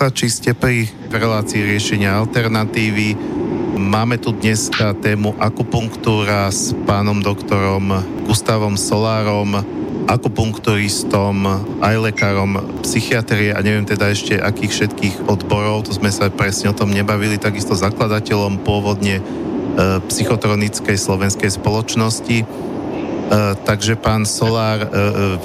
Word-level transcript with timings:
posluchači, 0.00 0.32
ste 0.32 0.56
pri 0.56 0.88
relácii 1.12 1.60
riešenia 1.60 2.24
alternatívy. 2.24 3.20
Máme 3.76 4.16
tu 4.16 4.32
dneska 4.32 4.96
tému 4.96 5.36
akupunktúra 5.36 6.48
s 6.48 6.72
pánom 6.88 7.20
doktorom 7.20 8.00
Gustavom 8.24 8.80
Solárom, 8.80 9.60
akupunkturistom, 10.08 11.44
aj 11.84 12.00
lekárom 12.00 12.80
psychiatrie 12.80 13.52
a 13.52 13.60
neviem 13.60 13.84
teda 13.84 14.08
ešte 14.08 14.40
akých 14.40 14.72
všetkých 14.72 15.16
odborov, 15.28 15.84
to 15.84 15.92
sme 15.92 16.08
sa 16.08 16.32
presne 16.32 16.72
o 16.72 16.78
tom 16.80 16.96
nebavili, 16.96 17.36
takisto 17.36 17.76
zakladateľom 17.76 18.64
pôvodne 18.64 19.20
e, 19.20 19.22
psychotronickej 20.08 20.96
slovenskej 20.96 21.60
spoločnosti. 21.60 22.40
E, 22.40 22.46
takže 23.68 24.00
pán 24.00 24.24
Solár, 24.24 24.80
e 24.80 24.88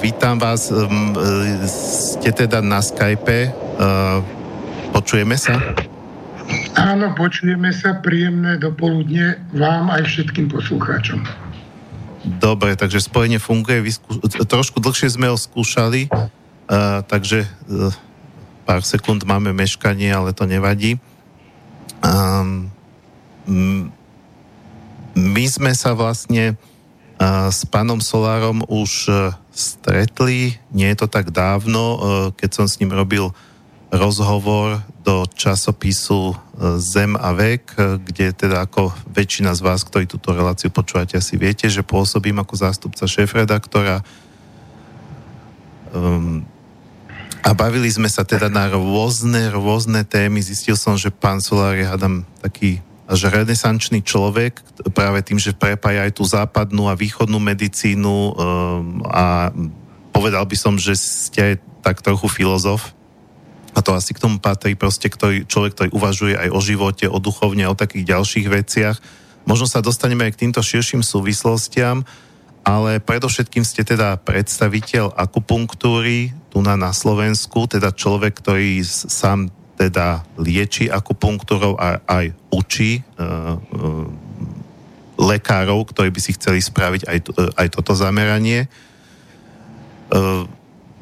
vítam 0.00 0.40
vás, 0.40 0.72
e, 0.72 0.80
ste 1.68 2.32
teda 2.32 2.64
na 2.64 2.80
Skype, 2.80 3.68
Uh, 3.76 4.24
počujeme 5.06 5.38
sa? 5.38 5.54
Áno, 6.74 7.14
počujeme 7.14 7.70
sa. 7.70 8.02
Príjemné 8.02 8.58
dopoludne 8.58 9.38
vám 9.54 9.86
aj 9.94 10.02
všetkým 10.02 10.50
poslucháčom. 10.50 11.22
Dobre, 12.42 12.74
takže 12.74 13.06
spojenie 13.06 13.38
funguje. 13.38 13.86
Vyskú... 13.86 14.18
Trošku 14.26 14.82
dlhšie 14.82 15.14
sme 15.14 15.30
ho 15.30 15.38
skúšali, 15.38 16.10
uh, 16.10 17.06
takže 17.06 17.46
uh, 17.46 17.94
pár 18.66 18.82
sekúnd 18.82 19.22
máme 19.22 19.54
meškanie, 19.54 20.10
ale 20.10 20.34
to 20.34 20.42
nevadí. 20.42 20.98
Um, 22.02 22.74
my 25.14 25.44
sme 25.46 25.70
sa 25.78 25.94
vlastne 25.94 26.58
uh, 26.58 27.46
s 27.46 27.62
pánom 27.62 28.02
Solárom 28.02 28.66
už 28.66 29.06
uh, 29.06 29.30
stretli, 29.54 30.58
nie 30.74 30.90
je 30.90 30.98
to 30.98 31.06
tak 31.06 31.30
dávno, 31.30 31.82
uh, 31.94 31.98
keď 32.34 32.50
som 32.58 32.66
s 32.66 32.82
ním 32.82 32.90
robil 32.90 33.30
rozhovor 33.94 34.82
do 35.06 35.22
časopisu 35.30 36.34
e, 36.34 36.36
Zem 36.82 37.14
a 37.14 37.30
vek, 37.30 37.78
e, 37.78 38.02
kde 38.02 38.34
teda 38.34 38.66
ako 38.66 38.90
väčšina 39.06 39.54
z 39.54 39.62
vás, 39.62 39.86
ktorí 39.86 40.10
túto 40.10 40.34
reláciu 40.34 40.74
počúvate, 40.74 41.14
asi 41.14 41.38
viete, 41.38 41.70
že 41.70 41.86
pôsobím 41.86 42.42
ako 42.42 42.58
zástupca 42.58 43.06
šéf-redaktora. 43.06 44.02
Um, 45.94 46.42
a 47.46 47.54
bavili 47.54 47.86
sme 47.86 48.10
sa 48.10 48.26
teda 48.26 48.50
na 48.50 48.66
rôzne, 48.66 49.54
rôzne 49.54 50.02
témy. 50.02 50.42
Zistil 50.42 50.74
som, 50.74 50.98
že 50.98 51.14
pán 51.14 51.38
Solár 51.38 51.78
je, 51.78 51.86
hádam, 51.86 52.26
taký 52.42 52.82
až 53.06 53.30
renesančný 53.30 54.02
človek, 54.02 54.58
práve 54.90 55.22
tým, 55.22 55.38
že 55.38 55.54
prepája 55.54 56.10
aj 56.10 56.12
tú 56.18 56.26
západnú 56.26 56.90
a 56.90 56.98
východnú 56.98 57.38
medicínu 57.38 58.10
um, 58.10 58.34
a 59.06 59.54
povedal 60.10 60.42
by 60.42 60.56
som, 60.58 60.74
že 60.74 60.98
ste 60.98 61.54
aj 61.54 61.54
tak 61.86 62.02
trochu 62.02 62.26
filozof 62.26 62.95
a 63.76 63.84
to 63.84 63.92
asi 63.92 64.16
k 64.16 64.22
tomu 64.24 64.40
patrí 64.40 64.72
proste 64.72 65.12
ktorý, 65.12 65.44
človek, 65.44 65.76
ktorý 65.76 65.88
uvažuje 65.92 66.32
aj 66.32 66.48
o 66.48 66.60
živote, 66.64 67.04
o 67.12 67.20
duchovne, 67.20 67.68
o 67.68 67.76
takých 67.76 68.16
ďalších 68.16 68.46
veciach. 68.48 68.96
Možno 69.44 69.68
sa 69.68 69.84
dostaneme 69.84 70.24
aj 70.24 70.32
k 70.32 70.48
týmto 70.48 70.64
širším 70.64 71.04
súvislostiam, 71.04 72.08
ale 72.64 72.98
predovšetkým 72.98 73.62
ste 73.62 73.84
teda 73.84 74.16
predstaviteľ 74.24 75.14
akupunktúry 75.14 76.32
tu 76.48 76.64
na, 76.64 76.74
na 76.74 76.90
Slovensku, 76.90 77.68
teda 77.68 77.92
človek, 77.92 78.40
ktorý 78.40 78.80
sám 78.82 79.52
teda 79.76 80.24
lieči 80.40 80.88
akupunktúrou 80.88 81.76
a 81.76 82.00
aj 82.08 82.32
učí 82.48 83.04
uh, 83.20 83.60
uh, 83.60 84.08
lekárov, 85.20 85.84
ktorí 85.84 86.08
by 86.08 86.20
si 86.24 86.32
chceli 86.32 86.64
spraviť 86.64 87.02
aj, 87.04 87.18
uh, 87.28 87.52
aj 87.60 87.66
toto 87.76 87.92
zameranie. 87.92 88.72
Uh, 90.08 90.48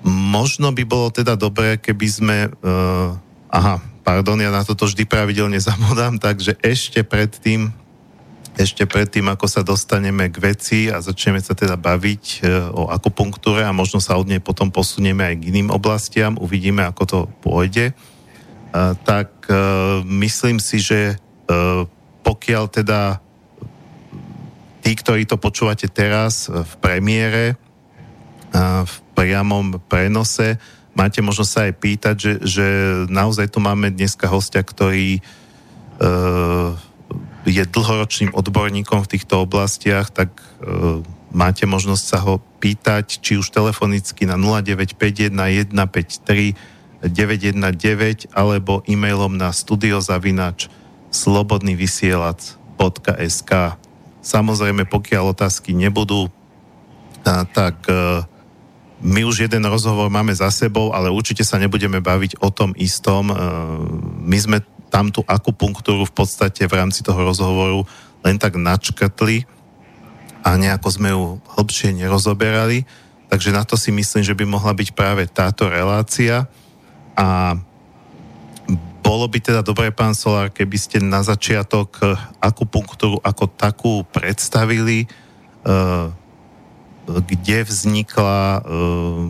Možno 0.04 0.68
by 0.76 0.84
bolo 0.84 1.08
teda 1.08 1.32
dobré, 1.32 1.80
keby 1.80 2.06
sme... 2.06 2.36
Uh, 2.60 3.16
aha, 3.48 3.80
pardon, 4.04 4.36
ja 4.36 4.52
na 4.52 4.60
toto 4.60 4.84
vždy 4.84 5.08
pravidelne 5.08 5.56
zamodám, 5.64 6.20
takže 6.20 6.60
ešte 6.60 7.00
predtým, 7.00 7.72
ešte 8.60 8.84
predtým, 8.84 9.24
ako 9.32 9.48
sa 9.48 9.64
dostaneme 9.64 10.28
k 10.28 10.36
veci 10.44 10.78
a 10.92 11.00
začneme 11.00 11.40
sa 11.40 11.56
teda 11.56 11.80
baviť 11.80 12.24
uh, 12.44 12.68
o 12.76 12.82
akupunktúre 12.92 13.64
a 13.64 13.72
možno 13.72 13.96
sa 13.96 14.20
od 14.20 14.28
nej 14.28 14.44
potom 14.44 14.68
posunieme 14.68 15.24
aj 15.24 15.34
k 15.40 15.48
iným 15.48 15.72
oblastiam, 15.72 16.36
uvidíme, 16.36 16.84
ako 16.84 17.02
to 17.08 17.18
pôjde, 17.40 17.96
uh, 17.96 18.92
tak 19.08 19.32
uh, 19.48 20.04
myslím 20.04 20.60
si, 20.60 20.84
že 20.84 21.16
uh, 21.16 21.88
pokiaľ 22.20 22.64
teda 22.68 23.24
tí, 24.84 24.92
ktorí 24.92 25.24
to 25.24 25.40
počúvate 25.40 25.88
teraz 25.88 26.52
v 26.52 26.72
premiére, 26.84 27.56
v 28.62 28.94
priamom 29.18 29.82
prenose. 29.90 30.62
Máte 30.94 31.18
možno 31.18 31.42
sa 31.42 31.66
aj 31.66 31.74
pýtať, 31.82 32.14
že, 32.14 32.38
že 32.46 32.66
naozaj 33.10 33.50
tu 33.50 33.58
máme 33.58 33.90
dneska 33.90 34.30
hostia, 34.30 34.62
ktorý 34.62 35.18
uh, 35.98 36.70
je 37.42 37.66
dlhoročným 37.66 38.30
odborníkom 38.30 39.02
v 39.02 39.10
týchto 39.10 39.42
oblastiach, 39.42 40.14
tak 40.14 40.30
uh, 40.38 41.02
máte 41.34 41.66
možnosť 41.66 42.04
sa 42.06 42.22
ho 42.22 42.38
pýtať, 42.62 43.18
či 43.18 43.42
už 43.42 43.50
telefonicky 43.50 44.22
na 44.22 44.38
0951 44.38 45.34
153 45.74 46.74
919 47.04 48.32
alebo 48.32 48.80
e-mailom 48.88 49.36
na 49.36 49.52
studiozavinač 49.52 50.72
slobodnyvysielac.sk 51.12 53.52
Samozrejme, 54.24 54.88
pokiaľ 54.88 55.36
otázky 55.36 55.76
nebudú, 55.76 56.32
tak 57.52 57.76
my 59.04 59.20
už 59.28 59.44
jeden 59.44 59.68
rozhovor 59.68 60.08
máme 60.08 60.32
za 60.32 60.48
sebou, 60.48 60.96
ale 60.96 61.12
určite 61.12 61.44
sa 61.44 61.60
nebudeme 61.60 62.00
baviť 62.00 62.40
o 62.40 62.48
tom 62.48 62.72
istom. 62.80 63.28
E, 63.28 63.36
my 64.24 64.38
sme 64.40 64.58
tam 64.88 65.12
tú 65.12 65.20
akupunktúru 65.28 66.08
v 66.08 66.14
podstate 66.16 66.64
v 66.64 66.76
rámci 66.80 67.04
toho 67.04 67.20
rozhovoru 67.20 67.84
len 68.24 68.40
tak 68.40 68.56
načkrtli 68.56 69.44
a 70.40 70.56
nejako 70.56 70.88
sme 70.88 71.12
ju 71.12 71.36
hlbšie 71.52 71.92
nerozoberali. 71.92 72.88
Takže 73.28 73.52
na 73.52 73.68
to 73.68 73.76
si 73.76 73.92
myslím, 73.92 74.24
že 74.24 74.32
by 74.32 74.48
mohla 74.48 74.72
byť 74.72 74.96
práve 74.96 75.28
táto 75.28 75.68
relácia. 75.68 76.48
A 77.12 77.60
bolo 79.04 79.28
by 79.28 79.36
teda 79.36 79.60
dobré, 79.60 79.92
pán 79.92 80.16
Solár, 80.16 80.48
keby 80.48 80.76
ste 80.80 80.96
na 81.04 81.20
začiatok 81.20 82.00
akupunktúru 82.40 83.20
ako 83.20 83.44
takú 83.52 83.92
predstavili, 84.08 85.04
uh, 85.68 86.08
kde 87.08 87.64
vznikla, 87.64 88.64
uh, 88.64 89.28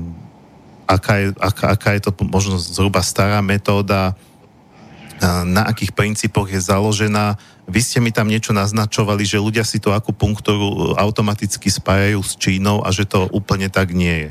aká, 0.87 1.15
je, 1.21 1.26
aká, 1.38 1.65
aká 1.75 1.88
je 1.94 2.03
to 2.06 2.11
možno 2.26 2.59
zhruba 2.59 3.03
stará 3.03 3.38
metóda, 3.41 4.15
uh, 4.15 5.43
na 5.47 5.67
akých 5.67 5.94
princípoch 5.94 6.50
je 6.50 6.61
založená. 6.61 7.38
Vy 7.65 7.81
ste 7.81 7.99
mi 8.03 8.12
tam 8.12 8.29
niečo 8.29 8.53
naznačovali, 8.53 9.25
že 9.25 9.41
ľudia 9.41 9.65
si 9.65 9.81
tú 9.81 9.94
akupunktúru 9.94 10.94
automaticky 10.99 11.73
spájajú 11.73 12.21
s 12.21 12.37
Čínou 12.37 12.85
a 12.85 12.93
že 12.93 13.09
to 13.09 13.31
úplne 13.32 13.73
tak 13.73 13.94
nie 13.97 14.29
je. 14.29 14.31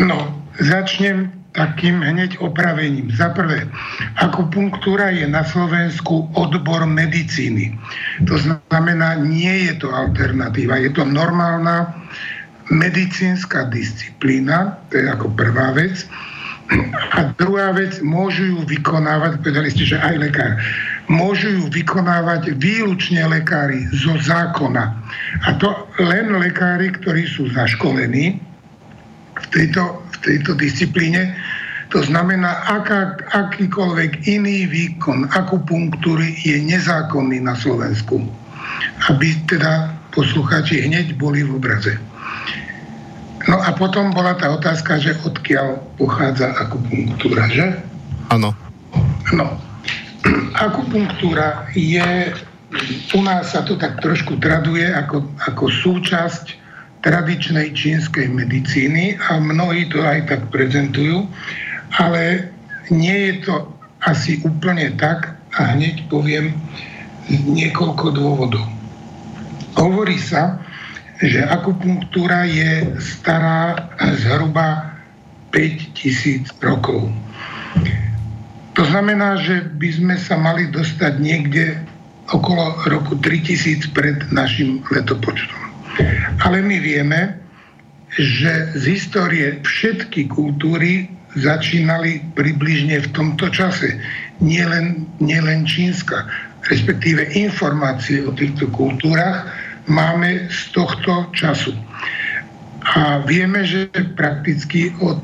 No, 0.00 0.32
začnem 0.56 1.41
takým 1.52 2.00
hneď 2.00 2.40
opravením. 2.40 3.12
Za 3.12 3.32
prvé, 3.36 3.68
akupunktúra 4.20 5.12
je 5.12 5.28
na 5.28 5.44
Slovensku 5.44 6.28
odbor 6.32 6.88
medicíny. 6.88 7.76
To 8.24 8.40
znamená, 8.40 9.20
nie 9.20 9.68
je 9.68 9.84
to 9.84 9.88
alternatíva, 9.92 10.80
je 10.80 10.90
to 10.96 11.04
normálna 11.04 11.92
medicínska 12.72 13.68
disciplína, 13.68 14.80
to 14.88 15.00
je 15.00 15.06
ako 15.12 15.28
prvá 15.36 15.76
vec. 15.76 16.08
A 17.12 17.36
druhá 17.36 17.76
vec, 17.76 18.00
môžu 18.00 18.56
ju 18.56 18.60
vykonávať, 18.64 19.44
povedali 19.44 19.68
ste, 19.68 19.92
že 19.92 20.00
aj 20.00 20.16
lekár, 20.24 20.56
môžu 21.04 21.52
ju 21.52 21.64
vykonávať 21.68 22.56
výlučne 22.56 23.20
lekári 23.28 23.84
zo 23.92 24.16
zákona. 24.16 24.88
A 25.44 25.48
to 25.60 25.68
len 26.00 26.32
lekári, 26.32 26.96
ktorí 26.96 27.28
sú 27.28 27.52
zaškolení 27.52 28.40
v 29.42 29.46
tejto 29.50 30.02
tejto 30.22 30.54
disciplíne. 30.56 31.34
To 31.92 32.00
znamená, 32.00 32.64
aká, 32.64 33.20
akýkoľvek 33.36 34.24
iný 34.24 34.64
výkon 34.64 35.28
akupunktúry 35.28 36.40
je 36.40 36.56
nezákonný 36.64 37.44
na 37.44 37.52
Slovensku. 37.52 38.24
Aby 39.12 39.36
teda 39.50 39.92
poslucháči 40.16 40.88
hneď 40.88 41.20
boli 41.20 41.44
v 41.44 41.60
obraze. 41.60 42.00
No 43.50 43.58
a 43.60 43.74
potom 43.74 44.14
bola 44.14 44.38
tá 44.38 44.54
otázka, 44.54 45.02
že 45.02 45.18
odkiaľ 45.26 45.82
pochádza 45.98 46.54
akupunktúra, 46.56 47.50
že? 47.50 47.76
Áno. 48.30 48.54
No. 49.34 49.58
Akupunktúra 50.56 51.66
je, 51.74 52.32
u 53.12 53.20
nás 53.20 53.52
sa 53.52 53.66
to 53.66 53.74
tak 53.76 53.98
trošku 54.00 54.38
traduje 54.38 54.86
ako, 54.86 55.26
ako 55.44 55.64
súčasť 55.68 56.61
tradičnej 57.02 57.74
čínskej 57.74 58.30
medicíny 58.30 59.18
a 59.18 59.42
mnohí 59.42 59.90
to 59.90 60.00
aj 60.02 60.30
tak 60.30 60.42
prezentujú, 60.54 61.26
ale 61.98 62.48
nie 62.94 63.30
je 63.30 63.34
to 63.50 63.54
asi 64.06 64.38
úplne 64.46 64.94
tak 64.98 65.34
a 65.58 65.74
hneď 65.74 66.06
poviem 66.06 66.54
niekoľko 67.28 68.06
dôvodov. 68.14 68.64
Hovorí 69.78 70.18
sa, 70.18 70.62
že 71.22 71.42
akupunktúra 71.46 72.46
je 72.50 72.98
stará 72.98 73.78
zhruba 74.22 74.98
5000 75.54 76.50
rokov. 76.58 77.10
To 78.72 78.82
znamená, 78.88 79.38
že 79.38 79.68
by 79.78 79.88
sme 79.92 80.16
sa 80.18 80.34
mali 80.40 80.66
dostať 80.72 81.12
niekde 81.20 81.78
okolo 82.32 82.80
roku 82.88 83.14
3000 83.20 83.92
pred 83.92 84.16
našim 84.32 84.80
letopočtom. 84.88 85.61
Ale 86.42 86.64
my 86.64 86.76
vieme, 86.80 87.42
že 88.12 88.76
z 88.76 88.82
histórie 88.92 89.60
všetky 89.64 90.28
kultúry 90.28 91.08
začínali 91.32 92.20
približne 92.36 93.00
v 93.00 93.08
tomto 93.16 93.48
čase. 93.48 93.96
Nielen, 94.44 95.08
nielen 95.24 95.64
čínska, 95.64 96.28
respektíve 96.68 97.32
informácie 97.32 98.20
o 98.24 98.36
týchto 98.36 98.68
kultúrach 98.68 99.48
máme 99.88 100.46
z 100.52 100.60
tohto 100.76 101.32
času. 101.32 101.72
A 102.82 103.22
vieme, 103.22 103.62
že 103.62 103.86
prakticky 104.18 104.90
od, 104.98 105.22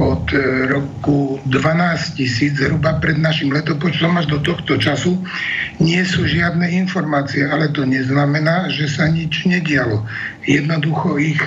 od 0.00 0.24
roku 0.72 1.36
12 1.44 2.16
tisíc, 2.16 2.56
zhruba 2.56 2.96
pred 2.96 3.20
našim 3.20 3.52
letopočtom 3.52 4.16
až 4.16 4.32
do 4.32 4.40
tohto 4.40 4.80
času, 4.80 5.20
nie 5.84 6.00
sú 6.00 6.24
žiadne 6.24 6.64
informácie, 6.72 7.44
ale 7.44 7.68
to 7.76 7.84
neznamená, 7.84 8.72
že 8.72 8.88
sa 8.88 9.04
nič 9.12 9.44
nedialo. 9.44 10.00
Jednoducho 10.48 11.20
ich 11.20 11.40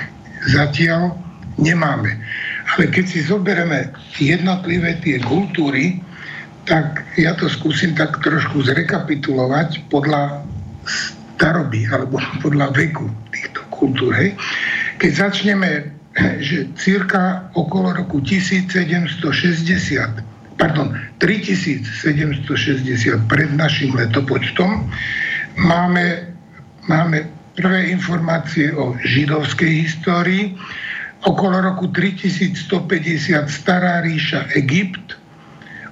zatiaľ 0.45 1.18
nemáme. 1.57 2.21
Ale 2.77 2.94
keď 2.94 3.06
si 3.10 3.19
zoberieme 3.25 3.89
jednotlivé 4.21 5.01
tie 5.01 5.18
kultúry, 5.25 6.06
tak 6.69 7.01
ja 7.18 7.33
to 7.33 7.50
skúsim 7.50 7.95
tak 7.98 8.19
trošku 8.21 8.62
zrekapitulovať 8.62 9.89
podľa 9.89 10.44
staroby 10.86 11.88
alebo 11.89 12.21
podľa 12.44 12.75
veku 12.77 13.10
týchto 13.33 13.62
kultúr. 13.74 14.13
Hej. 14.13 14.38
Keď 14.97 15.11
začneme, 15.13 15.94
že 16.41 16.65
cirka 16.73 17.53
okolo 17.53 17.94
roku 17.94 18.17
1760, 18.25 19.21
pardon, 20.57 20.97
3760 21.21 23.29
pred 23.29 23.49
našim 23.53 23.94
letopočtom 23.94 24.89
máme, 25.61 26.33
máme 26.89 27.29
prvé 27.53 27.94
informácie 27.94 28.73
o 28.73 28.97
židovskej 29.05 29.85
histórii, 29.85 30.57
okolo 31.25 31.61
roku 31.61 31.88
3150 31.93 33.50
Stará 33.50 34.01
ríša 34.01 34.50
Egypt, 34.57 35.17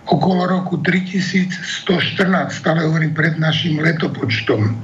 okolo 0.10 0.50
roku 0.50 0.78
3114, 0.82 2.54
stále 2.54 2.86
hovorím 2.86 3.14
pred 3.14 3.38
našim 3.42 3.80
letopočtom. 3.82 4.78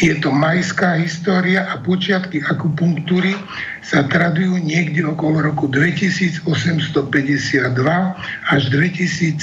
Je 0.00 0.16
to 0.24 0.32
majská 0.32 1.04
história 1.04 1.68
a 1.68 1.76
počiatky 1.76 2.40
akupunktúry 2.40 3.36
sa 3.84 4.08
tradujú 4.08 4.56
niekde 4.56 5.04
okolo 5.04 5.52
roku 5.52 5.68
2852 5.68 6.48
až 8.48 8.62
2737 8.72 9.36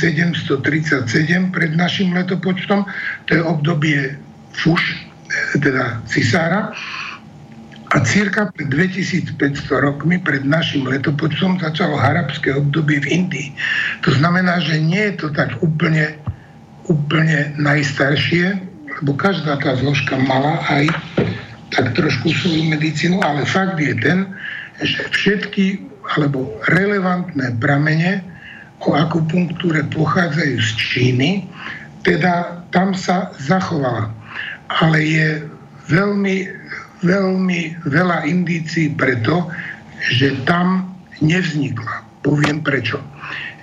pred 1.53 1.71
našim 1.77 2.09
letopočtom. 2.17 2.81
To 3.29 3.31
je 3.37 3.45
obdobie 3.45 4.17
Fuš, 4.57 4.81
teda 5.61 6.01
cisára. 6.09 6.73
A 7.89 8.05
cirka 8.05 8.53
pred 8.53 8.69
2500 8.69 9.37
rokmi, 9.69 10.21
pred 10.21 10.45
našim 10.45 10.85
letopočtom, 10.85 11.57
začalo 11.61 11.97
harabské 11.97 12.53
obdobie 12.57 13.01
v 13.05 13.07
Indii. 13.21 13.49
To 14.05 14.13
znamená, 14.13 14.61
že 14.61 14.81
nie 14.81 15.13
je 15.13 15.25
to 15.25 15.27
tak 15.33 15.57
úplne, 15.61 16.17
úplne 16.85 17.53
najstaršie, 17.57 18.68
lebo 18.99 19.15
každá 19.15 19.55
tá 19.59 19.75
zložka 19.79 20.19
mala 20.19 20.59
aj 20.67 20.91
tak 21.71 21.95
trošku 21.95 22.33
svoju 22.33 22.65
medicínu, 22.67 23.21
ale 23.23 23.45
fakt 23.45 23.79
je 23.79 23.93
ten, 23.99 24.27
že 24.81 25.05
všetky 25.13 25.85
alebo 26.17 26.49
relevantné 26.67 27.55
pramene 27.61 28.25
o 28.81 28.95
akupunktúre 28.97 29.85
pochádzajú 29.93 30.57
z 30.57 30.69
Číny, 30.79 31.31
teda 32.01 32.65
tam 32.73 32.95
sa 32.97 33.29
zachovala. 33.37 34.09
Ale 34.81 34.97
je 35.03 35.27
veľmi 35.91 36.59
veľmi 37.03 37.87
veľa 37.87 38.27
indícií 38.27 38.91
preto, 38.91 39.47
že 40.03 40.35
tam 40.43 40.91
nevznikla. 41.23 42.03
Poviem 42.23 42.59
prečo. 42.59 42.99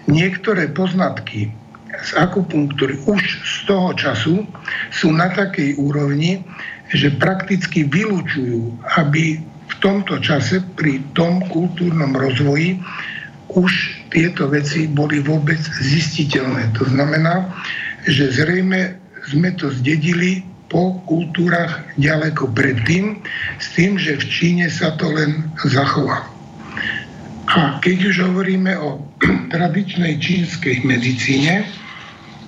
Niektoré 0.09 0.73
poznatky 0.73 1.53
z 2.05 2.11
akupunktúry 2.21 3.01
už 3.09 3.21
z 3.45 3.57
toho 3.69 3.95
času 3.97 4.45
sú 4.93 5.09
na 5.15 5.33
takej 5.33 5.79
úrovni, 5.81 6.45
že 6.93 7.15
prakticky 7.15 7.87
vylúčujú, 7.87 8.75
aby 9.01 9.41
v 9.43 9.75
tomto 9.83 10.23
čase 10.23 10.63
pri 10.79 11.03
tom 11.17 11.43
kultúrnom 11.51 12.15
rozvoji 12.15 12.79
už 13.55 13.73
tieto 14.11 14.51
veci 14.51 14.87
boli 14.87 15.23
vôbec 15.23 15.59
zistiteľné. 15.83 16.75
To 16.79 16.87
znamená, 16.87 17.51
že 18.07 18.31
zrejme 18.31 18.99
sme 19.27 19.51
to 19.59 19.75
zdedili 19.75 20.47
po 20.71 20.99
kultúrach 21.07 21.83
ďaleko 21.99 22.51
predtým, 22.55 23.23
s 23.63 23.67
tým, 23.79 23.99
že 23.99 24.19
v 24.19 24.25
Číne 24.27 24.67
sa 24.71 24.95
to 24.99 25.11
len 25.15 25.47
zachovalo. 25.63 26.27
A 27.47 27.79
keď 27.79 28.11
už 28.11 28.17
hovoríme 28.27 28.75
o 28.75 28.99
tradičnej 29.55 30.19
čínskej 30.19 30.83
medicíne, 30.83 31.67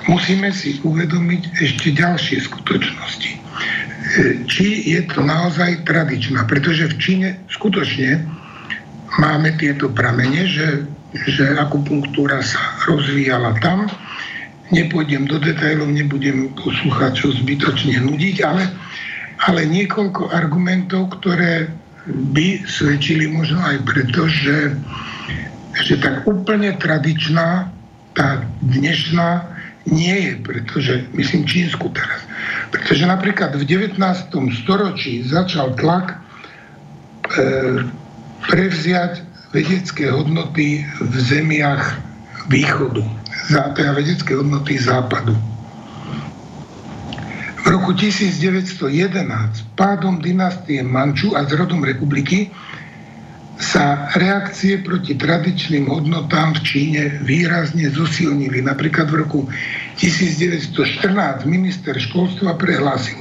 musíme 0.08 0.48
si 0.50 0.80
uvedomiť 0.80 1.42
ešte 1.60 1.92
ďalšie 1.92 2.40
skutočnosti. 2.48 3.30
E, 3.30 3.38
či 4.48 4.88
je 4.88 5.04
to 5.12 5.20
naozaj 5.20 5.84
tradičná, 5.84 6.48
pretože 6.48 6.88
v 6.88 6.94
Číne 6.96 7.28
skutočne 7.52 8.24
máme 9.20 9.52
tieto 9.60 9.92
pramene, 9.92 10.48
že, 10.48 10.88
že 11.28 11.54
akupunktúra 11.60 12.40
sa 12.40 12.60
rozvíjala 12.88 13.60
tam, 13.60 13.84
nepôjdem 14.72 15.28
do 15.28 15.36
detajlov, 15.40 15.92
nebudem 15.92 16.52
poslucháčov 16.56 17.44
zbytočne 17.44 18.00
nudiť, 18.04 18.36
ale, 18.44 18.64
ale 19.44 19.68
niekoľko 19.68 20.32
argumentov, 20.32 21.20
ktoré 21.20 21.68
by 22.08 22.64
svedčili 22.64 23.28
možno 23.28 23.60
aj 23.60 23.84
preto, 23.84 24.24
že, 24.28 24.72
že 25.84 26.00
tak 26.00 26.24
úplne 26.24 26.72
tradičná 26.80 27.68
tá 28.16 28.40
dnešná 28.64 29.57
nie 29.88 30.16
je, 30.20 30.32
pretože, 30.44 30.92
myslím 31.16 31.48
Čínsku 31.48 31.88
teraz, 31.90 32.22
pretože 32.70 33.08
napríklad 33.08 33.56
v 33.56 33.64
19. 33.64 33.96
storočí 34.64 35.24
začal 35.24 35.74
tlak 35.80 36.14
e, 36.14 36.18
prevziať 38.48 39.24
vedecké 39.56 40.12
hodnoty 40.12 40.84
v 41.00 41.14
zemiach 41.16 41.96
východu 42.52 43.18
teda 43.48 43.92
vedecké 43.96 44.36
hodnoty 44.36 44.76
západu. 44.78 45.32
V 47.58 47.66
roku 47.68 47.92
1911 47.92 48.92
pádom 49.76 50.20
dynastie 50.20 50.80
Manču 50.84 51.36
a 51.36 51.44
zrodom 51.44 51.84
republiky 51.84 52.48
sa 53.58 54.06
reakcie 54.14 54.78
proti 54.78 55.18
tradičným 55.18 55.90
hodnotám 55.90 56.54
v 56.56 56.60
Číne 56.62 57.02
výrazne 57.26 57.90
zosilnili. 57.90 58.62
Napríklad 58.62 59.10
v 59.10 59.26
roku 59.26 59.40
1914 59.98 61.42
minister 61.42 61.98
školstva 61.98 62.54
prehlásil, 62.54 63.18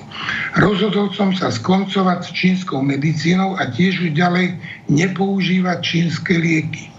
rozhodol 0.62 1.10
som 1.18 1.34
sa 1.34 1.50
skoncovať 1.50 2.20
s 2.22 2.30
čínskou 2.38 2.86
medicínou 2.86 3.58
a 3.58 3.66
tiež 3.66 4.10
už 4.10 4.12
ďalej 4.14 4.62
nepoužívať 4.94 5.78
čínske 5.82 6.38
lieky 6.38 6.94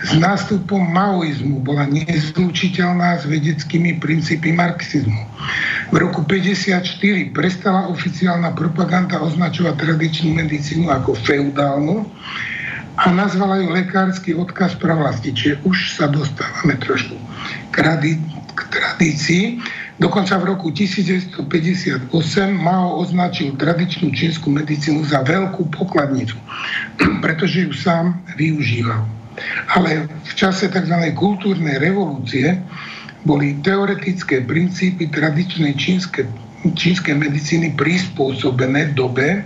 s 0.00 0.16
nástupom 0.16 0.80
maoizmu 0.80 1.60
bola 1.60 1.84
nezlučiteľná 1.84 3.20
s 3.20 3.28
vedeckými 3.28 4.00
princípy 4.00 4.48
marxizmu. 4.56 5.28
V 5.92 5.96
roku 6.00 6.24
1954 6.24 7.36
prestala 7.36 7.84
oficiálna 7.92 8.56
propaganda 8.56 9.20
označovať 9.20 9.76
tradičnú 9.76 10.32
medicínu 10.40 10.88
ako 10.88 11.20
feudálnu 11.20 12.08
a 12.96 13.10
nazvala 13.14 13.62
ju 13.62 13.70
lekársky 13.70 14.34
odkaz 14.34 14.74
pravlasti, 14.74 15.30
čiže 15.30 15.62
už 15.62 15.94
sa 15.94 16.10
dostávame 16.10 16.74
trošku 16.80 17.14
k, 17.70 17.76
radi- 17.78 18.22
k 18.54 18.60
tradícii. 18.70 19.44
Dokonca 20.00 20.40
v 20.40 20.56
roku 20.56 20.72
1958 20.72 22.08
Mao 22.56 23.04
označil 23.04 23.52
tradičnú 23.60 24.16
čínsku 24.16 24.48
medicínu 24.48 25.04
za 25.04 25.20
veľkú 25.20 25.68
pokladnicu, 25.76 26.36
pretože 27.24 27.68
ju 27.68 27.72
sám 27.76 28.16
využíval. 28.40 29.04
Ale 29.76 30.08
v 30.08 30.32
čase 30.34 30.68
tzv. 30.68 30.96
kultúrnej 31.16 31.80
revolúcie 31.80 32.58
boli 33.24 33.60
teoretické 33.60 34.40
princípy 34.40 35.08
tradičnej 35.12 35.76
čínskej, 35.76 36.24
čínskej 36.64 37.14
medicíny 37.16 37.76
prispôsobené 37.76 38.96
dobe 38.96 39.44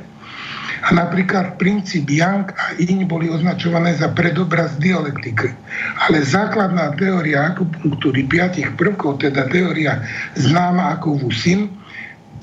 a 0.84 0.88
napríklad 0.92 1.56
princíp 1.56 2.12
Yang 2.12 2.52
a 2.60 2.76
Iň 2.76 3.08
boli 3.08 3.32
označované 3.32 3.96
za 3.96 4.12
predobraz 4.12 4.76
dialektiky. 4.76 5.56
Ale 6.04 6.20
základná 6.20 6.92
teória 7.00 7.48
akupunktúry 7.48 8.28
piatich 8.28 8.68
prvkov, 8.76 9.24
teda 9.24 9.48
teória 9.48 10.04
známa 10.36 11.00
ako 11.00 11.24
Wusin, 11.24 11.72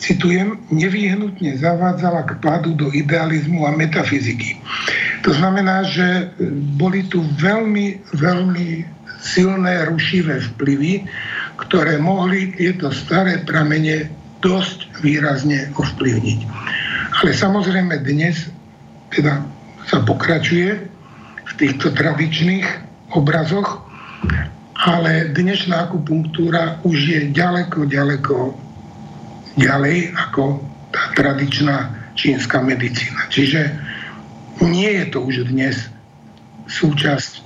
citujem, 0.01 0.57
nevyhnutne 0.73 1.53
zavádzala 1.61 2.25
k 2.25 2.31
pádu 2.41 2.73
do 2.73 2.89
idealizmu 2.89 3.69
a 3.69 3.71
metafyziky. 3.77 4.57
To 5.21 5.29
znamená, 5.37 5.85
že 5.85 6.33
boli 6.81 7.05
tu 7.05 7.21
veľmi, 7.37 8.01
veľmi 8.17 8.67
silné 9.21 9.85
rušivé 9.85 10.41
vplyvy, 10.53 11.05
ktoré 11.61 12.01
mohli 12.01 12.57
tieto 12.57 12.89
staré 12.89 13.45
pramene 13.45 14.09
dosť 14.41 14.89
výrazne 15.05 15.69
ovplyvniť. 15.77 16.39
Ale 17.21 17.37
samozrejme 17.37 18.01
dnes 18.01 18.49
teda 19.13 19.45
sa 19.85 20.01
pokračuje 20.01 20.73
v 21.45 21.51
týchto 21.53 21.93
tradičných 21.93 22.65
obrazoch, 23.13 23.85
ale 24.81 25.29
dnešná 25.29 25.85
akupunktúra 25.85 26.81
už 26.81 26.97
je 26.97 27.19
ďaleko, 27.29 27.85
ďaleko 27.85 28.57
ďalej 29.53 30.17
ako 30.17 30.65
tá 30.89 31.13
tradičná 31.13 31.93
čínska 32.17 32.57
medicína. 32.65 33.29
Čiže 33.29 33.69
nie 34.65 34.89
je 34.89 35.05
to 35.13 35.21
už 35.21 35.45
dnes 35.53 35.77
súčasť 36.73 37.45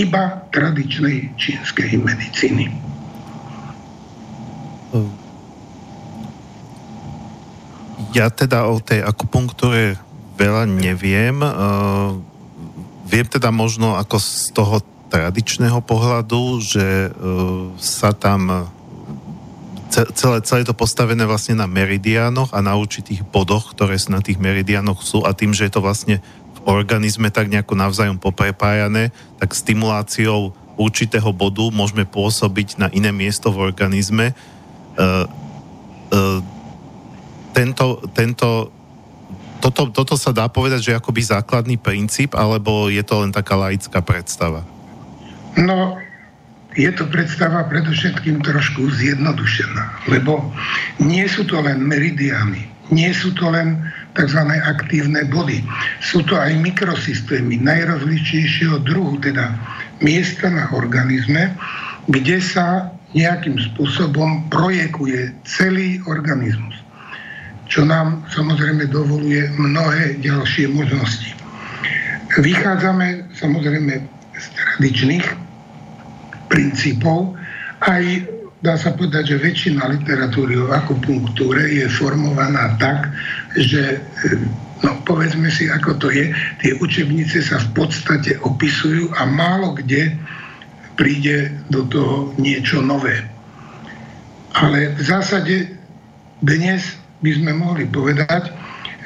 iba 0.00 0.48
tradičnej 0.48 1.36
čínskej 1.36 2.00
medicíny. 2.00 2.72
Ja 8.12 8.28
teda 8.28 8.68
o 8.68 8.76
tej 8.76 9.00
akupunktúre 9.00 9.96
veľa 10.36 10.68
neviem. 10.68 11.40
Uh, 11.40 12.20
viem 13.08 13.24
teda 13.24 13.48
možno 13.48 13.96
ako 13.96 14.20
z 14.20 14.52
toho 14.52 14.84
tradičného 15.08 15.80
pohľadu, 15.80 16.60
že 16.60 17.08
uh, 17.08 17.72
sa 17.80 18.12
tam 18.12 18.68
celé, 19.92 20.40
celé 20.40 20.62
to 20.64 20.72
postavené 20.72 21.28
vlastne 21.28 21.60
na 21.60 21.68
meridiánoch 21.68 22.56
a 22.56 22.64
na 22.64 22.76
určitých 22.76 23.20
bodoch, 23.28 23.76
ktoré 23.76 24.00
na 24.08 24.24
tých 24.24 24.40
meridiánoch 24.40 25.04
sú 25.04 25.24
a 25.28 25.36
tým, 25.36 25.52
že 25.52 25.68
je 25.68 25.72
to 25.76 25.84
vlastne 25.84 26.24
v 26.56 26.58
organizme 26.64 27.28
tak 27.28 27.52
nejako 27.52 27.76
navzájom 27.76 28.16
poprepájané, 28.16 29.12
tak 29.36 29.52
stimuláciou 29.52 30.56
určitého 30.80 31.28
bodu 31.36 31.68
môžeme 31.68 32.08
pôsobiť 32.08 32.80
na 32.80 32.88
iné 32.96 33.12
miesto 33.12 33.52
v 33.52 33.68
organizme. 33.68 34.32
Uh, 34.96 35.28
uh, 36.12 36.40
tento, 37.52 38.00
tento, 38.16 38.72
toto, 39.62 39.92
toto 39.94 40.14
sa 40.18 40.34
dá 40.34 40.48
povedať, 40.50 40.80
že 40.82 40.90
je 40.92 40.98
akoby 40.98 41.22
základný 41.22 41.76
princíp, 41.78 42.34
alebo 42.34 42.90
je 42.90 43.04
to 43.04 43.22
len 43.22 43.30
taká 43.30 43.54
laická 43.54 44.02
predstava? 44.02 44.66
No, 45.54 46.00
je 46.72 46.88
to 46.90 47.04
predstava 47.12 47.68
predovšetkým 47.68 48.40
trošku 48.40 48.88
zjednodušená, 48.88 50.08
lebo 50.08 50.40
nie 50.98 51.28
sú 51.28 51.44
to 51.44 51.60
len 51.60 51.84
meridiány, 51.84 52.64
nie 52.88 53.12
sú 53.12 53.36
to 53.36 53.52
len 53.52 53.84
tzv. 54.16 54.40
aktívne 54.48 55.28
body. 55.28 55.60
Sú 56.00 56.24
to 56.24 56.36
aj 56.36 56.56
mikrosystémy 56.56 57.60
najrozličnejšieho 57.60 58.80
druhu, 58.88 59.20
teda 59.20 59.52
miesta 60.00 60.48
na 60.48 60.72
organizme, 60.72 61.52
kde 62.08 62.40
sa 62.40 62.92
nejakým 63.12 63.60
spôsobom 63.60 64.48
projekuje 64.48 65.36
celý 65.44 66.00
organizmus 66.08 66.81
čo 67.72 67.88
nám 67.88 68.20
samozrejme 68.28 68.84
dovoluje 68.92 69.48
mnohé 69.56 70.20
ďalšie 70.20 70.68
možnosti. 70.76 71.32
Vychádzame 72.36 73.32
samozrejme 73.32 73.96
z 74.36 74.46
tradičných 74.52 75.24
princípov, 76.52 77.32
aj 77.80 78.28
dá 78.60 78.76
sa 78.76 78.92
povedať, 78.92 79.32
že 79.32 79.44
väčšina 79.48 79.88
literatúry 79.88 80.60
o 80.60 80.68
akupunktúre 80.68 81.64
je 81.72 81.88
formovaná 81.88 82.76
tak, 82.76 83.08
že 83.56 84.04
no 84.84 85.00
povedzme 85.08 85.48
si, 85.48 85.72
ako 85.72 85.96
to 85.96 86.12
je, 86.12 86.28
tie 86.60 86.76
učebnice 86.76 87.40
sa 87.40 87.56
v 87.56 87.68
podstate 87.72 88.36
opisujú 88.44 89.16
a 89.16 89.24
málo 89.24 89.72
kde 89.80 90.12
príde 91.00 91.56
do 91.72 91.88
toho 91.88 92.36
niečo 92.36 92.84
nové. 92.84 93.16
Ale 94.52 94.92
v 94.92 95.00
zásade 95.00 95.72
dnes 96.44 97.01
by 97.22 97.30
sme 97.38 97.52
mohli 97.54 97.86
povedať, 97.86 98.50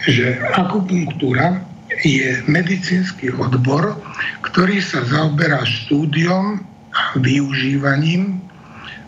že 0.08 0.40
akupunktúra 0.56 1.60
je 2.04 2.42
medicínsky 2.50 3.30
odbor, 3.32 3.96
ktorý 4.44 4.82
sa 4.82 5.04
zaoberá 5.06 5.62
štúdiom 5.64 6.60
a 6.96 7.02
využívaním 7.20 8.40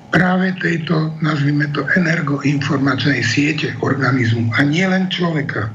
práve 0.09 0.57
tejto, 0.61 1.12
nazvime 1.21 1.69
to, 1.77 1.85
energoinformačnej 1.97 3.21
siete 3.21 3.77
organizmu. 3.85 4.53
A 4.57 4.65
nie 4.65 4.85
len 4.85 5.09
človeka, 5.12 5.69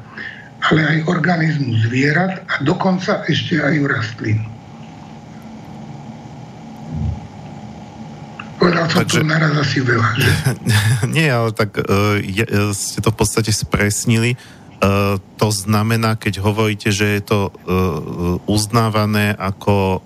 ale 0.72 0.82
aj 0.82 0.98
organizmu 1.10 1.76
zvierat 1.86 2.42
a 2.50 2.54
dokonca 2.66 3.22
ešte 3.30 3.62
aj 3.62 3.76
rastlín. 3.86 4.53
Povedal 8.64 8.86
som 8.88 8.98
Takže, 9.04 9.20
to 9.20 9.28
naraz 9.28 9.54
asi 9.60 9.80
veľa, 9.84 10.10
že? 10.16 10.30
Nie, 11.16 11.28
ale 11.36 11.52
tak 11.52 11.76
uh, 11.76 12.16
je, 12.24 12.46
uh, 12.48 12.72
ste 12.72 13.04
to 13.04 13.12
v 13.12 13.18
podstate 13.20 13.52
spresnili. 13.52 14.40
Uh, 14.80 15.20
to 15.36 15.52
znamená, 15.52 16.16
keď 16.16 16.40
hovoríte, 16.40 16.88
že 16.92 17.20
je 17.20 17.22
to 17.24 17.40
uh, 17.52 18.40
uznávané 18.48 19.36
ako 19.36 20.00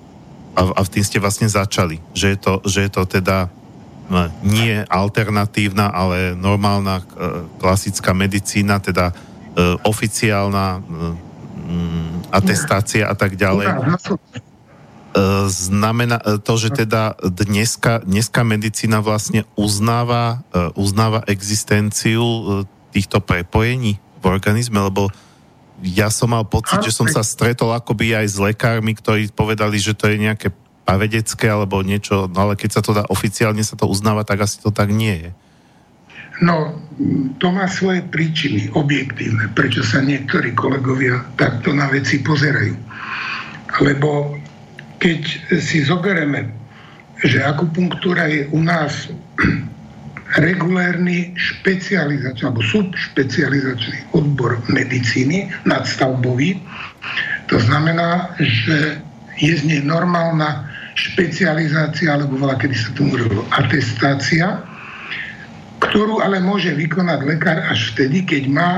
a, 0.57 0.61
a 0.73 0.81
v 0.81 0.89
tým 0.89 1.05
ste 1.05 1.21
vlastne 1.21 1.45
začali, 1.45 2.01
že 2.17 2.33
je 2.33 2.37
to, 2.41 2.53
že 2.65 2.89
je 2.89 2.91
to 2.93 3.05
teda 3.05 3.45
uh, 3.45 4.29
nie 4.41 4.81
alternatívna, 4.89 5.93
ale 5.93 6.33
normálna 6.33 7.05
uh, 7.05 7.45
klasická 7.61 8.17
medicína, 8.17 8.81
teda 8.81 9.13
uh, 9.13 9.77
oficiálna 9.85 10.81
uh, 10.81 11.27
atestácia 12.33 13.05
a 13.05 13.13
tak 13.13 13.37
ďalej. 13.37 13.69
E, 15.17 15.49
znamená 15.49 16.21
e, 16.21 16.37
to, 16.37 16.53
že 16.61 16.69
teda 16.85 17.17
dneska, 17.25 18.05
dneska 18.05 18.45
medicína 18.45 19.01
vlastne 19.01 19.49
uznáva, 19.57 20.45
e, 20.53 20.69
uznáva 20.77 21.25
existenciu 21.25 22.21
týchto 22.93 23.17
prepojení 23.17 23.97
v 24.21 24.25
organizme, 24.29 24.77
lebo 24.77 25.09
ja 25.81 26.13
som 26.13 26.33
mal 26.33 26.45
pocit, 26.45 26.81
že 26.85 26.93
som 26.93 27.09
sa 27.09 27.25
stretol 27.25 27.73
akoby 27.73 28.13
aj 28.13 28.27
s 28.29 28.37
lekármi, 28.37 28.93
ktorí 28.97 29.29
povedali, 29.33 29.77
že 29.81 29.97
to 29.97 30.09
je 30.09 30.21
nejaké 30.21 30.53
pavedecké 30.85 31.49
alebo 31.49 31.81
niečo, 31.81 32.29
no 32.29 32.37
ale 32.49 32.53
keď 32.53 32.69
sa 32.77 32.81
to 32.85 32.93
dá 32.93 33.03
oficiálne 33.09 33.61
sa 33.61 33.77
to 33.77 33.89
uznáva, 33.89 34.25
tak 34.25 34.45
asi 34.45 34.61
to 34.61 34.69
tak 34.69 34.93
nie 34.93 35.27
je. 35.27 35.29
No, 36.37 36.77
to 37.41 37.49
má 37.49 37.65
svoje 37.65 38.05
príčiny 38.05 38.69
objektívne, 38.77 39.49
prečo 39.57 39.81
sa 39.81 40.05
niektorí 40.05 40.53
kolegovia 40.53 41.25
takto 41.33 41.73
na 41.73 41.89
veci 41.89 42.21
pozerajú. 42.21 42.77
Lebo 43.81 44.37
keď 44.97 45.21
si 45.61 45.85
zoberieme, 45.85 46.49
že 47.25 47.41
akupunktúra 47.41 48.29
je 48.29 48.45
u 48.53 48.61
nás 48.61 49.09
regulérny 50.43 51.33
špecializačný 51.37 52.43
alebo 52.45 52.61
subšpecializačný 52.61 54.11
odbor 54.13 54.59
medicíny 54.67 55.49
nadstavbový. 55.65 56.59
To 57.47 57.57
znamená, 57.63 58.35
že 58.37 58.99
je 59.37 59.53
z 59.53 59.63
nej 59.63 59.81
normálna 59.85 60.67
špecializácia, 60.97 62.09
alebo 62.09 62.41
veľa 62.41 62.57
kedy 62.57 62.75
sa 62.75 62.89
tomu 62.97 63.13
hovorilo 63.13 63.45
atestácia, 63.53 64.65
ktorú 65.77 66.25
ale 66.25 66.41
môže 66.41 66.73
vykonať 66.73 67.19
lekár 67.21 67.61
až 67.69 67.93
vtedy, 67.93 68.25
keď 68.25 68.43
má 68.49 68.71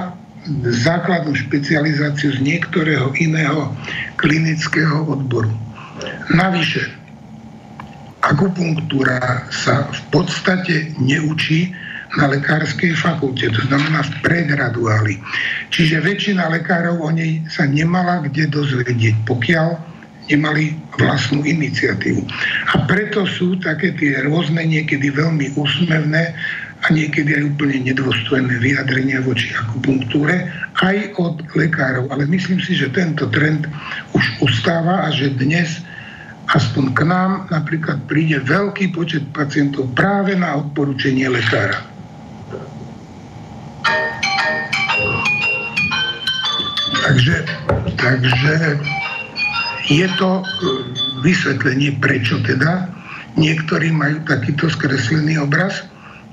základnú 0.67 1.31
špecializáciu 1.35 2.35
z 2.35 2.39
niektorého 2.43 3.15
iného 3.19 3.71
klinického 4.19 5.07
odboru. 5.07 5.51
Navyše, 6.33 6.83
akupunktúra 8.23 9.47
sa 9.49 9.87
v 9.89 10.01
podstate 10.11 10.93
neučí 10.99 11.71
na 12.17 12.25
lekárskej 12.25 12.97
fakulte, 12.97 13.53
to 13.53 13.61
znamená 13.69 14.01
v 14.01 14.11
pregraduáli. 14.25 15.15
Čiže 15.69 16.01
väčšina 16.01 16.49
lekárov 16.49 17.05
o 17.05 17.09
nej 17.13 17.45
sa 17.45 17.69
nemala 17.69 18.25
kde 18.25 18.49
dozvedieť, 18.49 19.15
pokiaľ 19.29 19.77
nemali 20.29 20.77
vlastnú 20.97 21.41
iniciatívu. 21.41 22.21
A 22.73 22.85
preto 22.85 23.25
sú 23.25 23.57
také 23.61 23.93
tie 23.97 24.21
rôzne, 24.25 24.61
niekedy 24.61 25.09
veľmi 25.09 25.57
úsmevné 25.57 26.33
a 26.79 26.85
niekedy 26.95 27.35
aj 27.35 27.43
úplne 27.55 27.91
nedôstojné 27.91 28.55
vyjadrenia 28.63 29.19
voči 29.19 29.51
akupunktúre 29.51 30.47
aj 30.79 30.97
od 31.19 31.43
lekárov. 31.51 32.07
Ale 32.07 32.23
myslím 32.31 32.63
si, 32.63 32.79
že 32.79 32.87
tento 32.95 33.27
trend 33.27 33.67
už 34.15 34.23
ustáva 34.39 35.03
a 35.03 35.11
že 35.11 35.35
dnes 35.35 35.83
aspoň 36.55 36.85
k 36.95 36.99
nám 37.05 37.51
napríklad 37.51 37.99
príde 38.07 38.39
veľký 38.41 38.95
počet 38.95 39.27
pacientov 39.35 39.91
práve 39.93 40.33
na 40.39 40.55
odporúčanie 40.57 41.27
lekára. 41.27 41.83
Takže, 47.09 47.41
takže 47.97 48.53
je 49.89 50.05
to 50.21 50.29
e, 50.37 50.43
vysvetlenie, 51.25 51.97
prečo 51.97 52.37
teda 52.45 52.85
niektorí 53.33 53.89
majú 53.89 54.21
takýto 54.29 54.69
skreslený 54.69 55.41
obraz 55.41 55.89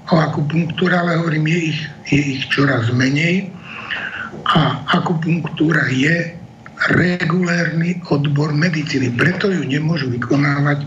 o 0.06 0.14
akupunktúre, 0.14 0.94
ale 0.94 1.18
hovorím, 1.18 1.50
je 1.50 1.60
ich, 1.74 1.80
je 2.10 2.20
ich 2.38 2.42
čoraz 2.50 2.90
menej 2.94 3.50
a 4.46 4.86
akupunktúra 4.94 5.90
je 5.90 6.30
regulérny 6.94 7.98
odbor 8.06 8.54
medicíny. 8.54 9.10
Preto 9.18 9.50
ju 9.50 9.66
nemôžu 9.66 10.12
vykonávať 10.12 10.86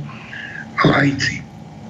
laici, 0.88 1.44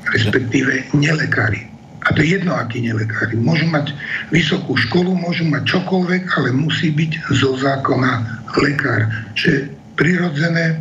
respektíve 0.09 0.89
nelekári. 0.97 1.69
A 2.07 2.15
to 2.15 2.23
je 2.23 2.39
jedno, 2.39 2.55
akí 2.55 2.79
nelekári. 2.81 3.35
Môžu 3.35 3.67
mať 3.67 3.91
vysokú 4.31 4.79
školu, 4.79 5.13
môžu 5.19 5.45
mať 5.45 5.67
čokoľvek, 5.67 6.23
ale 6.39 6.49
musí 6.55 6.95
byť 6.95 7.11
zo 7.35 7.59
zákona 7.59 8.41
lekár. 8.55 9.11
Čo 9.35 9.45
je 9.51 9.61
prirodzené, 9.99 10.79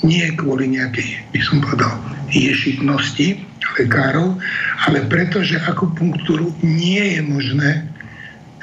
nie 0.00 0.24
kvôli 0.34 0.72
nejakej, 0.74 1.22
by 1.30 1.40
som 1.44 1.60
povedal, 1.60 1.92
ješitnosti 2.32 3.36
lekárov, 3.78 4.40
ale 4.88 4.98
preto, 5.06 5.44
že 5.44 5.60
akupunktúru 5.64 6.52
nie 6.64 7.16
je 7.16 7.20
možné 7.22 7.70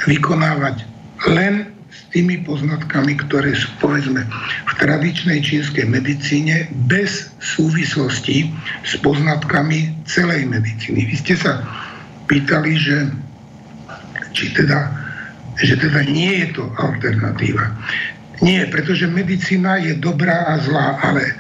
vykonávať 0.10 0.84
len 1.30 1.70
s 1.94 2.00
tými 2.10 2.42
poznatkami, 2.42 3.14
ktoré 3.22 3.54
sú 3.54 3.70
povedzme 3.78 4.26
v 4.66 4.72
tradičnej 4.82 5.46
čínskej 5.46 5.86
medicíne 5.86 6.66
bez 6.90 7.30
súvislosti 7.38 8.50
s 8.82 8.98
poznatkami 9.06 9.94
celej 10.10 10.50
medicíny. 10.50 11.06
Vy 11.06 11.16
ste 11.22 11.36
sa 11.38 11.62
pýtali, 12.26 12.72
že 12.74 12.98
či 14.34 14.50
teda, 14.58 14.90
že 15.62 15.78
teda 15.78 16.02
nie 16.10 16.42
je 16.42 16.48
to 16.58 16.66
alternatíva. 16.82 17.70
Nie, 18.42 18.66
pretože 18.68 19.06
medicína 19.06 19.78
je 19.78 19.94
dobrá 20.02 20.50
a 20.50 20.58
zlá, 20.66 20.98
ale 21.00 21.38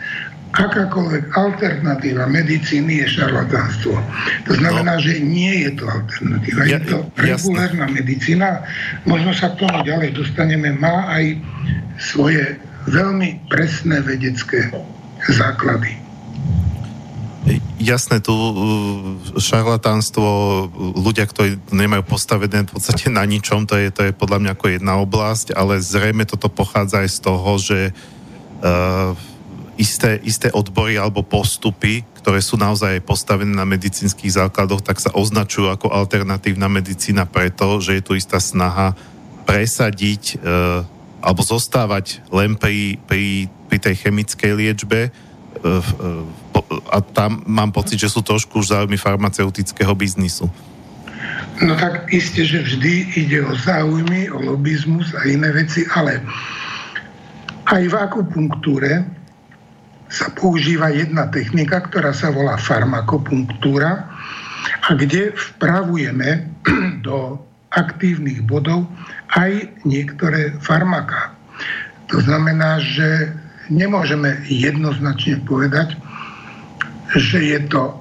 akákoľvek 0.53 1.33
alternatíva 1.33 2.29
medicíny 2.29 3.01
je 3.01 3.17
šarlatánstvo. 3.17 3.97
To 4.45 4.53
znamená, 4.53 4.97
no. 4.97 5.01
že 5.01 5.17
nie 5.17 5.65
je 5.65 5.71
to 5.81 5.85
alternatíva. 5.89 6.61
Ja, 6.69 6.77
je 6.77 6.93
to 6.93 6.97
regulárna 7.17 7.89
medicína. 7.89 8.61
Možno 9.09 9.33
sa 9.33 9.57
k 9.57 9.65
tomu 9.65 9.81
ďalej 9.81 10.13
dostaneme. 10.13 10.77
Má 10.77 11.09
aj 11.09 11.41
svoje 11.97 12.61
veľmi 12.85 13.49
presné 13.49 14.05
vedecké 14.05 14.69
základy. 15.25 15.97
Jasné, 17.83 18.23
tu 18.23 18.31
uh, 18.31 18.55
šarlatánstvo, 19.35 20.23
ľudia, 20.95 21.27
ktorí 21.27 21.59
nemajú 21.67 22.07
postavené 22.07 22.63
v 22.63 22.71
podstate 22.71 23.11
na 23.11 23.27
ničom, 23.27 23.67
to 23.67 23.75
je, 23.75 23.91
to 23.91 24.07
je 24.07 24.15
podľa 24.15 24.39
mňa 24.39 24.51
ako 24.55 24.65
jedna 24.71 24.93
oblasť, 25.03 25.51
ale 25.51 25.83
zrejme 25.83 26.23
toto 26.23 26.47
pochádza 26.47 27.03
aj 27.03 27.09
z 27.11 27.19
toho, 27.19 27.51
že 27.59 27.79
uh, 28.63 29.11
isté, 29.77 30.21
isté 30.23 30.47
odbory 30.53 30.97
alebo 30.97 31.25
postupy, 31.25 32.05
ktoré 32.21 32.39
sú 32.39 32.55
naozaj 32.55 33.03
postavené 33.03 33.51
na 33.51 33.67
medicínskych 33.67 34.37
základoch, 34.39 34.85
tak 34.85 35.01
sa 35.01 35.11
označujú 35.11 35.67
ako 35.67 35.91
alternatívna 35.91 36.69
medicína 36.71 37.27
preto, 37.27 37.81
že 37.83 37.99
je 37.99 38.03
tu 38.05 38.13
istá 38.15 38.39
snaha 38.39 38.95
presadiť 39.43 40.39
uh, 40.39 40.87
alebo 41.23 41.41
zostávať 41.43 42.23
len 42.31 42.55
pri, 42.55 42.99
pri, 43.07 43.51
pri 43.67 43.77
tej 43.79 44.07
chemickej 44.07 44.51
liečbe 44.55 45.11
uh, 45.11 45.83
a 46.91 46.97
tam 47.03 47.43
mám 47.43 47.71
pocit, 47.75 47.99
že 47.99 48.11
sú 48.11 48.23
trošku 48.23 48.63
už 48.63 48.71
záujmy 48.71 48.95
farmaceutického 48.95 49.91
biznisu. 49.95 50.47
No 51.61 51.77
tak 51.77 52.11
isté, 52.11 52.43
že 52.43 52.65
vždy 52.65 53.13
ide 53.15 53.39
o 53.45 53.53
záujmy, 53.55 54.27
o 54.33 54.41
lobizmus 54.41 55.13
a 55.15 55.23
iné 55.29 55.53
veci, 55.53 55.85
ale 55.95 56.19
aj 57.69 57.83
v 57.87 57.95
akupunktúre 57.95 59.22
sa 60.13 60.29
používa 60.37 60.93
jedna 60.93 61.25
technika, 61.33 61.81
ktorá 61.89 62.13
sa 62.13 62.29
volá 62.29 62.53
farmakopunktúra 62.61 64.05
a 64.85 64.89
kde 64.93 65.33
vpravujeme 65.33 66.45
do 67.07 67.41
aktívnych 67.73 68.45
bodov 68.45 68.85
aj 69.33 69.65
niektoré 69.81 70.53
farmaká. 70.61 71.33
To 72.13 72.21
znamená, 72.21 72.77
že 72.77 73.33
nemôžeme 73.73 74.37
jednoznačne 74.45 75.41
povedať, 75.49 75.97
že 77.17 77.41
je 77.41 77.59
to 77.73 77.97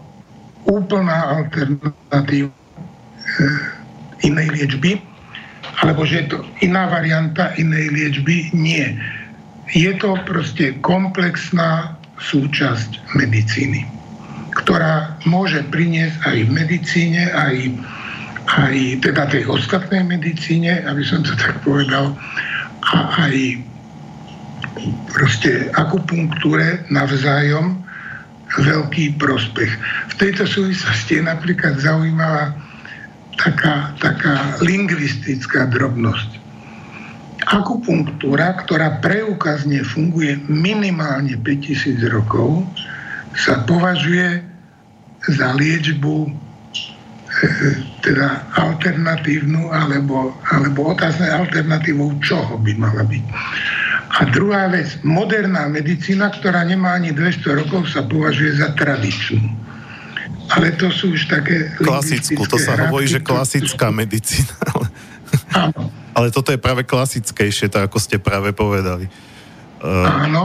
úplná 0.68 1.40
alternatíva 1.40 2.52
e, 2.52 3.44
inej 4.28 4.48
liečby, 4.52 5.00
alebo 5.80 6.04
že 6.04 6.24
je 6.24 6.26
to 6.36 6.38
iná 6.60 6.92
varianta 6.92 7.56
inej 7.56 7.88
liečby. 7.88 8.52
Nie. 8.52 9.00
Je 9.72 9.96
to 9.96 10.20
proste 10.28 10.76
komplexná 10.84 11.96
súčasť 12.22 13.18
medicíny, 13.18 13.82
ktorá 14.62 15.18
môže 15.26 15.62
priniesť 15.68 16.16
aj 16.22 16.36
v 16.46 16.50
medicíne, 16.50 17.22
aj, 17.34 17.56
aj 18.46 18.76
teda 19.02 19.22
tej 19.30 19.44
ostatnej 19.50 20.02
medicíne, 20.06 20.82
aby 20.86 21.02
som 21.02 21.26
to 21.26 21.34
tak 21.34 21.58
povedal, 21.66 22.14
a 22.82 23.28
aj 23.28 23.34
proste 25.14 25.70
akupunktúre 25.78 26.82
navzájom 26.90 27.78
veľký 28.52 29.16
prospech. 29.16 29.70
V 30.12 30.14
tejto 30.18 30.44
súvislosti 30.44 31.22
je 31.22 31.24
napríklad 31.24 31.80
zaujímavá 31.80 32.52
taká, 33.40 33.96
taká 34.02 34.60
lingvistická 34.60 35.70
drobnosť. 35.72 36.41
Akupunktúra, 37.52 38.56
ktorá 38.64 38.96
preukazne 39.04 39.84
funguje 39.84 40.40
minimálne 40.48 41.36
5000 41.36 42.00
rokov, 42.08 42.64
sa 43.36 43.60
považuje 43.68 44.40
za 45.28 45.52
liečbu 45.52 46.26
e, 46.26 46.30
teda 48.00 48.48
alternatívnu 48.56 49.68
alebo, 49.68 50.32
alebo 50.48 50.96
otázne 50.96 51.28
alternatívou 51.28 52.16
čoho 52.24 52.56
by 52.56 52.72
mala 52.72 53.04
byť. 53.04 53.24
A 54.12 54.28
druhá 54.28 54.68
vec, 54.68 55.00
moderná 55.04 55.68
medicína, 55.68 56.32
ktorá 56.32 56.64
nemá 56.68 56.96
ani 57.00 57.16
200 57.16 57.64
rokov, 57.64 57.88
sa 57.88 58.04
považuje 58.04 58.60
za 58.60 58.72
tradičnú. 58.76 59.40
Ale 60.52 60.72
to 60.76 60.92
sú 60.92 61.16
už 61.16 61.32
také... 61.32 61.72
Klasickú, 61.80 62.44
to 62.44 62.60
sa 62.60 62.76
hovorí, 62.76 63.08
že 63.08 63.24
klasická 63.24 63.88
medicína. 63.88 64.52
Áno. 65.52 65.92
Ale 66.12 66.28
toto 66.28 66.52
je 66.52 66.60
práve 66.60 66.84
klasickejšie, 66.84 67.72
to 67.72 67.80
ako 67.80 67.96
ste 67.96 68.20
práve 68.20 68.52
povedali. 68.52 69.08
Uh... 69.80 70.28
Áno. 70.28 70.44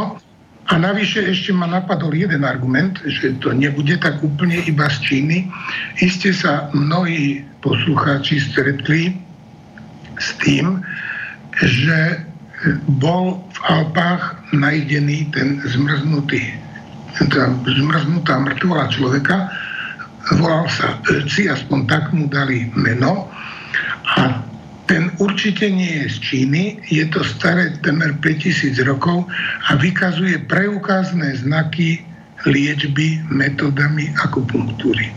A 0.67 0.75
navyše 0.75 1.23
ešte 1.23 1.55
ma 1.55 1.63
napadol 1.63 2.11
jeden 2.11 2.43
argument, 2.43 2.99
že 3.07 3.39
to 3.39 3.55
nebude 3.55 3.95
tak 4.03 4.19
úplne 4.19 4.59
iba 4.67 4.91
z 4.91 4.99
Číny. 4.99 5.47
Iste 6.03 6.35
sa 6.35 6.67
mnohí 6.75 7.39
poslucháči 7.63 8.43
stretli 8.43 9.15
s 10.19 10.35
tým, 10.43 10.83
že 11.63 12.19
bol 12.99 13.39
v 13.47 13.59
Alpách 13.63 14.43
najdený 14.51 15.31
ten 15.31 15.63
zmrznutý, 15.63 16.43
tá 17.31 17.47
zmrznutá 17.63 18.35
mŕtvola 18.35 18.91
človeka, 18.91 19.47
volal 20.35 20.67
sa 20.67 20.99
Öci, 21.07 21.47
aspoň 21.47 21.79
tak 21.87 22.11
mu 22.11 22.27
dali 22.27 22.67
meno. 22.75 23.31
A 24.19 24.43
ten 24.87 25.11
určite 25.19 25.67
nie 25.67 26.01
je 26.03 26.05
z 26.07 26.17
Číny, 26.23 26.63
je 26.87 27.03
to 27.11 27.19
staré 27.21 27.75
temer 27.83 28.15
5000 28.23 28.79
rokov 28.87 29.27
a 29.67 29.75
vykazuje 29.75 30.47
preukázne 30.47 31.35
znaky 31.35 32.07
liečby 32.47 33.19
metodami 33.27 34.15
akupunktúry. 34.15 35.11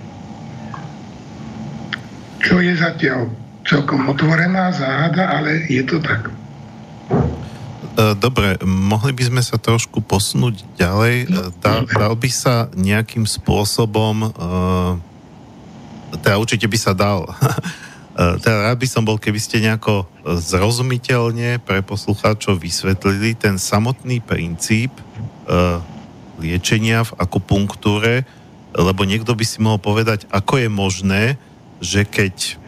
Čo 2.42 2.58
je 2.58 2.74
zatiaľ 2.74 3.30
celkom 3.62 4.10
otvorená 4.10 4.74
záhada, 4.74 5.38
ale 5.38 5.62
je 5.70 5.86
to 5.86 6.02
tak. 6.02 6.32
E, 7.94 8.16
dobre, 8.18 8.58
mohli 8.66 9.12
by 9.14 9.22
sme 9.30 9.42
sa 9.44 9.60
trošku 9.60 10.02
posunúť 10.02 10.66
ďalej. 10.80 11.16
E, 11.22 11.52
dal, 11.62 11.86
dal 11.86 12.14
by 12.18 12.30
sa 12.32 12.72
nejakým 12.72 13.28
spôsobom, 13.28 14.32
uh, 14.32 14.96
teda 16.24 16.40
určite 16.40 16.66
by 16.66 16.78
sa 16.80 16.96
dal, 16.96 17.28
teda 18.20 18.68
rád 18.68 18.76
by 18.76 18.88
som 18.88 19.08
bol, 19.08 19.16
keby 19.16 19.40
ste 19.40 19.64
nejako 19.64 20.04
zrozumiteľne 20.28 21.56
pre 21.64 21.80
poslucháčov 21.80 22.60
vysvetlili 22.60 23.32
ten 23.32 23.56
samotný 23.56 24.20
princíp 24.20 24.92
uh, 25.48 25.80
liečenia 26.36 27.08
v 27.08 27.16
akupunktúre, 27.16 28.28
lebo 28.76 29.08
niekto 29.08 29.32
by 29.32 29.44
si 29.44 29.64
mohol 29.64 29.80
povedať, 29.80 30.28
ako 30.28 30.60
je 30.60 30.68
možné, 30.68 31.22
že 31.80 32.04
keď 32.04 32.60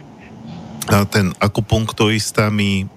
ten 1.12 1.31
akupunkturista 1.38 2.51
mi 2.51 2.88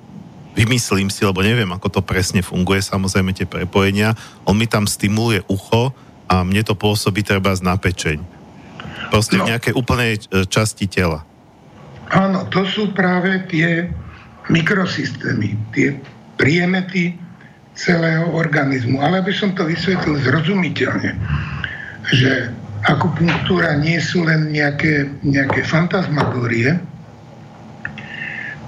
vymyslím 0.56 1.12
si, 1.12 1.22
lebo 1.28 1.44
neviem, 1.44 1.70
ako 1.70 2.00
to 2.00 2.02
presne 2.02 2.40
funguje, 2.40 2.80
samozrejme 2.80 3.36
tie 3.36 3.46
prepojenia, 3.46 4.16
on 4.48 4.56
mi 4.56 4.66
tam 4.66 4.88
stimuluje 4.88 5.44
ucho 5.52 5.92
a 6.26 6.42
mne 6.42 6.64
to 6.64 6.74
pôsobí 6.74 7.22
treba 7.22 7.52
z 7.52 7.62
napečeň. 7.62 8.18
Proste 9.12 9.38
no. 9.38 9.44
v 9.44 9.54
nejakej 9.54 9.74
úplnej 9.76 10.18
časti 10.48 10.88
tela. 10.88 11.28
Áno, 12.14 12.46
to 12.54 12.68
sú 12.70 12.94
práve 12.94 13.42
tie 13.50 13.90
mikrosystémy, 14.50 15.58
tie 15.74 15.98
priemety 16.38 17.18
celého 17.74 18.30
organizmu. 18.32 19.02
Ale 19.02 19.26
aby 19.26 19.34
som 19.34 19.52
to 19.58 19.66
vysvetlil 19.66 20.22
zrozumiteľne, 20.22 21.18
že 22.14 22.54
akupunktúra 22.86 23.76
nie 23.82 23.98
sú 23.98 24.24
len 24.24 24.54
nejaké, 24.54 25.10
nejaké 25.26 25.66
fantasmagórie, 25.66 26.78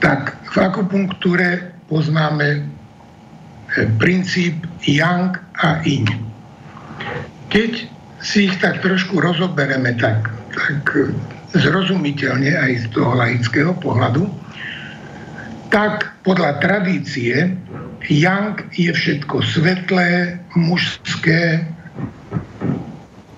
tak 0.02 0.34
v 0.54 0.56
akupunktúre 0.58 1.78
poznáme 1.90 2.48
eh, 2.62 2.66
princíp 4.02 4.66
yang 4.86 5.38
a 5.62 5.82
yin. 5.86 6.06
Keď 7.54 7.72
si 8.22 8.50
ich 8.50 8.56
tak 8.60 8.82
trošku 8.82 9.22
rozobereme 9.22 9.94
tak, 9.96 10.26
tak 10.52 10.84
zrozumiteľne 11.58 12.54
aj 12.54 12.72
z 12.82 12.86
toho 12.94 13.12
laického 13.18 13.74
pohľadu, 13.82 14.30
tak 15.68 16.16
podľa 16.24 16.64
tradície 16.64 17.54
Yang 18.08 18.64
je 18.78 18.92
všetko 18.94 19.44
svetlé, 19.44 20.40
mužské, 20.56 21.60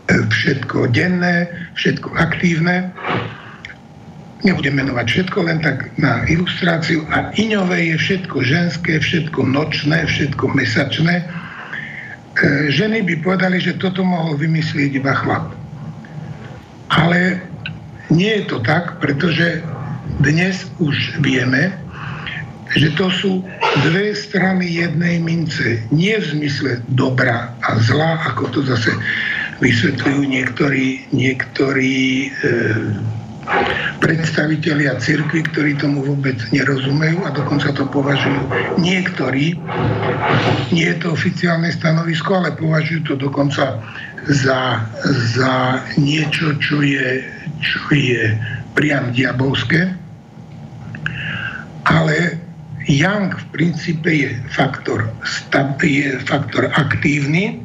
všetko 0.09 0.93
denné, 0.93 1.49
všetko 1.73 2.13
aktívne. 2.17 2.93
Nebudem 4.45 4.79
menovať 4.79 5.07
všetko, 5.09 5.37
len 5.51 5.59
tak 5.59 5.91
na 5.99 6.23
ilustráciu. 6.29 7.03
A 7.11 7.33
iňové 7.35 7.91
je 7.91 7.95
všetko 7.97 8.37
ženské, 8.45 9.01
všetko 9.01 9.43
nočné, 9.43 10.07
všetko 10.07 10.53
mesačné. 10.55 11.19
E, 11.19 11.25
ženy 12.71 13.03
by 13.03 13.19
povedali, 13.19 13.59
že 13.59 13.75
toto 13.75 13.99
mohol 13.99 14.39
vymyslieť 14.39 14.95
iba 14.95 15.11
chlap. 15.11 15.51
Ale 16.93 17.48
nie 18.09 18.41
je 18.41 18.43
to 18.49 18.57
tak, 18.65 18.97
pretože 19.01 19.61
dnes 20.19 20.65
už 20.81 21.21
vieme, 21.21 21.73
že 22.77 22.93
to 22.93 23.09
sú 23.09 23.41
dve 23.85 24.13
strany 24.13 24.69
jednej 24.69 25.17
mince. 25.17 25.81
Nie 25.89 26.21
v 26.21 26.37
zmysle 26.37 26.85
dobrá 26.93 27.57
a 27.65 27.81
zlá, 27.81 28.21
ako 28.29 28.53
to 28.53 28.59
zase 28.61 28.93
vysvetľujú 29.57 30.21
niektorí, 30.29 31.09
niektorí 31.09 32.29
e, 32.29 32.49
predstavitelia 33.97 35.01
cirkvi, 35.01 35.41
ktorí 35.49 35.81
tomu 35.81 36.05
vôbec 36.05 36.37
nerozumejú 36.53 37.25
a 37.25 37.33
dokonca 37.33 37.73
to 37.73 37.89
považujú 37.89 38.41
niektorí. 38.77 39.57
Nie 40.69 40.93
je 40.93 40.97
to 41.01 41.17
oficiálne 41.17 41.73
stanovisko, 41.73 42.37
ale 42.37 42.53
považujú 42.53 43.01
to 43.09 43.15
dokonca 43.17 43.81
za, 44.29 44.61
za 45.33 45.81
niečo, 45.97 46.53
čo 46.61 46.85
je, 46.85 47.38
čo 47.59 47.79
je 47.91 48.35
priam 48.73 49.11
diabolské. 49.11 49.95
Ale 51.87 52.39
Yang 52.89 53.37
v 53.37 53.45
princípe 53.53 54.09
je 54.09 54.33
faktor, 54.49 55.13
je 55.85 56.17
faktor 56.25 56.73
aktívny 56.73 57.61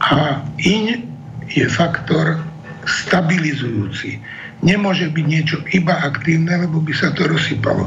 a 0.00 0.40
iň 0.56 1.04
je 1.52 1.66
faktor 1.68 2.40
stabilizujúci. 2.88 4.22
Nemôže 4.66 5.06
byť 5.14 5.26
niečo 5.30 5.62
iba 5.70 5.94
aktívne, 6.02 6.66
lebo 6.66 6.82
by 6.82 6.90
sa 6.90 7.14
to 7.14 7.30
rozsypalo. 7.30 7.86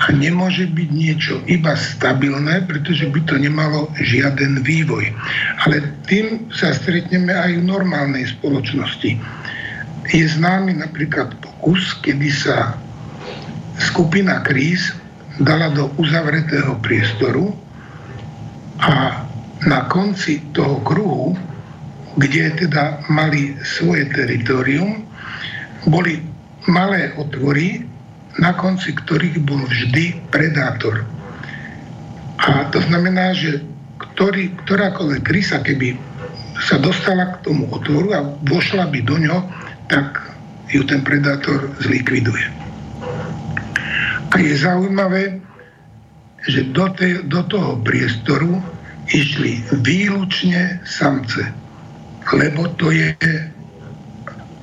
A 0.00 0.08
nemôže 0.08 0.64
byť 0.72 0.88
niečo 0.88 1.44
iba 1.44 1.76
stabilné, 1.76 2.64
pretože 2.64 3.04
by 3.12 3.20
to 3.28 3.36
nemalo 3.36 3.92
žiaden 4.00 4.64
vývoj. 4.64 5.12
Ale 5.68 5.84
tým 6.08 6.48
sa 6.48 6.72
stretneme 6.72 7.28
aj 7.28 7.60
v 7.60 7.68
normálnej 7.68 8.24
spoločnosti. 8.40 9.20
Je 10.16 10.24
známy 10.24 10.80
napríklad 10.80 11.36
pokus, 11.44 11.92
kedy 12.00 12.32
sa 12.32 12.72
skupina 13.76 14.40
kríz 14.40 14.96
dala 15.44 15.68
do 15.76 15.92
uzavretého 16.00 16.80
priestoru 16.80 17.52
a 18.80 19.24
na 19.68 19.80
konci 19.92 20.40
toho 20.56 20.80
kruhu, 20.84 21.36
kde 22.16 22.54
teda 22.64 23.02
mali 23.10 23.56
svoje 23.64 24.06
teritorium, 24.14 25.03
boli 25.88 26.20
malé 26.68 27.12
otvory, 27.20 27.84
na 28.40 28.56
konci 28.56 28.96
ktorých 28.96 29.42
bol 29.46 29.62
vždy 29.62 30.18
predátor. 30.32 31.06
A 32.40 32.66
to 32.74 32.82
znamená, 32.82 33.30
že 33.36 33.62
ktorý, 33.94 34.54
ktorákoľvek 34.66 35.22
krysa, 35.22 35.62
keby 35.62 35.94
sa 36.58 36.78
dostala 36.82 37.38
k 37.38 37.46
tomu 37.46 37.70
otvoru 37.70 38.14
a 38.14 38.20
vošla 38.46 38.90
by 38.90 39.00
do 39.06 39.16
ňo, 39.18 39.38
tak 39.86 40.18
ju 40.70 40.82
ten 40.82 41.02
predátor 41.06 41.70
zlikviduje. 41.82 42.46
A 44.30 44.34
je 44.42 44.54
zaujímavé, 44.58 45.38
že 46.50 46.66
do, 46.74 46.90
te, 46.90 47.22
do 47.22 47.46
toho 47.46 47.78
priestoru 47.86 48.58
išli 49.08 49.62
výlučne 49.84 50.82
samce. 50.82 51.54
Lebo 52.34 52.66
to 52.74 52.90
je, 52.90 53.14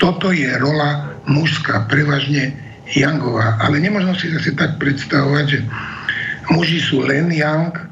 toto 0.01 0.33
je 0.33 0.49
rola 0.59 1.10
mužská, 1.31 1.87
prevažne 1.87 2.53
Yangová. 2.91 3.57
Ale 3.63 3.79
nemôžno 3.79 4.11
si 4.19 4.27
zase 4.31 4.51
tak 4.53 4.75
predstavovať, 4.77 5.45
že 5.47 5.59
muži 6.51 6.83
sú 6.83 7.07
len 7.07 7.31
Yang 7.31 7.87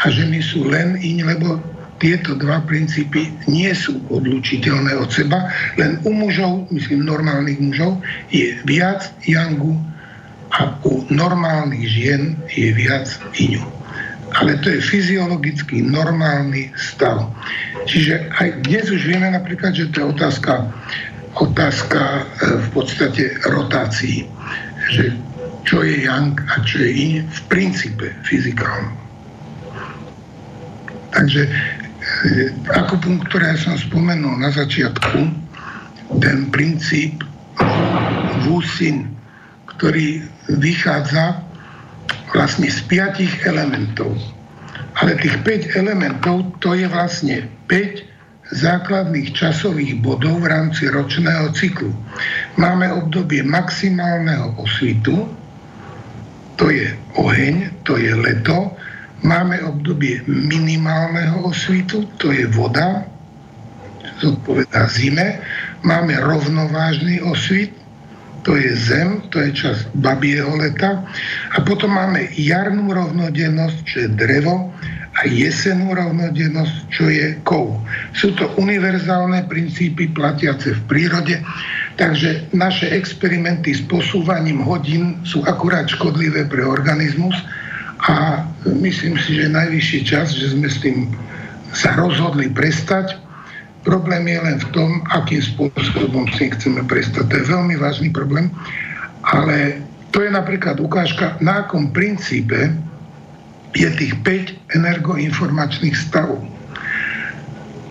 a 0.00 0.04
ženy 0.08 0.40
sú 0.40 0.64
len 0.66 0.96
iň, 0.96 1.16
lebo 1.28 1.60
tieto 2.02 2.34
dva 2.34 2.60
princípy 2.66 3.30
nie 3.46 3.70
sú 3.72 4.02
odlučiteľné 4.10 4.98
od 4.98 5.08
seba, 5.08 5.48
len 5.78 6.02
u 6.02 6.10
mužov, 6.10 6.66
myslím 6.74 7.06
normálnych 7.06 7.60
mužov, 7.62 8.02
je 8.34 8.58
viac 8.66 9.08
Yangu 9.24 9.78
a 10.52 10.74
u 10.84 11.06
normálnych 11.08 11.86
žien 11.86 12.22
je 12.50 12.74
viac 12.74 13.08
iňu. 13.38 13.62
Ale 14.34 14.58
to 14.60 14.74
je 14.74 14.82
fyziologicky 14.82 15.78
normálny 15.86 16.74
stav. 16.74 17.30
Čiže 17.86 18.34
aj 18.34 18.66
dnes 18.66 18.90
už 18.90 19.06
vieme 19.06 19.30
napríklad, 19.30 19.78
že 19.78 19.94
to 19.94 20.02
je 20.02 20.10
otázka, 20.10 20.74
otázka 21.38 22.00
e, 22.00 22.22
v 22.62 22.68
podstate 22.70 23.38
rotácií. 23.48 24.26
Že 24.92 25.04
čo 25.64 25.80
je 25.80 26.04
yang 26.04 26.36
a 26.52 26.60
čo 26.62 26.84
je 26.84 26.90
iň 26.92 27.12
v 27.24 27.40
princípe 27.48 28.06
fyzikálnom. 28.28 28.94
Takže 31.14 31.42
e, 31.46 31.50
akupunktúra, 32.76 33.54
ja 33.54 33.58
som 33.58 33.74
spomenul 33.80 34.38
na 34.38 34.52
začiatku, 34.52 35.20
ten 36.20 36.38
princíp 36.52 37.24
Wusin, 38.44 39.08
ktorý 39.74 40.20
vychádza 40.60 41.40
vlastne 42.34 42.68
z 42.68 42.82
piatich 42.90 43.32
elementov. 43.46 44.12
Ale 45.00 45.18
tých 45.18 45.38
5 45.42 45.80
elementov 45.80 46.54
to 46.62 46.76
je 46.76 46.86
vlastne 46.86 47.46
5 47.66 48.13
základných 48.52 49.32
časových 49.32 50.04
bodov 50.04 50.44
v 50.44 50.50
rámci 50.52 50.92
ročného 50.92 51.48
cyklu. 51.56 51.94
Máme 52.60 52.92
obdobie 52.92 53.40
maximálneho 53.40 54.52
osvitu, 54.60 55.24
to 56.60 56.68
je 56.68 56.92
oheň, 57.16 57.72
to 57.88 57.96
je 57.96 58.12
leto. 58.12 58.76
Máme 59.24 59.64
obdobie 59.64 60.20
minimálneho 60.28 61.48
osvitu, 61.48 62.04
to 62.20 62.28
je 62.28 62.44
voda, 62.52 63.08
zodpovedá 64.20 64.84
zime. 64.92 65.40
Máme 65.80 66.20
rovnovážny 66.20 67.24
osvit, 67.24 67.72
to 68.44 68.60
je 68.60 68.76
zem, 68.76 69.24
to 69.32 69.40
je 69.40 69.56
čas 69.56 69.88
babieho 69.96 70.52
leta. 70.60 71.00
A 71.56 71.64
potom 71.64 71.96
máme 71.96 72.28
jarnú 72.36 72.92
rovnodennosť, 72.92 73.78
čo 73.88 73.96
je 74.04 74.08
drevo, 74.12 74.73
a 75.14 75.30
jesenú 75.30 75.94
rovnodennosť, 75.94 76.74
čo 76.90 77.06
je 77.06 77.38
kov. 77.46 77.78
Sú 78.18 78.34
to 78.34 78.50
univerzálne 78.58 79.46
princípy 79.46 80.10
platiace 80.10 80.74
v 80.74 80.80
prírode, 80.90 81.38
takže 81.94 82.50
naše 82.50 82.90
experimenty 82.90 83.78
s 83.78 83.82
posúvaním 83.86 84.58
hodín 84.66 85.22
sú 85.22 85.46
akurát 85.46 85.86
škodlivé 85.86 86.50
pre 86.50 86.66
organizmus 86.66 87.38
a 88.10 88.42
myslím 88.66 89.14
si, 89.22 89.38
že 89.38 89.54
najvyšší 89.54 90.00
čas, 90.02 90.34
že 90.34 90.50
sme 90.50 90.66
s 90.66 90.82
tým 90.82 91.06
sa 91.70 91.94
rozhodli 91.94 92.50
prestať 92.50 93.24
Problém 93.84 94.24
je 94.24 94.40
len 94.40 94.56
v 94.56 94.68
tom, 94.72 94.90
akým 95.12 95.44
spôsobom 95.44 96.24
si 96.32 96.48
chceme 96.48 96.88
prestať. 96.88 97.28
To 97.28 97.34
je 97.36 97.52
veľmi 97.52 97.76
vážny 97.76 98.08
problém, 98.08 98.48
ale 99.28 99.84
to 100.08 100.24
je 100.24 100.32
napríklad 100.32 100.80
ukážka, 100.80 101.36
na 101.44 101.68
akom 101.68 101.92
princípe 101.92 102.72
je 103.74 103.88
tých 103.98 104.14
5 104.22 104.78
energoinformačných 104.78 105.96
stavov. 105.98 106.40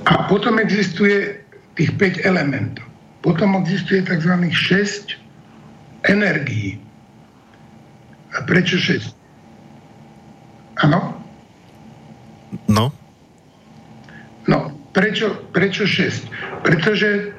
A 0.07 0.27
potom 0.27 0.59
existuje 0.59 1.39
tých 1.79 1.91
5 1.99 2.27
elementov. 2.27 2.83
Potom 3.23 3.55
existuje 3.59 4.03
tzv. 4.03 4.33
6 4.51 5.15
energií. 6.11 6.79
A 8.35 8.43
prečo 8.43 8.75
6? 8.75 9.15
Áno? 10.83 11.15
No. 12.67 12.91
No, 14.43 14.73
Prečo, 14.93 15.33
prečo 15.49 15.89
6? 15.89 16.29
Pretože 16.61 17.33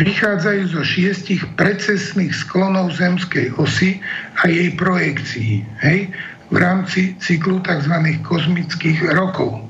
vychádzajú 0.00 0.62
zo 0.72 0.82
šiestich 0.82 1.44
precesných 1.60 2.32
sklonov 2.32 2.96
zemskej 2.96 3.52
osy 3.60 4.00
a 4.40 4.48
jej 4.48 4.72
projekcií 4.74 5.62
hej, 5.84 6.08
v 6.50 6.56
rámci 6.56 7.16
cyklu 7.20 7.60
tzv. 7.64 7.94
kozmických 8.24 9.14
rokov. 9.16 9.64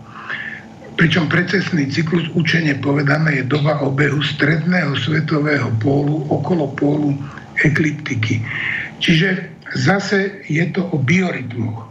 Pričom 0.95 1.27
precesný 1.27 1.91
cyklus 1.91 2.31
učenie 2.39 2.79
povedané 2.79 3.43
je 3.43 3.51
doba 3.51 3.83
obehu 3.83 4.23
stredného 4.23 4.95
svetového 4.95 5.75
pólu 5.83 6.23
okolo 6.31 6.71
pólu 6.79 7.19
ekliptiky. 7.67 8.47
Čiže 9.03 9.51
zase 9.75 10.47
je 10.47 10.63
to 10.71 10.87
o 10.95 10.97
biorytmoch. 11.03 11.91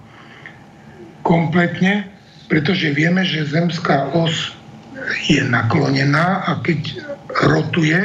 Kompletne, 1.24 2.08
pretože 2.48 2.96
vieme, 2.96 3.28
že 3.28 3.48
zemská 3.48 4.12
os 4.15 4.56
je 5.28 5.43
naklonená 5.43 6.48
a 6.48 6.63
keď 6.63 7.04
rotuje, 7.43 8.00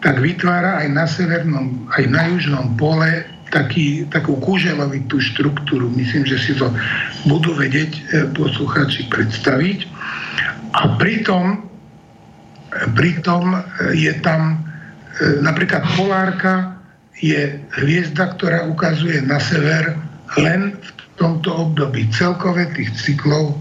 tak 0.00 0.16
vytvára 0.16 0.80
aj 0.80 0.88
na 0.96 1.04
severnom, 1.04 1.66
aj 1.92 2.04
na 2.08 2.24
južnom 2.32 2.72
pole 2.80 3.28
taký, 3.50 4.06
takú 4.08 4.38
kúželovitú 4.38 5.18
štruktúru. 5.18 5.90
Myslím, 5.92 6.24
že 6.24 6.38
si 6.38 6.52
to 6.56 6.70
budú 7.26 7.52
vedieť 7.54 7.90
e, 7.92 8.00
posluchači 8.32 9.10
predstaviť. 9.10 9.78
A 10.78 10.96
pritom, 10.96 11.66
pritom 12.94 13.58
je 13.92 14.14
tam 14.22 14.56
e, 15.20 15.42
napríklad 15.42 15.82
polárka 15.98 16.78
je 17.20 17.60
hviezda, 17.82 18.32
ktorá 18.38 18.64
ukazuje 18.64 19.20
na 19.20 19.36
sever 19.36 19.98
len 20.40 20.78
v 20.78 20.90
tomto 21.20 21.52
období. 21.52 22.08
Celkové 22.16 22.70
tých 22.72 22.88
cyklov 22.96 23.52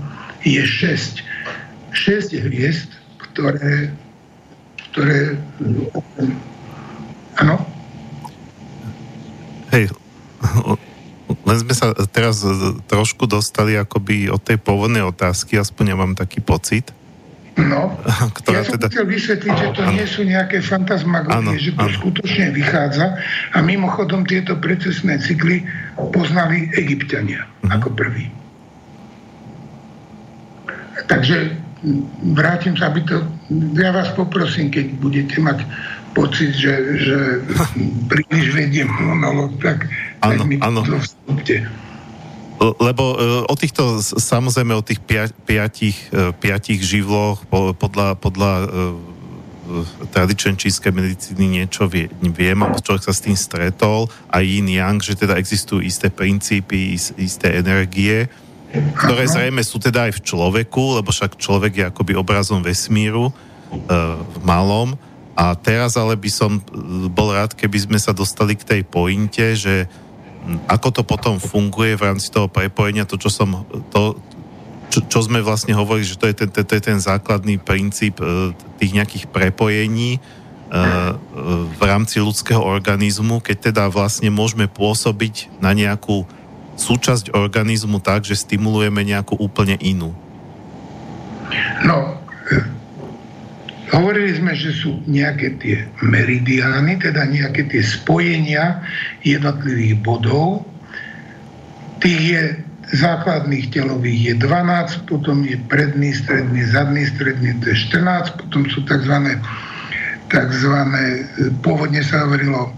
je 0.47 0.63
6. 0.63 1.19
6 1.91 2.45
hviezd, 2.47 2.87
ktoré, 3.19 3.91
ktoré 4.93 5.35
áno? 7.43 7.68
Hej, 9.69 9.93
len 11.45 11.57
sme 11.61 11.73
sa 11.77 11.93
teraz 12.09 12.41
trošku 12.89 13.29
dostali 13.29 13.77
akoby 13.77 14.33
od 14.33 14.41
tej 14.41 14.57
pôvodnej 14.57 15.05
otázky, 15.05 15.61
aspoň 15.61 15.85
ja 15.93 15.95
mám 15.97 16.13
taký 16.17 16.41
pocit. 16.41 16.89
No, 17.59 17.91
ktorá 18.39 18.63
ja 18.63 18.71
som 18.71 18.79
teda... 18.79 18.87
chcel 18.87 19.05
vysvetliť, 19.05 19.53
že 19.53 19.67
to 19.75 19.81
ano. 19.83 19.91
nie 19.91 20.05
sú 20.07 20.21
nejaké 20.23 20.63
fantasmagórie, 20.63 21.59
že 21.59 21.75
to 21.75 21.85
ano. 21.85 21.97
skutočne 21.99 22.55
vychádza 22.55 23.19
a 23.51 23.57
mimochodom 23.59 24.23
tieto 24.23 24.55
precesné 24.57 25.19
cykly 25.19 25.67
poznali 26.15 26.71
egyptiania 26.79 27.43
uh-huh. 27.43 27.75
ako 27.75 27.87
prvý. 27.93 28.31
Takže 31.09 31.57
vrátim 32.35 32.75
sa, 32.75 32.91
aby 32.91 33.01
to, 33.07 33.23
ja 33.75 33.95
vás 33.95 34.11
poprosím, 34.13 34.69
keď 34.69 34.85
budete 34.99 35.37
mať 35.39 35.63
pocit, 36.13 36.51
že, 36.55 36.73
že 36.99 37.17
príliš 38.11 38.53
vediem 38.53 38.89
monolog, 38.89 39.53
tak, 39.61 39.87
ano, 40.21 40.43
tak 40.43 40.49
mi 40.49 40.55
ano. 40.59 40.81
to 40.83 40.97
vstúpte. 40.97 41.55
Lebo 42.59 43.03
e, 43.15 43.17
o 43.47 43.55
týchto, 43.55 44.03
samozrejme 44.03 44.75
o 44.75 44.83
tých 44.83 44.99
piatich, 45.47 45.95
e, 46.11 46.35
piatich 46.35 46.83
živloch 46.83 47.47
podľa, 47.79 48.19
podľa 48.19 48.51
e, 48.59 48.65
tradičnej 50.11 50.59
čínskej 50.59 50.91
medicíny 50.91 51.45
niečo 51.61 51.87
vie, 51.87 52.11
viem, 52.19 52.59
alebo 52.59 52.83
človek 52.83 53.05
sa 53.05 53.15
s 53.15 53.23
tým 53.23 53.37
stretol, 53.37 54.11
a 54.27 54.43
yin 54.43 54.67
yang, 54.67 54.99
že 54.99 55.15
teda 55.15 55.39
existujú 55.39 55.79
isté 55.79 56.11
princípy, 56.11 56.99
isté 57.15 57.47
energie, 57.55 58.27
ktoré 58.97 59.25
zrejme 59.25 59.61
sú 59.63 59.79
teda 59.79 60.09
aj 60.09 60.19
v 60.19 60.25
človeku, 60.25 60.99
lebo 60.99 61.09
však 61.09 61.39
človek 61.39 61.73
je 61.79 61.83
akoby 61.89 62.13
obrazom 62.17 62.61
vesmíru 62.61 63.33
v 63.69 64.37
malom. 64.45 64.97
A 65.39 65.55
teraz 65.55 65.95
ale 65.95 66.19
by 66.19 66.27
som 66.27 66.59
bol 67.15 67.31
rád, 67.31 67.55
keby 67.55 67.87
sme 67.87 67.95
sa 67.95 68.11
dostali 68.11 68.59
k 68.59 68.67
tej 68.67 68.81
pointe, 68.83 69.55
že 69.55 69.87
ako 70.67 70.99
to 70.99 71.01
potom 71.07 71.39
funguje 71.39 71.95
v 71.95 72.11
rámci 72.11 72.27
toho 72.27 72.51
prepojenia, 72.51 73.07
to, 73.07 73.15
čo 73.15 73.31
som, 73.31 73.63
to, 73.87 74.19
čo, 74.91 74.99
čo 75.07 75.19
sme 75.23 75.39
vlastne 75.39 75.71
hovorili, 75.71 76.11
že 76.11 76.19
to 76.19 76.27
je 76.27 76.35
ten, 76.43 76.49
to 76.51 76.73
je 76.75 76.83
ten 76.83 76.99
základný 76.99 77.55
princíp 77.55 78.19
uh, 78.19 78.51
tých 78.83 78.91
nejakých 78.91 79.25
prepojení 79.31 80.19
uh, 80.19 81.15
v 81.71 81.81
rámci 81.87 82.19
ľudského 82.19 82.59
organizmu, 82.59 83.39
keď 83.39 83.71
teda 83.71 83.83
vlastne 83.87 84.27
môžeme 84.27 84.67
pôsobiť 84.67 85.63
na 85.63 85.71
nejakú 85.71 86.27
súčasť 86.75 87.31
organizmu 87.31 88.03
tak, 88.03 88.27
že 88.27 88.39
stimulujeme 88.39 89.07
nejakú 89.07 89.39
úplne 89.39 89.79
inú. 89.79 90.11
No, 91.83 92.19
Hovorili 93.89 94.37
sme, 94.37 94.53
že 94.53 94.69
sú 94.69 95.01
nejaké 95.09 95.57
tie 95.57 95.81
meridiány, 96.05 97.01
teda 97.01 97.25
nejaké 97.25 97.65
tie 97.73 97.81
spojenia 97.81 98.85
jednotlivých 99.25 99.97
bodov. 100.05 100.69
Tých 101.97 102.21
je 102.21 102.43
základných 102.93 103.69
telových 103.69 104.33
je 104.33 104.33
12, 104.45 105.09
potom 105.09 105.45
je 105.45 105.57
predný, 105.69 106.13
stredný, 106.13 106.65
zadný, 106.69 107.05
stredný, 107.05 107.53
to 107.61 107.73
je 107.73 107.77
14, 107.93 108.33
potom 108.37 108.65
sú 108.65 108.81
tzv. 108.85 109.13
tzv. 110.29 110.73
pôvodne 111.61 112.01
sa 112.01 112.25
hovorilo 112.25 112.69
e, 112.69 112.71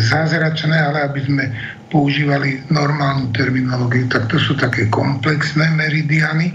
zázračné, 0.00 0.72
ale 0.72 1.08
aby 1.08 1.20
sme 1.28 1.44
používali 1.92 2.64
normálnu 2.72 3.30
terminológiu, 3.32 4.08
tak 4.08 4.28
to 4.32 4.40
sú 4.40 4.56
také 4.56 4.88
komplexné 4.88 5.68
meridiany. 5.74 6.52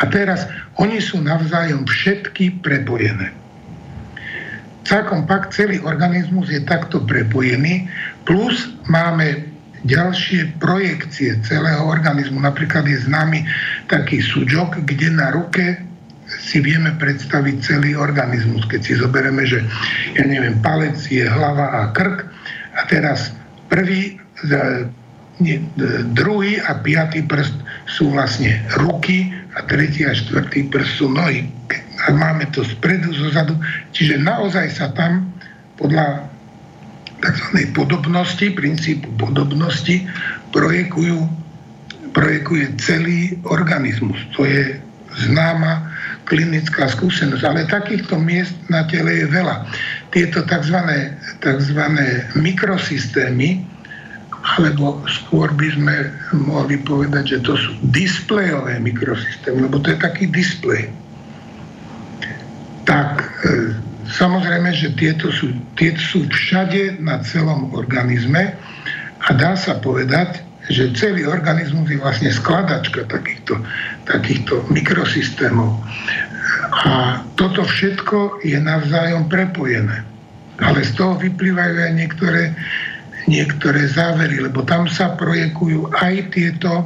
A 0.00 0.08
teraz 0.10 0.46
oni 0.78 0.98
sú 0.98 1.22
navzájom 1.22 1.86
všetky 1.86 2.62
prepojené. 2.64 3.30
Celkom 4.84 5.24
pak 5.24 5.48
celý 5.48 5.80
organizmus 5.80 6.52
je 6.52 6.60
takto 6.60 7.00
prepojený, 7.08 7.88
plus 8.28 8.76
máme 8.84 9.48
ďalšie 9.84 10.60
projekcie 10.60 11.40
celého 11.44 11.84
organizmu. 11.84 12.40
Napríklad 12.40 12.88
je 12.88 13.04
známy 13.04 13.44
taký 13.88 14.20
súďok, 14.20 14.84
kde 14.84 15.08
na 15.12 15.32
ruke 15.32 15.80
si 16.40 16.60
vieme 16.60 16.92
predstaviť 16.96 17.56
celý 17.60 17.92
organizmus. 17.96 18.64
Keď 18.68 18.80
si 18.80 18.92
zoberieme, 18.96 19.44
že 19.44 19.60
ja 20.16 20.24
neviem, 20.24 20.56
palec 20.64 20.96
je 21.08 21.24
hlava 21.24 21.84
a 21.84 21.92
krk 21.92 22.24
a 22.76 22.80
teraz 22.88 23.36
prvý 23.68 24.23
druhý 26.14 26.62
a 26.62 26.78
piatý 26.78 27.26
prst 27.26 27.54
sú 27.90 28.14
vlastne 28.14 28.62
ruky 28.78 29.34
a 29.58 29.66
tretí 29.66 30.06
a 30.06 30.14
štvrtý 30.14 30.70
prst 30.70 30.92
sú 31.02 31.06
nohy. 31.10 31.50
A 32.06 32.14
máme 32.14 32.46
to 32.54 32.62
spredu, 32.62 33.10
zozadu. 33.14 33.58
Čiže 33.94 34.22
naozaj 34.22 34.66
sa 34.74 34.92
tam 34.94 35.26
podľa 35.80 36.28
tzv. 37.24 37.72
podobnosti, 37.72 38.46
princípu 38.52 39.08
podobnosti 39.16 40.06
projekujú, 40.52 41.26
projekuje 42.14 42.70
celý 42.78 43.40
organizmus. 43.48 44.18
To 44.38 44.46
je 44.46 44.78
známa 45.26 45.90
klinická 46.30 46.90
skúsenosť. 46.90 47.42
Ale 47.42 47.66
takýchto 47.66 48.18
miest 48.18 48.54
na 48.70 48.86
tele 48.86 49.24
je 49.24 49.26
veľa. 49.26 49.66
Tieto 50.14 50.46
tzv. 50.46 50.78
tzv. 51.42 51.80
mikrosystémy, 52.38 53.73
alebo 54.44 55.00
skôr 55.08 55.48
by 55.56 55.68
sme 55.72 55.94
mohli 56.36 56.76
povedať, 56.76 57.36
že 57.36 57.38
to 57.48 57.56
sú 57.56 57.72
displejové 57.88 58.76
mikrosystémy, 58.76 59.64
lebo 59.64 59.80
to 59.80 59.96
je 59.96 59.98
taký 60.04 60.28
displej. 60.28 60.92
Tak 62.84 63.24
e, 63.24 63.28
samozrejme, 64.12 64.68
že 64.76 64.92
tieto 65.00 65.32
sú, 65.32 65.48
tieto 65.80 65.96
sú 65.96 66.28
všade 66.28 67.00
na 67.00 67.24
celom 67.24 67.72
organizme 67.72 68.52
a 69.24 69.28
dá 69.32 69.56
sa 69.56 69.80
povedať, 69.80 70.44
že 70.68 70.92
celý 70.92 71.24
organizmus 71.24 71.88
je 71.88 72.00
vlastne 72.00 72.28
skladačka 72.28 73.08
takýchto, 73.08 73.60
takýchto 74.04 74.64
mikrosystémov. 74.68 75.80
A 76.84 77.24
toto 77.36 77.64
všetko 77.64 78.44
je 78.44 78.56
navzájom 78.60 79.28
prepojené. 79.28 80.04
Ale 80.60 80.84
z 80.84 80.92
toho 80.96 81.16
vyplývajú 81.16 81.76
aj 81.80 81.92
niektoré 81.96 82.42
niektoré 83.26 83.88
závery, 83.88 84.42
lebo 84.44 84.64
tam 84.64 84.88
sa 84.88 85.16
projekujú 85.16 85.88
aj 85.96 86.34
tieto, 86.34 86.84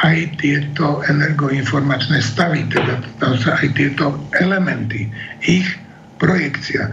aj 0.00 0.16
tieto 0.40 1.04
energoinformačné 1.08 2.22
stavy, 2.22 2.64
teda 2.72 3.02
tam 3.20 3.36
sa 3.36 3.58
aj 3.60 3.68
tieto 3.76 4.16
elementy, 4.40 5.08
ich 5.44 5.68
projekcia. 6.16 6.92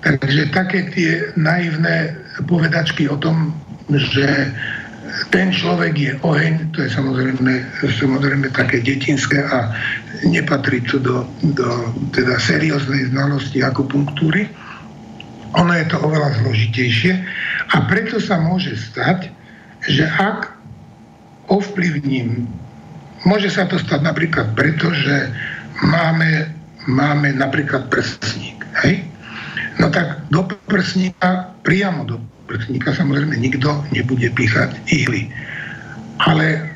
Takže 0.00 0.48
také 0.56 0.88
tie 0.96 1.28
naivné 1.36 2.16
povedačky 2.48 3.04
o 3.06 3.20
tom, 3.20 3.52
že 3.92 4.48
ten 5.34 5.50
človek 5.52 5.94
je 5.98 6.12
oheň, 6.22 6.72
to 6.72 6.86
je 6.86 6.90
samozrejme, 6.90 7.52
samozrejme 7.98 8.46
také 8.54 8.80
detinské 8.80 9.42
a 9.42 9.74
nepatrí 10.24 10.80
to 10.86 11.02
do, 11.02 11.26
do 11.52 11.68
teda 12.14 12.38
serióznej 12.38 13.10
znalosti 13.10 13.60
akupunktúry. 13.60 14.48
Ono 15.58 15.72
je 15.74 15.86
to 15.90 15.96
oveľa 15.98 16.42
zložitejšie 16.42 17.12
a 17.74 17.76
preto 17.90 18.22
sa 18.22 18.38
môže 18.38 18.76
stať, 18.78 19.34
že 19.90 20.06
ak 20.06 20.54
ovplyvním, 21.50 22.46
môže 23.26 23.50
sa 23.50 23.66
to 23.66 23.74
stať 23.80 24.06
napríklad 24.06 24.54
preto, 24.54 24.94
že 24.94 25.34
máme, 25.82 26.54
máme 26.86 27.34
napríklad 27.34 27.90
prsník. 27.90 28.62
Hej? 28.86 29.02
No 29.82 29.90
tak 29.90 30.22
do 30.30 30.46
prsníka, 30.70 31.50
priamo 31.66 32.06
do 32.06 32.22
prsníka 32.46 32.94
samozrejme 32.94 33.34
nikto 33.38 33.82
nebude 33.90 34.30
píchať 34.30 34.74
ihly. 34.90 35.30
Ale 36.20 36.68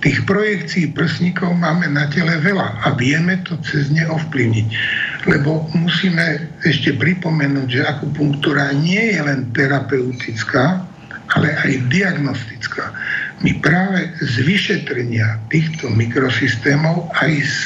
tých 0.00 0.24
projekcií 0.24 0.96
prsníkov 0.96 1.52
máme 1.56 1.88
na 1.92 2.08
tele 2.08 2.40
veľa 2.40 2.84
a 2.84 2.96
vieme 2.96 3.40
to 3.44 3.56
cez 3.60 3.92
ne 3.92 4.04
ovplyvniť 4.08 4.68
lebo 5.28 5.68
musíme 5.76 6.48
ešte 6.64 6.96
pripomenúť, 6.96 7.68
že 7.68 7.82
akupunktúra 7.84 8.72
nie 8.72 9.12
je 9.12 9.20
len 9.20 9.52
terapeutická, 9.52 10.80
ale 11.30 11.48
aj 11.60 11.72
diagnostická. 11.92 12.90
my 13.40 13.56
práve 13.64 14.12
z 14.20 14.34
vyšetrenia 14.44 15.40
týchto 15.48 15.88
mikrosystémov 15.88 17.08
aj 17.16 17.32
z, 17.40 17.60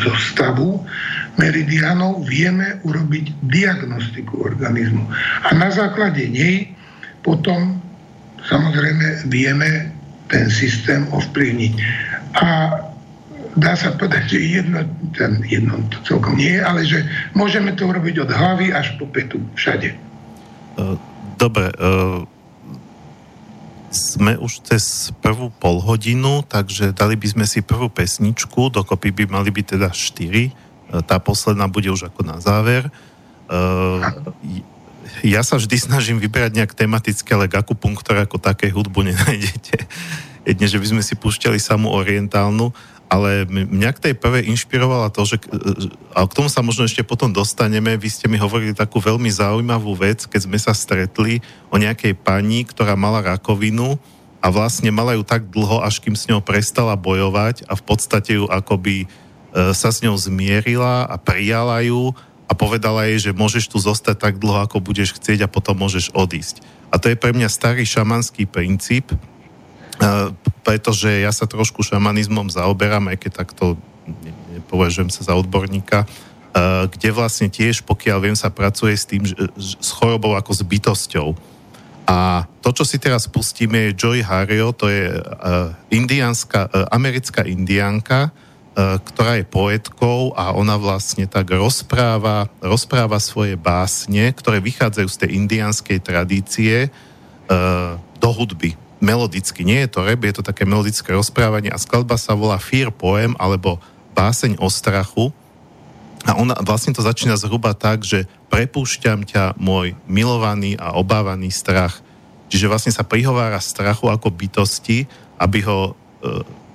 zo 0.00 0.14
stavu 0.16 0.80
meridianov 1.36 2.24
vieme 2.24 2.80
urobiť 2.86 3.34
diagnostiku 3.44 4.46
organizmu. 4.46 5.04
A 5.44 5.50
na 5.58 5.68
základe 5.74 6.24
nej 6.30 6.72
potom 7.20 7.82
samozrejme 8.46 9.26
vieme 9.28 9.90
ten 10.34 10.50
systém 10.50 11.06
ovplyvniť. 11.14 11.72
A 12.34 12.46
dá 13.54 13.72
sa 13.78 13.94
povedať, 13.94 14.34
že 14.34 14.38
jedno, 14.42 14.82
ten, 15.14 15.38
jedno 15.46 15.78
to 15.94 16.02
celkom 16.02 16.34
nie 16.34 16.58
je, 16.58 16.62
ale 16.62 16.82
že 16.82 17.06
môžeme 17.38 17.70
to 17.78 17.86
urobiť 17.86 18.26
od 18.26 18.30
hlavy 18.34 18.74
až 18.74 18.98
po 18.98 19.06
petu, 19.06 19.38
všade. 19.54 19.94
Dobre, 21.38 21.70
sme 23.94 24.34
už 24.42 24.66
cez 24.66 25.14
prvú 25.22 25.54
polhodinu, 25.54 26.42
takže 26.42 26.90
dali 26.90 27.14
by 27.14 27.26
sme 27.30 27.46
si 27.46 27.62
prvú 27.62 27.86
pesničku, 27.86 28.74
dokopy 28.74 29.14
by 29.14 29.24
mali 29.30 29.54
byť 29.54 29.78
teda 29.78 29.94
štyri. 29.94 30.50
E, 30.50 30.52
tá 31.06 31.22
posledná 31.22 31.70
bude 31.70 31.86
už 31.94 32.10
ako 32.10 32.26
na 32.26 32.42
záver. 32.42 32.90
E, 35.22 35.30
ja 35.30 35.44
sa 35.44 35.60
vždy 35.60 35.76
snažím 35.76 36.18
vyberať 36.18 36.56
nejak 36.56 36.72
tematicky, 36.72 37.28
ale 37.36 37.46
k 37.46 37.60
akupunktore 37.60 38.24
ako 38.24 38.40
také 38.40 38.72
hudbu 38.72 39.04
nenájdete. 39.04 39.76
Jedne, 40.48 40.66
že 40.68 40.80
by 40.80 40.86
sme 40.96 41.02
si 41.04 41.14
púšťali 41.16 41.56
samú 41.56 41.92
orientálnu, 41.92 42.72
ale 43.08 43.44
mňa 43.48 43.90
k 43.94 44.02
tej 44.10 44.14
prvej 44.16 44.48
inšpirovala 44.48 45.12
to, 45.12 45.22
že 45.28 45.36
a 46.16 46.24
k 46.24 46.36
tomu 46.36 46.48
sa 46.48 46.64
možno 46.64 46.88
ešte 46.88 47.04
potom 47.04 47.30
dostaneme, 47.30 47.94
vy 48.00 48.08
ste 48.10 48.26
mi 48.26 48.40
hovorili 48.40 48.74
takú 48.74 48.98
veľmi 48.98 49.28
zaujímavú 49.28 49.92
vec, 49.94 50.24
keď 50.24 50.40
sme 50.48 50.58
sa 50.58 50.72
stretli 50.72 51.44
o 51.68 51.76
nejakej 51.76 52.16
pani, 52.16 52.64
ktorá 52.64 52.96
mala 52.96 53.22
rakovinu 53.22 54.00
a 54.44 54.52
vlastne 54.52 54.92
mala 54.92 55.16
ju 55.16 55.22
tak 55.24 55.48
dlho, 55.48 55.80
až 55.80 56.04
kým 56.04 56.12
s 56.12 56.28
ňou 56.28 56.44
prestala 56.44 56.96
bojovať 57.00 57.64
a 57.64 57.72
v 57.76 57.82
podstate 57.84 58.36
ju 58.36 58.44
akoby 58.50 59.04
e, 59.04 59.06
sa 59.72 59.88
s 59.88 60.04
ňou 60.04 60.16
zmierila 60.16 61.08
a 61.08 61.16
prijala 61.16 61.80
ju 61.80 62.12
a 62.44 62.52
povedala 62.52 63.08
jej, 63.08 63.30
že 63.30 63.36
môžeš 63.36 63.72
tu 63.72 63.80
zostať 63.80 64.16
tak 64.20 64.34
dlho, 64.36 64.64
ako 64.68 64.84
budeš 64.84 65.16
chcieť 65.16 65.44
a 65.44 65.52
potom 65.52 65.80
môžeš 65.80 66.12
odísť. 66.12 66.60
A 66.92 67.00
to 67.00 67.08
je 67.08 67.16
pre 67.16 67.32
mňa 67.32 67.48
starý 67.48 67.82
šamanský 67.88 68.44
princíp, 68.46 69.10
pretože 70.66 71.08
ja 71.08 71.32
sa 71.32 71.48
trošku 71.48 71.80
šamanizmom 71.86 72.52
zaoberám, 72.52 73.08
aj 73.10 73.18
keď 73.24 73.32
takto 73.46 73.80
nepovažujem 74.52 75.08
sa 75.08 75.32
za 75.32 75.34
odborníka, 75.34 76.04
kde 76.92 77.08
vlastne 77.10 77.50
tiež, 77.50 77.82
pokiaľ 77.82 78.18
viem, 78.22 78.36
sa 78.38 78.52
pracuje 78.52 78.94
s 78.94 79.08
tým, 79.08 79.26
s 79.56 79.90
chorobou 79.90 80.38
ako 80.38 80.52
s 80.54 80.62
bytosťou. 80.62 81.28
A 82.04 82.44
to, 82.60 82.70
čo 82.76 82.84
si 82.84 83.00
teraz 83.00 83.24
pustíme, 83.26 83.90
je 83.90 83.96
Joy 83.96 84.20
Hario, 84.20 84.76
to 84.76 84.92
je 84.92 85.08
indiánska, 85.88 86.68
americká 86.92 87.42
indiánka, 87.48 88.28
ktorá 88.74 89.38
je 89.38 89.46
poetkou 89.46 90.34
a 90.34 90.50
ona 90.50 90.74
vlastne 90.74 91.30
tak 91.30 91.46
rozpráva, 91.54 92.50
rozpráva 92.58 93.22
svoje 93.22 93.54
básne, 93.54 94.34
ktoré 94.34 94.58
vychádzajú 94.58 95.08
z 95.08 95.18
tej 95.22 95.30
indiánskej 95.38 95.98
tradície 96.02 96.90
do 98.18 98.28
hudby 98.34 98.74
melodicky. 99.04 99.68
Nie 99.68 99.84
je 99.84 100.00
to 100.00 100.08
rap, 100.08 100.24
je 100.24 100.34
to 100.40 100.48
také 100.48 100.64
melodické 100.64 101.12
rozprávanie 101.12 101.68
a 101.68 101.76
skladba 101.76 102.16
sa 102.16 102.32
volá 102.32 102.56
Fear 102.56 102.88
Poem 102.88 103.36
alebo 103.36 103.76
Báseň 104.16 104.56
o 104.56 104.72
strachu. 104.72 105.28
A 106.24 106.40
ona 106.40 106.56
vlastne 106.64 106.96
to 106.96 107.04
začína 107.04 107.36
zhruba 107.36 107.76
tak, 107.76 108.00
že 108.00 108.24
prepúšťam 108.48 109.28
ťa, 109.28 109.60
môj 109.60 109.92
milovaný 110.08 110.80
a 110.80 110.96
obávaný 110.96 111.52
strach. 111.52 112.00
Čiže 112.48 112.70
vlastne 112.72 112.92
sa 112.96 113.04
prihovára 113.04 113.60
strachu 113.60 114.08
ako 114.08 114.32
bytosti, 114.32 115.04
aby 115.36 115.60
ho 115.68 115.92
e, 115.92 115.92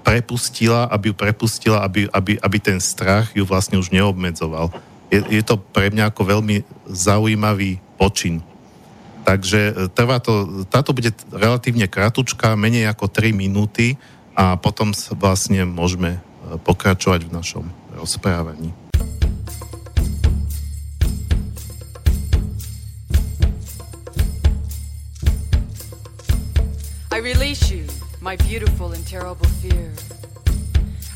prepustila, 0.02 0.88
aby 0.90 1.12
ju 1.12 1.16
prepustila, 1.16 1.84
aby, 1.86 2.10
aby, 2.10 2.40
aby 2.40 2.58
ten 2.58 2.80
strach 2.82 3.32
ju 3.36 3.44
vlastne 3.46 3.78
už 3.78 3.92
neobmedzoval. 3.94 4.72
Je, 5.10 5.22
je 5.30 5.44
to 5.46 5.58
pre 5.58 5.90
mňa 5.90 6.10
ako 6.10 6.22
veľmi 6.26 6.64
zaujímavý 6.90 7.82
počin. 8.00 8.42
Takže 9.28 9.60
e, 9.62 9.72
trvá 9.94 10.18
to, 10.18 10.66
táto 10.70 10.96
bude 10.96 11.14
relatívne 11.30 11.86
kratučká, 11.86 12.58
menej 12.58 12.90
ako 12.90 13.12
3 13.12 13.36
minúty 13.36 14.00
a 14.34 14.56
potom 14.58 14.96
vlastne 15.20 15.68
môžeme 15.68 16.18
e, 16.18 16.20
pokračovať 16.62 17.28
v 17.28 17.36
našom 17.36 17.66
rozprávaní. 17.94 18.89
My 28.30 28.36
beautiful 28.36 28.92
and 28.92 29.08
terrible 29.08 29.48
fear. 29.58 29.92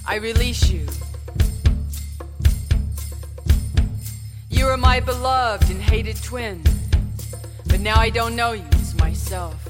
I 0.04 0.16
release 0.16 0.68
you. 0.72 0.88
You 4.50 4.66
are 4.66 4.78
my 4.78 5.00
beloved 5.00 5.70
and 5.70 5.80
hated 5.80 6.16
twin. 6.24 6.64
But 7.68 7.82
now 7.82 8.00
I 8.00 8.10
don't 8.10 8.36
know 8.36 8.54
you 8.54 8.66
as 8.72 8.98
myself. 8.98 9.64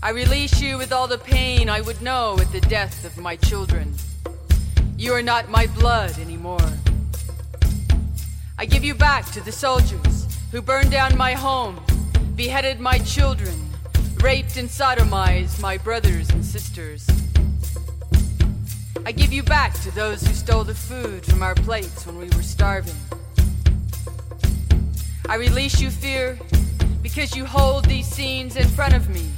I 0.00 0.10
release 0.10 0.62
you 0.62 0.78
with 0.78 0.92
all 0.92 1.08
the 1.08 1.18
pain 1.18 1.68
I 1.68 1.80
would 1.80 2.00
know 2.00 2.38
at 2.38 2.52
the 2.52 2.60
death 2.60 3.04
of 3.04 3.18
my 3.18 3.34
children. 3.34 3.94
You 4.96 5.12
are 5.14 5.22
not 5.22 5.48
my 5.48 5.66
blood 5.66 6.16
anymore. 6.20 6.70
I 8.56 8.64
give 8.64 8.84
you 8.84 8.94
back 8.94 9.28
to 9.32 9.40
the 9.40 9.50
soldiers 9.50 10.28
who 10.52 10.62
burned 10.62 10.92
down 10.92 11.16
my 11.16 11.32
home, 11.32 11.80
beheaded 12.36 12.78
my 12.78 12.98
children, 12.98 13.65
raped 14.26 14.56
and 14.56 14.68
sodomized 14.68 15.62
my 15.62 15.78
brothers 15.78 16.28
and 16.30 16.44
sisters. 16.44 17.06
I 19.04 19.12
give 19.12 19.32
you 19.32 19.44
back 19.44 19.72
to 19.82 19.94
those 19.94 20.26
who 20.26 20.34
stole 20.34 20.64
the 20.64 20.74
food 20.74 21.24
from 21.24 21.44
our 21.44 21.54
plates 21.54 22.04
when 22.04 22.18
we 22.18 22.24
were 22.30 22.42
starving. 22.42 22.96
I 25.28 25.36
release 25.36 25.80
you, 25.80 25.90
fear, 25.90 26.36
because 27.04 27.36
you 27.36 27.44
hold 27.44 27.84
these 27.84 28.08
scenes 28.08 28.56
in 28.56 28.66
front 28.66 28.94
of 28.94 29.08
me, 29.08 29.30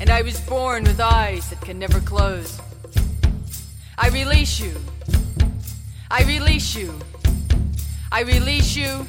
and 0.00 0.08
I 0.08 0.22
was 0.22 0.38
born 0.42 0.84
with 0.84 1.00
eyes 1.00 1.50
that 1.50 1.60
can 1.60 1.76
never 1.76 1.98
close. 1.98 2.60
I 3.98 4.08
release 4.10 4.60
you. 4.60 4.72
I 6.12 6.22
release 6.22 6.76
you. 6.76 6.94
I 8.12 8.20
release 8.20 8.76
you. 8.76 9.04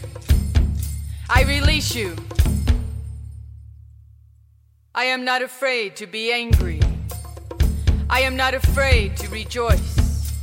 I 1.30 1.44
release 1.44 1.94
you. 1.94 2.16
I 5.00 5.06
am 5.06 5.24
not 5.24 5.42
afraid 5.42 5.96
to 5.96 6.08
be 6.08 6.34
angry. 6.34 6.82
I 8.10 8.20
am 8.20 8.36
not 8.36 8.54
afraid 8.54 9.16
to 9.20 9.30
rejoice. 9.30 10.34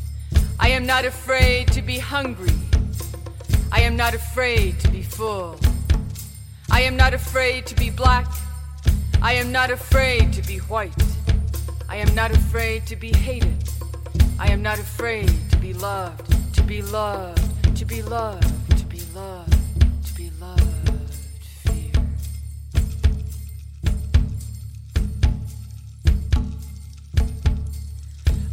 I 0.58 0.70
am 0.70 0.86
not 0.86 1.04
afraid 1.04 1.70
to 1.72 1.82
be 1.82 1.98
hungry. 1.98 2.58
I 3.70 3.82
am 3.82 3.96
not 3.96 4.14
afraid 4.14 4.80
to 4.80 4.88
be 4.88 5.02
full. 5.02 5.60
I 6.70 6.80
am 6.80 6.96
not 6.96 7.12
afraid 7.12 7.66
to 7.66 7.74
be 7.74 7.90
black. 7.90 8.26
I 9.20 9.34
am 9.34 9.52
not 9.52 9.70
afraid 9.70 10.32
to 10.32 10.42
be 10.48 10.56
white. 10.72 11.04
I 11.86 11.96
am 11.96 12.14
not 12.14 12.30
afraid 12.30 12.86
to 12.86 12.96
be 12.96 13.12
hated. 13.12 13.62
I 14.38 14.50
am 14.50 14.62
not 14.62 14.78
afraid 14.78 15.30
to 15.50 15.58
be 15.58 15.74
loved, 15.74 16.54
to 16.54 16.62
be 16.62 16.80
loved, 16.80 17.76
to 17.76 17.84
be 17.84 18.00
loved, 18.00 18.55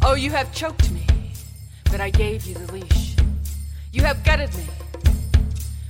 Oh, 0.06 0.12
you 0.12 0.30
have 0.32 0.52
choked 0.52 0.90
me, 0.90 1.06
but 1.90 1.98
I 1.98 2.10
gave 2.10 2.44
you 2.44 2.54
the 2.54 2.70
leash. 2.70 3.16
You 3.90 4.02
have 4.02 4.22
gutted 4.22 4.54
me, 4.54 4.66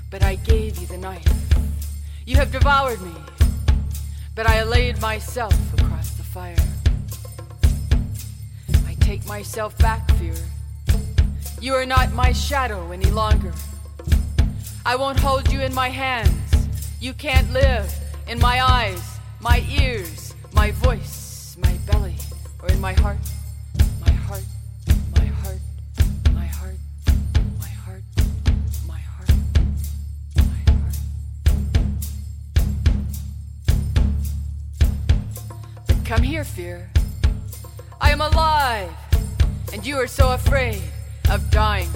but 0.09 0.23
I 0.23 0.37
gave 0.37 0.79
you 0.79 0.87
the 0.87 0.97
knife. 0.97 1.27
You 2.25 2.37
have 2.37 2.53
devoured 2.53 3.03
me, 3.03 3.11
but 4.37 4.47
I 4.47 4.63
laid 4.63 5.01
myself 5.01 5.53
across 5.77 6.11
the 6.11 6.23
fire. 6.23 6.55
I 8.87 8.95
take 9.01 9.27
myself 9.27 9.77
back, 9.79 10.09
fear. 10.13 10.37
You 11.61 11.75
are 11.75 11.85
not 11.85 12.13
my 12.13 12.31
shadow 12.31 12.93
any 12.93 13.11
longer. 13.11 13.53
I 14.87 14.95
won't 14.95 15.19
hold 15.19 15.53
you 15.53 15.61
in 15.61 15.75
my 15.75 15.89
hands. 15.89 16.69
You 17.01 17.15
can't 17.15 17.53
live 17.53 17.93
in 18.29 18.39
my 18.39 18.63
eyes, 18.65 19.19
my 19.41 19.67
ears, 19.69 20.37
my 20.53 20.71
voice, 20.71 21.57
my 21.61 21.73
belly, 21.91 22.15
or 22.63 22.69
in 22.69 22.81
my 22.81 22.93
heart. 22.93 23.19
Come 36.15 36.31
here, 36.31 36.47
fear. 36.47 36.87
I 37.99 38.15
am 38.15 38.23
alive, 38.23 38.87
and 39.75 39.83
you 39.83 39.99
are 39.99 40.07
so 40.07 40.31
afraid 40.31 40.79
of 41.27 41.43
dying. 41.51 41.91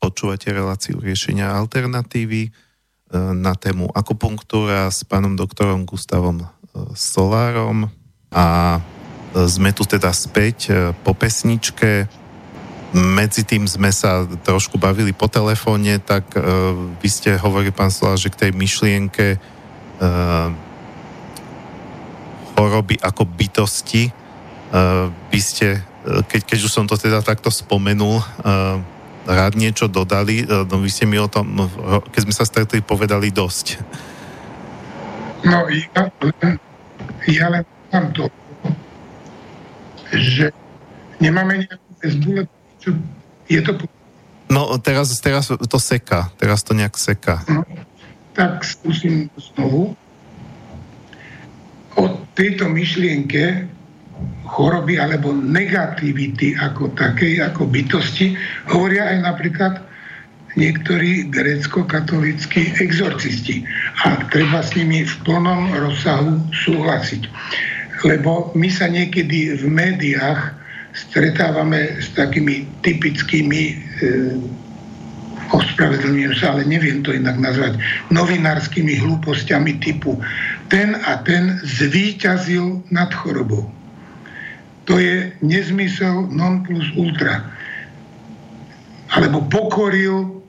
Počúvate 0.00 0.48
reláciu 0.48 0.96
riešenia 0.96 1.52
alternatívy 1.52 2.48
e, 2.48 2.50
na 3.36 3.52
tému 3.52 3.92
akupunktúra 3.92 4.88
s 4.88 5.04
pánom 5.04 5.36
doktorom 5.36 5.84
Gustavom 5.84 6.40
e, 6.40 6.46
Solárom 6.96 7.92
a 8.32 8.80
sme 9.36 9.76
tu 9.76 9.84
teda 9.84 10.16
späť 10.16 10.72
po 11.04 11.12
pesničke. 11.12 12.08
Medzi 12.90 13.46
tým 13.46 13.70
sme 13.70 13.94
sa 13.94 14.26
trošku 14.26 14.74
bavili 14.74 15.14
po 15.14 15.30
telefóne, 15.30 16.02
tak 16.02 16.34
vy 16.98 17.08
ste 17.08 17.38
hovorili, 17.38 17.70
pán 17.70 17.94
Solár, 17.94 18.18
že 18.18 18.34
k 18.34 18.48
tej 18.48 18.50
myšlienke 18.50 19.38
choroby 22.58 22.98
ako 22.98 23.30
bytosti 23.30 24.10
by 25.30 25.40
ste, 25.40 25.78
keď, 26.02 26.40
keď 26.50 26.58
už 26.66 26.72
som 26.72 26.84
to 26.90 26.98
teda 26.98 27.22
takto 27.22 27.50
spomenul, 27.50 28.18
rád 29.26 29.54
niečo 29.54 29.86
dodali. 29.86 30.42
E, 30.42 30.64
no 30.66 30.80
vy 30.80 30.90
ste 30.90 31.04
mi 31.06 31.18
o 31.20 31.28
tom, 31.28 31.54
no, 31.54 31.68
keď 32.10 32.20
sme 32.26 32.34
sa 32.34 32.44
stretli, 32.48 32.80
povedali 32.82 33.30
dosť. 33.30 33.66
No 35.44 35.68
ja 35.70 36.10
ja 37.28 37.46
len 37.48 37.64
mám 37.92 38.12
to, 38.12 38.28
že 40.12 40.52
nemáme 41.20 41.64
nejakú 41.64 41.90
väzbu, 42.00 42.30
čo 42.80 42.96
je 43.46 43.60
to... 43.62 43.76
No 44.50 44.66
teraz, 44.82 45.14
teraz 45.22 45.46
to 45.46 45.78
seka, 45.78 46.34
teraz 46.34 46.66
to 46.66 46.74
nejak 46.74 46.98
seka. 46.98 47.44
No, 47.46 47.62
tak 48.34 48.66
skúsim 48.66 49.30
znovu. 49.38 49.94
O 51.94 52.04
tejto 52.34 52.66
myšlienke 52.66 53.70
choroby 54.50 54.98
alebo 54.98 55.30
negativity 55.30 56.58
ako 56.58 56.90
takej, 56.98 57.46
ako 57.46 57.70
bytosti, 57.70 58.34
hovoria 58.74 59.06
aj 59.14 59.18
napríklad 59.22 59.74
niektorí 60.58 61.30
grécko-katolíckí 61.30 62.74
exorcisti. 62.82 63.62
A 64.02 64.18
treba 64.34 64.66
s 64.66 64.74
nimi 64.74 65.06
v 65.06 65.14
plnom 65.22 65.70
rozsahu 65.70 66.42
súhlasiť. 66.50 67.22
Lebo 68.02 68.50
my 68.58 68.66
sa 68.66 68.90
niekedy 68.90 69.54
v 69.54 69.64
médiách 69.70 70.59
stretávame 70.94 72.00
s 72.02 72.10
takými 72.14 72.66
typickými 72.82 73.62
e, 73.70 73.74
ospravedlňujem 75.50 76.34
sa, 76.38 76.54
ale 76.54 76.66
neviem 76.66 77.02
to 77.02 77.10
inak 77.10 77.38
nazvať, 77.38 77.78
novinárskymi 78.14 78.98
hlúpostiami 79.02 79.82
typu 79.82 80.18
ten 80.70 80.94
a 81.06 81.18
ten 81.26 81.58
zvíťazil 81.66 82.86
nad 82.94 83.10
chorobou 83.10 83.66
to 84.90 84.98
je 84.98 85.30
nezmysel 85.38 86.26
non 86.34 86.66
plus 86.66 86.82
ultra. 86.98 87.46
Alebo 89.14 89.46
pokoril, 89.46 90.42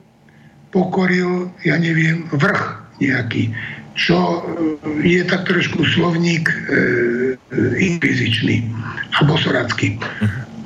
pokoril, 0.74 1.46
ja 1.62 1.78
neviem, 1.78 2.26
vrch 2.34 2.62
nejaký, 2.98 3.54
čo 3.92 4.16
e, 4.16 4.40
je 5.04 5.20
tak 5.24 5.44
trošku 5.44 5.84
slovník 5.84 6.48
e, 6.48 6.56
e, 6.56 7.62
inkvizičný 7.92 8.68
a 9.16 9.20
bosoracký. 9.24 10.00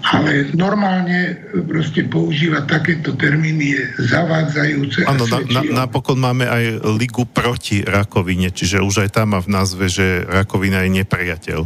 Ale 0.07 0.55
normálne 0.55 1.35
proste 1.66 2.07
používať 2.07 2.62
takéto 2.70 3.18
termíny 3.18 3.74
je 3.74 3.83
zavádzajúce. 4.07 5.03
Áno, 5.03 5.27
na, 5.27 5.43
na, 5.51 5.62
napokon 5.83 6.14
máme 6.14 6.47
aj 6.47 6.87
ligu 6.95 7.27
proti 7.27 7.83
rakovine, 7.83 8.55
čiže 8.55 8.79
už 8.79 9.03
aj 9.03 9.18
tam 9.18 9.35
má 9.35 9.43
v 9.43 9.51
názve, 9.51 9.91
že 9.91 10.22
rakovina 10.31 10.87
je 10.87 10.91
nepriateľ. 11.03 11.61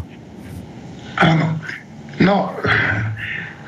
Áno. 1.21 1.61
No, 2.21 2.57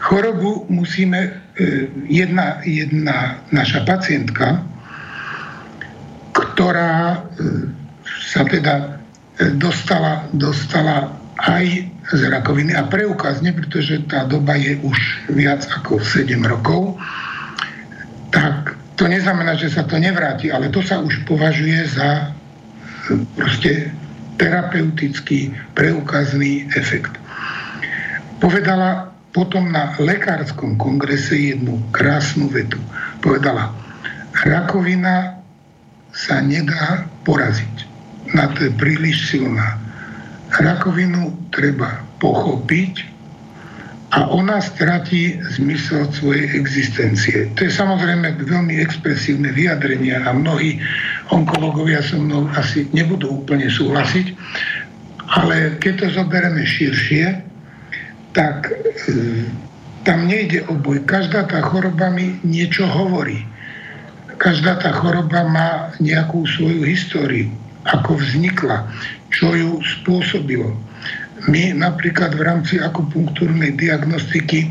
chorobu 0.00 0.64
musíme, 0.72 1.20
e, 1.52 1.88
jedna, 2.08 2.64
jedna 2.64 3.44
naša 3.52 3.84
pacientka, 3.84 4.64
ktorá 6.32 7.16
e, 7.16 7.81
sa 8.22 8.46
teda 8.46 9.02
e, 9.38 9.50
dostala, 9.58 10.30
dostala 10.30 11.10
aj 11.42 11.66
z 12.12 12.20
rakoviny 12.30 12.76
a 12.76 12.86
preukazne, 12.86 13.50
pretože 13.50 13.98
tá 14.06 14.22
doba 14.28 14.54
je 14.54 14.78
už 14.82 14.98
viac 15.34 15.66
ako 15.66 15.98
7 15.98 16.38
rokov, 16.46 16.98
tak 18.30 18.78
to 18.94 19.10
neznamená, 19.10 19.58
že 19.58 19.72
sa 19.72 19.82
to 19.82 19.98
nevráti, 19.98 20.54
ale 20.54 20.70
to 20.70 20.84
sa 20.84 21.02
už 21.02 21.26
považuje 21.26 21.82
za 21.90 22.30
proste 23.34 23.90
terapeutický 24.38 25.50
preukazný 25.74 26.70
efekt 26.78 27.22
povedala 28.42 29.14
potom 29.30 29.70
na 29.70 29.94
lekárskom 30.02 30.74
kongrese 30.74 31.54
jednu 31.54 31.78
krásnu 31.94 32.50
vetu. 32.50 32.82
Povedala, 33.22 33.70
rakovina 34.42 35.38
sa 36.10 36.42
nedá 36.42 37.06
poraziť. 37.22 37.91
Na 38.32 38.48
to 38.52 38.68
je 38.68 38.72
príliš 38.72 39.28
silná. 39.28 39.76
Rakovinu 40.52 41.32
treba 41.52 42.00
pochopiť 42.20 43.12
a 44.12 44.28
ona 44.28 44.60
stratí 44.60 45.40
zmysel 45.56 46.04
svojej 46.12 46.52
existencie. 46.52 47.48
To 47.56 47.64
je 47.64 47.72
samozrejme 47.72 48.44
veľmi 48.44 48.76
expresívne 48.76 49.48
vyjadrenie 49.56 50.12
a 50.12 50.36
mnohí 50.36 50.76
onkológovia 51.32 52.04
so 52.04 52.20
mnou 52.20 52.44
asi 52.52 52.84
nebudú 52.92 53.40
úplne 53.40 53.72
súhlasiť, 53.72 54.36
ale 55.32 55.80
keď 55.80 55.92
to 55.96 56.06
zoberieme 56.12 56.60
širšie, 56.60 57.40
tak 58.36 58.68
e, 58.68 59.48
tam 60.04 60.28
nejde 60.28 60.60
o 60.68 60.76
boj. 60.76 61.00
Každá 61.08 61.48
tá 61.48 61.64
choroba 61.64 62.12
mi 62.12 62.36
niečo 62.44 62.84
hovorí. 62.84 63.48
Každá 64.36 64.76
tá 64.76 64.92
choroba 64.92 65.48
má 65.48 65.96
nejakú 66.04 66.44
svoju 66.44 66.84
históriu, 66.84 67.48
ako 67.88 68.18
vznikla, 68.18 68.86
čo 69.34 69.54
ju 69.56 69.70
spôsobilo. 69.82 70.70
My 71.50 71.74
napríklad 71.74 72.38
v 72.38 72.42
rámci 72.46 72.78
akupunktúrnej 72.78 73.74
diagnostiky 73.74 74.70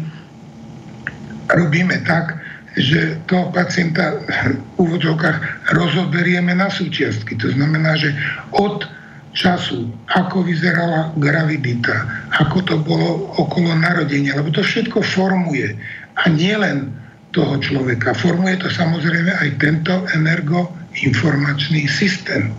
robíme 1.52 2.00
tak, 2.08 2.40
že 2.80 3.20
toho 3.28 3.52
pacienta 3.52 4.16
v 4.16 4.56
úvodzovkách 4.80 5.68
rozoberieme 5.76 6.56
na 6.56 6.72
súčiastky. 6.72 7.36
To 7.44 7.52
znamená, 7.52 8.00
že 8.00 8.16
od 8.56 8.88
času, 9.36 9.92
ako 10.12 10.48
vyzerala 10.48 11.12
gravidita, 11.20 12.08
ako 12.40 12.58
to 12.64 12.76
bolo 12.80 13.36
okolo 13.36 13.76
narodenia, 13.76 14.40
lebo 14.40 14.56
to 14.56 14.64
všetko 14.64 15.04
formuje. 15.04 15.76
A 16.24 16.32
nie 16.32 16.56
len 16.56 16.96
toho 17.36 17.60
človeka, 17.60 18.16
formuje 18.16 18.60
to 18.60 18.72
samozrejme 18.72 19.32
aj 19.32 19.50
tento 19.60 19.92
energoinformačný 20.16 21.88
systém. 21.92 22.52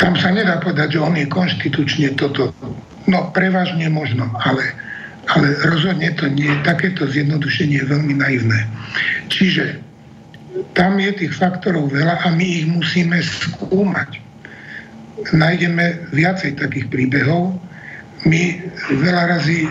Tam 0.00 0.18
sa 0.18 0.34
nedá 0.34 0.58
povedať, 0.58 0.98
že 0.98 1.04
on 1.04 1.14
je 1.14 1.26
konštitučne 1.30 2.18
toto. 2.18 2.50
No, 3.06 3.30
prevažne 3.34 3.86
možno, 3.90 4.30
ale, 4.42 4.74
ale 5.30 5.54
rozhodne 5.66 6.10
to 6.18 6.26
nie. 6.30 6.50
Takéto 6.66 7.06
zjednodušenie 7.06 7.82
je 7.82 7.90
veľmi 7.90 8.14
naivné. 8.18 8.66
Čiže 9.30 9.78
tam 10.76 10.98
je 10.98 11.10
tých 11.14 11.32
faktorov 11.34 11.90
veľa 11.90 12.22
a 12.22 12.28
my 12.32 12.44
ich 12.44 12.66
musíme 12.68 13.18
skúmať 13.18 14.22
nájdeme 15.30 16.10
viacej 16.10 16.58
takých 16.58 16.90
príbehov. 16.90 17.54
My 18.26 18.58
veľa 18.90 19.38
razy 19.38 19.66
e, 19.66 19.68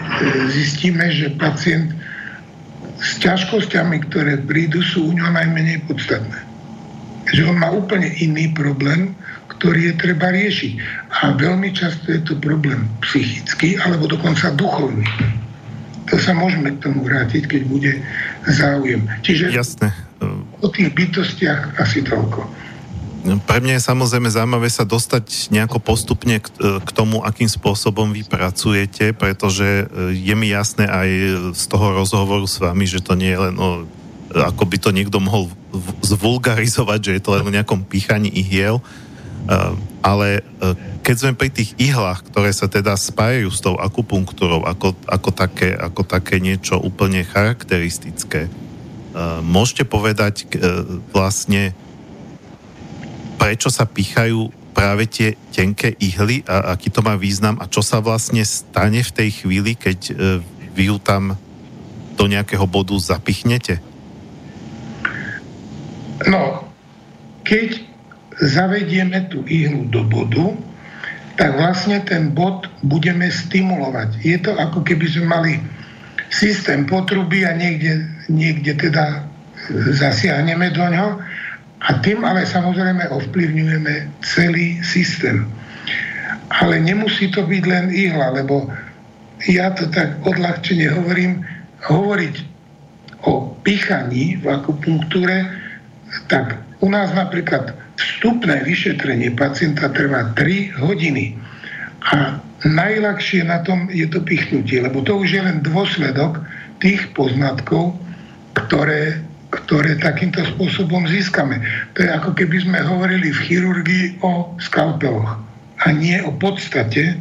zistíme, 0.47 1.03
že 1.11 1.35
pacient 1.35 1.91
s 3.01 3.19
ťažkosťami, 3.19 4.07
ktoré 4.11 4.39
prídu, 4.39 4.79
sú 4.79 5.11
u 5.11 5.15
ňoho 5.15 5.35
najmenej 5.35 5.83
podstatné. 5.87 6.39
Že 7.31 7.51
on 7.51 7.57
má 7.59 7.71
úplne 7.71 8.11
iný 8.19 8.51
problém, 8.55 9.15
ktorý 9.61 9.93
je 9.93 9.95
treba 10.01 10.33
riešiť. 10.33 10.71
A 11.21 11.37
veľmi 11.37 11.69
často 11.69 12.09
je 12.09 12.25
to 12.25 12.33
problém 12.41 12.89
psychický 13.05 13.77
alebo 13.77 14.09
dokonca 14.09 14.49
duchovný. 14.57 15.05
To 16.09 16.17
sa 16.17 16.33
môžeme 16.33 16.73
k 16.73 16.81
tomu 16.89 17.05
vrátiť, 17.05 17.45
keď 17.45 17.61
bude 17.69 17.91
záujem. 18.49 19.05
Čiže 19.21 19.53
Jasne. 19.53 19.93
o 20.59 20.67
tých 20.73 20.89
bytostiach 20.97 21.77
asi 21.77 22.01
toľko. 22.01 22.41
Pre 23.21 23.59
mňa 23.61 23.77
je 23.77 23.85
samozrejme 23.85 24.33
zaujímavé 24.33 24.65
sa 24.73 24.81
dostať 24.81 25.53
nejako 25.53 25.77
postupne 25.77 26.41
k, 26.41 26.49
k 26.57 26.89
tomu, 26.89 27.21
akým 27.21 27.45
spôsobom 27.45 28.09
vy 28.09 28.25
pracujete, 28.25 29.13
pretože 29.13 29.85
e, 29.85 30.17
je 30.17 30.33
mi 30.33 30.49
jasné 30.49 30.89
aj 30.89 31.09
z 31.53 31.63
toho 31.69 32.01
rozhovoru 32.01 32.49
s 32.49 32.57
vami, 32.57 32.89
že 32.89 32.97
to 32.97 33.13
nie 33.13 33.29
je 33.29 33.39
len 33.45 33.55
o, 33.61 33.85
ako 34.33 34.63
by 34.65 34.77
to 34.81 34.89
niekto 34.89 35.21
mohol 35.21 35.53
zvulgarizovať, 36.01 36.99
že 36.99 37.11
je 37.13 37.21
to 37.21 37.37
len 37.37 37.45
o 37.45 37.53
nejakom 37.53 37.85
píchaní 37.85 38.33
ihiel, 38.33 38.81
e, 38.81 38.83
ale 40.01 40.27
e, 40.37 40.41
keď 41.01 41.15
sme 41.17 41.33
pri 41.33 41.49
tých 41.49 41.73
ihlách, 41.81 42.29
ktoré 42.29 42.53
sa 42.53 42.69
teda 42.69 42.93
spájajú 42.93 43.49
s 43.49 43.59
tou 43.61 43.75
akupunktúrou 43.77 44.65
ako, 44.65 44.93
ako, 45.09 45.29
také, 45.33 45.73
ako 45.73 46.05
také 46.05 46.37
niečo 46.37 46.77
úplne 46.77 47.25
charakteristické, 47.25 48.47
môžete 49.43 49.83
povedať 49.83 50.47
vlastne, 51.11 51.75
prečo 53.35 53.67
sa 53.67 53.83
pichajú 53.83 54.47
práve 54.71 55.05
tie 55.05 55.35
tenké 55.51 55.93
ihly 55.99 56.41
a 56.47 56.73
aký 56.73 56.89
to 56.89 57.03
má 57.03 57.19
význam 57.19 57.59
a 57.59 57.67
čo 57.67 57.83
sa 57.83 57.99
vlastne 57.99 58.41
stane 58.47 59.03
v 59.03 59.11
tej 59.11 59.29
chvíli, 59.43 59.75
keď 59.75 59.99
e, 60.09 60.13
vy 60.73 60.83
ju 60.89 60.97
tam 60.97 61.35
do 62.15 62.25
nejakého 62.25 62.63
bodu 62.65 62.95
zapichnete? 62.97 63.83
No, 66.25 66.65
keď 67.43 67.90
zavedieme 68.41 69.29
tú 69.29 69.45
ihlu 69.45 69.85
do 69.93 70.01
bodu, 70.09 70.57
tak 71.37 71.57
vlastne 71.57 72.01
ten 72.03 72.33
bod 72.33 72.67
budeme 72.85 73.29
stimulovať. 73.29 74.17
Je 74.21 74.37
to 74.41 74.57
ako 74.57 74.81
keby 74.85 75.05
sme 75.09 75.25
mali 75.29 75.53
systém 76.33 76.85
potruby 76.85 77.45
a 77.45 77.53
niekde, 77.53 78.05
niekde 78.27 78.77
teda 78.77 79.25
zasiahneme 79.71 80.73
do 80.73 80.85
ňo 80.85 81.07
a 81.81 81.89
tým 82.05 82.21
ale 82.21 82.45
samozrejme 82.45 83.09
ovplyvňujeme 83.09 84.09
celý 84.21 84.81
systém. 84.85 85.49
Ale 86.61 86.77
nemusí 86.77 87.31
to 87.31 87.47
byť 87.47 87.63
len 87.63 87.85
ihla, 87.89 88.37
lebo 88.37 88.67
ja 89.49 89.73
to 89.73 89.89
tak 89.89 90.19
odľahčene 90.21 90.93
hovorím, 90.93 91.41
hovoriť 91.81 92.35
o 93.25 93.57
pichaní 93.65 94.37
v 94.41 94.45
akupunktúre, 94.45 95.49
tak 96.29 96.61
u 96.81 96.89
nás 96.89 97.09
napríklad 97.17 97.73
vstupné 98.01 98.65
vyšetrenie 98.65 99.37
pacienta 99.37 99.93
trvá 99.93 100.33
3 100.33 100.81
hodiny. 100.81 101.37
A 102.09 102.41
najľahšie 102.65 103.45
na 103.45 103.61
tom 103.61 103.89
je 103.93 104.09
to 104.09 104.21
pichnutie, 104.25 104.81
lebo 104.81 105.05
to 105.05 105.17
už 105.21 105.29
je 105.37 105.41
len 105.41 105.61
dôsledok 105.61 106.41
tých 106.81 107.13
poznatkov, 107.13 107.93
ktoré, 108.57 109.21
ktoré 109.53 110.01
takýmto 110.01 110.41
spôsobom 110.57 111.05
získame. 111.05 111.61
To 111.93 112.05
je 112.05 112.09
ako 112.09 112.33
keby 112.33 112.65
sme 112.65 112.79
hovorili 112.81 113.29
v 113.29 113.43
chirurgii 113.45 114.05
o 114.25 114.57
skalpeloch 114.57 115.37
a 115.81 115.87
nie 115.93 116.17
o 116.21 116.33
podstate 116.33 117.13
e, 117.13 117.15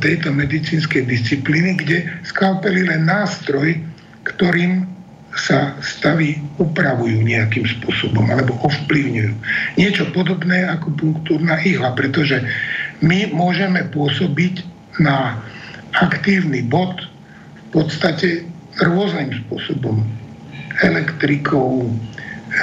tejto 0.00 0.32
medicínskej 0.32 1.08
disciplíny, 1.08 1.80
kde 1.80 2.08
skalpel 2.28 2.76
je 2.76 2.84
len 2.92 3.08
nástroj, 3.08 3.76
ktorým 4.24 4.97
sa 5.36 5.76
stavy 5.84 6.40
upravujú 6.56 7.20
nejakým 7.20 7.68
spôsobom 7.78 8.26
alebo 8.32 8.56
ovplyvňujú. 8.64 9.32
Niečo 9.76 10.08
podobné 10.16 10.64
ako 10.64 10.96
punktúrna 10.96 11.60
ihla, 11.62 11.92
pretože 11.92 12.40
my 13.04 13.30
môžeme 13.30 13.86
pôsobiť 13.92 14.64
na 14.98 15.38
aktívny 15.94 16.64
bod 16.66 17.06
v 17.70 17.84
podstate 17.84 18.48
rôznym 18.82 19.30
spôsobom. 19.46 20.02
Elektrikou, 20.82 21.90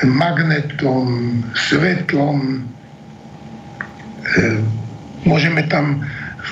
magnetom, 0.08 1.40
svetlom. 1.56 2.64
E, 4.36 4.42
môžeme 5.28 5.64
tam 5.68 6.04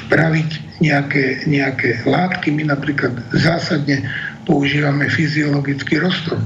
vpraviť 0.08 0.50
nejaké, 0.84 1.48
nejaké 1.48 2.04
látky. 2.04 2.52
My 2.52 2.68
napríklad 2.68 3.16
zásadne 3.32 4.04
používame 4.44 5.08
fyziologický 5.08 6.04
roztor, 6.04 6.40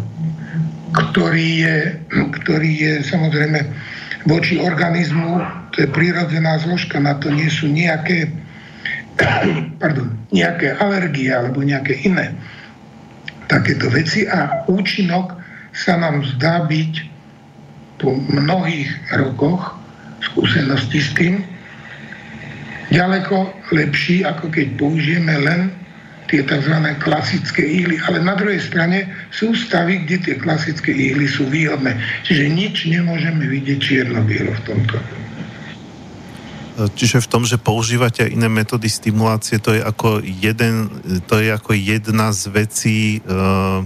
ktorý 0.93 1.49
je, 1.65 1.77
ktorý 2.41 2.71
je 2.77 2.93
samozrejme 3.05 3.59
voči 4.27 4.59
organizmu, 4.59 5.41
to 5.73 5.85
je 5.85 5.89
prírodzená 5.89 6.59
zložka, 6.61 6.99
na 6.99 7.15
to 7.17 7.31
nie 7.31 7.47
sú 7.47 7.69
nejaké, 7.69 8.29
pardon, 9.81 10.13
nejaké 10.29 10.77
alergie 10.77 11.31
alebo 11.31 11.63
nejaké 11.63 11.97
iné 12.05 12.33
takéto 13.47 13.87
veci 13.87 14.27
a 14.27 14.67
účinok 14.67 15.33
sa 15.71 15.95
nám 15.95 16.21
zdá 16.35 16.67
byť 16.67 16.93
po 17.97 18.13
mnohých 18.13 18.91
rokoch 19.15 19.73
skúsenosti 20.21 20.99
s 20.99 21.09
tým 21.15 21.41
ďaleko 22.91 23.51
lepší, 23.73 24.27
ako 24.27 24.51
keď 24.51 24.67
použijeme 24.75 25.35
len 25.41 25.71
tie 26.27 26.43
tzv. 26.43 26.75
klasické 26.99 27.63
ihly, 27.63 27.97
ale 28.03 28.19
na 28.19 28.35
druhej 28.35 28.59
strane 28.59 29.07
sú 29.31 29.55
stavy, 29.55 30.03
kde 30.03 30.17
tie 30.23 30.35
klasické 30.35 30.91
ihly 30.91 31.25
sú 31.27 31.47
výhodné. 31.47 31.97
Čiže 32.27 32.43
nič 32.51 32.75
nemôžeme 32.87 33.47
vidieť 33.47 33.79
čierno-bielo 33.79 34.51
v 34.51 34.61
tomto. 34.67 34.97
Čiže 36.77 37.25
v 37.25 37.31
tom, 37.31 37.41
že 37.41 37.57
používate 37.57 38.21
iné 38.29 38.45
metódy 38.45 38.85
stimulácie, 38.85 39.57
to 39.57 39.73
je 39.73 39.81
ako, 39.81 40.21
jeden, 40.21 40.93
to 41.25 41.41
je 41.41 41.49
ako 41.49 41.73
jedna 41.73 42.29
z 42.29 42.53
vecí, 42.53 42.99
uh, 43.25 43.81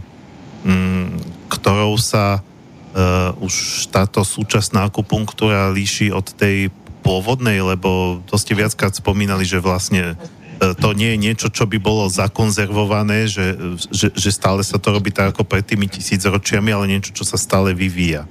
um, 0.67 1.15
ktorou 1.47 1.95
sa 1.95 2.43
uh, 2.43 3.31
už 3.39 3.87
táto 3.95 4.27
súčasná 4.27 4.91
akupunktúra 4.91 5.71
líši 5.71 6.11
od 6.11 6.35
tej 6.35 6.67
pôvodnej, 6.99 7.63
lebo 7.63 8.19
to 8.27 8.35
ste 8.35 8.59
viackrát 8.59 8.91
spomínali, 8.91 9.47
že 9.47 9.63
vlastne 9.63 10.19
to 10.61 10.93
nie 10.93 11.17
je 11.17 11.17
niečo, 11.17 11.47
čo 11.49 11.65
by 11.65 11.81
bolo 11.81 12.05
zakonzervované, 12.05 13.25
že, 13.25 13.57
že, 13.89 14.13
že 14.13 14.29
stále 14.29 14.61
sa 14.61 14.77
to 14.77 14.93
robí 14.93 15.09
tak 15.09 15.33
ako 15.33 15.41
pred 15.41 15.65
tými 15.65 15.89
tisícročiami, 15.89 16.69
ale 16.69 16.85
niečo, 16.85 17.17
čo 17.17 17.25
sa 17.25 17.37
stále 17.37 17.73
vyvíja. 17.73 18.29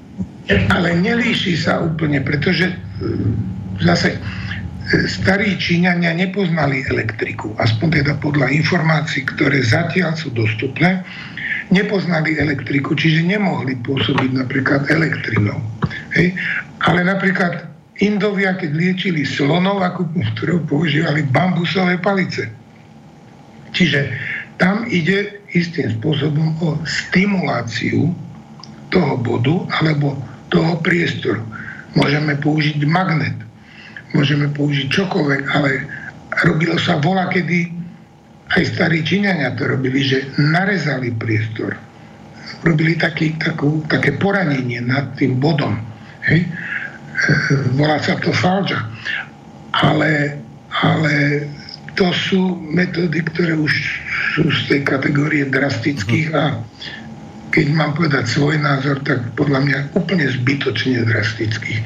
Ale 0.50 0.94
nelíši 0.98 1.54
sa 1.58 1.82
úplne, 1.82 2.22
pretože 2.22 2.70
e, 2.70 2.74
zase 3.82 4.14
e, 4.14 4.18
starí 5.06 5.58
Číňania 5.58 6.14
nepoznali 6.14 6.86
elektriku, 6.86 7.54
aspoň 7.58 8.02
teda 8.02 8.12
podľa 8.18 8.50
informácií, 8.54 9.26
ktoré 9.26 9.62
zatiaľ 9.62 10.18
sú 10.18 10.34
dostupné, 10.34 11.06
nepoznali 11.70 12.34
elektriku, 12.38 12.98
čiže 12.98 13.22
nemohli 13.22 13.78
pôsobiť 13.82 14.30
napríklad 14.34 14.90
elektrinou. 14.90 15.62
Hej? 16.18 16.34
Ale 16.82 17.06
napríklad 17.06 17.69
Indovia, 18.00 18.56
keď 18.56 18.70
liečili 18.72 19.28
slonov, 19.28 19.84
ako 19.84 20.08
ktorou 20.34 20.64
používali 20.64 21.20
bambusové 21.28 22.00
palice. 22.00 22.48
Čiže 23.76 24.08
tam 24.56 24.88
ide 24.88 25.40
istým 25.52 25.92
spôsobom 26.00 26.56
o 26.64 26.68
stimuláciu 26.88 28.12
toho 28.88 29.14
bodu 29.20 29.68
alebo 29.80 30.16
toho 30.48 30.80
priestoru. 30.80 31.44
Môžeme 31.94 32.40
použiť 32.40 32.80
magnet, 32.88 33.36
môžeme 34.16 34.48
použiť 34.50 34.86
čokoľvek, 34.90 35.42
ale 35.52 35.70
robilo 36.46 36.76
sa 36.80 36.98
vola, 36.98 37.28
kedy 37.28 37.70
aj 38.50 38.62
starí 38.66 39.06
Číňania 39.06 39.54
to 39.54 39.68
robili, 39.70 40.02
že 40.02 40.26
narezali 40.38 41.14
priestor. 41.14 41.78
Robili 42.66 42.98
taký, 42.98 43.38
takú, 43.38 43.86
také 43.86 44.18
poranenie 44.18 44.82
nad 44.82 45.14
tým 45.14 45.38
bodom. 45.38 45.78
Hej? 46.26 46.50
Volá 47.76 48.00
sa 48.00 48.16
to 48.18 48.32
falža. 48.32 48.80
Ale, 49.70 50.40
ale 50.82 51.46
to 51.94 52.10
sú 52.14 52.58
metódy, 52.58 53.22
ktoré 53.22 53.54
už 53.54 53.72
sú 54.34 54.46
z 54.50 54.60
tej 54.70 54.80
kategórie 54.86 55.46
drastických 55.46 56.28
a 56.34 56.58
keď 57.50 57.66
mám 57.74 57.98
povedať 57.98 58.30
svoj 58.30 58.62
názor, 58.62 59.02
tak 59.02 59.34
podľa 59.34 59.60
mňa 59.66 59.78
úplne 59.98 60.22
zbytočne 60.30 61.02
drastických. 61.02 61.82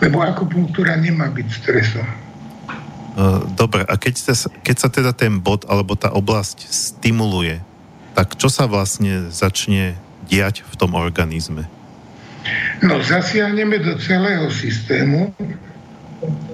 Lebo 0.00 0.24
akupunktúra 0.24 0.96
nemá 0.96 1.28
byť 1.28 1.48
stresom. 1.52 2.08
E, 2.08 2.16
dobre, 3.52 3.84
a 3.84 3.94
keď 4.00 4.14
sa, 4.16 4.48
keď 4.64 4.76
sa 4.80 4.88
teda 4.88 5.12
ten 5.12 5.36
bod 5.36 5.68
alebo 5.68 5.92
tá 6.00 6.08
oblasť 6.16 6.64
stimuluje, 6.64 7.60
tak 8.16 8.40
čo 8.40 8.48
sa 8.48 8.64
vlastne 8.64 9.28
začne 9.28 10.00
diať 10.32 10.64
v 10.64 10.74
tom 10.80 10.96
organizme? 10.96 11.68
No 12.82 12.98
zasiahneme 12.98 13.78
do 13.78 13.94
celého 14.02 14.50
systému 14.50 15.30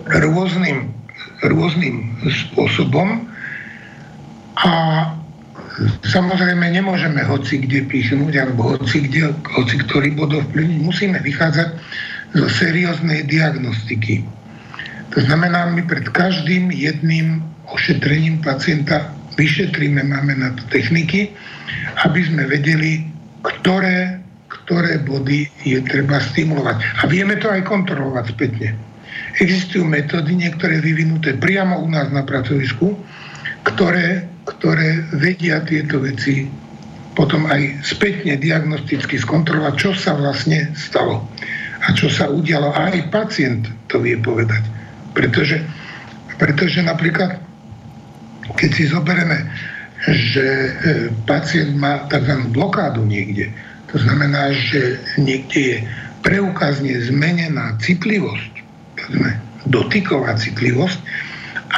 rôznym, 0.08 0.92
rôznym 1.44 2.12
spôsobom 2.28 3.24
a 4.58 4.72
samozrejme 6.04 6.68
nemôžeme 6.74 7.22
hoci 7.24 7.62
kde 7.62 7.86
pichnúť 7.86 8.34
alebo 8.36 8.76
hoci, 8.76 9.08
kde, 9.08 9.32
hoci 9.56 9.76
ktorý 9.88 10.12
bod 10.18 10.34
ovplyvniť. 10.34 10.78
Musíme 10.82 11.18
vychádzať 11.22 11.68
zo 12.36 12.46
serióznej 12.48 13.24
diagnostiky. 13.24 14.26
To 15.16 15.24
znamená, 15.24 15.72
my 15.72 15.80
pred 15.88 16.04
každým 16.12 16.68
jedným 16.68 17.40
ošetrením 17.72 18.44
pacienta 18.44 19.08
vyšetríme, 19.40 20.04
máme 20.04 20.36
na 20.36 20.52
to 20.52 20.62
techniky, 20.68 21.32
aby 22.04 22.20
sme 22.26 22.44
vedeli, 22.44 23.08
ktoré 23.40 24.20
ktoré 24.68 25.00
body 25.00 25.48
je 25.64 25.80
treba 25.80 26.20
stimulovať. 26.20 26.76
A 27.00 27.08
vieme 27.08 27.40
to 27.40 27.48
aj 27.48 27.64
kontrolovať 27.64 28.36
spätne. 28.36 28.76
Existujú 29.40 29.88
metódy, 29.88 30.36
niektoré 30.36 30.84
vyvinuté 30.84 31.40
priamo 31.40 31.80
u 31.80 31.88
nás 31.88 32.12
na 32.12 32.20
pracovisku, 32.20 32.92
ktoré, 33.64 34.28
ktoré 34.44 35.08
vedia 35.16 35.64
tieto 35.64 36.04
veci 36.04 36.52
potom 37.16 37.48
aj 37.48 37.80
spätne 37.80 38.36
diagnosticky 38.36 39.16
skontrolovať, 39.16 39.74
čo 39.80 39.90
sa 39.96 40.12
vlastne 40.12 40.68
stalo 40.76 41.24
a 41.82 41.96
čo 41.96 42.12
sa 42.12 42.28
udialo. 42.28 42.68
A 42.68 42.92
aj 42.92 43.08
pacient 43.08 43.72
to 43.88 44.04
vie 44.04 44.20
povedať. 44.20 44.62
Pretože, 45.16 45.64
pretože 46.36 46.84
napríklad, 46.84 47.40
keď 48.52 48.70
si 48.70 48.84
zoberieme, 48.92 49.48
že 50.12 50.46
e, 50.46 50.70
pacient 51.26 51.74
má 51.74 52.06
tzv. 52.06 52.52
blokádu 52.54 53.02
niekde, 53.02 53.50
to 53.88 53.96
znamená, 53.96 54.52
že 54.52 55.00
niekde 55.16 55.60
je 55.60 55.76
preukazne 56.20 56.92
zmenená 57.08 57.80
citlivosť, 57.80 58.52
dotyková 59.68 60.36
citlivosť 60.36 60.98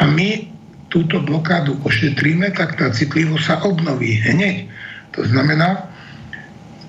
a 0.03 0.11
my 0.11 0.51
túto 0.91 1.23
blokádu 1.23 1.79
ošetríme, 1.87 2.51
tak 2.51 2.75
tá 2.75 2.91
citlivosť 2.91 3.45
sa 3.47 3.57
obnoví 3.63 4.19
hneď. 4.27 4.67
To 5.15 5.23
znamená, 5.23 5.87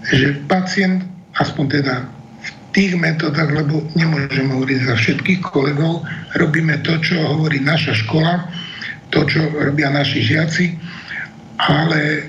že 0.10 0.42
pacient, 0.50 1.06
aspoň 1.38 1.66
teda 1.82 1.96
v 2.42 2.50
tých 2.74 2.94
metodách, 2.98 3.54
lebo 3.54 3.86
nemôžem 3.94 4.50
hovoriť 4.50 4.80
za 4.90 4.96
všetkých 4.98 5.42
kolegov, 5.46 6.02
robíme 6.34 6.82
to, 6.82 6.98
čo 6.98 7.22
hovorí 7.22 7.62
naša 7.62 7.94
škola, 7.94 8.50
to, 9.14 9.22
čo 9.30 9.54
robia 9.54 9.94
naši 9.94 10.26
žiaci, 10.26 10.66
ale 11.62 12.26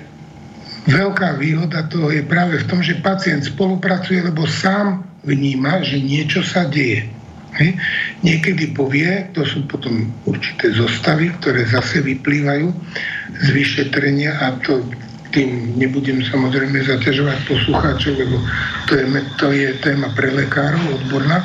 veľká 0.87 1.39
výhoda 1.39 1.87
toho 1.87 2.11
je 2.11 2.23
práve 2.27 2.59
v 2.59 2.69
tom, 2.69 2.81
že 2.83 2.99
pacient 2.99 3.47
spolupracuje, 3.47 4.23
lebo 4.23 4.47
sám 4.49 5.07
vníma, 5.23 5.83
že 5.87 6.03
niečo 6.03 6.43
sa 6.43 6.67
deje. 6.67 7.07
Hej. 7.53 7.77
Niekedy 8.25 8.73
povie, 8.73 9.29
to 9.37 9.45
sú 9.45 9.69
potom 9.69 10.09
určité 10.25 10.73
zostavy, 10.73 11.29
ktoré 11.37 11.69
zase 11.69 12.01
vyplývajú 12.01 12.73
z 13.37 13.47
vyšetrenia 13.53 14.41
a 14.41 14.57
to 14.65 14.81
tým 15.33 15.81
nebudem 15.81 16.21
samozrejme 16.21 16.77
zaťažovať 16.85 17.39
poslucháčov, 17.49 18.13
lebo 18.21 18.37
to 18.85 18.93
je, 19.01 19.05
to 19.41 19.47
je 19.49 19.69
téma 19.81 20.13
pre 20.13 20.29
lekárov 20.29 20.81
odborná, 20.93 21.41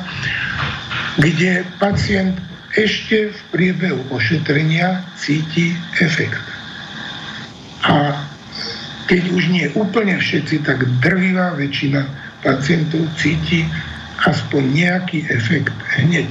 kde 1.19 1.63
pacient 1.79 2.35
ešte 2.75 3.31
v 3.31 3.39
priebehu 3.55 3.99
ošetrenia 4.11 5.07
cíti 5.15 5.71
efekt. 6.03 6.43
A 7.87 8.27
keď 9.07 9.23
už 9.31 9.43
nie 9.49 9.65
úplne 9.73 10.19
všetci, 10.19 10.67
tak 10.67 10.83
drvivá 10.99 11.55
väčšina 11.55 12.03
pacientov 12.43 13.07
cíti 13.15 13.63
aspoň 14.27 14.63
nejaký 14.75 15.25
efekt 15.31 15.73
hneď. 15.97 16.27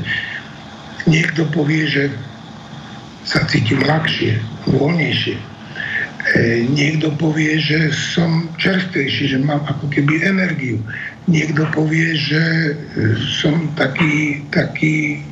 Niekto 1.09 1.49
povie, 1.51 1.89
že 1.89 2.05
sa 3.27 3.43
cítim 3.49 3.83
ľahšie, 3.83 4.39
voľnejšie 4.71 5.57
E, 6.35 6.67
niekto 6.67 7.15
povie, 7.15 7.55
že 7.63 7.95
som 7.95 8.51
čerstvejší, 8.59 9.31
že 9.31 9.39
mám 9.39 9.63
ako 9.63 9.87
keby 9.95 10.27
energiu. 10.27 10.83
Niekto 11.31 11.71
povie, 11.71 12.19
že 12.19 12.43
e, 12.43 12.73
som 13.23 13.71
taký, 13.79 14.43
taký 14.51 15.23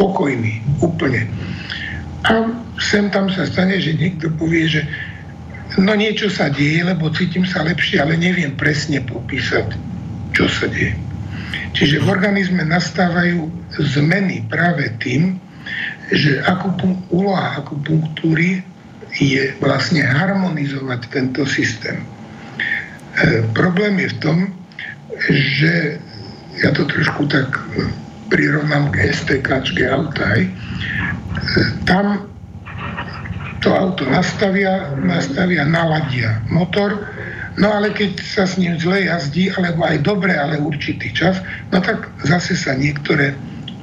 pokojný 0.00 0.64
úplne. 0.80 1.28
A 2.24 2.48
sem 2.80 3.12
tam 3.12 3.28
sa 3.28 3.44
stane, 3.44 3.76
že 3.76 3.92
niekto 3.92 4.32
povie, 4.40 4.64
že 4.64 4.80
no 5.80 5.92
niečo 5.96 6.28
sa 6.28 6.52
deje, 6.52 6.84
lebo 6.84 7.12
cítim 7.12 7.46
sa 7.48 7.64
lepšie, 7.64 8.02
ale 8.02 8.18
neviem 8.18 8.52
presne 8.56 9.00
popísať, 9.00 9.72
čo 10.36 10.44
sa 10.48 10.68
deje. 10.68 10.96
Čiže 11.72 12.04
v 12.04 12.08
organizme 12.12 12.60
nastávajú 12.68 13.48
zmeny 13.80 14.44
práve 14.52 14.92
tým, 15.00 15.40
že 16.12 16.44
úloha 17.08 17.56
akupunktúry 17.56 18.60
je 19.16 19.52
vlastne 19.60 20.04
harmonizovať 20.04 21.00
tento 21.08 21.48
systém. 21.48 22.04
E, 23.16 23.44
problém 23.56 24.00
je 24.00 24.08
v 24.12 24.18
tom, 24.20 24.38
že 25.28 26.00
ja 26.60 26.72
to 26.72 26.84
trošku 26.88 27.28
tak 27.28 27.48
prirovnám 28.32 28.92
k 28.92 29.12
STKčke 29.12 29.84
auta, 29.88 30.36
aj, 30.36 30.42
e, 30.44 30.52
tam 31.84 32.31
to 33.62 33.70
auto 33.70 34.02
nastavia, 34.10 34.90
nastavia, 34.98 35.62
naladia 35.62 36.42
motor, 36.50 37.06
no 37.56 37.70
ale 37.70 37.94
keď 37.94 38.18
sa 38.18 38.44
s 38.44 38.58
ním 38.58 38.74
zle 38.76 39.06
jazdí, 39.06 39.54
alebo 39.54 39.86
aj 39.86 40.02
dobre, 40.02 40.34
ale 40.34 40.58
určitý 40.58 41.14
čas, 41.14 41.38
no 41.70 41.78
tak 41.78 42.10
zase 42.26 42.58
sa 42.58 42.74
niektoré 42.74 43.38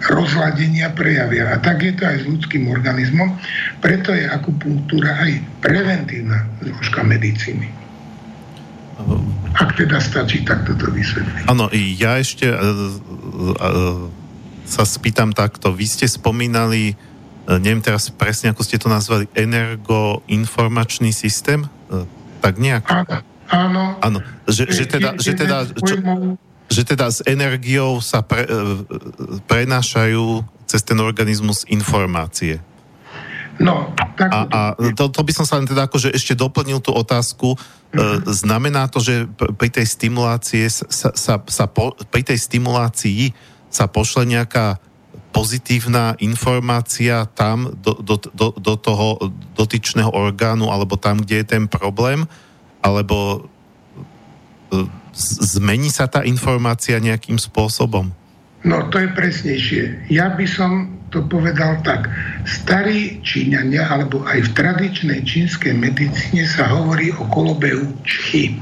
rozladenia 0.08 0.92
prejavia. 0.96 1.52
A 1.52 1.60
tak 1.60 1.84
je 1.84 1.92
to 1.92 2.08
aj 2.08 2.24
s 2.24 2.26
ľudským 2.28 2.72
organizmom. 2.72 3.36
Preto 3.84 4.16
je 4.16 4.32
akupunktúra 4.32 5.12
aj 5.28 5.44
preventívna 5.60 6.48
zložka 6.64 7.04
medicíny. 7.04 7.68
Ak 9.60 9.76
teda 9.76 10.00
stačí 10.00 10.48
takto 10.48 10.76
to 10.76 10.88
vysvetliť. 10.92 11.52
Áno, 11.52 11.68
ja 11.72 12.16
ešte 12.20 12.48
uh, 12.48 12.56
uh, 12.56 14.08
sa 14.64 14.84
spýtam 14.88 15.36
takto. 15.36 15.72
Vy 15.76 15.88
ste 15.88 16.08
spomínali, 16.08 16.96
neviem 17.58 17.82
teraz 17.82 18.14
presne, 18.14 18.54
ako 18.54 18.62
ste 18.62 18.78
to 18.78 18.86
nazvali, 18.86 19.26
energoinformačný 19.34 21.10
systém? 21.10 21.66
Uh, 21.90 22.06
tak 22.46 22.62
nejak? 22.62 22.86
Áno. 23.50 23.98
Áno. 24.00 24.20
Že, 24.46 24.64
že 24.70 24.84
teda... 24.86 25.10
Že 25.18 25.34
teda 25.34 25.58
čo, 25.74 25.96
že 26.70 26.82
teda 26.86 27.10
s 27.10 27.26
energiou 27.26 27.98
sa 27.98 28.22
pre, 28.22 28.46
e, 28.46 28.86
prenášajú 29.50 30.46
cez 30.70 30.86
ten 30.86 31.02
organizmus 31.02 31.66
informácie. 31.66 32.62
No, 33.58 33.90
tak... 33.98 34.30
A, 34.30 34.40
a 34.48 34.60
to, 34.94 35.10
to 35.10 35.22
by 35.26 35.34
som 35.34 35.50
sa 35.50 35.58
len 35.58 35.66
teda 35.66 35.90
akože 35.90 36.14
ešte 36.14 36.38
doplnil 36.38 36.78
tú 36.80 36.94
otázku. 36.94 37.58
Mm-hmm. 37.58 37.98
E, 37.98 38.38
znamená 38.38 38.86
to, 38.86 39.02
že 39.02 39.26
pri 39.58 39.74
tej 39.74 39.90
stimulácie 39.90 40.70
sa, 40.70 41.10
sa, 41.12 41.42
sa 41.42 41.66
po, 41.66 41.98
pri 42.14 42.22
tej 42.22 42.38
stimulácii 42.38 43.34
sa 43.74 43.90
pošle 43.90 44.30
nejaká 44.30 44.78
pozitívna 45.30 46.18
informácia 46.20 47.26
tam 47.38 47.70
do, 47.78 47.98
do, 48.02 48.16
do, 48.34 48.48
do 48.58 48.74
toho 48.76 49.08
dotyčného 49.54 50.10
orgánu 50.10 50.74
alebo 50.74 50.98
tam, 50.98 51.22
kde 51.22 51.42
je 51.42 51.46
ten 51.46 51.64
problém, 51.70 52.26
alebo 52.82 53.50
e, 54.74 54.90
zmení 55.54 55.94
sa 55.94 56.10
tá 56.10 56.26
informácia 56.26 56.98
nejakým 56.98 57.38
spôsobom? 57.38 58.10
No 58.66 58.92
to 58.92 59.00
je 59.00 59.10
presnejšie. 59.16 60.12
Ja 60.12 60.36
by 60.36 60.44
som 60.50 61.00
to 61.10 61.26
povedal 61.26 61.82
tak. 61.82 62.12
Starí 62.46 63.24
Číňania, 63.26 63.90
alebo 63.90 64.22
aj 64.30 64.46
v 64.46 64.54
tradičnej 64.54 65.22
čínskej 65.26 65.74
medicíne 65.74 66.46
sa 66.46 66.70
hovorí 66.70 67.10
o 67.16 67.24
kolobehu 67.34 67.90
čchy. 68.06 68.58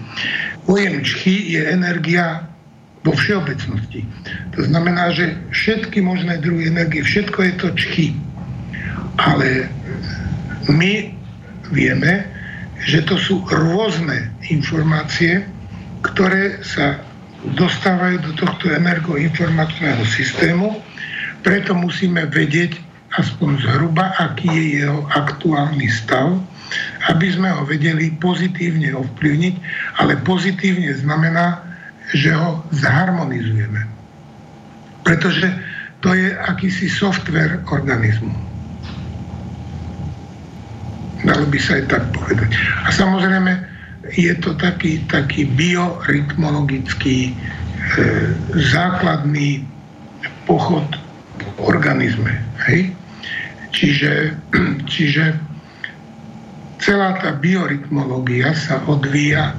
Pojem 0.63 1.03
čchy 1.03 1.55
je 1.55 1.61
energia 1.67 2.47
vo 3.07 3.15
všeobecnosti. 3.15 4.03
To 4.59 4.67
znamená, 4.67 5.15
že 5.15 5.39
všetky 5.55 6.03
možné 6.03 6.43
druhy 6.43 6.67
energie, 6.67 6.99
všetko 6.99 7.39
je 7.39 7.53
to 7.55 7.67
čchy. 7.79 8.07
Ale 9.15 9.71
my 10.67 11.15
vieme, 11.71 12.27
že 12.83 13.07
to 13.07 13.15
sú 13.15 13.39
rôzne 13.47 14.27
informácie, 14.51 15.47
ktoré 16.03 16.59
sa 16.61 16.99
dostávajú 17.55 18.19
do 18.27 18.31
tohto 18.35 18.75
energoinformačného 18.75 20.03
systému, 20.03 20.83
preto 21.47 21.71
musíme 21.71 22.27
vedieť 22.27 22.75
aspoň 23.15 23.63
zhruba, 23.63 24.11
aký 24.19 24.51
je 24.51 24.65
jeho 24.83 25.07
aktuálny 25.15 25.87
stav, 25.87 26.35
aby 27.07 27.31
sme 27.31 27.47
ho 27.55 27.63
vedeli 27.63 28.11
pozitívne 28.19 28.91
ovplyvniť, 28.91 29.55
ale 30.03 30.19
pozitívne 30.27 30.91
znamená, 30.99 31.66
že 32.13 32.31
ho 32.31 32.63
zharmonizujeme. 32.71 33.83
Pretože 35.03 35.51
to 35.99 36.13
je 36.13 36.35
akýsi 36.37 36.87
software 36.87 37.59
organizmu. 37.71 38.31
Dalo 41.25 41.45
by 41.49 41.59
sa 41.59 41.81
aj 41.81 41.83
tak 41.89 42.03
povedať. 42.13 42.53
A 42.85 42.89
samozrejme, 42.93 43.51
je 44.15 44.31
to 44.39 44.53
taký, 44.55 45.01
taký 45.11 45.49
biorytmologický 45.57 47.17
e, 47.27 47.33
základný 48.71 49.65
pochod 50.47 50.85
v 51.41 51.45
organizme. 51.59 52.31
Hej? 52.69 52.93
Čiže, 53.73 54.37
čiže 54.93 55.35
celá 56.79 57.19
tá 57.19 57.35
biorytmológia 57.35 58.53
sa 58.53 58.79
odvíja 58.85 59.51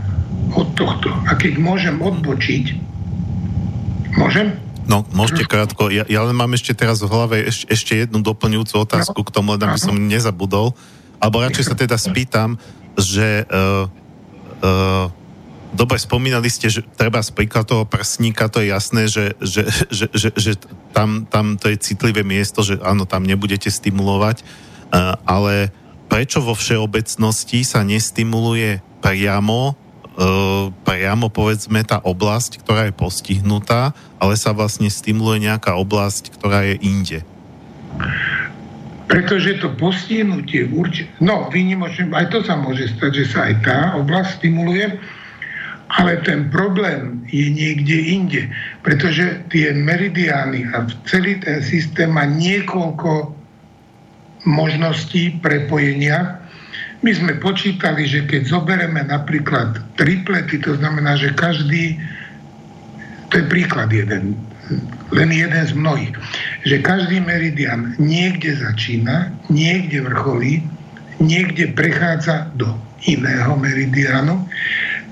od 0.54 0.68
tohto. 0.76 1.12
A 1.26 1.36
keď 1.36 1.60
môžem 1.60 2.00
odbočiť, 2.00 2.64
môžem? 4.16 4.56
No, 4.88 5.04
môžete 5.12 5.44
krátko. 5.44 5.92
Ja, 5.92 6.08
ja 6.08 6.24
len 6.24 6.32
mám 6.32 6.56
ešte 6.56 6.72
teraz 6.72 7.04
v 7.04 7.12
hlave 7.12 7.44
eš, 7.44 7.68
ešte 7.68 8.08
jednu 8.08 8.24
doplňujúcu 8.24 8.88
otázku 8.88 9.20
no. 9.20 9.26
k 9.28 9.34
tomu, 9.34 9.48
aby 9.56 9.76
som 9.76 9.96
nezabudol. 9.96 10.72
Alebo 11.20 11.44
radšej 11.44 11.64
sa 11.68 11.76
teda 11.76 12.00
spýtam, 12.00 12.56
že 12.96 13.44
uh, 13.48 13.90
Uh, 14.58 15.06
dobre, 15.70 16.02
spomínali 16.02 16.50
ste, 16.50 16.66
že 16.66 16.82
treba 16.82 17.22
z 17.22 17.30
príklad 17.30 17.62
toho 17.62 17.86
prsníka, 17.86 18.50
to 18.50 18.58
je 18.58 18.74
jasné, 18.74 19.06
že, 19.06 19.38
že, 19.38 19.62
že, 19.86 20.06
že, 20.10 20.28
že 20.34 20.52
tam, 20.90 21.30
tam 21.30 21.54
to 21.54 21.70
je 21.70 21.78
citlivé 21.78 22.26
miesto, 22.26 22.66
že 22.66 22.74
áno, 22.82 23.06
tam 23.06 23.22
nebudete 23.22 23.70
stimulovať, 23.70 24.42
uh, 24.42 25.14
ale 25.22 25.70
prečo 26.10 26.42
vo 26.42 26.58
všeobecnosti 26.58 27.62
sa 27.62 27.86
nestimuluje 27.86 28.82
priamo, 28.98 29.78
priamo 30.82 31.30
povedzme 31.30 31.86
tá 31.86 32.02
oblasť, 32.02 32.66
ktorá 32.66 32.90
je 32.90 32.94
postihnutá, 32.98 33.94
ale 34.18 34.34
sa 34.34 34.50
vlastne 34.50 34.90
stimuluje 34.90 35.46
nejaká 35.46 35.78
oblasť, 35.78 36.34
ktorá 36.34 36.66
je 36.66 36.76
inde? 36.82 37.18
Pretože 39.08 39.62
to 39.62 39.72
postihnutie 39.78 40.68
určite, 40.68 41.08
no 41.22 41.48
výnimočne, 41.48 42.12
aj 42.12 42.28
to 42.28 42.44
sa 42.44 42.58
môže 42.58 42.92
stať, 42.98 43.24
že 43.24 43.24
sa 43.30 43.48
aj 43.48 43.54
tá 43.64 43.78
oblasť 43.96 44.42
stimuluje, 44.42 45.00
ale 45.88 46.20
ten 46.20 46.52
problém 46.52 47.24
je 47.32 47.48
niekde 47.48 47.96
inde, 47.96 48.42
pretože 48.84 49.40
tie 49.48 49.72
meridiány 49.72 50.68
a 50.76 50.84
celý 51.08 51.40
ten 51.40 51.64
systém 51.64 52.12
má 52.12 52.28
niekoľko 52.28 53.32
možností 54.44 55.40
prepojenia. 55.40 56.37
My 56.98 57.14
sme 57.14 57.38
počítali, 57.38 58.10
že 58.10 58.26
keď 58.26 58.50
zoberieme 58.50 59.06
napríklad 59.06 59.78
triplety, 59.94 60.58
to 60.58 60.74
znamená, 60.82 61.14
že 61.14 61.30
každý 61.38 61.94
to 63.28 63.44
je 63.44 63.46
príklad 63.46 63.92
jeden, 63.92 64.34
len 65.12 65.28
jeden 65.28 65.64
z 65.68 65.72
mnohých, 65.76 66.16
že 66.64 66.80
každý 66.80 67.20
meridian 67.20 67.92
niekde 68.00 68.56
začína, 68.56 69.28
niekde 69.52 70.00
vrcholí, 70.00 70.64
niekde 71.20 71.70
prechádza 71.76 72.48
do 72.56 72.72
iného 73.04 73.52
meridianu. 73.60 74.48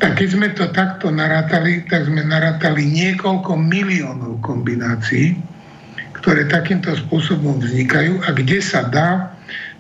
Tak 0.01 0.21
keď 0.21 0.29
sme 0.33 0.49
to 0.57 0.65
takto 0.73 1.13
narátali, 1.13 1.85
tak 1.89 2.09
sme 2.09 2.25
narátali 2.25 2.89
niekoľko 2.89 3.57
miliónov 3.57 4.41
kombinácií, 4.45 5.37
ktoré 6.21 6.49
takýmto 6.49 6.97
spôsobom 7.07 7.61
vznikajú 7.61 8.25
a 8.25 8.33
kde 8.33 8.59
sa 8.65 8.89
dá 8.89 9.33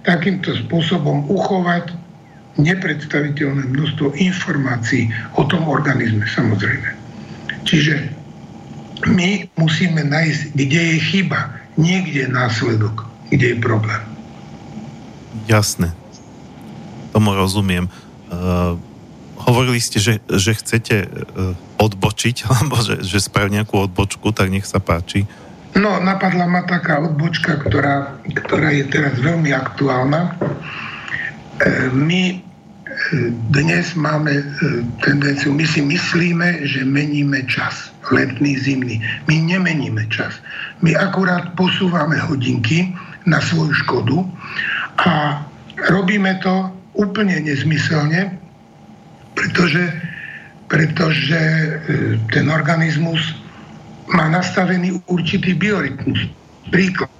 takýmto 0.05 0.55
spôsobom 0.65 1.27
uchovať 1.27 1.96
nepredstaviteľné 2.57 3.69
množstvo 3.69 4.17
informácií 4.17 5.13
o 5.37 5.45
tom 5.45 5.69
organizme 5.69 6.25
samozrejme. 6.25 6.89
Čiže 7.69 7.95
my 9.05 9.53
musíme 9.61 10.01
nájsť, 10.09 10.43
kde 10.57 10.81
je 10.81 10.99
chyba, 11.01 11.53
niekde 11.77 12.25
je 12.25 12.29
následok, 12.33 13.05
kde 13.29 13.53
je 13.53 13.59
problém. 13.61 14.03
Jasné. 15.45 15.93
Tomu 17.13 17.37
rozumiem. 17.37 17.93
Uh, 18.33 18.81
hovorili 19.37 19.79
ste, 19.79 20.01
že, 20.01 20.25
že 20.33 20.57
chcete 20.57 20.97
uh, 21.05 21.53
odbočiť, 21.77 22.37
alebo 22.49 22.81
že, 22.81 23.05
že 23.05 23.21
spraviť 23.21 23.53
nejakú 23.63 23.77
odbočku, 23.77 24.33
tak 24.33 24.49
nech 24.49 24.65
sa 24.65 24.81
páči. 24.81 25.29
No, 25.77 26.01
napadla 26.01 26.49
ma 26.49 26.65
taká 26.65 27.05
odbočka, 27.05 27.61
ktorá, 27.61 28.17
ktorá 28.25 28.73
je 28.73 28.89
teraz 28.89 29.21
veľmi 29.21 29.53
aktuálna. 29.53 30.33
E, 30.33 31.93
my 31.93 32.46
dnes 33.55 33.95
máme 33.95 34.33
e, 34.35 34.45
tendenciu, 35.05 35.55
my 35.55 35.67
si 35.67 35.83
myslíme, 35.83 36.67
že 36.67 36.83
meníme 36.83 37.47
čas, 37.47 37.95
letný, 38.11 38.59
zimný. 38.59 38.99
My 39.31 39.39
nemeníme 39.43 40.07
čas. 40.11 40.35
My 40.83 40.97
akurát 40.99 41.55
posúvame 41.55 42.19
hodinky 42.19 42.91
na 43.27 43.39
svoju 43.39 43.75
škodu 43.87 44.27
a 45.07 45.43
robíme 45.91 46.39
to 46.43 46.71
úplne 46.99 47.47
nezmyselne, 47.47 48.35
pretože, 49.39 49.85
pretože 50.67 51.39
e, 51.39 51.69
ten 52.35 52.51
organizmus 52.51 53.21
má 54.11 54.31
nastavený 54.31 54.99
určitý 55.11 55.55
biorytmus. 55.55 56.27
Príklad. 56.75 57.11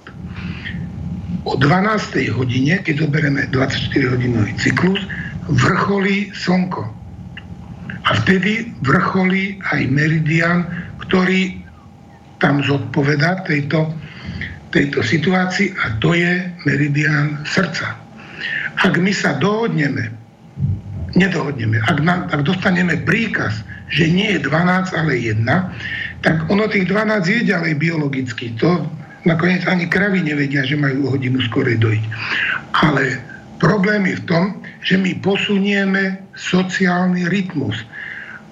O 1.47 1.55
12. 1.55 2.27
hodine, 2.35 2.83
keď 2.83 3.07
zoberieme 3.07 3.47
24-hodinový 3.55 4.51
cyklus, 4.59 4.99
vrcholí 5.51 6.31
slnko. 6.35 6.83
A 8.07 8.09
vtedy 8.23 8.71
vrcholí 8.83 9.59
aj 9.71 9.81
meridian, 9.91 10.67
ktorý 11.03 11.59
tam 12.39 12.61
zodpoveda 12.63 13.43
tejto, 13.47 13.91
tejto 14.71 15.03
situácii 15.03 15.73
a 15.83 15.97
to 15.99 16.13
je 16.15 16.47
meridian 16.63 17.41
srdca. 17.43 17.97
Ak 18.77 18.93
my 18.95 19.09
sa 19.09 19.35
dohodneme, 19.41 20.13
nedohodneme, 21.17 21.81
ak, 21.89 21.97
nám, 22.05 22.29
ak 22.29 22.45
dostaneme 22.45 23.01
príkaz, 23.03 23.65
že 23.89 24.05
nie 24.11 24.37
je 24.37 24.39
12, 24.45 24.93
ale 24.93 25.13
1, 25.17 25.43
tak 26.21 26.45
ono 26.51 26.67
tých 26.69 26.85
12 26.91 27.23
je 27.25 27.41
ďalej 27.49 27.73
biologicky. 27.79 28.53
To 28.61 28.85
nakoniec 29.23 29.63
ani 29.65 29.87
kravy 29.89 30.21
nevedia, 30.21 30.67
že 30.67 30.77
majú 30.77 31.07
o 31.07 31.13
hodinu 31.15 31.39
skorej 31.43 31.79
dojť. 31.79 32.03
Ale 32.83 33.17
problém 33.57 34.05
je 34.09 34.21
v 34.21 34.27
tom, 34.29 34.45
že 34.81 34.95
my 34.97 35.17
posunieme 35.21 36.21
sociálny 36.37 37.27
rytmus 37.29 37.75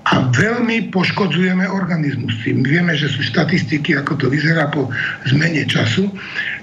a 0.05 0.29
veľmi 0.29 0.93
poškodzujeme 0.93 1.65
organizmus. 1.65 2.37
My 2.45 2.61
vieme, 2.61 2.93
že 2.93 3.09
sú 3.09 3.25
štatistiky, 3.25 3.97
ako 3.97 4.21
to 4.21 4.25
vyzerá 4.29 4.69
po 4.69 4.93
zmene 5.25 5.65
času. 5.65 6.13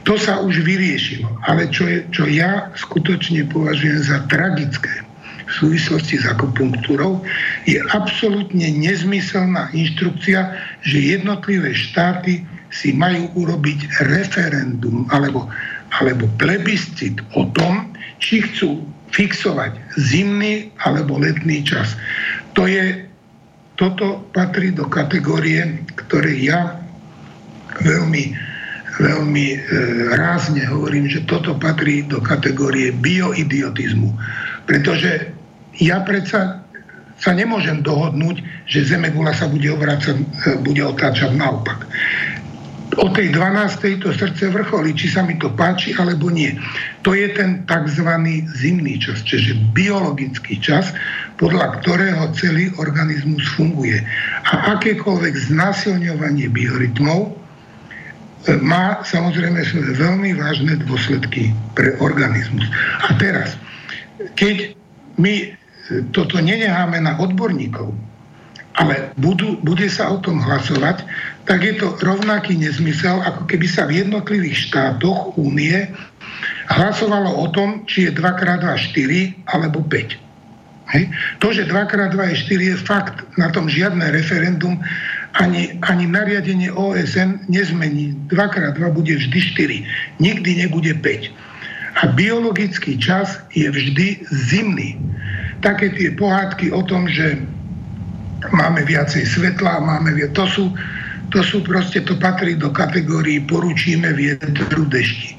To 0.06 0.14
sa 0.14 0.38
už 0.38 0.62
vyriešilo. 0.62 1.26
Ale 1.50 1.66
čo, 1.74 1.90
je, 1.90 2.06
čo 2.14 2.30
ja 2.30 2.70
skutočne 2.78 3.42
považujem 3.50 3.98
za 3.98 4.22
tragické 4.30 5.02
v 5.42 5.50
súvislosti 5.50 6.22
s 6.22 6.24
akupunktúrou, 6.30 7.26
je 7.66 7.82
absolútne 7.90 8.70
nezmyselná 8.78 9.74
inštrukcia, 9.74 10.54
že 10.86 11.18
jednotlivé 11.18 11.74
štáty 11.74 12.46
si 12.70 12.94
majú 12.94 13.26
urobiť 13.36 14.06
referendum 14.06 15.04
alebo, 15.10 15.50
alebo 15.98 16.30
plebiscit 16.38 17.20
o 17.34 17.50
tom, 17.52 17.90
či 18.22 18.46
chcú 18.46 18.86
fixovať 19.10 19.76
zimný 19.98 20.70
alebo 20.86 21.18
letný 21.20 21.66
čas. 21.66 21.98
To 22.56 22.64
je, 22.70 23.04
toto 23.76 24.24
patrí 24.32 24.70
do 24.72 24.86
kategórie, 24.88 25.82
ktoré 26.06 26.32
ja 26.38 26.78
veľmi, 27.82 28.24
veľmi 29.02 29.46
e, 29.52 29.58
rázne 30.16 30.64
hovorím, 30.70 31.10
že 31.10 31.26
toto 31.26 31.58
patrí 31.58 32.06
do 32.06 32.22
kategórie 32.22 32.94
bioidiotizmu. 32.94 34.14
Pretože 34.64 35.34
ja 35.82 36.00
predsa 36.06 36.62
sa 37.20 37.30
nemôžem 37.36 37.84
dohodnúť, 37.84 38.40
že 38.66 38.88
Zemegula 38.88 39.34
sa 39.36 39.50
bude, 39.50 39.68
obracať, 39.68 40.16
e, 40.16 40.24
bude 40.62 40.80
otáčať 40.80 41.36
naopak 41.36 41.84
o 43.00 43.08
tej 43.08 43.32
12. 43.32 44.04
to 44.04 44.12
srdce 44.12 44.52
vrcholí, 44.52 44.92
či 44.92 45.08
sa 45.08 45.24
mi 45.24 45.40
to 45.40 45.48
páči 45.48 45.96
alebo 45.96 46.28
nie. 46.28 46.52
To 47.08 47.16
je 47.16 47.24
ten 47.32 47.64
tzv. 47.64 48.08
zimný 48.52 49.00
čas, 49.00 49.24
čiže 49.24 49.56
biologický 49.72 50.60
čas, 50.60 50.92
podľa 51.40 51.80
ktorého 51.80 52.28
celý 52.36 52.68
organizmus 52.76 53.48
funguje. 53.56 53.96
A 54.52 54.76
akékoľvek 54.76 55.34
znásilňovanie 55.48 56.52
biorytmov 56.52 57.20
e, 57.24 57.30
má 58.60 59.00
samozrejme 59.00 59.64
svoje 59.64 59.96
veľmi 59.96 60.36
vážne 60.36 60.76
dôsledky 60.84 61.56
pre 61.72 61.96
organizmus. 62.04 62.68
A 63.08 63.16
teraz, 63.16 63.56
keď 64.36 64.76
my 65.16 65.34
e, 65.40 65.46
toto 66.12 66.36
nenecháme 66.36 67.00
na 67.00 67.16
odborníkov, 67.16 67.96
ale 68.80 69.12
budú, 69.20 69.60
bude 69.60 69.84
sa 69.92 70.08
o 70.08 70.20
tom 70.20 70.40
hlasovať, 70.40 71.04
tak 71.42 71.62
je 71.62 71.74
to 71.74 71.98
rovnaký 71.98 72.54
nezmysel, 72.54 73.18
ako 73.22 73.50
keby 73.50 73.66
sa 73.66 73.86
v 73.90 74.06
jednotlivých 74.06 74.70
štátoch 74.70 75.34
únie 75.34 75.90
hlasovalo 76.70 77.34
o 77.34 77.46
tom, 77.50 77.82
či 77.90 78.06
je 78.08 78.14
2x2 78.14 78.62
4 78.62 79.50
alebo 79.50 79.82
5. 79.82 80.22
Hej. 80.92 81.04
To, 81.40 81.48
že 81.50 81.66
2x2 81.66 82.14
je 82.14 82.36
4 82.46 82.70
je 82.72 82.76
fakt, 82.84 83.16
na 83.40 83.48
tom 83.50 83.66
žiadne 83.66 84.12
referendum 84.12 84.76
ani, 85.40 85.80
ani 85.88 86.04
nariadenie 86.04 86.68
OSN 86.68 87.48
nezmení. 87.48 88.12
2x2 88.28 88.80
bude 88.92 89.14
vždy 89.16 89.38
4, 90.20 90.20
nikdy 90.20 90.50
nebude 90.66 90.92
5. 90.94 91.32
A 91.92 92.02
biologický 92.12 92.96
čas 92.96 93.40
je 93.52 93.68
vždy 93.68 94.24
zimný. 94.28 94.96
Také 95.60 95.92
tie 95.92 96.12
pohádky 96.16 96.72
o 96.72 96.82
tom, 96.84 97.08
že 97.08 97.40
máme 98.50 98.82
viacej 98.84 99.22
svetla, 99.22 99.80
máme 99.80 100.12
viac, 100.16 100.34
to 100.34 100.44
sú, 100.48 100.64
to 101.32 101.40
sú 101.40 101.64
proste, 101.64 102.04
to 102.04 102.14
patrí 102.20 102.54
do 102.54 102.68
kategórií 102.68 103.40
poručíme 103.48 104.12
vietru 104.12 104.84
dešti. 104.84 105.34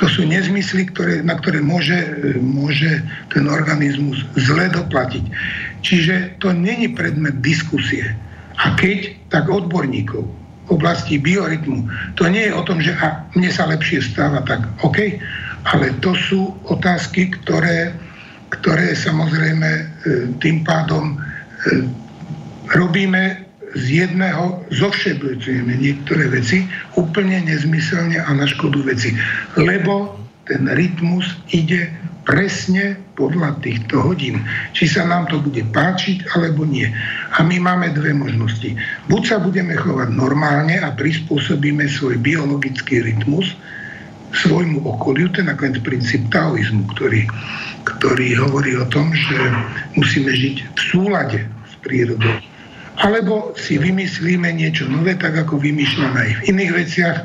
To 0.00 0.08
sú 0.08 0.24
nezmysly, 0.26 0.90
ktoré, 0.90 1.20
na 1.20 1.36
ktoré 1.36 1.60
môže, 1.60 1.96
môže 2.40 3.04
ten 3.30 3.44
organizmus 3.46 4.24
zle 4.34 4.72
doplatiť. 4.72 5.24
Čiže 5.84 6.40
to 6.40 6.50
není 6.50 6.90
predmet 6.90 7.44
diskusie. 7.44 8.16
A 8.58 8.72
keď, 8.74 9.14
tak 9.28 9.46
odborníkov 9.52 10.24
v 10.64 10.70
oblasti 10.72 11.20
biorytmu. 11.20 11.84
To 12.16 12.24
nie 12.24 12.48
je 12.48 12.56
o 12.56 12.64
tom, 12.64 12.80
že 12.80 12.96
a 12.96 13.20
mne 13.36 13.52
sa 13.52 13.68
lepšie 13.68 14.00
stáva, 14.00 14.40
tak 14.48 14.64
OK, 14.80 15.20
ale 15.68 15.92
to 16.00 16.16
sú 16.16 16.56
otázky, 16.72 17.28
ktoré, 17.40 17.92
ktoré 18.48 18.96
samozrejme 18.96 19.68
e, 19.68 19.84
tým 20.40 20.64
pádom 20.64 21.12
e, 21.12 21.16
robíme 22.72 23.43
z 23.74 24.06
jedného, 24.06 24.62
zovšeobecujeme 24.70 25.74
niektoré 25.74 26.30
veci 26.30 26.66
úplne 26.94 27.42
nezmyselne 27.42 28.22
a 28.22 28.30
na 28.30 28.46
škodu 28.46 28.86
veci. 28.86 29.14
Lebo 29.58 30.14
ten 30.46 30.70
rytmus 30.70 31.26
ide 31.50 31.90
presne 32.24 32.96
podľa 33.18 33.60
týchto 33.60 34.00
hodín. 34.00 34.40
Či 34.72 34.96
sa 34.96 35.04
nám 35.04 35.28
to 35.28 35.42
bude 35.42 35.60
páčiť, 35.74 36.24
alebo 36.32 36.64
nie. 36.64 36.88
A 37.36 37.44
my 37.44 37.60
máme 37.60 37.92
dve 37.92 38.16
možnosti. 38.16 38.72
Buď 39.12 39.22
sa 39.28 39.36
budeme 39.42 39.76
chovať 39.76 40.08
normálne 40.14 40.80
a 40.80 40.94
prispôsobíme 40.94 41.84
svoj 41.90 42.16
biologický 42.22 43.04
rytmus 43.04 43.52
svojmu 44.34 44.82
okoliu, 44.82 45.30
ten 45.30 45.46
nakoniec 45.46 45.78
princíp 45.86 46.26
taoizmu, 46.34 46.90
ktorý, 46.98 47.22
ktorý 47.86 48.34
hovorí 48.42 48.74
o 48.74 48.86
tom, 48.90 49.14
že 49.14 49.38
musíme 49.94 50.34
žiť 50.34 50.56
v 50.74 50.80
súlade 50.90 51.38
s 51.70 51.74
prírodou 51.86 52.34
alebo 52.94 53.54
si 53.58 53.74
vymyslíme 53.74 54.54
niečo 54.54 54.86
nové, 54.86 55.18
tak 55.18 55.34
ako 55.34 55.58
vymýšľame 55.58 56.18
aj 56.18 56.30
v 56.38 56.42
iných 56.54 56.72
veciach 56.72 57.16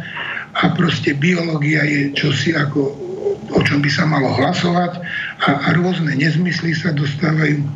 a 0.57 0.63
proste 0.73 1.13
biológia 1.13 1.85
je 1.85 2.09
čosi 2.17 2.57
ako 2.57 3.09
o 3.49 3.59
čom 3.65 3.81
by 3.81 3.89
sa 3.89 4.05
malo 4.05 4.29
hlasovať 4.33 5.01
a, 5.45 5.49
a 5.65 5.67
rôzne 5.77 6.13
nezmysly 6.13 6.73
sa 6.77 6.93
dostávajú 6.93 7.61
e, 7.61 7.67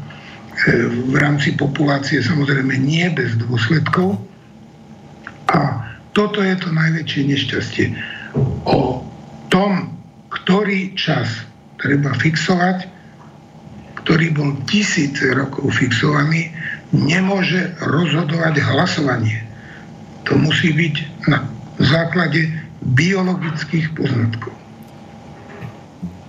v 1.09 1.15
rámci 1.17 1.53
populácie 1.57 2.21
samozrejme 2.21 2.77
nie 2.77 3.05
bez 3.13 3.33
dôsledkov. 3.41 4.21
toto 6.13 6.39
je 6.45 6.55
to 6.61 6.69
najväčšie 6.69 7.21
nešťastie. 7.25 7.85
O 8.69 9.01
tom, 9.49 9.97
ktorý 10.29 10.93
čas 10.93 11.29
treba 11.81 12.13
fixovať, 12.13 12.85
ktorý 14.05 14.33
bol 14.33 14.49
tisíce 14.69 15.25
rokov 15.33 15.73
fixovaný, 15.73 16.53
nemôže 16.93 17.73
rozhodovať 17.81 18.61
hlasovanie. 18.61 19.41
To 20.29 20.37
musí 20.37 20.71
byť 20.71 20.95
na 21.27 21.49
základe 21.81 22.53
biologických 22.85 23.91
poznatkov. 23.97 24.53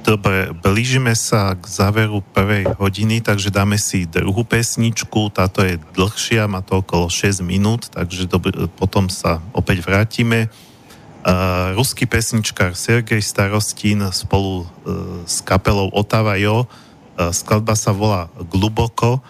Dobre, 0.05 0.53
blížime 0.53 1.17
sa 1.17 1.57
k 1.57 1.65
záveru 1.65 2.21
prvej 2.37 2.77
hodiny, 2.77 3.25
takže 3.25 3.49
dáme 3.49 3.81
si 3.81 4.05
druhú 4.05 4.45
pesničku. 4.45 5.33
Táto 5.33 5.65
je 5.65 5.81
dlhšia, 5.97 6.45
má 6.45 6.61
to 6.61 6.85
okolo 6.85 7.09
6 7.09 7.41
minút, 7.41 7.89
takže 7.89 8.29
dobre, 8.29 8.53
potom 8.77 9.09
sa 9.09 9.41
opäť 9.57 9.81
vrátime. 9.81 10.53
Uh, 11.25 11.73
ruský 11.73 12.05
pesničkár 12.05 12.77
Sergej 12.77 13.25
Starostín 13.25 14.05
spolu 14.13 14.61
uh, 14.61 15.25
s 15.25 15.41
kapelou 15.41 15.89
Otava. 15.89 16.37
Uh, 16.37 16.69
skladba 17.33 17.73
sa 17.73 17.97
volá 17.97 18.29
Gluboko 18.53 19.25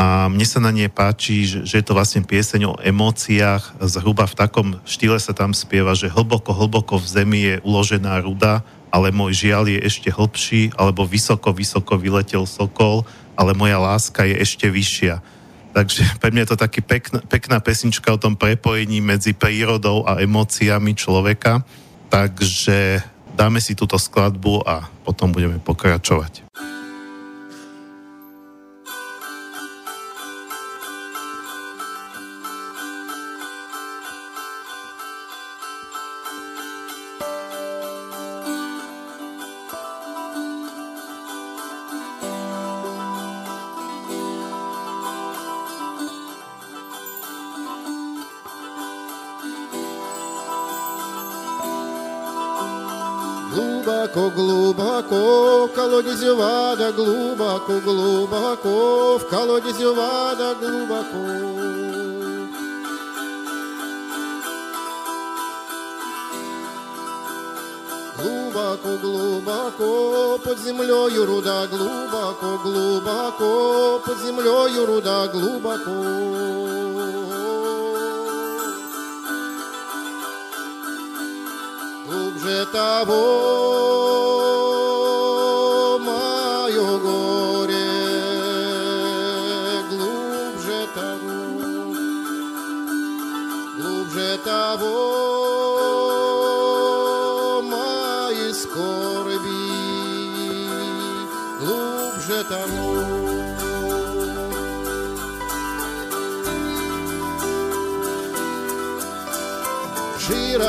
a 0.00 0.32
mne 0.32 0.48
sa 0.48 0.64
na 0.64 0.72
nie 0.72 0.88
páči, 0.88 1.44
že, 1.44 1.76
je 1.76 1.84
to 1.84 1.92
vlastne 1.92 2.24
pieseň 2.24 2.72
o 2.72 2.78
emóciách. 2.80 3.84
Zhruba 3.84 4.24
v 4.24 4.32
takom 4.32 4.68
štýle 4.88 5.20
sa 5.20 5.36
tam 5.36 5.52
spieva, 5.52 5.92
že 5.92 6.08
hlboko, 6.08 6.56
hlboko 6.56 6.96
v 6.96 7.04
zemi 7.04 7.40
je 7.44 7.54
uložená 7.60 8.24
ruda, 8.24 8.64
ale 8.88 9.12
môj 9.12 9.44
žiaľ 9.44 9.68
je 9.68 9.76
ešte 9.84 10.08
hlbší, 10.08 10.72
alebo 10.80 11.04
vysoko, 11.04 11.52
vysoko 11.52 12.00
vyletel 12.00 12.48
sokol, 12.48 13.04
ale 13.36 13.52
moja 13.52 13.76
láska 13.76 14.24
je 14.24 14.40
ešte 14.40 14.72
vyššia. 14.72 15.20
Takže 15.76 16.02
pre 16.24 16.32
mňa 16.32 16.48
je 16.48 16.50
to 16.56 16.62
taký 16.64 16.80
pekná, 16.80 17.20
pekná 17.28 17.60
pesnička 17.60 18.08
o 18.08 18.16
tom 18.16 18.40
prepojení 18.40 19.04
medzi 19.04 19.36
prírodou 19.36 20.08
a 20.08 20.16
emóciami 20.16 20.96
človeka. 20.96 21.60
Takže 22.08 23.04
dáme 23.36 23.60
si 23.60 23.76
túto 23.76 24.00
skladbu 24.00 24.64
a 24.64 24.88
potom 25.04 25.28
budeme 25.28 25.60
pokračovať. 25.60 26.48
Глубоко, 54.28 55.10
глубоко, 55.10 55.66
в 55.66 55.72
колодезе 55.72 56.34
вода 56.34 56.92
глубоко, 56.92 57.80
глубоко, 57.80 59.18
в 59.18 59.28
колодезе 59.28 59.88
вода 59.88 60.54
глубоко. 60.54 61.18
Глубоко, 68.18 68.98
глубоко, 69.00 70.38
под 70.44 70.58
землею 70.58 71.26
руда 71.26 71.66
глубоко, 71.66 72.58
глубоко, 72.62 74.00
под 74.04 74.18
землею 74.18 74.86
руда 74.86 75.26
глубоко. 75.28 75.90
Svetavo 82.50 84.19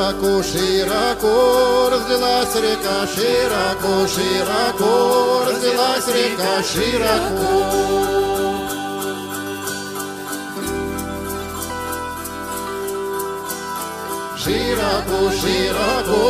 широко, 0.02 0.42
широко 0.44 1.90
разлилась 1.92 2.56
река, 2.56 3.08
широко, 3.14 4.08
широко 4.08 5.44
разлилась 5.46 6.08
река, 6.08 6.64
широко. 6.64 7.52
Широко, 14.44 15.20
широко 15.40 16.22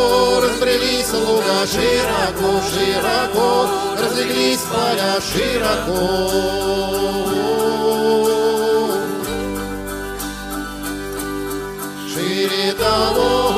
разбрелись 0.42 1.14
луга, 1.14 1.66
широко, 1.66 2.52
широко 2.74 3.70
разлеглись 3.98 4.66
поля, 4.70 5.14
широко. 5.22 6.82
шире 12.42 12.74
того. 12.74 13.51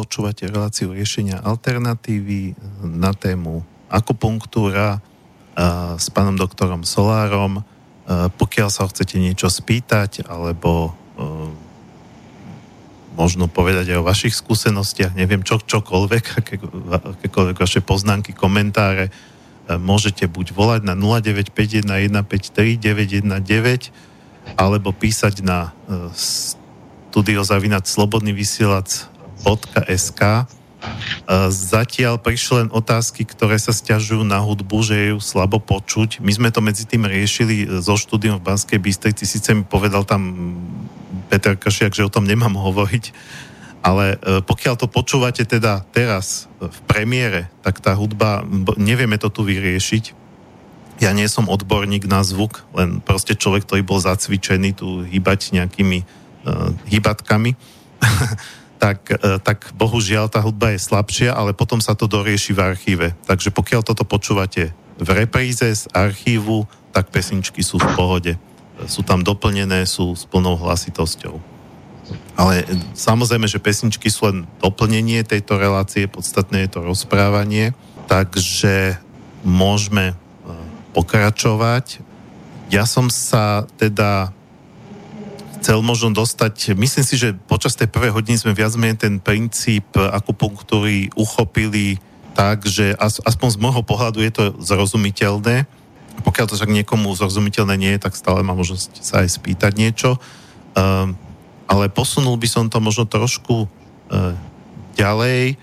Počúvate 0.00 0.48
reláciu 0.48 0.96
riešenia 0.96 1.44
alternatívy 1.44 2.56
na 2.88 3.12
tému 3.12 3.60
akupunktúra 3.92 4.96
s 6.00 6.08
pánom 6.08 6.40
doktorom 6.40 6.88
Solárom. 6.88 7.60
Pokiaľ 8.08 8.72
sa 8.72 8.88
chcete 8.88 9.20
niečo 9.20 9.52
spýtať, 9.52 10.24
alebo 10.24 10.96
možno 13.12 13.44
povedať 13.52 13.92
aj 13.92 14.00
o 14.00 14.08
vašich 14.08 14.32
skúsenostiach, 14.40 15.12
neviem, 15.12 15.44
čo, 15.44 15.60
čokoľvek, 15.60 16.24
aké, 16.40 16.56
akékoľvek 17.20 17.60
vaše 17.60 17.84
poznámky, 17.84 18.32
komentáre, 18.32 19.12
môžete 19.68 20.24
buď 20.32 20.56
volať 20.56 20.80
na 20.80 20.96
0951 20.96 21.84
alebo 24.56 24.96
písať 24.96 25.44
na 25.44 25.76
studiozavinac 26.16 27.84
slobodný 27.84 28.32
vysielač 28.32 29.19
www.hudba.sk 29.40 30.46
Zatiaľ 31.52 32.16
prišli 32.16 32.64
len 32.64 32.70
otázky, 32.72 33.28
ktoré 33.28 33.60
sa 33.60 33.68
stiažujú 33.68 34.24
na 34.24 34.40
hudbu, 34.40 34.80
že 34.80 34.94
je 34.96 35.06
ju 35.12 35.18
slabo 35.20 35.60
počuť. 35.60 36.24
My 36.24 36.32
sme 36.32 36.48
to 36.48 36.64
medzi 36.64 36.88
tým 36.88 37.04
riešili 37.04 37.68
so 37.84 38.00
štúdiom 38.00 38.40
v 38.40 38.46
Banskej 38.48 38.80
Bystrici. 38.80 39.28
Síce 39.28 39.52
mi 39.52 39.60
povedal 39.60 40.08
tam 40.08 40.56
Peter 41.28 41.52
Kršiak, 41.52 41.92
že 41.92 42.08
o 42.08 42.12
tom 42.12 42.24
nemám 42.24 42.56
hovoriť, 42.66 43.12
ale 43.84 44.16
e, 44.16 44.40
pokiaľ 44.40 44.74
to 44.80 44.88
počúvate 44.88 45.44
teda 45.44 45.84
teraz 45.92 46.48
v 46.60 46.78
premiére, 46.88 47.52
tak 47.60 47.84
tá 47.84 47.92
hudba, 47.92 48.40
nevieme 48.80 49.20
to 49.20 49.28
tu 49.28 49.44
vyriešiť. 49.44 50.16
Ja 51.00 51.12
nie 51.16 51.28
som 51.28 51.48
odborník 51.48 52.04
na 52.08 52.24
zvuk, 52.24 52.64
len 52.76 53.00
proste 53.00 53.32
človek, 53.32 53.64
ktorý 53.64 53.84
bol 53.84 54.00
zacvičený 54.00 54.76
tu 54.76 55.00
hýbať 55.00 55.56
nejakými 55.56 56.04
uh, 56.04 56.76
hýbatkami. 56.92 57.56
tak, 58.80 59.12
e, 59.12 59.36
tak 59.44 59.76
bohužiaľ 59.76 60.32
tá 60.32 60.40
hudba 60.40 60.72
je 60.72 60.80
slabšia, 60.80 61.36
ale 61.36 61.52
potom 61.52 61.84
sa 61.84 61.92
to 61.92 62.08
dorieši 62.08 62.56
v 62.56 62.64
archíve. 62.64 63.06
Takže 63.28 63.52
pokiaľ 63.52 63.84
toto 63.84 64.08
počúvate 64.08 64.72
v 64.96 65.08
repríze 65.12 65.68
z 65.68 65.84
archívu, 65.92 66.64
tak 66.96 67.12
pesničky 67.12 67.60
sú 67.60 67.76
v 67.76 67.88
pohode. 67.92 68.32
Sú 68.88 69.04
tam 69.04 69.20
doplnené, 69.20 69.84
sú 69.84 70.16
s 70.16 70.24
plnou 70.24 70.56
hlasitosťou. 70.56 71.36
Ale 72.40 72.64
e, 72.64 72.74
samozrejme, 72.96 73.44
že 73.44 73.60
pesničky 73.60 74.08
sú 74.08 74.32
len 74.32 74.48
doplnenie 74.64 75.20
tejto 75.28 75.60
relácie, 75.60 76.08
podstatné 76.08 76.64
je 76.64 76.70
to 76.72 76.80
rozprávanie, 76.80 77.76
takže 78.08 78.96
môžeme 79.44 80.12
e, 80.12 80.14
pokračovať. 80.96 82.00
Ja 82.72 82.88
som 82.88 83.12
sa 83.12 83.68
teda 83.76 84.32
chcel 85.60 85.84
možno 85.84 86.16
dostať, 86.16 86.72
myslím 86.72 87.04
si, 87.04 87.20
že 87.20 87.36
počas 87.36 87.76
tej 87.76 87.92
prvej 87.92 88.16
hodiny 88.16 88.40
sme 88.40 88.56
viac 88.56 88.72
menej 88.80 88.96
ten 88.96 89.14
princíp 89.20 89.92
akupunktúry 89.92 91.12
uchopili 91.12 92.00
tak, 92.32 92.64
že 92.64 92.96
aspoň 93.00 93.48
z 93.52 93.60
môjho 93.60 93.84
pohľadu 93.84 94.24
je 94.24 94.32
to 94.32 94.44
zrozumiteľné. 94.56 95.68
Pokiaľ 96.24 96.46
to 96.48 96.56
však 96.56 96.72
niekomu 96.72 97.12
zrozumiteľné 97.12 97.74
nie 97.76 97.92
je, 97.96 98.02
tak 98.08 98.16
stále 98.16 98.40
má 98.40 98.56
možnosť 98.56 99.04
sa 99.04 99.20
aj 99.20 99.36
spýtať 99.36 99.72
niečo. 99.76 100.16
Um, 100.72 101.12
ale 101.68 101.92
posunul 101.92 102.40
by 102.40 102.48
som 102.48 102.64
to 102.72 102.80
možno 102.80 103.04
trošku 103.04 103.68
uh, 103.68 104.32
ďalej 104.96 105.60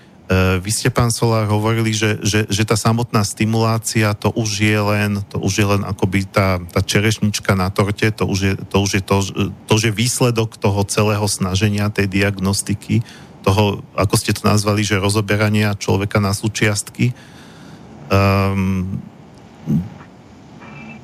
vy 0.60 0.68
ste, 0.68 0.92
pán 0.92 1.08
Solár, 1.08 1.48
hovorili, 1.48 1.96
že, 1.96 2.20
že, 2.20 2.44
že 2.52 2.62
tá 2.68 2.76
samotná 2.76 3.24
stimulácia, 3.24 4.12
to 4.12 4.28
už 4.36 4.60
je 4.60 4.76
len, 4.76 5.24
to 5.24 5.40
už 5.40 5.54
je 5.56 5.66
len 5.66 5.80
akoby 5.88 6.28
tá, 6.28 6.60
tá 6.68 6.84
čerešnička 6.84 7.56
na 7.56 7.72
torte, 7.72 8.12
to 8.12 8.28
už 8.28 8.40
je 8.44 8.52
to, 8.68 8.76
už 8.76 8.90
je 9.00 9.02
to, 9.02 9.16
to 9.64 9.70
už 9.72 9.82
je 9.88 9.92
výsledok 9.92 10.60
toho 10.60 10.84
celého 10.84 11.24
snaženia, 11.24 11.88
tej 11.88 12.12
diagnostiky, 12.12 13.00
toho, 13.40 13.80
ako 13.96 14.14
ste 14.20 14.36
to 14.36 14.44
nazvali, 14.44 14.84
že 14.84 15.00
rozoberania 15.00 15.72
človeka 15.72 16.20
na 16.20 16.36
súčiastky. 16.36 17.16
Um, 18.12 19.00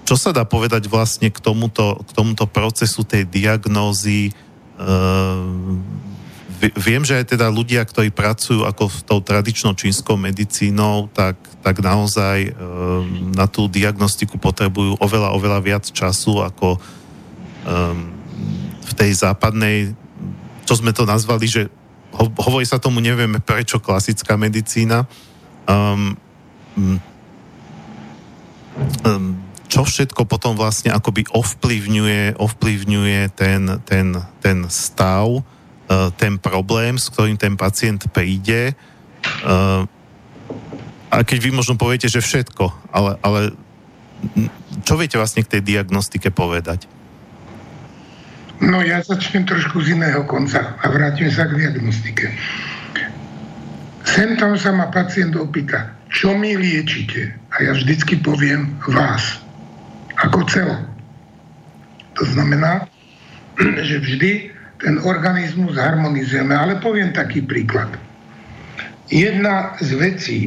čo 0.04 0.20
sa 0.20 0.36
dá 0.36 0.44
povedať 0.44 0.84
vlastne 0.84 1.32
k 1.32 1.40
tomuto, 1.40 1.96
k 2.04 2.10
tomuto 2.12 2.44
procesu 2.44 3.08
tej 3.08 3.24
diagnózy 3.24 4.36
um, 4.76 5.80
viem, 6.72 7.02
že 7.04 7.20
aj 7.20 7.36
teda 7.36 7.52
ľudia, 7.52 7.84
ktorí 7.84 8.14
pracujú 8.14 8.64
ako 8.64 8.88
v 8.88 8.98
tou 9.04 9.18
tradičnou 9.20 9.76
čínskou 9.76 10.16
medicínou, 10.16 11.12
tak, 11.12 11.36
tak 11.60 11.82
naozaj 11.84 12.48
e, 12.48 12.50
na 13.36 13.44
tú 13.44 13.68
diagnostiku 13.68 14.40
potrebujú 14.40 14.96
oveľa, 15.02 15.34
oveľa 15.36 15.60
viac 15.60 15.84
času 15.84 16.40
ako 16.40 16.76
e, 16.76 16.78
v 18.80 18.92
tej 18.94 19.10
západnej, 19.18 19.92
čo 20.64 20.74
sme 20.78 20.94
to 20.94 21.04
nazvali, 21.04 21.44
že 21.50 21.68
ho, 22.14 22.30
hovorí 22.38 22.64
sa 22.64 22.78
tomu, 22.78 23.02
nevieme 23.02 23.42
prečo, 23.42 23.82
klasická 23.82 24.38
medicína. 24.38 25.04
Um, 25.66 26.14
um, 29.02 29.34
čo 29.66 29.82
všetko 29.82 30.22
potom 30.30 30.54
vlastne 30.54 30.94
akoby 30.94 31.26
ovplyvňuje, 31.34 32.38
ovplyvňuje 32.38 33.20
ten, 33.34 33.82
ten, 33.82 34.14
ten 34.38 34.58
stav 34.70 35.42
ten 36.16 36.40
problém, 36.40 36.96
s 36.96 37.12
ktorým 37.12 37.36
ten 37.36 37.54
pacient 37.60 38.08
príde. 38.08 38.72
Uh, 39.44 39.84
a 41.12 41.22
keď 41.22 41.38
vy 41.46 41.50
možno 41.54 41.78
poviete, 41.78 42.10
že 42.10 42.24
všetko, 42.24 42.90
ale, 42.90 43.20
ale 43.22 43.40
čo 44.82 44.98
viete 44.98 45.20
vlastne 45.20 45.44
k 45.44 45.58
tej 45.58 45.62
diagnostike 45.62 46.32
povedať? 46.32 46.88
No 48.62 48.80
ja 48.80 49.02
začnem 49.02 49.44
trošku 49.44 49.82
z 49.84 49.98
iného 49.98 50.24
konca 50.24 50.78
a 50.78 50.84
vrátim 50.88 51.28
sa 51.28 51.44
k 51.44 51.58
diagnostike. 51.58 52.32
Sem 54.04 54.36
tam 54.40 54.54
sa 54.56 54.70
ma 54.72 54.88
pacient 54.88 55.34
opýta, 55.36 55.92
čo 56.08 56.32
mi 56.38 56.54
liečite? 56.54 57.34
A 57.50 57.66
ja 57.66 57.72
vždycky 57.74 58.20
poviem 58.22 58.78
vás, 58.86 59.42
ako 60.16 60.46
celo. 60.46 60.76
To 62.14 62.22
znamená, 62.30 62.86
že 63.88 63.98
vždy 63.98 64.53
ten 64.80 64.98
organizmus 65.02 65.78
harmonizujeme. 65.78 66.54
Ale 66.54 66.80
poviem 66.80 67.14
taký 67.14 67.44
príklad. 67.44 67.90
Jedna 69.12 69.76
z 69.78 69.90
vecí, 70.00 70.40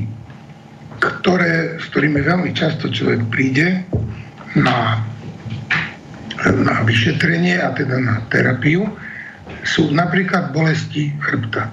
ktoré, 0.98 1.78
s 1.78 1.86
ktorými 1.94 2.26
veľmi 2.26 2.52
často 2.58 2.90
človek 2.90 3.22
príde 3.30 3.86
na, 4.58 5.00
na 6.42 6.76
vyšetrenie 6.84 7.62
a 7.62 7.72
teda 7.78 8.02
na 8.02 8.16
terapiu, 8.34 8.90
sú 9.64 9.94
napríklad 9.94 10.52
bolesti 10.52 11.14
chrbta. 11.22 11.70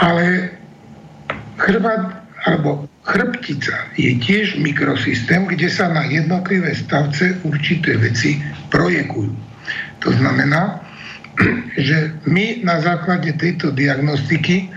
Ale 0.00 0.56
chrbát 1.60 2.22
alebo 2.42 2.90
chrbtica 3.06 3.86
je 3.94 4.18
tiež 4.18 4.58
mikrosystém, 4.58 5.46
kde 5.46 5.70
sa 5.70 5.90
na 5.90 6.02
jednotlivé 6.06 6.74
stavce 6.74 7.38
určité 7.46 7.94
veci 7.98 8.42
projekujú. 8.70 9.51
To 10.02 10.10
znamená, 10.12 10.80
že 11.86 12.12
my 12.26 12.64
na 12.66 12.80
základe 12.80 13.32
tejto 13.38 13.72
diagnostiky 13.72 14.68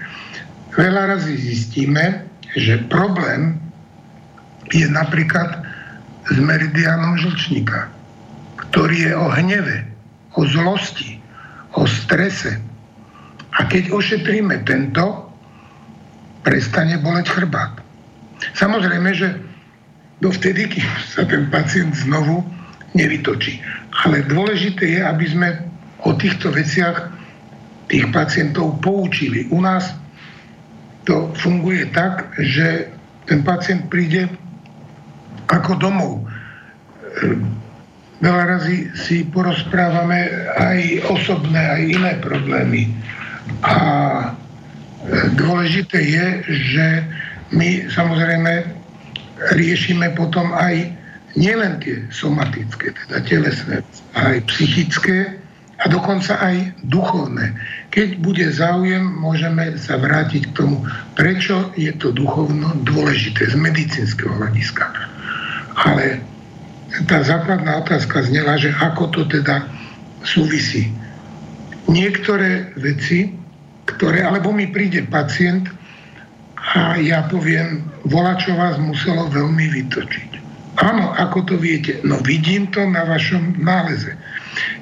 veľa 0.76 1.16
razy 1.16 1.36
zistíme, 1.36 2.26
že 2.56 2.80
problém 2.88 3.60
je 4.72 4.88
napríklad 4.88 5.62
s 6.26 6.38
meridianom 6.42 7.20
žlčníka, 7.22 7.92
ktorý 8.70 9.12
je 9.12 9.14
o 9.14 9.28
hneve, 9.30 9.86
o 10.34 10.42
zlosti, 10.48 11.22
o 11.78 11.86
strese. 11.86 12.58
A 13.56 13.68
keď 13.70 13.94
ošetríme 13.94 14.66
tento, 14.66 15.30
prestane 16.42 16.98
boleť 17.02 17.30
chrbát. 17.30 17.82
Samozrejme, 18.54 19.10
že 19.16 19.38
dovtedy, 20.22 20.70
kým 20.70 20.88
sa 21.08 21.26
ten 21.26 21.50
pacient 21.50 21.96
znovu 21.98 22.46
nevytočí. 22.96 23.60
Ale 24.08 24.24
dôležité 24.26 24.98
je, 24.98 25.02
aby 25.04 25.26
sme 25.28 25.50
o 26.08 26.16
týchto 26.16 26.50
veciach 26.50 27.12
tých 27.92 28.10
pacientov 28.10 28.82
poučili. 28.82 29.46
U 29.54 29.62
nás 29.62 29.94
to 31.06 31.30
funguje 31.38 31.86
tak, 31.94 32.34
že 32.42 32.90
ten 33.30 33.46
pacient 33.46 33.92
príde 33.94 34.26
ako 35.46 35.78
domov. 35.78 36.26
Veľa 38.24 38.44
razy 38.58 38.90
si 38.98 39.22
porozprávame 39.30 40.50
aj 40.58 41.06
osobné, 41.14 41.62
aj 41.62 41.82
iné 41.86 42.12
problémy. 42.26 42.90
A 43.62 43.76
dôležité 45.38 46.02
je, 46.02 46.28
že 46.50 46.86
my 47.54 47.86
samozrejme 47.94 48.66
riešime 49.54 50.10
potom 50.18 50.50
aj 50.58 50.90
nielen 51.36 51.84
tie 51.84 52.08
somatické, 52.12 52.96
teda 53.06 53.18
telesné, 53.28 53.84
aj 54.16 54.42
psychické 54.52 55.36
a 55.84 55.92
dokonca 55.92 56.40
aj 56.40 56.72
duchovné. 56.88 57.52
Keď 57.92 58.24
bude 58.24 58.48
záujem, 58.48 59.04
môžeme 59.04 59.76
sa 59.76 60.00
vrátiť 60.00 60.52
k 60.52 60.56
tomu, 60.56 60.88
prečo 61.20 61.76
je 61.76 61.92
to 62.00 62.16
duchovno 62.16 62.72
dôležité 62.88 63.52
z 63.52 63.56
medicínskeho 63.60 64.32
hľadiska. 64.40 64.88
Ale 65.76 66.24
tá 67.12 67.20
základná 67.20 67.84
otázka 67.84 68.24
znela, 68.24 68.56
že 68.56 68.72
ako 68.80 69.12
to 69.12 69.22
teda 69.28 69.68
súvisí. 70.24 70.96
Niektoré 71.92 72.72
veci, 72.80 73.36
ktoré, 73.86 74.24
alebo 74.24 74.56
mi 74.56 74.72
príde 74.72 75.04
pacient 75.06 75.68
a 76.56 76.98
ja 76.98 77.28
poviem, 77.28 77.84
volá, 78.08 78.40
čo 78.40 78.56
vás 78.56 78.80
muselo 78.80 79.28
veľmi 79.30 79.70
vytočiť. 79.70 80.35
Áno, 80.76 81.16
ako 81.16 81.48
to 81.48 81.56
viete? 81.56 82.04
No 82.04 82.20
vidím 82.20 82.68
to 82.68 82.84
na 82.84 83.08
vašom 83.08 83.64
náleze. 83.64 84.20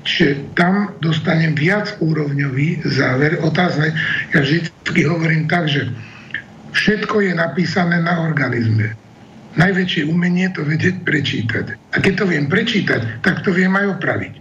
Čiže 0.01 0.57
tam 0.57 0.89
dostanem 1.05 1.53
viac 1.53 1.93
úrovňový 2.01 2.81
záver. 2.89 3.37
Otázne, 3.45 3.93
ja 4.33 4.41
vždy 4.41 5.01
hovorím 5.05 5.45
tak, 5.45 5.69
že 5.69 5.93
všetko 6.73 7.29
je 7.29 7.33
napísané 7.37 8.01
na 8.01 8.25
organizme. 8.25 8.97
Najväčšie 9.53 10.09
umenie 10.09 10.49
to 10.49 10.65
vedieť 10.65 11.05
prečítať. 11.05 11.65
A 11.93 12.01
keď 12.01 12.13
to 12.21 12.25
viem 12.25 12.49
prečítať, 12.49 13.21
tak 13.21 13.45
to 13.45 13.53
viem 13.53 13.77
aj 13.77 14.01
opraviť. 14.01 14.33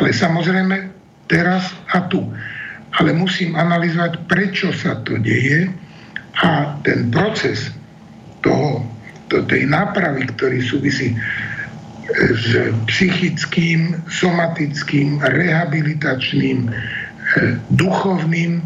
Ale 0.00 0.16
samozrejme 0.16 0.76
teraz 1.28 1.76
a 1.92 2.08
tu. 2.08 2.24
Ale 2.96 3.12
musím 3.12 3.52
analyzovať, 3.52 4.24
prečo 4.24 4.72
sa 4.72 4.96
to 5.04 5.20
deje 5.20 5.68
a 6.40 6.80
ten 6.80 7.12
proces 7.12 7.68
toho 8.40 8.95
to, 9.28 9.42
tej 9.46 9.66
nápravy, 9.66 10.26
ktorý 10.30 10.62
súvisí 10.62 11.12
e, 11.12 11.16
s 12.34 12.72
psychickým, 12.86 14.06
somatickým, 14.06 15.22
rehabilitačným, 15.22 16.58
e, 16.66 16.70
duchovným, 17.74 18.62
e, 18.62 18.64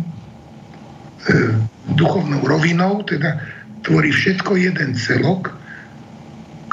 duchovnou 1.97 2.45
rovinou, 2.45 3.01
teda 3.05 3.41
tvorí 3.83 4.13
všetko 4.13 4.57
jeden 4.61 4.93
celok, 4.95 5.53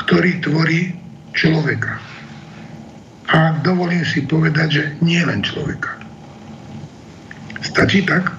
ktorý 0.03 0.43
tvorí 0.43 0.93
človeka. 1.34 1.99
A 3.27 3.59
dovolím 3.59 4.07
si 4.07 4.23
povedať, 4.23 4.68
že 4.72 4.84
nie 5.03 5.19
len 5.19 5.43
človeka. 5.43 5.99
Stačí 7.59 8.07
tak? 8.07 8.31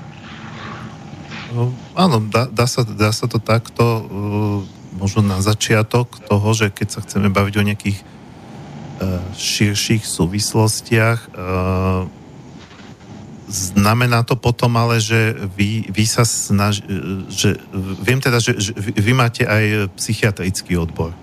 No, 1.52 1.72
áno, 1.96 2.20
dá, 2.28 2.48
dá, 2.48 2.64
sa, 2.68 2.84
dá 2.84 3.08
sa 3.12 3.24
to 3.24 3.40
takto 3.40 4.04
možno 4.98 5.22
na 5.22 5.38
začiatok 5.38 6.18
toho, 6.26 6.48
že 6.52 6.74
keď 6.74 6.88
sa 6.90 7.00
chceme 7.06 7.30
baviť 7.30 7.54
o 7.54 7.66
nejakých 7.66 7.98
uh, 8.02 9.22
širších 9.38 10.02
súvislostiach, 10.02 11.18
uh, 11.32 12.10
znamená 13.48 14.22
to 14.28 14.36
potom 14.36 14.76
ale, 14.76 15.00
že 15.00 15.32
vy, 15.56 15.88
vy 15.88 16.04
sa 16.04 16.28
snaž, 16.28 16.84
že 17.32 17.56
viem 18.04 18.20
teda, 18.20 18.42
že, 18.44 18.60
že 18.60 18.76
vy 18.76 19.12
máte 19.16 19.48
aj 19.48 19.88
psychiatrický 19.96 20.76
odbor. 20.76 21.16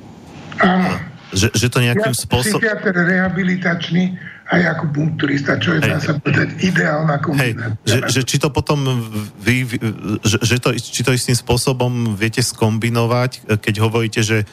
Áno. 0.57 0.89
Že, 1.35 1.47
že 1.53 1.67
to 1.69 1.79
nejakým 1.83 2.15
ja, 2.15 2.17
spôsobom... 2.17 2.63
Psychiatr 2.63 2.95
rehabilitačný 2.95 4.17
aj 4.45 4.61
ako 4.77 4.85
punkturista, 4.93 5.57
čo 5.57 5.73
je, 5.73 5.81
dá 5.81 5.97
sa 5.97 6.21
povedať, 6.21 6.61
ideálna 6.61 7.17
kombinácia. 7.17 7.73
Hej, 7.81 7.89
že, 7.89 7.97
že 8.13 8.21
či 8.29 8.37
to 8.37 8.53
potom 8.53 8.85
vy, 9.41 9.65
že, 10.21 10.37
že 10.37 10.55
to, 10.61 10.69
či 10.77 11.01
to 11.01 11.09
istým 11.17 11.33
spôsobom 11.33 12.13
viete 12.13 12.45
skombinovať, 12.45 13.57
keď 13.57 13.75
hovoríte, 13.81 14.21
že 14.21 14.45
e, 14.45 14.47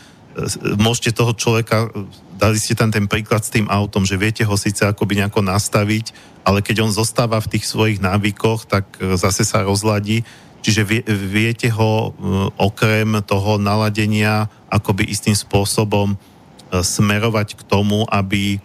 môžete 0.80 1.12
toho 1.12 1.36
človeka, 1.36 1.92
dali 2.40 2.56
ste 2.56 2.72
tam 2.72 2.88
ten 2.88 3.04
príklad 3.04 3.44
s 3.44 3.52
tým 3.52 3.68
autom, 3.68 4.08
že 4.08 4.16
viete 4.16 4.48
ho 4.48 4.56
síce 4.56 4.80
akoby 4.88 5.20
nejako 5.20 5.44
nastaviť, 5.44 6.16
ale 6.40 6.64
keď 6.64 6.88
on 6.88 6.92
zostáva 6.96 7.36
v 7.44 7.52
tých 7.52 7.68
svojich 7.68 8.00
návykoch, 8.00 8.64
tak 8.64 8.96
e, 8.96 9.20
zase 9.20 9.44
sa 9.44 9.60
rozladí. 9.60 10.24
Čiže 10.64 10.82
vie, 10.88 11.02
viete 11.04 11.68
ho 11.68 11.92
e, 11.92 12.10
okrem 12.56 13.20
toho 13.28 13.60
naladenia 13.60 14.48
akoby 14.72 15.04
istým 15.04 15.36
spôsobom 15.36 16.16
smerovať 16.72 17.60
k 17.60 17.62
tomu, 17.68 18.08
aby 18.08 18.56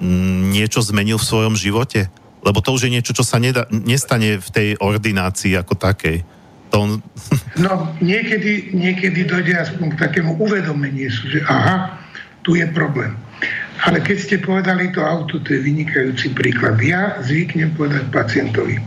niečo 0.00 0.82
zmenil 0.82 1.18
v 1.18 1.28
svojom 1.28 1.54
živote? 1.58 2.10
Lebo 2.42 2.62
to 2.62 2.74
už 2.74 2.86
je 2.86 2.94
niečo, 2.94 3.12
čo 3.12 3.26
sa 3.26 3.42
nedá, 3.42 3.66
nestane 3.70 4.38
v 4.38 4.48
tej 4.48 4.68
ordinácii 4.78 5.58
ako 5.58 5.74
takej. 5.74 6.22
To 6.70 6.76
on... 6.86 6.90
No 7.64 7.90
niekedy, 7.98 8.70
niekedy 8.72 9.26
dojde 9.26 9.58
aspoň 9.58 9.94
k 9.94 10.00
takému 10.00 10.38
uvedomeniu, 10.38 11.10
že 11.10 11.42
aha, 11.46 11.98
tu 12.46 12.54
je 12.54 12.64
problém. 12.70 13.18
Ale 13.86 14.02
keď 14.02 14.16
ste 14.18 14.36
povedali 14.42 14.90
to 14.90 15.02
auto, 15.02 15.38
to 15.38 15.54
je 15.54 15.62
vynikajúci 15.62 16.34
príklad. 16.34 16.82
Ja 16.82 17.18
zvyknem 17.22 17.78
povedať 17.78 18.10
pacientovi, 18.10 18.82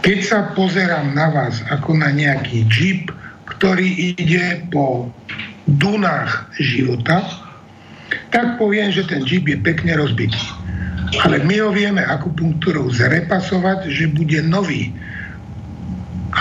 keď 0.00 0.18
sa 0.24 0.38
pozerám 0.56 1.12
na 1.12 1.28
vás 1.28 1.60
ako 1.68 2.00
na 2.00 2.08
nejaký 2.08 2.64
jeep, 2.72 3.12
ktorý 3.44 4.16
ide 4.16 4.64
po 4.72 5.12
dunách 5.68 6.48
života, 6.56 7.47
tak 8.28 8.60
poviem, 8.60 8.92
že 8.92 9.08
ten 9.08 9.24
Jeep 9.24 9.48
je 9.48 9.58
pekne 9.60 9.96
rozbitý. 9.96 10.40
Ale 11.24 11.40
my 11.40 11.56
ho 11.64 11.70
vieme 11.72 12.04
akupunktúrou 12.04 12.92
zrepasovať, 12.92 13.88
že 13.88 14.12
bude 14.12 14.44
nový. 14.44 14.92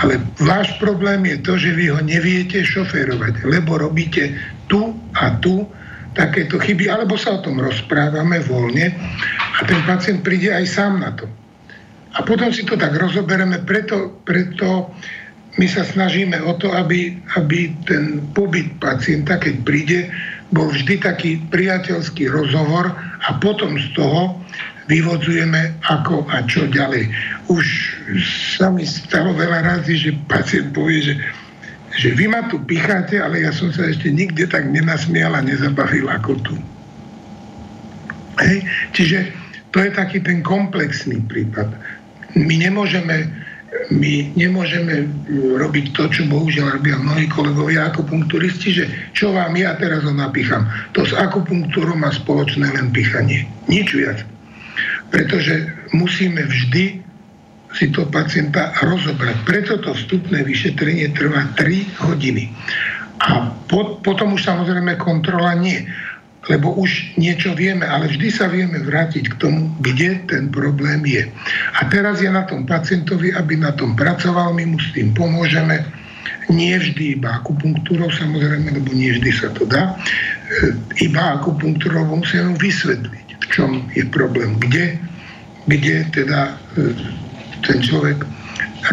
Ale 0.04 0.20
váš 0.44 0.76
problém 0.84 1.24
je 1.24 1.38
to, 1.40 1.54
že 1.56 1.72
vy 1.72 1.96
ho 1.96 2.00
neviete 2.04 2.60
šoférovať, 2.60 3.48
lebo 3.48 3.80
robíte 3.80 4.36
tu 4.68 4.92
a 5.16 5.40
tu 5.40 5.64
takéto 6.12 6.60
chyby, 6.60 6.92
alebo 6.92 7.16
sa 7.16 7.40
o 7.40 7.44
tom 7.46 7.62
rozprávame 7.62 8.42
voľne 8.44 8.92
a 9.56 9.60
ten 9.64 9.80
pacient 9.86 10.26
príde 10.26 10.50
aj 10.50 10.66
sám 10.66 11.00
na 11.00 11.14
to. 11.14 11.30
A 12.18 12.26
potom 12.26 12.50
si 12.50 12.66
to 12.66 12.74
tak 12.74 12.98
rozobereme, 12.98 13.62
preto, 13.62 14.18
preto 14.26 14.90
my 15.62 15.66
sa 15.70 15.86
snažíme 15.86 16.42
o 16.42 16.58
to, 16.58 16.74
aby, 16.74 17.18
aby 17.38 17.70
ten 17.86 18.26
pobyt 18.34 18.74
pacienta, 18.82 19.38
keď 19.38 19.56
príde, 19.62 20.10
bol 20.52 20.72
vždy 20.72 21.04
taký 21.04 21.44
priateľský 21.52 22.32
rozhovor 22.32 22.96
a 23.28 23.30
potom 23.44 23.76
z 23.76 23.88
toho 23.98 24.40
vyvodzujeme 24.88 25.76
ako 25.84 26.24
a 26.32 26.44
čo 26.48 26.68
ďalej. 26.72 27.12
Už 27.52 27.66
sa 28.56 28.72
mi 28.72 28.88
stalo 28.88 29.36
veľa 29.36 29.68
razy, 29.76 30.00
že 30.00 30.12
pacient 30.32 30.72
povie, 30.72 31.04
že, 31.04 31.14
že 32.00 32.16
vy 32.16 32.32
ma 32.32 32.48
tu 32.48 32.64
picháte, 32.64 33.20
ale 33.20 33.44
ja 33.44 33.52
som 33.52 33.68
sa 33.76 33.84
ešte 33.84 34.08
nikde 34.08 34.48
tak 34.48 34.64
nenasmial 34.72 35.36
a 35.36 35.44
nezabavil 35.44 36.08
ako 36.08 36.40
tu. 36.40 36.56
Hej? 38.40 38.64
Čiže 38.96 39.18
to 39.76 39.84
je 39.84 39.92
taký 39.92 40.24
ten 40.24 40.40
komplexný 40.40 41.20
prípad. 41.28 41.68
My 42.40 42.56
nemôžeme 42.56 43.28
my 43.92 44.32
nemôžeme 44.36 45.12
robiť 45.60 45.92
to, 45.92 46.08
čo 46.08 46.24
bohužiaľ 46.32 46.80
robia 46.80 46.96
mnohí 46.96 47.28
kolegovia 47.28 47.92
akupunkturisti, 47.92 48.70
že 48.72 48.86
čo 49.12 49.36
vám 49.36 49.56
ja 49.60 49.76
teraz 49.76 50.08
ho 50.08 50.14
napicham. 50.16 50.64
To 50.96 51.04
s 51.04 51.12
akupunktúrou 51.12 52.00
má 52.00 52.12
spoločné 52.12 52.64
len 52.72 52.92
pichanie. 52.96 53.44
Nič 53.68 53.92
viac. 53.92 54.24
Pretože 55.12 55.68
musíme 55.92 56.48
vždy 56.48 57.04
si 57.76 57.92
to 57.92 58.08
pacienta 58.08 58.72
rozobrať. 58.80 59.36
Preto 59.44 59.76
to 59.84 59.92
vstupné 59.92 60.48
vyšetrenie 60.48 61.12
trvá 61.12 61.52
3 61.60 62.08
hodiny. 62.08 62.48
A 63.18 63.52
po, 63.68 64.00
potom 64.00 64.38
už 64.38 64.48
samozrejme 64.48 64.96
kontrola 64.96 65.58
nie 65.60 65.84
lebo 66.48 66.72
už 66.80 67.20
niečo 67.20 67.52
vieme, 67.54 67.84
ale 67.84 68.08
vždy 68.08 68.28
sa 68.32 68.48
vieme 68.48 68.80
vrátiť 68.80 69.36
k 69.36 69.40
tomu, 69.40 69.68
kde 69.84 70.24
ten 70.32 70.48
problém 70.48 71.04
je. 71.04 71.28
A 71.76 71.88
teraz 71.92 72.24
je 72.24 72.32
na 72.32 72.48
tom 72.48 72.64
pacientovi, 72.64 73.36
aby 73.36 73.60
na 73.60 73.76
tom 73.76 73.96
pracoval, 74.00 74.56
my 74.56 74.64
mu 74.64 74.80
s 74.80 74.96
tým 74.96 75.12
pomôžeme. 75.12 75.84
Nie 76.48 76.80
vždy 76.80 77.20
iba 77.20 77.44
akupunktúrou, 77.44 78.08
samozrejme, 78.08 78.80
lebo 78.80 78.96
nie 78.96 79.12
vždy 79.20 79.32
sa 79.36 79.52
to 79.52 79.68
dá. 79.68 79.92
E, 79.92 79.96
iba 81.04 81.36
akupunktúrou 81.36 82.08
musíme 82.08 82.56
vysvetliť, 82.56 83.28
v 83.36 83.46
čom 83.52 83.84
je 83.92 84.08
problém, 84.08 84.56
kde, 84.64 84.96
kde 85.68 86.08
teda 86.16 86.56
e, 86.80 86.96
ten 87.68 87.84
človek 87.84 88.24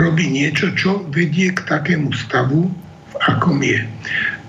robí 0.03 0.27
niečo, 0.27 0.75
čo 0.75 1.07
vedie 1.15 1.55
k 1.55 1.63
takému 1.71 2.11
stavu, 2.11 2.67
v 3.15 3.15
akom 3.31 3.63
je. 3.63 3.87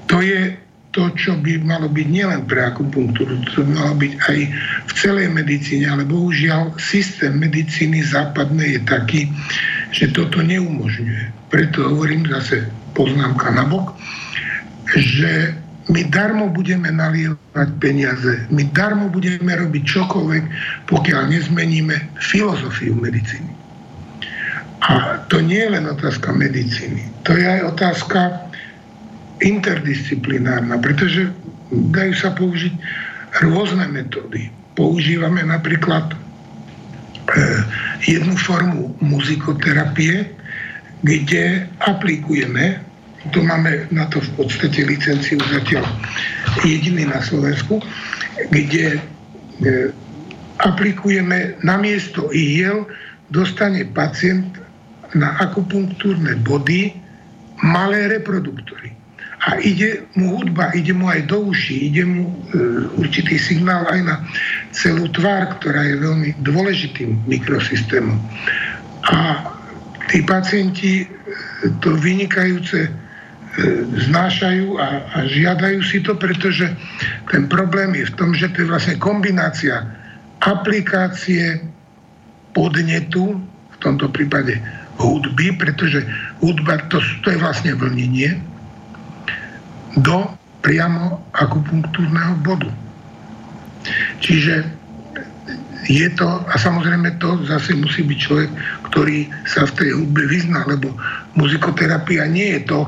To 0.09 0.25
je 0.25 0.64
to, 0.95 1.11
čo 1.19 1.35
by 1.35 1.59
malo 1.59 1.91
byť 1.91 2.07
nielen 2.07 2.47
pre 2.47 2.71
akupunktúru, 2.71 3.43
to 3.51 3.67
by 3.67 3.71
malo 3.75 3.93
byť 3.99 4.13
aj 4.31 4.37
v 4.87 4.91
celej 4.95 5.27
medicíne, 5.27 5.91
ale 5.91 6.07
bohužiaľ 6.07 6.71
systém 6.79 7.35
medicíny 7.35 7.99
západnej 7.99 8.79
je 8.79 8.81
taký, 8.87 9.21
že 9.91 10.15
toto 10.15 10.39
neumožňuje. 10.39 11.51
Preto 11.51 11.91
hovorím 11.91 12.23
zase 12.31 12.71
poznámka 12.95 13.51
na 13.51 13.67
bok, 13.67 13.91
že 14.95 15.51
my 15.91 16.01
darmo 16.07 16.47
budeme 16.49 16.87
nalievať 16.89 17.69
peniaze, 17.83 18.47
my 18.47 18.63
darmo 18.71 19.11
budeme 19.11 19.51
robiť 19.51 19.83
čokoľvek, 19.83 20.43
pokiaľ 20.87 21.21
nezmeníme 21.27 21.95
filozofiu 22.23 22.95
medicíny. 22.95 23.51
A 24.85 25.19
to 25.27 25.43
nie 25.43 25.59
je 25.59 25.75
len 25.75 25.85
otázka 25.91 26.31
medicíny, 26.31 27.03
to 27.27 27.35
je 27.35 27.43
aj 27.43 27.61
otázka 27.73 28.44
interdisciplinárna, 29.43 30.79
pretože 30.79 31.31
dajú 31.71 32.13
sa 32.15 32.31
použiť 32.35 32.73
rôzne 33.43 33.85
metódy. 33.91 34.47
Používame 34.79 35.43
napríklad 35.43 36.11
e, 36.11 36.15
jednu 38.07 38.35
formu 38.39 38.95
muzikoterapie, 39.03 40.27
kde 41.03 41.67
aplikujeme, 41.83 42.79
to 43.33 43.41
máme 43.41 43.89
na 43.91 44.05
to 44.13 44.21
v 44.21 44.29
podstate 44.39 44.85
licenciu 44.85 45.41
zatiaľ 45.51 45.83
jediný 46.63 47.09
na 47.09 47.19
Slovensku, 47.19 47.83
kde 48.51 48.95
e, 48.95 48.99
aplikujeme 50.63 51.59
namiesto 51.65 52.31
ihiel, 52.31 52.87
dostane 53.33 53.83
pacient 53.91 54.47
na 55.17 55.35
akupunktúrne 55.43 56.39
body 56.45 56.93
malé 57.63 58.11
reproduktory 58.11 58.94
a 59.45 59.61
ide 59.61 60.01
mu 60.17 60.41
hudba, 60.41 60.73
ide 60.73 60.89
mu 60.89 61.05
aj 61.05 61.29
do 61.29 61.53
uší, 61.53 61.93
ide 61.93 62.01
mu 62.01 62.25
e, 62.25 62.35
určitý 62.97 63.37
signál 63.37 63.85
aj 63.85 64.01
na 64.01 64.15
celú 64.73 65.05
tvár, 65.13 65.61
ktorá 65.61 65.85
je 65.85 66.01
veľmi 66.01 66.29
dôležitým 66.41 67.29
mikrosystémom. 67.29 68.17
A 69.05 69.45
tí 70.09 70.25
pacienti 70.25 71.05
e, 71.05 71.07
to 71.77 71.93
vynikajúce 71.93 72.89
e, 72.89 72.91
znášajú 74.09 74.81
a, 74.81 74.87
a 75.13 75.17
žiadajú 75.29 75.79
si 75.85 76.01
to, 76.01 76.17
pretože 76.17 76.65
ten 77.29 77.45
problém 77.45 77.93
je 77.93 78.09
v 78.09 78.15
tom, 78.17 78.33
že 78.33 78.49
to 78.49 78.65
je 78.65 78.71
vlastne 78.73 78.97
kombinácia 78.97 79.85
aplikácie 80.41 81.61
podnetu, 82.57 83.37
v 83.45 83.77
tomto 83.77 84.09
prípade 84.09 84.57
hudby, 84.97 85.53
pretože 85.53 86.01
hudba 86.41 86.81
to, 86.89 86.97
to 87.21 87.29
je 87.29 87.37
vlastne 87.37 87.77
vlnenie, 87.77 88.41
do 89.99 90.27
priamo 90.65 91.21
akupunktúrneho 91.37 92.41
bodu. 92.41 92.69
Čiže 94.19 94.65
je 95.85 96.09
to, 96.17 96.25
a 96.25 96.55
samozrejme 96.57 97.21
to 97.21 97.45
zase 97.45 97.77
musí 97.77 98.01
byť 98.01 98.17
človek, 98.17 98.49
ktorý 98.89 99.29
sa 99.45 99.69
v 99.69 99.75
tej 99.77 99.89
hudbe 99.93 100.25
vyzná, 100.25 100.65
lebo 100.65 100.89
muzikoterapia 101.37 102.25
nie 102.25 102.57
je 102.57 102.61
to 102.65 102.79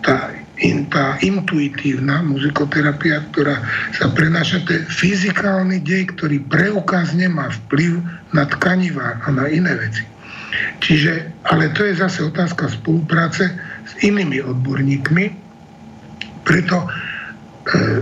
tá, 0.00 0.32
in, 0.64 0.88
tá 0.88 1.20
intuitívna 1.20 2.24
muzikoterapia, 2.24 3.20
ktorá 3.32 3.60
sa 3.92 4.08
prenáša, 4.16 4.64
to 4.64 4.80
je 4.80 4.88
fyzikálny 4.88 5.84
dej, 5.84 6.08
ktorý 6.16 6.40
preukázne 6.48 7.28
má 7.28 7.52
vplyv 7.68 8.00
na 8.32 8.48
tkanivá 8.48 9.20
a 9.20 9.28
na 9.28 9.44
iné 9.52 9.76
veci. 9.76 10.08
Čiže, 10.80 11.44
ale 11.52 11.68
to 11.76 11.84
je 11.84 12.00
zase 12.00 12.24
otázka 12.24 12.72
spolupráce 12.72 13.52
s 13.84 13.92
inými 14.00 14.40
odborníkmi, 14.40 15.43
preto 16.44 16.84
e, 16.84 16.88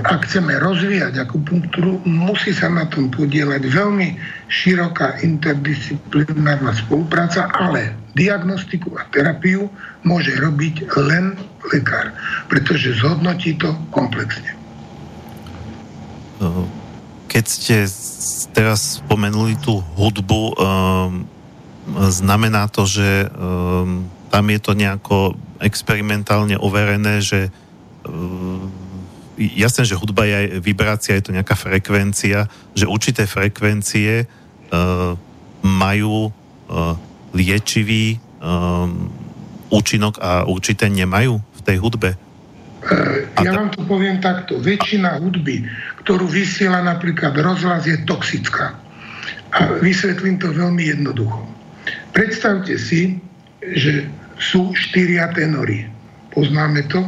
ak 0.03 0.27
chceme 0.27 0.59
rozvíjať 0.59 1.23
akupunktúru, 1.23 2.03
musí 2.05 2.51
sa 2.51 2.69
na 2.69 2.85
tom 2.91 3.09
podielať 3.09 3.63
veľmi 3.71 4.19
široká 4.51 5.23
interdisciplinárna 5.23 6.75
spolupráca, 6.75 7.49
ale 7.55 7.95
diagnostiku 8.19 8.99
a 8.99 9.07
terapiu 9.15 9.71
môže 10.03 10.35
robiť 10.37 10.91
len 11.09 11.39
lekár, 11.71 12.13
pretože 12.51 12.99
zhodnotí 12.99 13.57
to 13.57 13.73
komplexne. 13.95 14.51
E, 16.43 16.47
keď 17.31 17.45
ste 17.49 17.77
teraz 18.53 19.01
spomenuli 19.01 19.57
tú 19.57 19.81
hudbu, 19.97 20.43
um, 20.53 20.55
znamená 22.13 22.69
to, 22.69 22.85
že 22.85 23.25
um, 23.33 24.05
tam 24.29 24.45
je 24.53 24.61
to 24.61 24.77
nejako 24.77 25.33
experimentálne 25.57 26.61
overené, 26.61 27.25
že 27.25 27.49
Ehm, 27.49 27.72
jasné, 29.39 29.83
že 29.87 29.99
hudba 29.99 30.27
je 30.29 30.35
aj 30.35 30.47
vibrácia, 30.61 31.17
je 31.19 31.25
to 31.31 31.37
nejaká 31.37 31.55
frekvencia, 31.55 32.47
že 32.77 32.85
určité 32.87 33.27
frekvencie 33.27 34.27
uh, 34.27 35.15
majú 35.63 36.29
uh, 36.29 36.95
liečivý 37.33 38.21
účinok 39.71 40.19
a 40.19 40.43
určité 40.51 40.91
nemajú 40.91 41.39
v 41.39 41.61
tej 41.63 41.79
hudbe. 41.79 42.19
Ja 43.39 43.55
vám 43.55 43.71
to 43.71 43.87
poviem 43.87 44.19
takto. 44.19 44.59
Väčšina 44.59 45.23
hudby, 45.23 45.63
ktorú 46.03 46.27
vysiela 46.27 46.83
napríklad 46.83 47.39
rozhlas, 47.39 47.87
je 47.87 47.95
toxická. 48.03 48.75
A 49.55 49.79
vysvetlím 49.79 50.43
to 50.43 50.51
veľmi 50.51 50.91
jednoducho. 50.91 51.47
Predstavte 52.11 52.75
si, 52.83 53.23
že 53.63 54.11
sú 54.43 54.75
štyria 54.75 55.31
tenory. 55.31 55.87
Poznáme 56.35 56.91
to? 56.91 57.07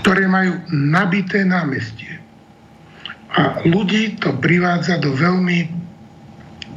Ktoré 0.00 0.24
majú 0.28 0.56
nabité 0.72 1.44
námestie. 1.44 2.20
A 3.32 3.64
ľudí 3.64 4.20
to 4.20 4.36
privádza 4.40 5.00
do 5.00 5.16
veľmi 5.16 5.68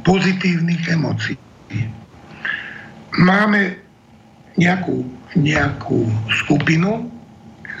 pozitívnych 0.04 0.88
emócií. 0.88 1.36
Máme 3.16 3.76
nejakú, 4.56 5.04
nejakú 5.36 6.08
skupinu, 6.44 7.08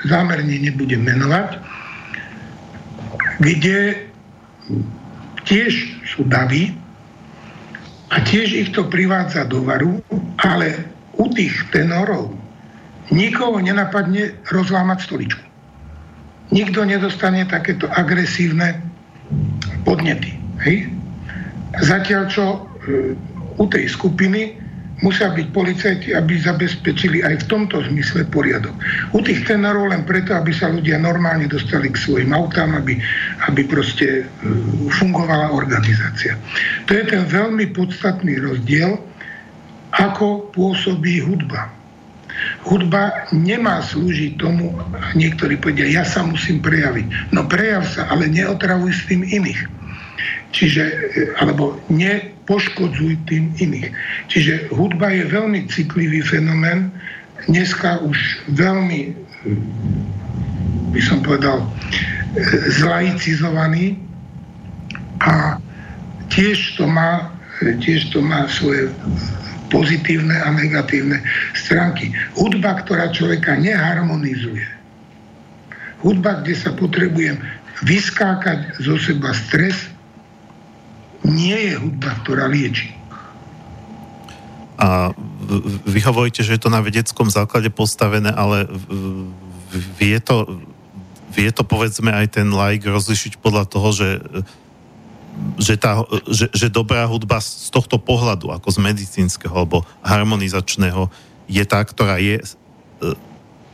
zámerne 0.04 0.60
nebudem 0.60 1.08
menovať, 1.08 1.60
kde 3.40 4.08
tiež 5.46 5.72
sú 6.04 6.26
davy 6.28 6.74
a 8.12 8.20
tiež 8.24 8.48
ich 8.52 8.70
to 8.76 8.84
privádza 8.88 9.48
do 9.48 9.64
varu, 9.64 10.00
ale 10.40 10.84
u 11.16 11.28
tých 11.32 11.54
tenorov 11.72 12.32
nikoho 13.10 13.62
nenapadne 13.62 14.38
rozlámať 14.50 14.98
stoličku. 15.06 15.44
Nikto 16.54 16.86
nedostane 16.86 17.42
takéto 17.46 17.90
agresívne 17.90 18.78
podnety. 19.82 20.38
Hej? 20.62 20.90
Zatiaľ 21.82 22.22
čo 22.30 22.44
e, 22.46 22.58
u 23.58 23.64
tej 23.66 23.90
skupiny 23.90 24.54
musia 25.04 25.28
byť 25.28 25.46
policajti, 25.52 26.08
aby 26.16 26.40
zabezpečili 26.40 27.20
aj 27.20 27.44
v 27.44 27.48
tomto 27.52 27.84
zmysle 27.84 28.24
poriadok. 28.32 28.72
U 29.12 29.20
tých 29.20 29.44
tenorov 29.44 29.92
len 29.92 30.08
preto, 30.08 30.32
aby 30.32 30.56
sa 30.56 30.72
ľudia 30.72 30.96
normálne 30.96 31.44
dostali 31.50 31.92
k 31.92 32.00
svojim 32.00 32.32
autám, 32.32 32.72
aby, 32.78 32.96
aby 33.44 33.60
proste 33.68 34.24
e, 34.24 34.48
fungovala 34.96 35.52
organizácia. 35.52 36.38
To 36.88 36.96
je 36.96 37.04
ten 37.04 37.28
veľmi 37.28 37.76
podstatný 37.76 38.40
rozdiel, 38.40 38.96
ako 39.92 40.48
pôsobí 40.52 41.20
hudba. 41.24 41.75
Hudba 42.66 43.28
nemá 43.32 43.80
slúžiť 43.80 44.36
tomu, 44.36 44.74
niektorí 45.14 45.56
povedia, 45.56 45.88
ja 45.88 46.04
sa 46.04 46.26
musím 46.26 46.60
prejaviť. 46.60 47.32
No 47.32 47.46
prejav 47.46 47.86
sa, 47.86 48.10
ale 48.10 48.28
neotravuj 48.28 48.92
s 48.92 49.02
tým 49.08 49.22
iných. 49.24 49.60
Čiže, 50.52 50.82
e, 50.82 50.94
alebo 51.36 51.76
nepoškodzuj 51.92 53.28
tým 53.28 53.52
iných. 53.60 53.92
Čiže 54.32 54.72
hudba 54.72 55.12
je 55.12 55.24
veľmi 55.28 55.68
citlivý 55.68 56.24
fenomén, 56.24 56.88
dneska 57.44 58.00
už 58.00 58.16
veľmi, 58.56 59.12
e, 59.12 59.12
by 60.96 61.00
som 61.04 61.20
povedal, 61.20 61.60
e, 61.60 61.66
zlaicizovaný 62.72 64.00
a 65.20 65.60
tiež 66.32 66.80
to 66.80 66.88
má, 66.88 67.32
tiež 67.60 68.12
to 68.12 68.24
má 68.24 68.48
svoje 68.48 68.92
pozitívne 69.68 70.36
a 70.36 70.48
negatívne 70.54 71.22
stránky. 71.54 72.14
Hudba, 72.38 72.82
ktorá 72.82 73.10
človeka 73.10 73.58
neharmonizuje. 73.58 74.66
Hudba, 76.00 76.44
kde 76.44 76.54
sa 76.54 76.70
potrebujem 76.76 77.40
vyskákať 77.84 78.80
zo 78.80 78.96
seba 78.96 79.34
stres, 79.36 79.90
nie 81.26 81.72
je 81.72 81.74
hudba, 81.76 82.14
ktorá 82.22 82.46
lieči. 82.46 82.94
A 84.76 85.10
vy 85.88 86.00
hovoríte, 86.04 86.44
že 86.44 86.56
je 86.56 86.62
to 86.62 86.70
na 86.70 86.84
vedeckom 86.84 87.32
základe 87.32 87.72
postavené, 87.72 88.28
ale 88.28 88.68
vie 89.96 90.20
to, 90.20 90.60
vie 91.32 91.48
to 91.48 91.64
povedzme 91.64 92.12
aj 92.12 92.38
ten 92.38 92.52
like 92.52 92.84
rozlišiť 92.84 93.40
podľa 93.40 93.64
toho, 93.66 93.88
že 93.92 94.08
že, 95.60 95.76
tá, 95.76 96.00
že, 96.28 96.48
že 96.52 96.72
dobrá 96.72 97.04
hudba 97.04 97.40
z 97.40 97.68
tohto 97.68 98.00
pohľadu, 98.00 98.52
ako 98.52 98.68
z 98.72 98.78
medicínskeho 98.80 99.52
alebo 99.52 99.84
harmonizačného, 100.00 101.08
je 101.46 101.64
tá, 101.64 101.80
ktorá 101.84 102.18
je 102.18 102.40
e, 102.40 102.44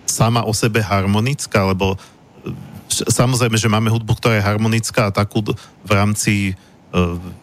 sama 0.04 0.44
o 0.44 0.52
sebe 0.52 0.82
harmonická, 0.82 1.64
lebo 1.72 1.94
e, 1.94 1.98
samozrejme, 2.92 3.56
že 3.56 3.72
máme 3.72 3.88
hudbu, 3.88 4.12
ktorá 4.18 4.38
je 4.38 4.46
harmonická 4.46 5.08
a 5.08 5.14
takú 5.14 5.40
v 5.86 5.90
rámci 5.90 6.52
e, 6.52 7.00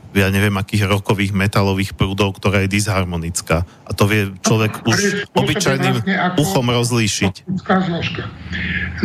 ja 0.09 0.33
neviem, 0.33 0.53
akých 0.57 0.89
rokových 0.89 1.37
metalových 1.37 1.93
prúdov, 1.93 2.33
ktorá 2.41 2.65
je 2.65 2.73
disharmonická. 2.73 3.61
A 3.85 3.91
to 3.93 4.09
vie 4.09 4.33
človek 4.41 4.81
už 4.81 5.29
obyčajným 5.37 6.01
uchom 6.41 6.65
rozlíšiť. 6.65 7.45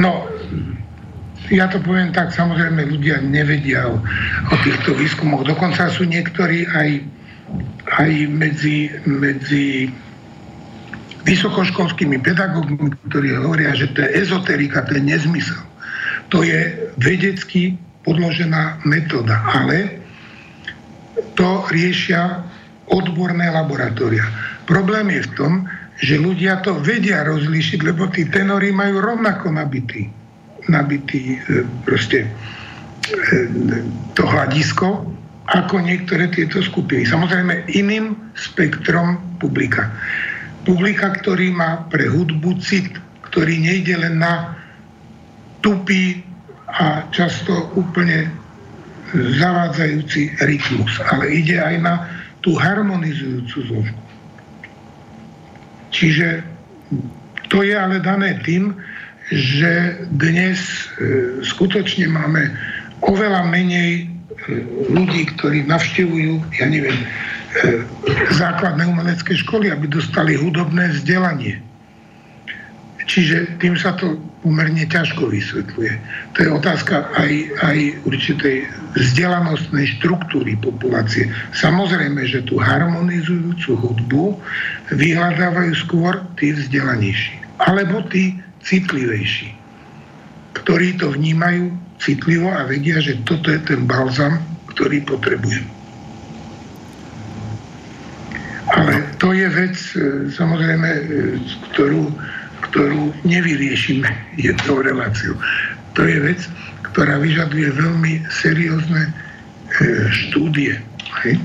No, 0.01 0.25
ja 1.53 1.69
to 1.69 1.77
poviem 1.83 2.09
tak, 2.17 2.33
samozrejme 2.33 2.89
ľudia 2.89 3.21
nevedia 3.21 3.85
o, 3.93 4.01
o 4.49 4.55
týchto 4.65 4.97
výskumoch. 4.97 5.45
Dokonca 5.45 5.93
sú 5.93 6.09
niektorí 6.09 6.65
aj, 6.65 6.89
aj 8.01 8.11
medzi, 8.33 8.89
medzi 9.05 9.93
vysokoškolskými 11.29 12.17
pedagógmi, 12.25 12.97
ktorí 13.13 13.37
hovoria, 13.37 13.77
že 13.77 13.93
to 13.93 14.09
je 14.09 14.25
ezoterika, 14.25 14.89
to 14.89 14.97
je 14.97 15.03
nezmysel. 15.05 15.61
To 16.33 16.41
je 16.41 16.89
vedecky 16.97 17.77
podložená 18.09 18.81
metóda, 18.89 19.45
ale 19.45 20.01
to 21.37 21.65
riešia 21.69 22.41
odborné 22.89 23.53
laboratória. 23.53 24.25
Problém 24.65 25.13
je 25.13 25.29
v 25.29 25.33
tom, 25.37 25.53
že 26.01 26.21
ľudia 26.21 26.65
to 26.65 26.81
vedia 26.81 27.25
rozlíšiť, 27.25 27.81
lebo 27.85 28.09
tí 28.09 28.29
tenory 28.29 28.73
majú 28.73 29.01
rovnako 29.01 29.53
nabitý 29.53 30.24
nabitý 30.69 31.37
e, 31.37 31.65
proste 31.85 32.25
e, 32.25 32.29
to 34.17 34.23
hľadisko 34.25 35.05
ako 35.45 35.77
niektoré 35.85 36.33
tieto 36.33 36.65
skupiny. 36.65 37.05
Samozrejme 37.05 37.69
iným 37.69 38.17
spektrom 38.33 39.21
publika. 39.37 39.93
Publika, 40.65 41.13
ktorý 41.21 41.53
má 41.53 41.85
pre 41.93 42.09
hudbu 42.09 42.57
cit, 42.65 42.97
ktorý 43.29 43.61
nejde 43.61 44.01
len 44.01 44.25
na 44.25 44.57
tupý 45.61 46.25
a 46.73 47.05
často 47.13 47.69
úplne 47.77 48.33
zavádzajúci 49.15 50.41
rytmus, 50.43 50.97
ale 51.13 51.29
ide 51.31 51.61
aj 51.61 51.77
na 51.79 51.95
tú 52.41 52.57
harmonizujúcu 52.57 53.59
zložku. 53.69 54.03
Čiže 55.95 56.43
to 57.53 57.63
je 57.63 57.77
ale 57.79 58.03
dané 58.03 58.43
tým, 58.43 58.75
že 59.33 60.05
dnes 60.13 60.61
e, 60.61 61.41
skutočne 61.41 62.13
máme 62.13 62.53
oveľa 63.01 63.49
menej 63.49 64.05
e, 64.05 64.05
ľudí, 64.93 65.29
ktorí 65.37 65.65
navštevujú, 65.65 66.45
ja 66.61 66.67
neviem, 66.69 66.97
e, 66.97 67.07
základné 68.37 68.85
umelecké 68.85 69.33
školy, 69.41 69.73
aby 69.73 69.89
dostali 69.89 70.37
hudobné 70.37 70.93
vzdelanie. 70.93 71.57
Čiže 73.05 73.61
tým 73.61 73.77
sa 73.77 73.93
to 74.01 74.17
pomerne 74.41 74.85
ťažko 74.85 75.29
vysvetľuje. 75.29 75.93
To 76.37 76.39
je 76.41 76.49
otázka 76.53 77.05
aj, 77.17 77.33
aj 77.65 77.79
určitej 78.09 78.65
vzdelanostnej 78.97 79.89
štruktúry 80.01 80.57
populácie. 80.61 81.29
Samozrejme, 81.53 82.25
že 82.25 82.45
tú 82.49 82.61
harmonizujúcu 82.61 83.77
hudbu 83.77 84.25
vyhľadávajú 84.93 85.73
skôr 85.85 86.21
tí 86.41 86.57
vzdelanejší. 86.57 87.41
Alebo 87.61 88.05
tí 88.09 88.41
citlivejší, 88.65 89.53
ktorí 90.57 90.97
to 90.97 91.13
vnímajú 91.13 91.71
citlivo 92.01 92.51
a 92.51 92.65
vedia, 92.65 92.99
že 92.99 93.21
toto 93.29 93.53
je 93.53 93.61
ten 93.63 93.85
balzam, 93.85 94.41
ktorý 94.73 95.05
potrebujem. 95.05 95.65
Ale 98.75 99.05
to 99.21 99.37
je 99.37 99.47
vec, 99.53 99.77
e, 99.95 100.01
samozrejme, 100.33 100.89
e, 100.89 101.03
ktorú, 101.71 102.11
ktorú 102.71 103.13
nevyriešime 103.23 104.09
jednou 104.41 104.81
reláciou. 104.81 105.37
To 105.95 106.03
je 106.03 106.19
vec, 106.19 106.41
ktorá 106.91 107.21
vyžaduje 107.21 107.71
veľmi 107.71 108.25
seriózne 108.33 109.03
e, 109.05 109.13
štúdie. 110.11 110.81
Hej? 111.23 111.39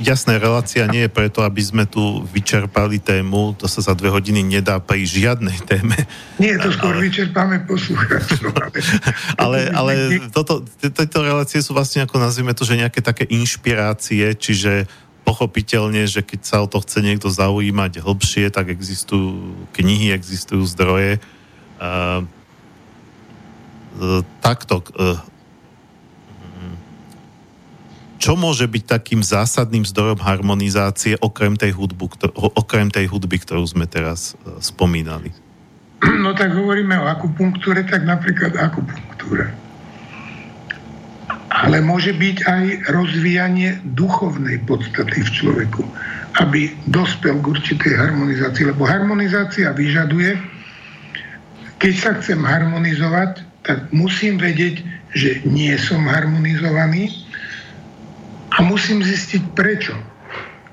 Jasné, 0.00 0.40
relácia 0.40 0.88
nie 0.88 1.06
je 1.06 1.12
preto, 1.12 1.44
aby 1.44 1.60
sme 1.60 1.84
tu 1.84 2.24
vyčerpali 2.32 2.98
tému, 2.98 3.54
to 3.54 3.68
sa 3.68 3.84
za 3.84 3.94
dve 3.94 4.08
hodiny 4.08 4.40
nedá 4.40 4.80
pri 4.80 5.04
žiadnej 5.04 5.60
téme. 5.68 5.96
Nie, 6.40 6.56
to 6.56 6.72
skôr 6.72 6.96
ale... 6.96 7.06
vyčerpáme 7.06 7.68
poslucháčov. 7.68 8.52
Ale, 9.42 9.72
ale, 9.72 9.92
toto, 10.32 10.64
tieto 10.80 11.20
relácie 11.24 11.60
sú 11.64 11.72
vlastne, 11.72 12.04
ako 12.04 12.20
nazvime 12.20 12.52
to, 12.52 12.64
že 12.64 12.80
nejaké 12.80 13.00
také 13.00 13.24
inšpirácie, 13.28 14.36
čiže 14.36 14.88
pochopiteľne, 15.24 16.04
že 16.08 16.24
keď 16.24 16.40
sa 16.42 16.56
o 16.64 16.66
to 16.66 16.82
chce 16.82 17.00
niekto 17.04 17.28
zaujímať 17.30 18.02
hlbšie, 18.02 18.50
tak 18.50 18.72
existujú 18.72 19.54
knihy, 19.76 20.12
existujú 20.12 20.64
zdroje. 20.66 21.22
Uh, 21.80 22.24
takto, 24.40 24.82
uh, 24.96 25.20
čo 28.20 28.36
môže 28.36 28.68
byť 28.68 28.84
takým 28.84 29.24
zásadným 29.24 29.88
zdrojom 29.88 30.20
harmonizácie 30.20 31.16
okrem 31.24 31.56
tej, 31.56 31.72
hudbu, 31.72 32.28
okrem 32.52 32.92
tej 32.92 33.08
hudby, 33.08 33.40
ktorú 33.40 33.64
sme 33.64 33.88
teraz 33.88 34.36
e, 34.36 34.60
spomínali? 34.60 35.32
No 36.20 36.36
tak 36.36 36.52
hovoríme 36.52 37.00
o 37.00 37.08
akupunktúre, 37.08 37.80
tak 37.88 38.04
napríklad 38.04 38.52
akupunktúra. 38.60 39.48
Ale 41.50 41.80
môže 41.82 42.12
byť 42.14 42.36
aj 42.46 42.64
rozvíjanie 42.92 43.80
duchovnej 43.96 44.62
podstaty 44.68 45.24
v 45.24 45.30
človeku, 45.34 45.82
aby 46.38 46.70
dospel 46.86 47.40
k 47.40 47.50
určitej 47.56 47.98
harmonizácii. 47.98 48.70
Lebo 48.70 48.86
harmonizácia 48.86 49.72
vyžaduje, 49.74 50.38
keď 51.80 51.94
sa 51.96 52.10
chcem 52.20 52.40
harmonizovať, 52.44 53.42
tak 53.64 53.88
musím 53.90 54.36
vedieť, 54.40 54.84
že 55.12 55.42
nie 55.48 55.74
som 55.74 56.06
harmonizovaný, 56.06 57.12
a 58.50 58.56
musím 58.66 59.02
zistiť 59.04 59.54
prečo. 59.54 59.94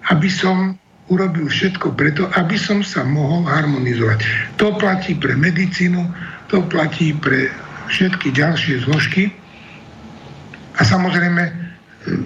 Aby 0.07 0.31
som 0.31 0.79
urobil 1.07 1.47
všetko 1.47 1.95
preto, 1.95 2.27
aby 2.35 2.59
som 2.59 2.83
sa 2.83 3.07
mohol 3.07 3.47
harmonizovať. 3.47 4.19
To 4.59 4.75
platí 4.75 5.15
pre 5.15 5.39
medicínu, 5.39 6.03
to 6.51 6.63
platí 6.67 7.15
pre 7.15 7.47
všetky 7.87 8.35
ďalšie 8.35 8.83
zložky. 8.83 9.31
A 10.77 10.81
samozrejme, 10.83 11.43
e, 11.47 11.53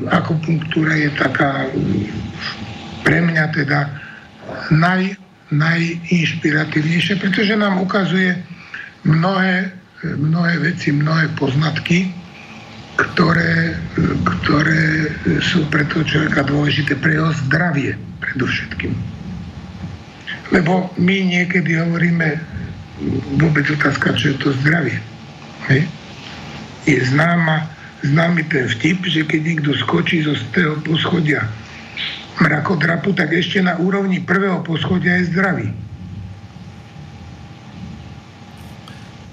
akupunktúra 0.09 0.97
je 0.97 1.09
taká 1.13 1.69
pre 3.05 3.21
mňa 3.21 3.45
teda 3.53 3.79
naj, 4.73 5.13
najinšpiratívnejšia, 5.53 7.21
pretože 7.21 7.53
nám 7.53 7.81
ukazuje 7.81 8.33
mnohé, 9.05 9.69
mnohé 10.17 10.53
veci, 10.57 10.89
mnohé 10.89 11.29
poznatky, 11.37 12.09
ktoré, 13.01 13.73
ktoré 14.23 15.09
sú 15.41 15.65
pre 15.73 15.81
toho 15.89 16.05
človeka 16.05 16.45
dôležité, 16.45 16.93
pre 17.01 17.17
jeho 17.17 17.33
zdravie 17.47 17.97
predovšetkým. 18.21 18.93
Lebo 20.53 20.91
my 20.99 21.17
niekedy 21.25 21.79
hovoríme 21.79 22.37
vôbec 23.41 23.65
otázka, 23.71 24.13
čo 24.13 24.35
je 24.35 24.37
to 24.37 24.49
zdravie. 24.61 24.99
Hej? 25.71 25.87
Je 26.85 26.99
známa, 27.09 27.71
známy 28.05 28.45
ten 28.51 28.69
vtip, 28.69 29.01
že 29.07 29.25
keď 29.25 29.41
niekto 29.41 29.71
skočí 29.81 30.21
zo 30.21 30.37
toho 30.53 30.77
poschodia 30.85 31.47
mrakodrapu, 32.41 33.13
tak 33.13 33.33
ešte 33.33 33.61
na 33.61 33.77
úrovni 33.81 34.21
prvého 34.21 34.61
poschodia 34.61 35.21
je 35.21 35.29
zdravý. 35.33 35.67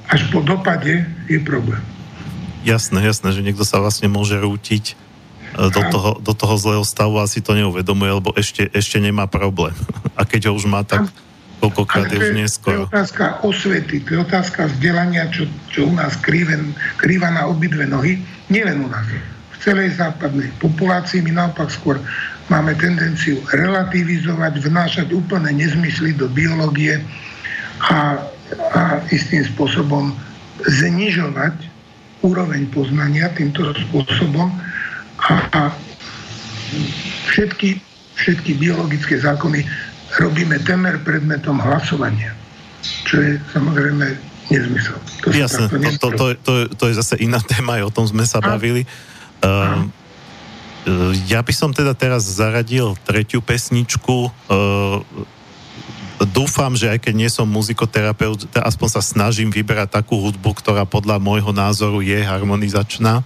Až 0.08 0.24
po 0.32 0.40
dopade 0.40 1.04
je 1.28 1.36
problém. 1.44 1.97
Jasné, 2.68 3.00
jasné, 3.00 3.28
že 3.32 3.40
niekto 3.40 3.64
sa 3.64 3.80
vlastne 3.80 4.12
môže 4.12 4.36
rútiť 4.36 4.92
e, 4.92 4.94
do 5.72 5.82
toho, 5.88 6.10
do 6.20 6.32
toho 6.36 6.54
zlého 6.60 6.84
stavu 6.84 7.16
a 7.16 7.24
si 7.24 7.40
to 7.40 7.56
neuvedomuje, 7.56 8.12
lebo 8.20 8.36
ešte, 8.36 8.68
ešte 8.76 9.00
nemá 9.00 9.24
problém. 9.24 9.72
A 10.18 10.28
keď 10.28 10.50
ho 10.50 10.58
už 10.58 10.68
má, 10.68 10.84
tak 10.84 11.08
koľkokrát 11.62 12.10
je 12.10 12.18
už 12.18 12.30
neskoro. 12.34 12.90
To 12.90 12.90
je 12.90 12.90
otázka 12.90 13.24
osvety, 13.46 14.02
to 14.02 14.08
je 14.14 14.20
otázka 14.20 14.66
vzdelania, 14.66 15.30
čo, 15.30 15.46
čo 15.70 15.86
u 15.86 15.92
nás 15.94 16.18
krýven, 16.18 16.74
krýva 16.98 17.30
na 17.30 17.46
obidve 17.46 17.86
nohy, 17.86 18.18
nielen 18.50 18.82
u 18.82 18.88
nás. 18.90 19.06
V 19.54 19.56
celej 19.62 19.98
západnej 19.98 20.50
populácii 20.58 21.22
my 21.22 21.32
naopak 21.34 21.70
skôr 21.70 22.02
máme 22.50 22.74
tendenciu 22.78 23.42
relativizovať, 23.50 24.52
vnášať 24.58 25.08
úplne 25.14 25.54
nezmysly 25.54 26.14
do 26.14 26.26
biológie 26.30 26.98
a, 27.90 28.22
a 28.74 28.82
istým 29.14 29.46
spôsobom 29.46 30.14
znižovať 30.66 31.67
úroveň 32.22 32.66
poznania 32.74 33.30
týmto 33.34 33.70
spôsobom 33.88 34.50
a, 35.18 35.34
a 35.54 35.62
všetky, 37.30 37.78
všetky 38.18 38.58
biologické 38.58 39.18
zákony 39.18 39.62
robíme 40.18 40.58
temer 40.64 40.98
predmetom 41.04 41.60
hlasovania, 41.60 42.34
čo 43.06 43.20
je 43.20 43.32
samozrejme 43.52 44.06
nezmysel. 44.48 44.98
To 45.22 45.26
Jasne, 45.30 45.68
to, 45.68 45.78
to, 46.00 46.08
to, 46.10 46.26
to, 46.40 46.52
to 46.74 46.84
je 46.88 46.94
zase 46.96 47.14
iná 47.20 47.38
téma, 47.52 47.78
aj 47.80 47.92
o 47.92 47.94
tom 47.94 48.06
sme 48.08 48.24
sa 48.24 48.40
a, 48.40 48.56
bavili. 48.56 48.88
Uh, 49.44 49.86
ja 51.28 51.44
by 51.44 51.52
som 51.52 51.70
teda 51.70 51.92
teraz 51.92 52.24
zaradil 52.24 52.96
tretiu 53.04 53.44
pesničku. 53.44 54.32
Uh, 54.48 55.04
dúfam, 56.26 56.74
že 56.74 56.90
aj 56.90 56.98
keď 56.98 57.14
nie 57.14 57.30
som 57.30 57.46
muzikoterapeut, 57.46 58.50
aspoň 58.58 58.88
sa 58.88 59.02
snažím 59.02 59.54
vyberať 59.54 60.02
takú 60.02 60.18
hudbu, 60.18 60.50
ktorá 60.58 60.82
podľa 60.82 61.22
môjho 61.22 61.54
názoru 61.54 62.02
je 62.02 62.18
harmonizačná. 62.18 63.22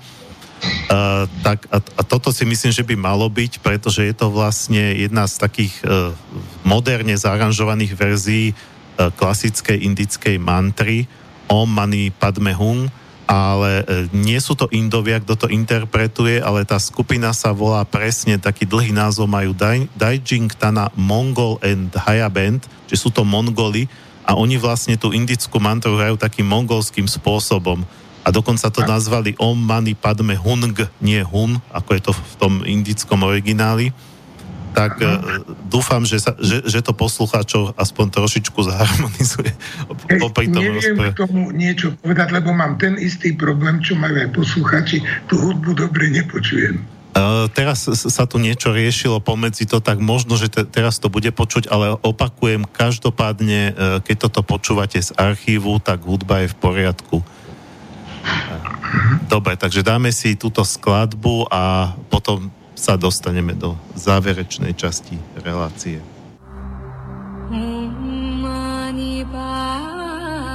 Uh, 0.62 1.26
tak 1.42 1.66
a, 1.74 1.82
a 1.82 2.02
toto 2.06 2.30
si 2.30 2.46
myslím, 2.46 2.70
že 2.70 2.86
by 2.86 2.94
malo 2.94 3.26
byť, 3.26 3.58
pretože 3.58 4.06
je 4.06 4.14
to 4.14 4.30
vlastne 4.30 4.94
jedna 4.94 5.26
z 5.26 5.34
takých 5.42 5.74
uh, 5.82 6.14
moderne 6.62 7.18
zaaranžovaných 7.18 7.98
verzií 7.98 8.54
uh, 8.54 9.10
klasickej 9.10 9.82
indickej 9.82 10.38
mantry 10.38 11.10
Om 11.50 11.66
Mani 11.66 12.14
Padme 12.14 12.54
Hum, 12.54 12.86
ale 13.32 13.88
nie 14.12 14.36
sú 14.36 14.52
to 14.52 14.68
Indovia, 14.68 15.16
kto 15.16 15.32
to 15.32 15.46
interpretuje, 15.48 16.44
ale 16.44 16.68
tá 16.68 16.76
skupina 16.76 17.32
sa 17.32 17.56
volá 17.56 17.80
presne, 17.88 18.36
taký 18.36 18.68
dlhý 18.68 18.92
názov 18.92 19.24
majú 19.24 19.56
Dai, 19.56 19.88
Daijing 19.96 20.52
Tana 20.52 20.92
Mongol 20.92 21.56
and 21.64 21.88
Haya 21.96 22.28
Band, 22.28 22.68
že 22.84 23.00
sú 23.00 23.08
to 23.08 23.24
Mongoli 23.24 23.88
a 24.28 24.36
oni 24.36 24.60
vlastne 24.60 25.00
tú 25.00 25.16
indickú 25.16 25.56
mantru 25.56 25.96
hrajú 25.96 26.20
takým 26.20 26.44
mongolským 26.44 27.08
spôsobom. 27.08 27.80
A 28.22 28.28
dokonca 28.28 28.68
to 28.68 28.84
nazvali 28.84 29.34
Om 29.40 29.56
Mani 29.56 29.96
Padme 29.96 30.36
Hung, 30.36 30.76
nie 31.00 31.24
Hun, 31.24 31.56
ako 31.72 31.90
je 31.96 32.02
to 32.04 32.12
v 32.12 32.34
tom 32.36 32.54
indickom 32.68 33.24
origináli. 33.24 33.90
Tak 34.72 34.92
uh, 35.04 35.44
dúfam, 35.68 36.00
že, 36.08 36.16
sa, 36.16 36.32
že, 36.40 36.64
že 36.64 36.80
to 36.80 36.96
poslucháčov 36.96 37.76
aspoň 37.76 38.06
trošičku 38.08 38.56
zaharmonizuje. 38.56 39.52
Hej, 40.08 40.48
neviem 40.48 40.80
rozpre... 40.80 41.12
k 41.12 41.20
tomu 41.28 41.52
niečo 41.52 41.92
povedať, 42.00 42.28
lebo 42.32 42.56
mám 42.56 42.80
ten 42.80 42.96
istý 42.96 43.36
problém, 43.36 43.84
čo 43.84 43.92
majú 44.00 44.16
aj 44.16 44.32
poslucháči. 44.32 45.04
Tú 45.28 45.36
hudbu 45.36 45.76
dobre 45.76 46.08
nepočujem. 46.08 46.80
Uh, 47.12 47.44
teraz 47.52 47.84
sa 47.92 48.24
tu 48.24 48.40
niečo 48.40 48.72
riešilo 48.72 49.20
pomedzi 49.20 49.68
to, 49.68 49.84
tak 49.84 50.00
možno, 50.00 50.40
že 50.40 50.48
te, 50.48 50.64
teraz 50.64 50.96
to 50.96 51.12
bude 51.12 51.28
počuť, 51.28 51.68
ale 51.68 51.92
opakujem, 52.00 52.64
každopádne, 52.64 53.60
uh, 53.68 53.74
keď 54.00 54.28
toto 54.28 54.40
počúvate 54.40 54.96
z 54.96 55.12
archívu, 55.20 55.76
tak 55.84 56.00
hudba 56.08 56.40
je 56.40 56.48
v 56.48 56.56
poriadku. 56.56 57.20
Dobre, 59.28 59.60
takže 59.60 59.84
dáme 59.84 60.08
si 60.08 60.40
túto 60.40 60.64
skladbu 60.64 61.52
a 61.52 61.92
potom 62.08 62.48
sa 62.82 62.98
dostaneme 62.98 63.54
do 63.54 63.78
záverečnej 63.94 64.74
časti 64.74 65.14
relácie. 65.38 66.02
Mani 68.42 69.22
Padme. 69.30 70.50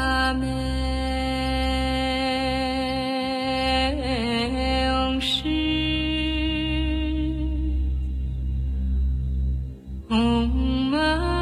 Oh, 10.09 10.47
my. 10.47 11.36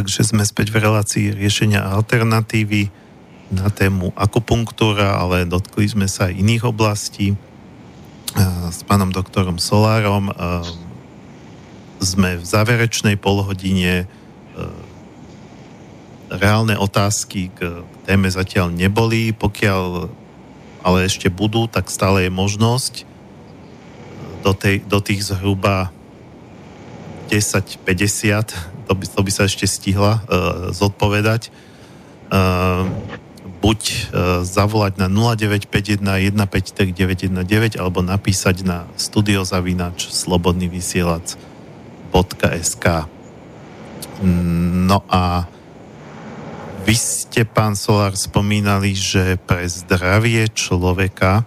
Takže 0.00 0.32
sme 0.32 0.48
späť 0.48 0.72
v 0.72 0.80
relácii 0.80 1.36
riešenia 1.36 1.84
alternatívy 1.84 2.88
na 3.52 3.68
tému 3.68 4.16
akupunktúra, 4.16 5.20
ale 5.20 5.44
dotkli 5.44 5.92
sme 5.92 6.08
sa 6.08 6.32
aj 6.32 6.40
iných 6.40 6.64
oblastí. 6.64 7.36
S 8.72 8.80
pánom 8.88 9.12
doktorom 9.12 9.60
Solárom 9.60 10.32
sme 12.00 12.40
v 12.40 12.44
záverečnej 12.48 13.20
polhodine. 13.20 14.08
Reálne 16.32 16.80
otázky 16.80 17.52
k 17.52 17.84
téme 18.08 18.32
zatiaľ 18.32 18.72
neboli, 18.72 19.36
pokiaľ 19.36 20.08
ale 20.80 21.04
ešte 21.04 21.28
budú, 21.28 21.68
tak 21.68 21.92
stále 21.92 22.24
je 22.24 22.32
možnosť 22.32 23.04
do, 24.48 24.56
tej, 24.56 24.80
do 24.80 25.04
tých 25.04 25.28
zhruba 25.28 25.92
10-50, 27.30 28.90
to 28.90 28.98
by, 28.98 29.06
to 29.06 29.20
by 29.22 29.30
sa 29.30 29.46
ešte 29.46 29.70
stihla 29.70 30.18
uh, 30.18 30.74
zodpovedať. 30.74 31.54
Uh, 32.26 32.90
buď 33.62 34.10
uh, 34.10 34.42
zavolať 34.42 34.98
na 34.98 35.06
0951 35.06 36.02
153 36.02 36.90
919 37.38 37.78
alebo 37.78 38.02
napísať 38.02 38.66
na 38.66 38.90
studiozavinač 38.98 40.10
slobodnyvysielac.sk 40.10 42.86
No 44.20 45.00
a 45.08 45.48
vy 46.82 46.96
ste, 46.96 47.44
pán 47.46 47.76
Solár, 47.76 48.16
spomínali, 48.16 48.94
že 48.96 49.36
pre 49.38 49.68
zdravie 49.68 50.48
človeka 50.50 51.44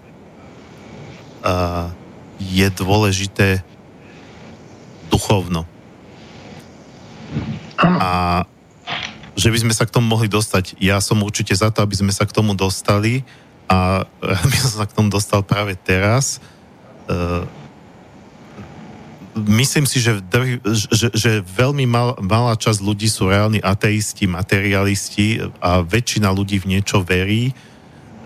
uh, 1.44 1.92
je 2.40 2.70
dôležité 2.72 3.64
duchovno. 5.10 5.73
A 7.84 8.44
že 9.34 9.50
by 9.50 9.58
sme 9.66 9.74
sa 9.74 9.90
k 9.90 9.94
tomu 9.94 10.14
mohli 10.14 10.30
dostať. 10.30 10.78
Ja 10.78 11.02
som 11.02 11.26
určite 11.26 11.58
za 11.58 11.74
to, 11.74 11.82
aby 11.82 11.98
sme 11.98 12.14
sa 12.14 12.26
k 12.30 12.36
tomu 12.36 12.54
dostali 12.54 13.26
a 13.66 14.06
by 14.52 14.58
som 14.58 14.72
sa 14.84 14.86
k 14.86 14.96
tomu 14.96 15.10
dostal 15.10 15.42
práve 15.42 15.74
teraz. 15.74 16.38
Uh, 17.10 17.44
myslím 19.34 19.90
si, 19.90 19.98
že, 19.98 20.22
že, 20.94 21.10
že 21.12 21.32
veľmi 21.42 21.90
mal, 21.90 22.16
malá 22.22 22.54
časť 22.54 22.80
ľudí 22.80 23.10
sú 23.10 23.28
reálni 23.28 23.58
ateisti, 23.58 24.30
materialisti 24.30 25.42
a 25.58 25.82
väčšina 25.82 26.30
ľudí 26.30 26.62
v 26.62 26.78
niečo 26.78 27.02
verí 27.02 27.52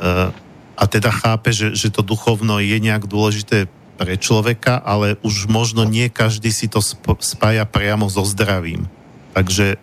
uh, 0.03 0.29
a 0.77 0.83
teda 0.85 1.09
chápe, 1.09 1.49
že, 1.49 1.73
že 1.73 1.89
to 1.89 2.05
duchovno 2.05 2.61
je 2.61 2.77
nejak 2.77 3.09
dôležité 3.09 3.65
pre 3.97 4.13
človeka, 4.13 4.77
ale 4.77 5.17
už 5.25 5.49
možno 5.49 5.81
nie 5.81 6.05
každý 6.05 6.53
si 6.53 6.69
to 6.69 6.85
spája 7.17 7.65
priamo 7.65 8.05
so 8.05 8.21
zdravím. 8.21 8.85
Takže 9.37 9.77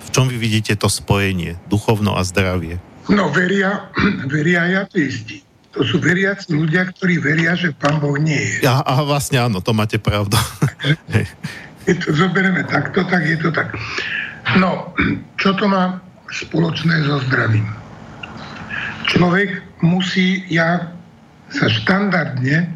v 0.00 0.08
čom 0.16 0.32
vy 0.32 0.40
vidíte 0.40 0.80
to 0.80 0.88
spojenie, 0.88 1.60
duchovno 1.68 2.16
a 2.16 2.24
zdravie? 2.24 2.80
No, 3.12 3.28
veria, 3.28 3.92
veria 4.32 4.64
aj 4.64 4.72
ateisti. 4.88 5.44
To 5.76 5.84
sú 5.84 6.00
veriaci 6.00 6.56
ľudia, 6.56 6.88
ktorí 6.88 7.20
veria, 7.20 7.52
že 7.52 7.76
Pán 7.76 8.00
Boh 8.00 8.16
nie 8.16 8.40
je. 8.40 8.64
A, 8.64 8.80
a 8.80 9.04
vlastne 9.04 9.44
áno, 9.44 9.60
to 9.60 9.76
máte 9.76 10.00
pravdu. 10.00 10.40
Keď 11.84 11.96
to 12.00 12.10
zoberieme 12.16 12.64
takto, 12.64 13.04
tak 13.04 13.28
je 13.28 13.36
to 13.36 13.52
tak. 13.52 13.76
No, 14.56 14.96
čo 15.42 15.52
to 15.52 15.68
má 15.68 16.00
spoločné 16.32 17.04
so 17.04 17.20
zdravím? 17.28 17.68
Človek 19.12 19.84
musí, 19.84 20.48
ja 20.48 20.96
sa 21.52 21.68
štandardne, 21.68 22.72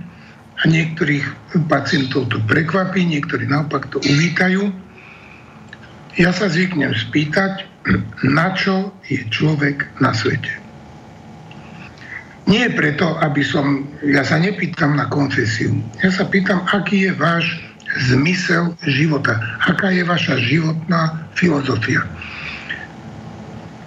a 0.59 0.63
niektorých 0.67 1.55
pacientov 1.71 2.27
to 2.35 2.43
prekvapí, 2.51 3.07
niektorí 3.07 3.47
naopak 3.47 3.87
to 3.95 4.03
uvítajú, 4.03 4.88
ja 6.19 6.35
sa 6.35 6.51
zvyknem 6.51 6.90
spýtať, 6.93 7.65
na 8.27 8.53
čo 8.59 8.90
je 9.07 9.23
človek 9.31 9.86
na 10.03 10.11
svete. 10.11 10.51
Nie 12.49 12.73
preto, 12.73 13.15
aby 13.20 13.45
som, 13.45 13.86
ja 14.03 14.24
sa 14.24 14.40
nepýtam 14.40 14.97
na 14.97 15.07
konfesiu, 15.07 15.78
ja 16.01 16.11
sa 16.11 16.24
pýtam, 16.27 16.65
aký 16.73 17.09
je 17.09 17.12
váš 17.15 17.45
zmysel 18.09 18.77
života, 18.85 19.36
aká 19.65 19.93
je 19.93 20.05
vaša 20.05 20.36
životná 20.43 21.28
filozofia. 21.36 22.05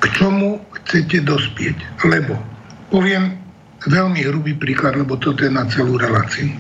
K 0.01 0.03
čomu 0.17 0.61
chcete 0.81 1.21
dospieť? 1.25 1.77
Lebo, 2.05 2.37
poviem 2.89 3.37
veľmi 3.85 4.21
hrubý 4.25 4.53
príklad, 4.57 4.97
lebo 4.97 5.17
toto 5.17 5.45
je 5.45 5.53
na 5.53 5.65
celú 5.69 5.97
reláciu. 5.97 6.53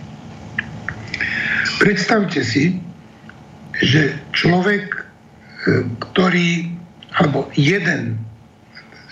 Predstavte 1.81 2.45
si, 2.45 2.77
že 3.81 4.13
človek, 4.37 5.00
ktorý, 6.01 6.73
alebo 7.17 7.49
jeden 7.53 8.17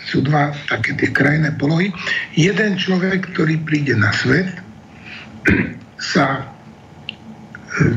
sú 0.09 0.26
dva 0.26 0.49
také 0.65 0.97
tie 0.97 1.09
krajné 1.13 1.53
polohy. 1.61 1.93
Jeden 2.34 2.80
človek, 2.80 3.30
ktorý 3.35 3.61
príde 3.61 3.93
na 3.93 4.09
svet, 4.09 4.49
sa 6.13 6.41
e, 6.41 7.93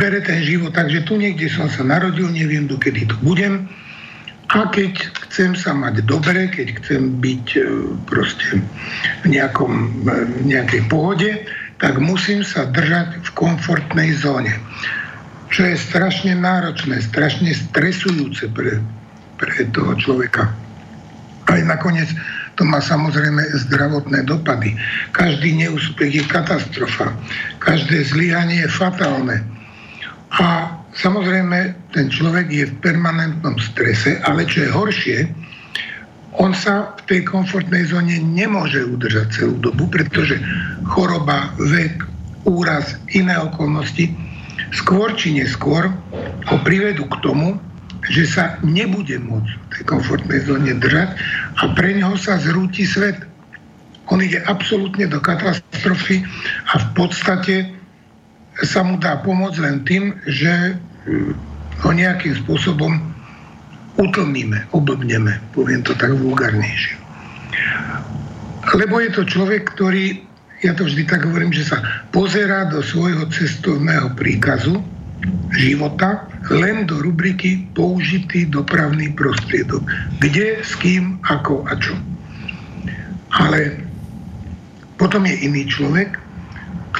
bere 0.00 0.18
ten 0.26 0.42
život 0.42 0.74
tak, 0.74 0.90
že 0.90 1.06
tu 1.06 1.14
niekde 1.14 1.46
som 1.46 1.70
sa 1.70 1.86
narodil, 1.86 2.26
neviem, 2.26 2.66
dokedy 2.66 3.06
tu 3.06 3.14
budem. 3.22 3.70
A 4.52 4.68
keď 4.68 5.08
chcem 5.28 5.56
sa 5.56 5.72
mať 5.72 6.04
dobre, 6.04 6.50
keď 6.50 6.82
chcem 6.82 7.22
byť 7.22 7.46
e, 7.56 7.60
proste 8.10 8.58
v, 9.22 9.26
nejakom, 9.30 9.72
e, 10.02 10.12
v 10.26 10.44
nejakej 10.50 10.82
pohode, 10.90 11.30
tak 11.78 11.98
musím 12.02 12.42
sa 12.42 12.66
držať 12.66 13.22
v 13.22 13.30
komfortnej 13.34 14.14
zóne. 14.18 14.54
Čo 15.52 15.68
je 15.68 15.76
strašne 15.76 16.32
náročné, 16.32 17.04
strašne 17.04 17.52
stresujúce 17.52 18.48
pre, 18.56 18.80
pre 19.36 19.68
toho 19.68 19.92
človeka. 20.00 20.48
Aj 21.44 21.60
nakoniec 21.68 22.08
to 22.56 22.64
má 22.64 22.80
samozrejme 22.80 23.44
zdravotné 23.68 24.24
dopady. 24.24 24.72
Každý 25.12 25.52
neúspech 25.60 26.08
je 26.08 26.24
katastrofa. 26.24 27.12
Každé 27.60 28.00
zlyhanie 28.08 28.64
je 28.64 28.70
fatálne. 28.72 29.44
A 30.40 30.72
samozrejme 30.96 31.76
ten 31.92 32.08
človek 32.08 32.48
je 32.48 32.64
v 32.72 32.78
permanentnom 32.80 33.60
strese, 33.60 34.20
ale 34.24 34.48
čo 34.48 34.64
je 34.64 34.70
horšie, 34.72 35.18
on 36.40 36.56
sa 36.56 36.96
v 37.04 37.12
tej 37.12 37.20
komfortnej 37.28 37.92
zóne 37.92 38.16
nemôže 38.24 38.80
udržať 38.88 39.36
celú 39.36 39.60
dobu, 39.60 39.84
pretože 39.92 40.40
choroba, 40.88 41.52
vek, 41.60 42.08
úraz, 42.48 42.96
iné 43.12 43.36
okolnosti 43.36 44.31
skôr 44.72 45.12
či 45.14 45.36
neskôr 45.36 45.92
ho 46.48 46.56
privedú 46.64 47.06
k 47.06 47.16
tomu, 47.20 47.60
že 48.10 48.26
sa 48.26 48.58
nebude 48.66 49.14
môcť 49.22 49.50
v 49.52 49.66
tej 49.78 49.84
komfortnej 49.86 50.40
zóne 50.42 50.74
držať 50.74 51.14
a 51.60 51.62
pre 51.76 51.94
neho 51.94 52.18
sa 52.18 52.40
zrúti 52.40 52.82
svet. 52.82 53.22
On 54.10 54.18
ide 54.18 54.42
absolútne 54.50 55.06
do 55.06 55.22
katastrofy 55.22 56.26
a 56.74 56.82
v 56.82 56.86
podstate 56.98 57.70
sa 58.66 58.82
mu 58.82 58.98
dá 58.98 59.22
pomôcť 59.22 59.58
len 59.62 59.76
tým, 59.86 60.18
že 60.26 60.76
ho 61.82 61.90
nejakým 61.94 62.34
spôsobom 62.42 62.98
utlmíme, 63.96 64.66
oblbneme, 64.74 65.38
poviem 65.54 65.86
to 65.86 65.94
tak 65.94 66.10
vulgárnejšie. 66.16 66.98
Lebo 68.72 68.98
je 69.02 69.10
to 69.14 69.22
človek, 69.26 69.74
ktorý, 69.74 70.22
ja 70.62 70.72
to 70.78 70.86
vždy 70.86 71.02
tak 71.10 71.26
hovorím, 71.26 71.50
že 71.50 71.66
sa 71.66 71.82
pozerá 72.14 72.70
do 72.70 72.80
svojho 72.80 73.26
cestovného 73.34 74.14
príkazu 74.14 74.78
života 75.54 76.26
len 76.50 76.86
do 76.86 76.98
rubriky 76.98 77.66
použitý 77.74 78.46
dopravný 78.50 79.14
prostriedok. 79.14 79.82
Kde, 80.18 80.62
s 80.62 80.74
kým, 80.78 81.22
ako 81.26 81.66
a 81.70 81.78
čo. 81.78 81.94
Ale 83.38 83.78
potom 84.98 85.22
je 85.26 85.34
iný 85.46 85.66
človek, 85.66 86.18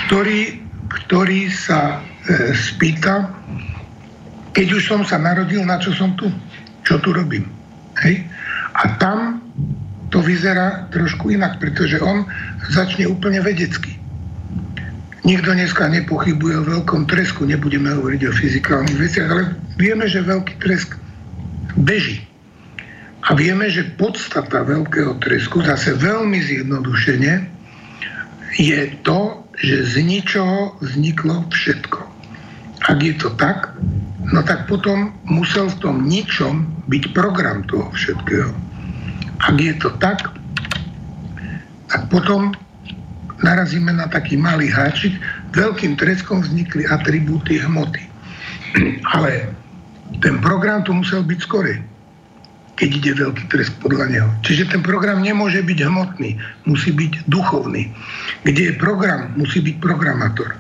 ktorý, 0.07 0.63
ktorý 0.91 1.51
sa 1.51 1.99
e, 1.99 2.55
spýta, 2.55 3.31
keď 4.55 4.67
už 4.79 4.83
som 4.87 5.01
sa 5.03 5.19
narodil, 5.19 5.63
na 5.67 5.79
čo 5.83 5.91
som 5.95 6.15
tu? 6.15 6.31
Čo 6.87 7.03
tu 7.03 7.15
robím? 7.15 7.47
Hej? 8.07 8.27
A 8.79 8.97
tam 9.03 9.42
to 10.13 10.21
vyzerá 10.21 10.93
trošku 10.93 11.33
inak, 11.33 11.57
pretože 11.57 11.97
on 12.05 12.29
začne 12.69 13.09
úplne 13.09 13.41
vedecky. 13.41 13.97
Nikto 15.25 15.57
dneska 15.57 15.89
nepochybuje 15.89 16.55
o 16.61 16.69
veľkom 16.69 17.09
tresku, 17.09 17.49
nebudeme 17.49 17.95
hovoriť 17.97 18.21
o 18.29 18.37
fyzikálnych 18.37 18.99
veciach, 19.01 19.29
ale 19.33 19.43
vieme, 19.81 20.05
že 20.05 20.21
veľký 20.21 20.61
tresk 20.61 21.01
beží. 21.81 22.21
A 23.23 23.39
vieme, 23.39 23.71
že 23.71 23.87
podstata 23.97 24.67
veľkého 24.67 25.17
tresku, 25.23 25.63
zase 25.63 25.95
veľmi 25.95 26.43
zjednodušene, 26.43 27.49
je 28.59 28.81
to, 29.07 29.47
že 29.63 29.95
z 29.95 29.95
ničoho 30.05 30.77
vzniklo 30.83 31.47
všetko. 31.49 32.03
Ak 32.83 32.99
je 32.99 33.15
to 33.15 33.31
tak, 33.39 33.79
no 34.27 34.43
tak 34.43 34.67
potom 34.67 35.15
musel 35.23 35.71
v 35.71 35.79
tom 35.79 35.97
ničom 36.05 36.67
byť 36.91 37.15
program 37.15 37.63
toho 37.71 37.95
všetkého. 37.95 38.72
Ak 39.43 39.57
je 39.59 39.75
to 39.79 39.91
tak, 39.99 40.23
tak 41.91 42.03
potom 42.09 42.55
narazíme 43.43 43.91
na 43.91 44.07
taký 44.07 44.39
malý 44.39 44.71
háčik, 44.71 45.13
veľkým 45.53 45.99
treskom 45.99 46.41
vznikli 46.41 46.87
atribúty 46.89 47.59
hmoty. 47.59 48.07
Ale 49.15 49.51
ten 50.23 50.39
program 50.41 50.87
tu 50.87 50.95
musel 50.95 51.27
byť 51.27 51.39
skorej, 51.43 51.83
keď 52.79 52.89
ide 53.03 53.13
veľký 53.19 53.45
trest 53.51 53.75
podľa 53.83 54.07
neho. 54.09 54.29
Čiže 54.47 54.73
ten 54.73 54.81
program 54.81 55.21
nemôže 55.21 55.61
byť 55.61 55.79
hmotný, 55.85 56.39
musí 56.65 56.95
byť 56.95 57.29
duchovný. 57.29 57.91
Kde 58.47 58.73
je 58.73 58.75
program, 58.79 59.35
musí 59.35 59.61
byť 59.61 59.77
programátor. 59.83 60.55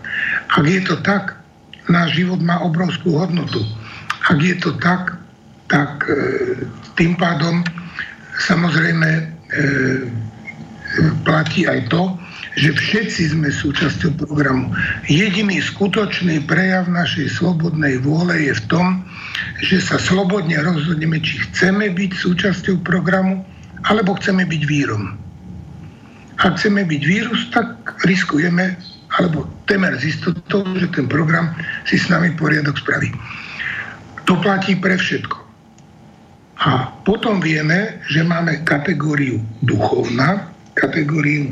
Ak 0.53 0.67
je 0.67 0.83
to 0.85 0.99
tak, 1.01 1.39
náš 1.89 2.19
život 2.19 2.43
má 2.43 2.61
obrovskú 2.61 3.17
hodnotu. 3.17 3.63
Ak 4.29 4.39
je 4.39 4.55
to 4.59 4.77
tak, 4.79 5.19
tak 5.67 6.05
e, 6.07 6.69
tým 6.95 7.17
pádom 7.17 7.65
samozrejme 8.41 9.09
e, 9.09 9.23
platí 11.25 11.69
aj 11.69 11.89
to, 11.89 12.17
že 12.57 12.77
všetci 12.77 13.33
sme 13.33 13.49
súčasťou 13.49 14.29
programu. 14.29 14.69
Jediný 15.09 15.57
skutočný 15.65 16.45
prejav 16.45 16.85
našej 16.89 17.41
slobodnej 17.41 17.97
vôle 18.05 18.45
je 18.45 18.53
v 18.53 18.65
tom, 18.69 18.89
že 19.65 19.81
sa 19.81 19.97
slobodne 19.97 20.61
rozhodneme, 20.61 21.17
či 21.25 21.41
chceme 21.49 21.89
byť 21.89 22.13
súčasťou 22.13 22.85
programu, 22.85 23.41
alebo 23.89 24.13
chceme 24.21 24.45
byť 24.45 24.63
vírom. 24.69 25.17
Ak 26.45 26.61
chceme 26.61 26.85
byť 26.85 27.03
vírus, 27.09 27.41
tak 27.57 27.73
riskujeme, 28.05 28.77
alebo 29.17 29.49
temer 29.65 29.97
z 29.97 30.13
istotou, 30.13 30.65
že 30.77 30.89
ten 30.93 31.09
program 31.09 31.57
si 31.89 31.97
s 31.97 32.09
nami 32.13 32.37
poriadok 32.37 32.77
spraví. 32.77 33.13
To 34.29 34.37
platí 34.41 34.77
pre 34.77 34.97
všetko. 35.01 35.42
A 36.63 36.95
potom 37.03 37.43
vieme, 37.43 37.99
že 38.07 38.23
máme 38.23 38.63
kategóriu 38.63 39.43
duchovná, 39.67 40.47
kategóriu 40.79 41.51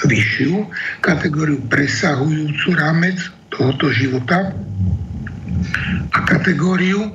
vyššiu, 0.00 0.64
kategóriu 1.04 1.60
presahujúcu 1.68 2.72
rámec 2.72 3.20
tohoto 3.52 3.92
života 3.92 4.56
a 6.12 6.18
kategóriu, 6.24 7.12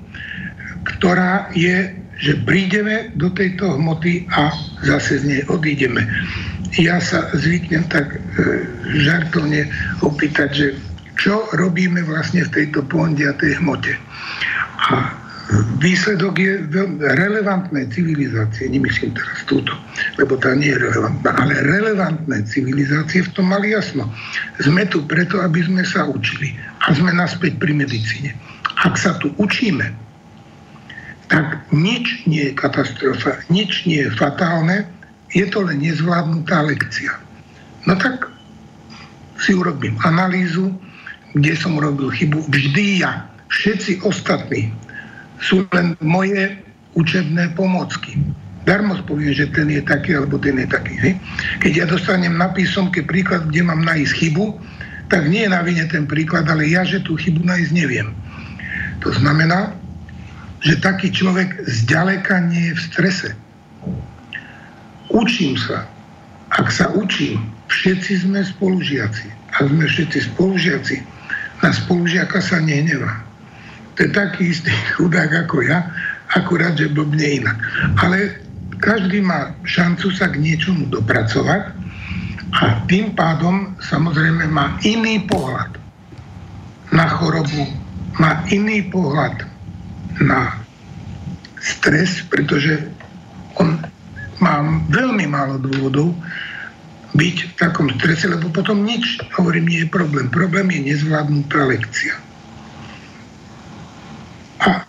ktorá 0.97 1.49
je, 1.53 1.93
že 2.21 2.37
prídeme 2.45 3.09
do 3.17 3.33
tejto 3.33 3.77
hmoty 3.77 4.29
a 4.33 4.53
zase 4.85 5.21
z 5.21 5.23
nej 5.25 5.41
odídeme. 5.49 6.05
Ja 6.77 7.01
sa 7.01 7.25
zvyknem 7.33 7.89
tak 7.89 8.15
e, 8.15 8.17
žartovne 9.01 9.65
opýtať, 10.05 10.49
že 10.53 10.67
čo 11.17 11.49
robíme 11.57 12.05
vlastne 12.05 12.45
v 12.45 12.53
tejto 12.53 12.85
pondiatej 12.85 13.61
hmote. 13.61 13.93
A 14.89 15.20
výsledok 15.83 16.39
je 16.39 16.53
relevantné 17.01 17.91
civilizácie, 17.91 18.71
nemyslím 18.71 19.11
teraz 19.11 19.43
túto, 19.43 19.75
lebo 20.15 20.39
tá 20.39 20.55
nie 20.55 20.71
je 20.71 20.79
relevantná, 20.79 21.29
ale 21.35 21.53
relevantné 21.67 22.37
civilizácie 22.47 23.27
v 23.27 23.31
tom 23.35 23.51
mali 23.51 23.75
jasno. 23.75 24.07
Sme 24.63 24.87
tu 24.87 25.03
preto, 25.03 25.43
aby 25.43 25.65
sme 25.65 25.83
sa 25.83 26.07
učili 26.07 26.55
a 26.87 26.95
sme 26.95 27.11
naspäť 27.11 27.59
pri 27.59 27.75
medicíne. 27.75 28.31
Ak 28.81 28.95
sa 28.95 29.19
tu 29.19 29.35
učíme, 29.35 29.91
tak 31.27 31.63
nič 31.71 32.27
nie 32.27 32.51
je 32.51 32.53
katastrofa, 32.55 33.39
nič 33.47 33.87
nie 33.87 34.03
je 34.07 34.11
fatálne, 34.15 34.87
je 35.31 35.47
to 35.47 35.63
len 35.63 35.79
nezvládnutá 35.79 36.63
lekcia. 36.67 37.15
No 37.87 37.95
tak 37.95 38.27
si 39.39 39.55
urobím 39.55 39.95
analýzu, 40.03 40.75
kde 41.31 41.55
som 41.55 41.79
urobil 41.79 42.11
chybu. 42.11 42.51
Vždy 42.51 43.03
ja, 43.03 43.31
všetci 43.47 44.03
ostatní 44.03 44.71
sú 45.41 45.65
len 45.73 45.97
moje 45.99 46.55
učebné 46.93 47.57
pomocky. 47.57 48.21
Darmo 48.61 48.93
poviem, 49.09 49.33
že 49.33 49.49
ten 49.49 49.73
je 49.73 49.81
taký, 49.81 50.21
alebo 50.21 50.37
ten 50.37 50.53
je 50.61 50.69
taký. 50.69 50.93
Hej? 51.01 51.13
Keď 51.65 51.71
ja 51.73 51.85
dostanem 51.89 52.37
na 52.37 52.53
písomke 52.53 53.01
príklad, 53.01 53.49
kde 53.49 53.65
mám 53.65 53.81
nájsť 53.81 54.13
chybu, 54.21 54.53
tak 55.09 55.25
nie 55.27 55.43
je 55.43 55.51
na 55.51 55.65
vine 55.65 55.81
ten 55.89 56.05
príklad, 56.05 56.45
ale 56.45 56.69
ja, 56.69 56.85
že 56.85 57.01
tú 57.01 57.17
chybu 57.17 57.41
nájsť 57.41 57.71
neviem. 57.73 58.13
To 59.01 59.09
znamená, 59.17 59.73
že 60.61 60.77
taký 60.77 61.09
človek 61.09 61.57
zďaleka 61.65 62.37
nie 62.53 62.69
je 62.69 62.77
v 62.77 62.85
strese. 62.85 63.29
Učím 65.09 65.57
sa. 65.57 65.89
Ak 66.53 66.69
sa 66.69 66.93
učím, 66.93 67.41
všetci 67.73 68.29
sme 68.29 68.45
spolužiaci. 68.45 69.57
Ak 69.57 69.73
sme 69.73 69.89
všetci 69.89 70.31
spolužiaci, 70.31 71.01
na 71.65 71.73
spolužiaka 71.73 72.37
sa 72.39 72.61
nehnevá 72.61 73.30
to 74.01 74.09
je 74.09 74.17
taký 74.17 74.49
istý 74.49 74.73
chudák 74.97 75.45
ako 75.45 75.61
ja, 75.61 75.85
akurát, 76.33 76.73
že 76.73 76.89
blbne 76.89 77.45
inak. 77.45 77.53
Ale 78.01 78.33
každý 78.81 79.21
má 79.21 79.53
šancu 79.61 80.09
sa 80.09 80.25
k 80.25 80.41
niečomu 80.41 80.89
dopracovať 80.89 81.69
a 82.57 82.81
tým 82.89 83.13
pádom 83.13 83.77
samozrejme 83.77 84.49
má 84.49 84.73
iný 84.81 85.21
pohľad 85.29 85.77
na 86.89 87.05
chorobu, 87.13 87.61
má 88.17 88.41
iný 88.49 88.89
pohľad 88.89 89.45
na 90.17 90.65
stres, 91.61 92.25
pretože 92.25 92.81
on 93.61 93.85
má 94.41 94.65
veľmi 94.89 95.29
málo 95.29 95.61
dôvodov 95.61 96.17
byť 97.13 97.37
v 97.37 97.53
takom 97.53 97.85
strese, 98.01 98.25
lebo 98.25 98.49
potom 98.49 98.81
nič, 98.81 99.21
hovorím, 99.37 99.69
nie 99.69 99.85
je 99.85 99.93
problém. 99.93 100.25
Problém 100.25 100.73
je 100.73 100.89
nezvládnutá 100.89 101.69
lekcia. 101.69 102.17
A 104.61 104.85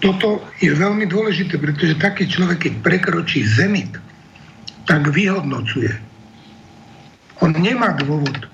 toto 0.00 0.40
je 0.64 0.72
veľmi 0.72 1.04
dôležité, 1.06 1.60
pretože 1.60 2.00
taký 2.00 2.24
človek, 2.24 2.68
keď 2.68 2.74
prekročí 2.80 3.44
zenit, 3.44 3.92
tak 4.88 5.06
vyhodnocuje. 5.12 5.92
On 7.44 7.52
nemá 7.52 7.94
dôvod 8.00 8.48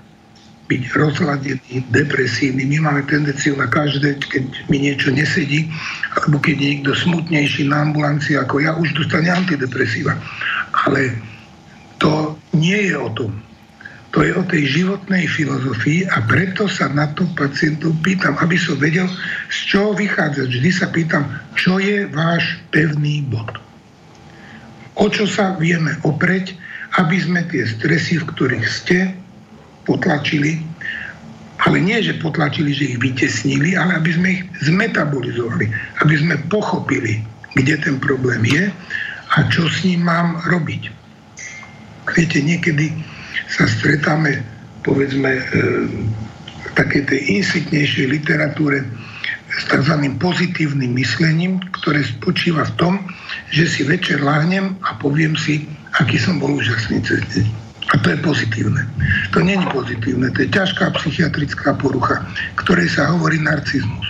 byť 0.67 0.83
rozladený, 0.99 1.87
depresívny. 1.95 2.67
My 2.67 2.91
máme 2.91 3.07
tendenciu 3.07 3.55
na 3.55 3.71
každé, 3.71 4.19
keď 4.19 4.45
mi 4.67 4.83
niečo 4.83 5.15
nesedí, 5.15 5.71
alebo 6.19 6.43
keď 6.43 6.55
je 6.59 6.67
niekto 6.75 6.93
smutnejší 6.99 7.71
na 7.71 7.87
ambulancii 7.87 8.35
ako 8.35 8.67
ja, 8.67 8.75
už 8.75 8.99
dostane 8.99 9.31
antidepresíva. 9.31 10.19
Ale 10.75 11.15
to 12.03 12.35
nie 12.51 12.91
je 12.91 12.99
o 12.99 13.11
tom. 13.15 13.46
To 14.17 14.25
je 14.25 14.33
o 14.33 14.49
tej 14.49 14.81
životnej 14.81 15.29
filozofii 15.29 16.09
a 16.09 16.25
preto 16.25 16.65
sa 16.65 16.89
na 16.89 17.13
to 17.13 17.29
pacientov 17.37 17.93
pýtam, 18.01 18.33
aby 18.41 18.57
som 18.57 18.81
vedel, 18.81 19.05
z 19.53 19.59
čoho 19.69 19.93
vychádza. 19.93 20.49
Vždy 20.49 20.71
sa 20.73 20.89
pýtam, 20.89 21.29
čo 21.53 21.77
je 21.77 22.09
váš 22.09 22.57
pevný 22.73 23.21
bod. 23.29 23.61
O 24.97 25.13
čo 25.13 25.29
sa 25.29 25.53
vieme 25.61 26.01
opreť, 26.01 26.57
aby 26.97 27.21
sme 27.21 27.45
tie 27.53 27.69
stresy, 27.69 28.17
v 28.17 28.29
ktorých 28.33 28.65
ste, 28.65 29.13
potlačili, 29.85 30.65
ale 31.69 31.77
nie, 31.85 32.01
že 32.01 32.17
potlačili, 32.17 32.73
že 32.73 32.97
ich 32.97 32.99
vytesnili, 33.05 33.77
ale 33.77 34.01
aby 34.01 34.11
sme 34.17 34.29
ich 34.41 34.43
zmetabolizovali, 34.65 35.69
aby 36.01 36.15
sme 36.17 36.41
pochopili, 36.49 37.21
kde 37.53 37.77
ten 37.85 38.01
problém 38.01 38.49
je 38.49 38.73
a 39.37 39.45
čo 39.53 39.69
s 39.69 39.85
ním 39.85 40.09
mám 40.09 40.41
robiť. 40.49 40.89
Viete, 42.17 42.41
niekedy 42.41 42.97
sa 43.51 43.65
stretáme 43.69 44.43
povedzme 44.87 45.31
e, 45.31 45.43
v 46.63 46.71
takej 46.79 47.03
tej 47.11 47.21
insitnejšej 47.43 48.07
literatúre 48.07 48.87
s 49.57 49.63
tzv. 49.67 49.95
pozitívnym 50.21 50.95
myslením, 50.95 51.59
ktoré 51.83 52.05
spočíva 52.07 52.69
v 52.69 52.77
tom, 52.79 52.95
že 53.51 53.67
si 53.67 53.83
večer 53.83 54.23
láhnem 54.23 54.79
a 54.87 54.95
poviem 55.01 55.35
si, 55.35 55.67
aký 55.99 56.21
som 56.21 56.39
bol 56.39 56.55
úžasný 56.55 57.03
cez 57.03 57.23
deň. 57.35 57.47
A 57.95 58.03
to 58.03 58.11
je 58.13 58.19
pozitívne. 58.19 58.83
To 59.31 59.39
nie 59.41 59.55
je 59.55 59.67
pozitívne, 59.71 60.27
to 60.35 60.43
je 60.43 60.51
ťažká 60.51 60.91
psychiatrická 60.99 61.79
porucha, 61.79 62.27
ktorej 62.59 62.91
sa 62.91 63.15
hovorí 63.15 63.39
narcizmus. 63.39 64.07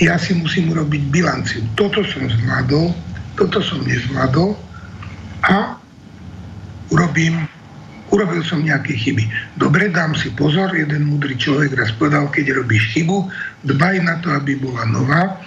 Ja 0.00 0.18
si 0.18 0.34
musím 0.34 0.72
urobiť 0.74 1.12
bilanciu. 1.12 1.62
Toto 1.78 2.02
som 2.02 2.26
zvládol, 2.26 2.96
toto 3.38 3.62
som 3.62 3.84
nezvládol 3.86 4.56
a 5.46 5.78
urobím 6.90 7.46
urobil 8.14 8.46
som 8.46 8.62
nejaké 8.62 8.94
chyby. 8.94 9.26
Dobre, 9.58 9.90
dám 9.90 10.14
si 10.14 10.30
pozor, 10.38 10.70
jeden 10.70 11.10
múdry 11.10 11.34
človek 11.34 11.74
raz 11.74 11.90
povedal, 11.98 12.30
keď 12.30 12.62
robíš 12.62 12.94
chybu, 12.94 13.26
dbaj 13.66 13.96
na 14.06 14.22
to, 14.22 14.30
aby 14.30 14.54
bola 14.54 14.86
nová, 14.86 15.42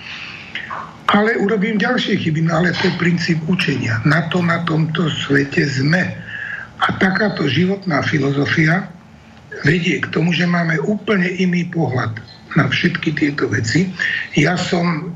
ale 1.08 1.40
urobím 1.40 1.80
ďalšie 1.80 2.20
chyby, 2.20 2.52
no 2.52 2.60
ale 2.60 2.76
to 2.76 2.92
je 2.92 3.00
princíp 3.00 3.40
učenia. 3.48 4.04
Na 4.04 4.28
to 4.28 4.44
na 4.44 4.68
tomto 4.68 5.08
svete 5.08 5.64
sme. 5.64 6.04
A 6.84 6.88
takáto 7.00 7.48
životná 7.48 8.04
filozofia 8.04 8.92
vedie 9.64 10.04
k 10.04 10.12
tomu, 10.12 10.36
že 10.36 10.44
máme 10.44 10.76
úplne 10.84 11.32
iný 11.40 11.64
pohľad 11.72 12.20
na 12.60 12.68
všetky 12.68 13.16
tieto 13.16 13.48
veci. 13.48 13.88
Ja 14.36 14.60
som, 14.60 15.16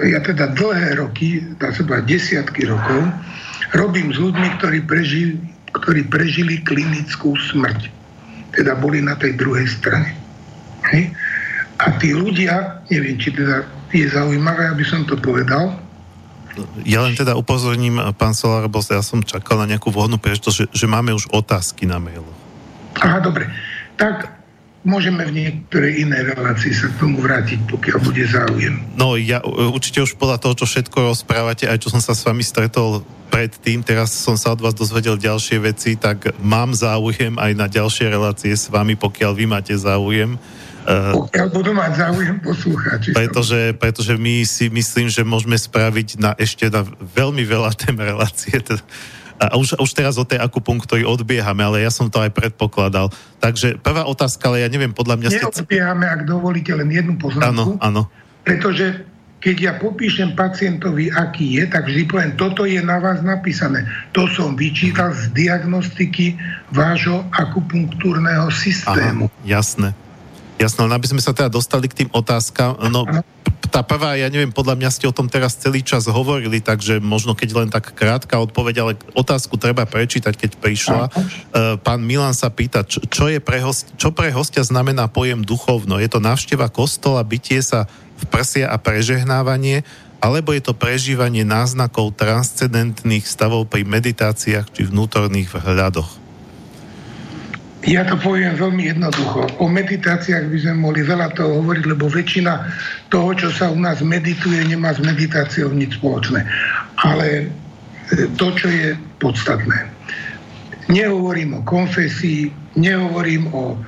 ja 0.00 0.24
teda 0.24 0.56
dlhé 0.56 0.96
roky, 0.96 1.44
dá 1.60 1.68
sa 1.70 1.84
desiatky 1.84 2.64
rokov, 2.64 3.12
robím 3.76 4.10
s 4.10 4.18
ľuďmi, 4.18 4.48
ktorí 4.58 4.78
prežili, 4.88 5.36
ktorí 5.74 6.10
prežili 6.10 6.62
klinickú 6.62 7.34
smrť. 7.36 7.90
Teda 8.50 8.74
boli 8.74 8.98
na 8.98 9.14
tej 9.14 9.38
druhej 9.38 9.66
strane. 9.70 10.16
Hej? 10.90 11.14
A 11.80 11.96
tí 11.96 12.12
ľudia, 12.12 12.84
neviem, 12.90 13.16
či 13.16 13.32
teda 13.32 13.64
je 13.90 14.06
zaujímavé, 14.10 14.70
aby 14.70 14.84
som 14.84 15.06
to 15.06 15.16
povedal. 15.16 15.78
Ja 16.82 17.06
len 17.06 17.14
teda 17.14 17.38
upozorním, 17.38 18.02
pán 18.18 18.34
Solár, 18.34 18.66
lebo 18.66 18.82
ja 18.82 19.00
som 19.00 19.22
čakal 19.22 19.62
na 19.62 19.70
nejakú 19.70 19.94
vhodnú 19.94 20.18
príležitosť, 20.18 20.56
že, 20.56 20.66
že 20.74 20.86
máme 20.90 21.14
už 21.14 21.30
otázky 21.30 21.86
na 21.86 22.02
mail. 22.02 22.26
Aha, 22.98 23.22
dobre. 23.22 23.46
Tak 23.94 24.39
môžeme 24.80 25.28
v 25.28 25.32
niektorej 25.36 26.08
inej 26.08 26.32
relácii 26.32 26.72
sa 26.72 26.88
k 26.88 26.96
tomu 26.96 27.20
vrátiť, 27.20 27.68
pokiaľ 27.68 27.98
bude 28.00 28.24
záujem. 28.24 28.74
No 28.96 29.20
ja 29.20 29.44
určite 29.44 30.00
už 30.00 30.16
podľa 30.16 30.40
toho, 30.40 30.54
čo 30.56 30.66
všetko 30.68 31.12
rozprávate, 31.12 31.68
aj 31.68 31.84
čo 31.84 31.92
som 31.92 32.00
sa 32.00 32.16
s 32.16 32.24
vami 32.24 32.40
stretol 32.40 33.04
predtým, 33.28 33.84
teraz 33.84 34.10
som 34.10 34.34
sa 34.34 34.56
od 34.56 34.60
vás 34.64 34.74
dozvedel 34.74 35.20
ďalšie 35.20 35.62
veci, 35.62 35.94
tak 35.94 36.34
mám 36.42 36.74
záujem 36.74 37.36
aj 37.38 37.52
na 37.54 37.68
ďalšie 37.70 38.10
relácie 38.10 38.56
s 38.56 38.66
vami, 38.72 38.96
pokiaľ 38.96 39.32
vy 39.36 39.44
máte 39.46 39.74
záujem. 39.76 40.40
Pokiaľ 40.90 41.46
budú 41.52 41.70
mať 41.76 41.92
záujem 42.00 42.40
poslucháči. 42.40 43.12
Pretože, 43.12 43.76
pretože 43.76 44.16
my 44.16 44.42
si 44.48 44.72
myslím, 44.72 45.12
že 45.12 45.22
môžeme 45.22 45.54
spraviť 45.54 46.18
na 46.18 46.32
ešte 46.34 46.72
na 46.72 46.82
veľmi 47.14 47.44
veľa 47.44 47.70
tém 47.76 47.94
relácie. 47.94 48.58
A 49.40 49.56
už, 49.56 49.80
už 49.80 49.90
teraz 49.96 50.20
o 50.20 50.24
tej 50.28 50.36
akupunktúry 50.36 51.00
odbiehame, 51.00 51.64
ale 51.64 51.80
ja 51.80 51.88
som 51.88 52.12
to 52.12 52.20
aj 52.20 52.28
predpokladal. 52.28 53.08
Takže 53.40 53.80
prvá 53.80 54.04
otázka, 54.04 54.52
ale 54.52 54.60
ja 54.60 54.68
neviem, 54.68 54.92
podľa 54.92 55.16
mňa 55.16 55.28
ste... 55.32 55.44
Neodbiehame, 55.48 56.04
ak 56.04 56.28
dovolíte, 56.28 56.76
len 56.76 56.92
jednu 56.92 57.16
poznámku. 57.16 57.80
Áno, 57.80 57.80
áno. 57.80 58.02
Pretože 58.44 59.08
keď 59.40 59.56
ja 59.56 59.72
popíšem 59.80 60.36
pacientovi, 60.36 61.08
aký 61.08 61.56
je, 61.56 61.64
tak 61.72 61.88
vždy 61.88 62.04
poviem, 62.04 62.32
toto 62.36 62.68
je 62.68 62.84
na 62.84 63.00
vás 63.00 63.24
napísané. 63.24 63.88
To 64.12 64.28
som 64.28 64.52
vyčítal 64.52 65.16
z 65.16 65.32
diagnostiky 65.32 66.36
vášho 66.68 67.24
akupunktúrneho 67.32 68.52
systému. 68.52 69.32
Aha, 69.32 69.48
jasné. 69.48 69.96
Jasné, 70.60 70.84
len 70.84 70.92
aby 70.92 71.08
sme 71.08 71.24
sa 71.24 71.32
teda 71.32 71.48
dostali 71.48 71.88
k 71.88 72.04
tým 72.04 72.12
otázkam. 72.12 72.76
No, 72.92 73.08
tá 73.70 73.86
prvá, 73.86 74.18
ja 74.18 74.26
neviem, 74.26 74.50
podľa 74.50 74.74
mňa 74.74 74.90
ste 74.90 75.06
o 75.06 75.14
tom 75.14 75.30
teraz 75.30 75.54
celý 75.54 75.86
čas 75.86 76.10
hovorili, 76.10 76.58
takže 76.58 76.98
možno 76.98 77.38
keď 77.38 77.48
len 77.54 77.70
tak 77.70 77.94
krátka 77.94 78.36
odpoveď, 78.42 78.74
ale 78.82 78.92
otázku 79.14 79.54
treba 79.56 79.86
prečítať, 79.86 80.34
keď 80.34 80.50
prišla. 80.58 81.02
E, 81.06 81.10
pán 81.78 82.02
Milan 82.02 82.34
sa 82.34 82.50
pýta, 82.50 82.82
čo, 82.82 82.98
čo, 83.06 83.30
je 83.30 83.38
pre 83.38 83.62
host, 83.62 83.94
čo 83.94 84.10
pre 84.10 84.34
hostia 84.34 84.66
znamená 84.66 85.06
pojem 85.06 85.46
duchovno? 85.46 86.02
Je 86.02 86.10
to 86.10 86.18
návšteva 86.18 86.66
kostola, 86.66 87.22
bytie 87.22 87.62
sa 87.62 87.86
v 88.20 88.24
prsia 88.28 88.68
a 88.68 88.76
prežehnávanie, 88.76 89.86
alebo 90.20 90.52
je 90.52 90.60
to 90.60 90.76
prežívanie 90.76 91.48
náznakov 91.48 92.12
transcendentných 92.18 93.24
stavov 93.24 93.70
pri 93.72 93.88
meditáciách 93.88 94.68
či 94.68 94.82
vnútorných 94.84 95.48
vhľadoch? 95.48 96.29
Ja 97.88 98.04
to 98.04 98.20
poviem 98.20 98.60
veľmi 98.60 98.92
jednoducho. 98.92 99.56
O 99.56 99.64
meditáciách 99.64 100.52
by 100.52 100.58
sme 100.60 100.74
mohli 100.84 101.00
veľa 101.00 101.32
toho 101.32 101.64
hovoriť, 101.64 101.84
lebo 101.88 102.12
väčšina 102.12 102.52
toho, 103.08 103.32
čo 103.32 103.48
sa 103.48 103.72
u 103.72 103.78
nás 103.80 104.04
medituje, 104.04 104.60
nemá 104.68 104.92
s 104.92 105.00
meditáciou 105.00 105.72
nič 105.72 105.96
spoločné. 105.96 106.44
Ale 107.00 107.26
e, 107.40 108.28
to, 108.36 108.52
čo 108.52 108.68
je 108.68 108.92
podstatné. 109.16 109.88
Nehovorím 110.92 111.56
o 111.56 111.64
konfesii, 111.64 112.52
nehovorím 112.76 113.48
o 113.56 113.80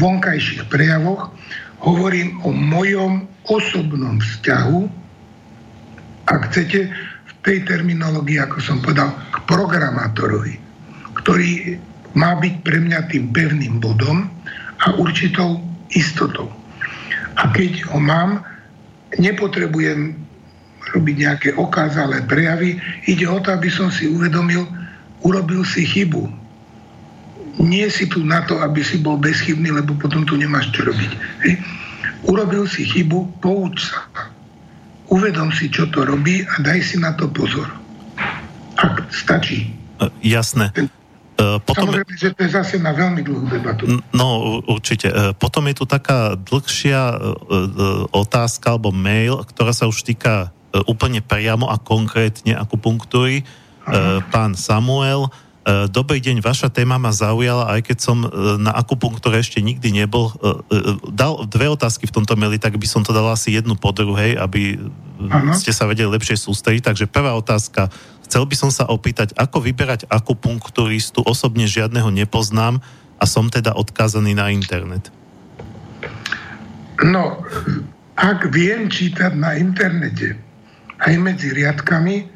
vonkajších 0.00 0.72
prejavoch, 0.72 1.28
hovorím 1.84 2.40
o 2.40 2.56
mojom 2.56 3.28
osobnom 3.52 4.16
vzťahu, 4.16 4.80
ak 6.24 6.40
chcete, 6.50 6.88
v 7.26 7.32
tej 7.44 7.68
terminológii, 7.68 8.40
ako 8.40 8.58
som 8.64 8.80
povedal, 8.80 9.12
k 9.30 9.36
programátorovi, 9.44 10.56
ktorý 11.20 11.76
má 12.16 12.34
byť 12.40 12.54
pre 12.64 12.80
mňa 12.80 13.12
tým 13.12 13.30
pevným 13.30 13.78
bodom 13.78 14.26
a 14.82 14.96
určitou 14.96 15.60
istotou. 15.92 16.48
A 17.36 17.52
keď 17.52 17.84
ho 17.92 18.00
mám, 18.00 18.40
nepotrebujem 19.20 20.16
robiť 20.96 21.14
nejaké 21.20 21.48
okázalé 21.60 22.24
prejavy. 22.24 22.80
Ide 23.04 23.28
o 23.28 23.38
to, 23.38 23.52
aby 23.52 23.68
som 23.68 23.92
si 23.92 24.08
uvedomil, 24.08 24.64
urobil 25.20 25.62
si 25.62 25.84
chybu. 25.84 26.24
Nie 27.60 27.88
si 27.92 28.08
tu 28.08 28.24
na 28.24 28.44
to, 28.48 28.60
aby 28.64 28.80
si 28.80 29.00
bol 29.00 29.20
bezchybný, 29.20 29.72
lebo 29.76 29.96
potom 29.96 30.24
tu 30.24 30.36
nemáš 30.36 30.72
čo 30.72 30.88
robiť. 30.88 31.12
Hej. 31.44 31.54
Urobil 32.24 32.64
si 32.64 32.88
chybu, 32.88 33.40
pouč 33.44 33.92
sa. 33.92 34.08
Uvedom 35.12 35.52
si, 35.54 35.70
čo 35.70 35.86
to 35.92 36.02
robí 36.02 36.42
a 36.42 36.54
daj 36.64 36.80
si 36.82 36.96
na 36.98 37.14
to 37.14 37.28
pozor. 37.30 37.68
Ak 38.76 39.08
stačí. 39.12 39.72
Jasné. 40.20 40.68
Uh, 40.76 40.95
potom... 41.36 41.92
Samozrejme, 41.92 42.12
že 42.16 42.32
to 42.32 42.40
je 42.44 42.50
zase 42.50 42.80
na 42.80 42.96
veľmi 42.96 43.20
dlhú 43.20 43.44
debatu. 43.46 43.84
No, 44.16 44.60
určite. 44.64 45.12
Uh, 45.12 45.36
potom 45.36 45.68
je 45.68 45.76
tu 45.76 45.84
taká 45.84 46.32
dlhšia 46.34 47.12
uh, 47.12 48.08
otázka 48.10 48.74
alebo 48.76 48.90
mail, 48.90 49.44
ktorá 49.44 49.76
sa 49.76 49.84
už 49.84 50.00
týka 50.02 50.50
úplne 50.84 51.24
priamo 51.24 51.72
a 51.72 51.80
konkrétne 51.80 52.52
akupunktúry. 52.52 53.48
Pán 54.28 54.52
Samuel, 54.52 55.32
Dobrý 55.66 56.22
deň, 56.22 56.46
vaša 56.46 56.70
téma 56.70 56.94
ma 56.94 57.10
zaujala, 57.10 57.66
aj 57.74 57.90
keď 57.90 57.98
som 57.98 58.22
na 58.62 58.70
akupunktúre 58.70 59.42
ešte 59.42 59.58
nikdy 59.58 59.90
nebol. 59.90 60.30
Dal 61.10 61.42
dve 61.50 61.66
otázky 61.66 62.06
v 62.06 62.14
tomto 62.14 62.38
maili, 62.38 62.62
tak 62.62 62.78
by 62.78 62.86
som 62.86 63.02
to 63.02 63.10
dal 63.10 63.26
asi 63.26 63.50
jednu 63.50 63.74
po 63.74 63.90
druhej, 63.90 64.38
aby 64.38 64.78
Aha. 65.26 65.58
ste 65.58 65.74
sa 65.74 65.90
vedeli 65.90 66.06
lepšie 66.06 66.38
sústrediť. 66.38 66.86
Takže 66.86 67.10
prvá 67.10 67.34
otázka. 67.34 67.90
Chcel 68.26 68.42
by 68.42 68.56
som 68.58 68.70
sa 68.74 68.90
opýtať, 68.90 69.38
ako 69.38 69.62
vyberať 69.62 70.10
akupunkturistu, 70.10 71.22
osobne 71.22 71.70
žiadneho 71.70 72.10
nepoznám 72.10 72.82
a 73.22 73.24
som 73.24 73.46
teda 73.46 73.78
odkázaný 73.78 74.34
na 74.34 74.50
internet. 74.50 75.14
No, 77.06 77.46
ak 78.18 78.50
viem 78.50 78.90
čítať 78.90 79.30
na 79.38 79.54
internete 79.54 80.34
aj 80.98 81.14
medzi 81.22 81.54
riadkami, 81.54 82.26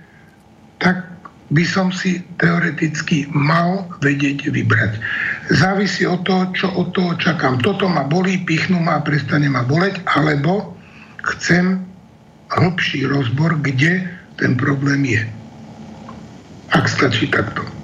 tak 0.79 1.11
by 1.51 1.65
som 1.67 1.91
si 1.91 2.23
teoreticky 2.39 3.27
mal 3.35 3.91
vedieť 3.99 4.55
vybrať. 4.55 5.03
Závisí 5.51 6.07
od 6.07 6.23
toho, 6.23 6.55
čo 6.55 6.71
od 6.71 6.95
toho 6.95 7.19
čakám. 7.19 7.59
Toto 7.59 7.91
ma 7.91 8.07
bolí, 8.07 8.39
pichnú 8.47 8.79
ma 8.79 9.03
a 9.03 9.05
prestane 9.05 9.51
ma 9.51 9.67
boleť, 9.67 10.07
alebo 10.07 10.79
chcem 11.35 11.83
hlbší 12.55 13.11
rozbor, 13.11 13.59
kde 13.59 14.07
ten 14.39 14.55
problém 14.55 15.03
je 15.03 15.40
ak 16.71 16.87
stačí 16.87 17.27
takto. 17.27 17.81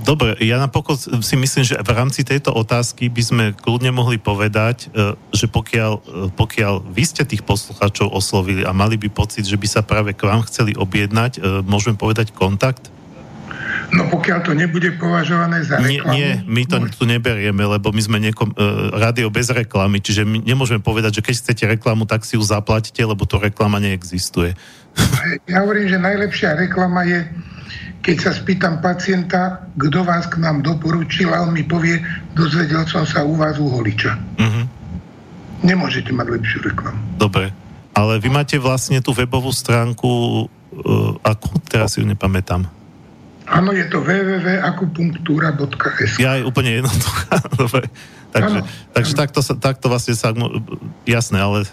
Dobre, 0.00 0.32
ja 0.40 0.56
napokon 0.56 0.96
si 0.96 1.36
myslím, 1.36 1.60
že 1.60 1.76
v 1.76 1.92
rámci 1.92 2.24
tejto 2.24 2.56
otázky 2.56 3.12
by 3.12 3.22
sme 3.22 3.44
kľudne 3.52 3.92
mohli 3.92 4.16
povedať, 4.16 4.88
e, 4.88 5.12
že 5.36 5.44
pokiaľ, 5.44 5.92
e, 5.92 6.00
pokiaľ 6.32 6.88
vy 6.88 7.04
ste 7.04 7.22
tých 7.28 7.44
poslucháčov 7.44 8.08
oslovili 8.08 8.64
a 8.64 8.72
mali 8.72 8.96
by 8.96 9.12
pocit, 9.12 9.44
že 9.44 9.60
by 9.60 9.68
sa 9.68 9.84
práve 9.84 10.16
k 10.16 10.24
vám 10.24 10.40
chceli 10.48 10.72
objednať, 10.72 11.32
e, 11.36 11.40
môžeme 11.68 12.00
povedať 12.00 12.32
kontakt? 12.32 12.88
No 13.90 14.06
pokiaľ 14.10 14.38
to 14.46 14.52
nebude 14.54 14.94
považované 14.96 15.62
za 15.66 15.78
reklamu... 15.80 16.14
Nie, 16.14 16.40
nie 16.40 16.46
my 16.46 16.62
to 16.66 16.76
tu 16.94 17.04
neberieme, 17.06 17.62
lebo 17.62 17.90
my 17.90 18.02
sme 18.02 18.18
niekom, 18.22 18.54
uh, 18.54 18.94
rádio 18.96 19.28
bez 19.28 19.50
reklamy, 19.50 19.98
čiže 19.98 20.22
my 20.22 20.42
nemôžeme 20.42 20.82
povedať, 20.82 21.20
že 21.20 21.24
keď 21.26 21.34
chcete 21.40 21.64
reklamu, 21.78 22.06
tak 22.06 22.22
si 22.22 22.38
ju 22.38 22.42
zaplatíte, 22.42 23.02
lebo 23.02 23.26
to 23.26 23.38
reklama 23.38 23.82
neexistuje. 23.82 24.54
Ja 25.50 25.62
hovorím, 25.62 25.86
že 25.86 25.98
najlepšia 25.98 26.58
reklama 26.58 27.06
je 27.06 27.22
keď 28.00 28.16
sa 28.16 28.32
spýtam 28.32 28.80
pacienta, 28.80 29.68
kto 29.76 30.00
vás 30.08 30.24
k 30.24 30.40
nám 30.40 30.64
doporučil 30.64 31.28
a 31.36 31.44
on 31.44 31.52
mi 31.52 31.68
povie, 31.68 32.00
dozvedel 32.32 32.88
som 32.88 33.04
sa 33.04 33.20
u 33.20 33.36
vás 33.36 33.60
u 33.60 33.68
Holiča. 33.68 34.16
Uh-huh. 34.40 34.64
Nemôžete 35.60 36.08
mať 36.08 36.26
lepšiu 36.40 36.58
reklamu. 36.64 36.96
Dobre, 37.20 37.52
ale 37.92 38.16
vy 38.16 38.32
máte 38.32 38.56
vlastne 38.56 39.04
tú 39.04 39.12
webovú 39.12 39.52
stránku, 39.52 40.08
uh, 40.08 41.12
ako 41.20 41.60
teraz 41.68 42.00
ju 42.00 42.04
nepamätám. 42.08 42.79
Áno, 43.50 43.74
je 43.74 43.82
to 43.90 43.98
www.akupunktúra.sk 43.98 46.22
Ja 46.22 46.38
je 46.38 46.46
úplne 46.46 46.78
jednoduchá. 46.78 47.42
Dobre. 47.66 47.90
Takže, 48.30 48.62
ano, 48.62 48.70
takže 48.94 49.18
ano. 49.18 49.26
Takto, 49.26 49.42
takto 49.58 49.90
vlastne 49.90 50.14
sa... 50.14 50.30
Jasné, 51.02 51.42
ale 51.42 51.66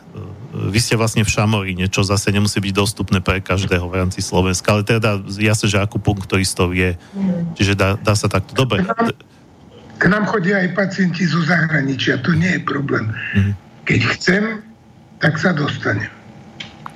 vy 0.58 0.82
ste 0.82 0.98
vlastne 0.98 1.22
v 1.22 1.30
Šamoríne, 1.30 1.86
čo 1.86 2.02
zase 2.02 2.34
nemusí 2.34 2.58
byť 2.58 2.74
dostupné 2.74 3.22
pre 3.22 3.46
každého 3.46 3.86
v 3.86 4.02
rámci 4.02 4.26
Slovenska, 4.26 4.74
ale 4.74 4.82
teda 4.82 5.22
jasne, 5.38 5.70
že 5.70 5.78
akupunkturistov 5.78 6.74
je. 6.74 6.98
Čiže 7.54 7.78
dá, 7.78 7.94
dá 8.02 8.18
sa 8.18 8.26
takto. 8.26 8.58
Dobre. 8.58 8.82
K 8.82 8.90
nám, 8.90 9.14
k 10.02 10.04
nám 10.10 10.26
chodia 10.26 10.66
aj 10.66 10.74
pacienti 10.74 11.30
zo 11.30 11.46
zahraničia, 11.46 12.26
to 12.26 12.34
nie 12.34 12.58
je 12.58 12.62
problém. 12.66 13.14
Mm-hmm. 13.14 13.54
Keď 13.86 14.02
chcem, 14.18 14.66
tak 15.22 15.38
sa 15.38 15.54
dostanem. 15.54 16.10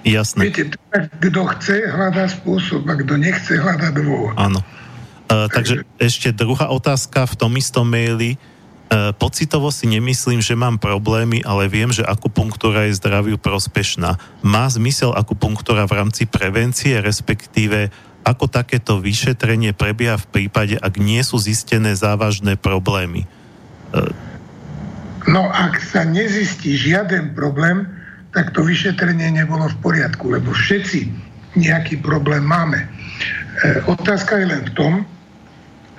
Jasné. 0.02 0.50
Viete, 0.50 0.74
kto 1.22 1.42
chce, 1.58 1.86
hľadá 1.90 2.26
spôsob, 2.26 2.90
a 2.90 2.98
kto 2.98 3.22
nechce, 3.22 3.54
hľadá 3.58 3.94
dôvod. 3.94 4.34
Áno. 4.38 4.62
Uh, 5.32 5.48
takže 5.48 5.88
ešte 6.02 6.34
druhá 6.34 6.74
otázka 6.74 7.30
v 7.30 7.36
tom 7.38 7.54
istom 7.56 7.88
maili. 7.88 8.36
E, 8.92 9.16
pocitovo 9.16 9.72
si 9.72 9.88
nemyslím, 9.88 10.44
že 10.44 10.52
mám 10.52 10.76
problémy, 10.76 11.40
ale 11.48 11.72
viem, 11.72 11.88
že 11.96 12.04
akupunktúra 12.04 12.92
je 12.92 13.00
zdraviu 13.00 13.40
prospešná. 13.40 14.20
Má 14.44 14.68
zmysel 14.68 15.16
akupunktúra 15.16 15.88
v 15.88 15.96
rámci 16.04 16.28
prevencie, 16.28 17.00
respektíve 17.00 17.88
ako 18.28 18.52
takéto 18.52 19.00
vyšetrenie 19.00 19.72
prebieha 19.72 20.20
v 20.20 20.28
prípade, 20.28 20.76
ak 20.76 21.00
nie 21.00 21.24
sú 21.24 21.40
zistené 21.40 21.96
závažné 21.96 22.60
problémy? 22.60 23.24
E, 23.24 24.12
no 25.32 25.48
ak 25.48 25.80
sa 25.80 26.04
nezistí 26.04 26.76
žiaden 26.76 27.32
problém, 27.32 27.88
tak 28.32 28.56
to 28.56 28.64
vyšetrenie 28.64 29.36
nebolo 29.36 29.68
v 29.68 29.78
poriadku, 29.84 30.32
lebo 30.32 30.52
všetci 30.56 31.12
nejaký 31.60 32.00
problém 32.00 32.48
máme. 32.48 32.80
E, 32.80 32.88
otázka 33.92 34.40
je 34.40 34.48
len 34.48 34.62
v 34.72 34.74
tom, 34.76 34.94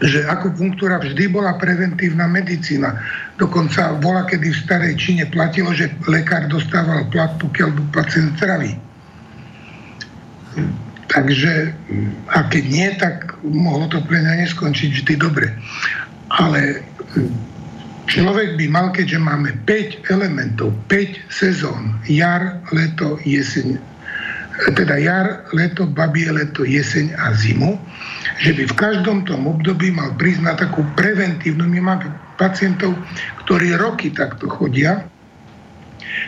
že 0.03 0.27
akupunktúra 0.27 0.99
vždy 0.99 1.31
bola 1.31 1.61
preventívna 1.61 2.27
medicína. 2.27 2.99
Dokonca 3.39 4.01
bola, 4.03 4.27
kedy 4.27 4.51
v 4.51 4.63
starej 4.65 4.93
Číne 4.99 5.25
platilo, 5.31 5.71
že 5.71 5.93
lekár 6.11 6.51
dostával 6.51 7.07
plat, 7.13 7.37
pokiaľ 7.39 7.69
bol 7.77 7.87
pacient 7.95 8.35
zdravý. 8.41 8.75
Takže, 11.13 11.77
a 12.33 12.39
keď 12.49 12.65
nie, 12.67 12.89
tak 12.97 13.37
mohlo 13.45 13.87
to 13.93 14.01
pre 14.09 14.17
mňa 14.25 14.49
neskončiť 14.49 14.91
vždy 14.91 15.15
dobre. 15.21 15.53
Ale 16.33 16.81
človek 18.07 18.59
by 18.59 18.67
mal, 18.71 18.87
keďže 18.91 19.19
máme 19.19 19.51
5 19.67 20.11
elementov, 20.11 20.75
5 20.91 21.33
sezón, 21.33 21.99
jar, 22.07 22.59
leto, 22.75 23.19
jeseň, 23.23 23.79
teda 24.77 25.01
jar, 25.01 25.49
leto, 25.57 25.89
babie 25.89 26.29
leto, 26.29 26.63
jeseň 26.63 27.17
a 27.17 27.33
zimu, 27.35 27.81
že 28.43 28.53
by 28.53 28.63
v 28.69 28.79
každom 28.79 29.25
tom 29.25 29.49
období 29.49 29.91
mal 29.91 30.13
prísť 30.19 30.43
na 30.45 30.55
takú 30.55 30.85
preventívnu, 30.99 31.65
my 31.67 31.81
máme 31.81 32.07
pacientov, 32.37 32.95
ktorí 33.45 33.75
roky 33.79 34.13
takto 34.13 34.51
chodia. 34.51 35.07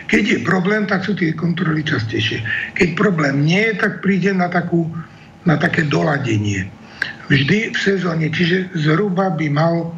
Keď 0.09 0.23
je 0.25 0.37
problém, 0.41 0.89
tak 0.89 1.05
sú 1.05 1.13
tie 1.13 1.35
kontroly 1.35 1.85
častejšie. 1.85 2.41
Keď 2.73 2.97
problém 2.97 3.45
nie 3.45 3.61
je, 3.69 3.73
tak 3.77 4.01
príde 4.01 4.33
na, 4.33 4.49
takú, 4.49 4.89
na 5.45 5.59
také 5.59 5.85
doladenie. 5.85 6.65
Vždy 7.29 7.73
v 7.73 7.77
sezóne, 7.77 8.29
čiže 8.29 8.69
zhruba 8.73 9.33
by 9.33 9.47
mal, 9.49 9.93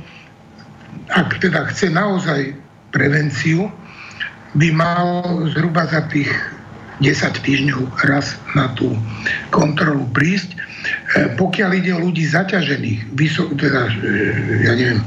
ak 1.11 1.39
teda 1.41 1.69
chce 1.71 1.89
naozaj 1.93 2.55
prevenciu, 2.91 3.69
by 4.55 4.69
mal 4.73 5.23
zhruba 5.53 5.85
za 5.85 6.07
tých 6.09 6.31
10 6.97 7.45
týždňov 7.45 7.81
raz 8.09 8.41
na 8.57 8.73
tú 8.73 8.97
kontrolu 9.53 10.09
prísť. 10.17 10.57
E, 10.57 10.57
pokiaľ 11.37 11.69
ide 11.77 11.91
o 11.93 12.01
ľudí 12.01 12.25
zaťažených, 12.25 13.13
vysok, 13.13 13.53
teda, 13.53 13.85
e, 13.85 13.93
ja 14.65 14.73
neviem, 14.73 15.01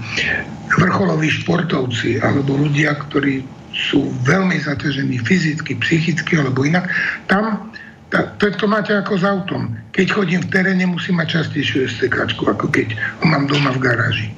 vrcholoví 0.79 1.27
športovci 1.43 2.23
alebo 2.23 2.55
ľudia, 2.55 2.95
ktorí 2.95 3.43
sú 3.75 4.07
veľmi 4.23 4.55
zaťažení 4.62 5.19
fyzicky, 5.19 5.79
psychicky 5.83 6.39
alebo 6.39 6.62
inak, 6.62 6.87
tam 7.27 7.71
to, 8.11 8.51
to 8.51 8.67
máte 8.67 8.91
ako 8.91 9.19
s 9.19 9.25
autom. 9.27 9.71
Keď 9.95 10.07
chodím 10.11 10.43
v 10.43 10.51
teréne, 10.51 10.83
musím 10.83 11.23
mať 11.23 11.43
častejšiu 11.43 11.87
STK, 11.87 12.35
ako 12.43 12.67
keď 12.67 12.99
ho 13.23 13.25
mám 13.31 13.47
doma 13.47 13.71
v 13.71 13.83
garáži. 13.87 14.29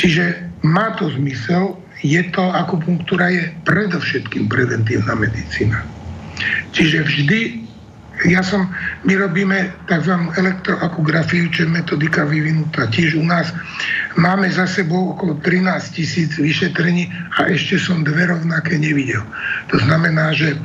Čiže 0.00 0.45
má 0.64 0.96
to 0.96 1.10
zmysel, 1.12 1.76
je 2.04 2.20
to, 2.32 2.44
akupunktúra 2.52 3.32
je 3.32 3.52
predovšetkým 3.64 4.48
preventívna 4.48 5.16
medicína. 5.16 5.80
Čiže 6.76 6.98
vždy, 7.08 7.40
ja 8.28 8.40
som, 8.44 8.68
my 9.04 9.12
robíme 9.16 9.72
tzv. 9.88 10.12
elektroakugrafiu, 10.36 11.48
čo 11.52 11.64
je 11.64 11.72
metodika 11.72 12.24
vyvinutá 12.24 12.88
tiež 12.88 13.16
u 13.16 13.24
nás. 13.24 13.52
Máme 14.16 14.48
za 14.48 14.68
sebou 14.68 15.16
okolo 15.16 15.40
13 15.40 15.96
tisíc 15.96 16.36
vyšetrení 16.36 17.08
a 17.40 17.48
ešte 17.48 17.76
som 17.80 18.04
dve 18.04 18.28
rovnaké 18.28 18.80
nevidel. 18.80 19.20
To 19.72 19.76
znamená, 19.80 20.32
že 20.32 20.56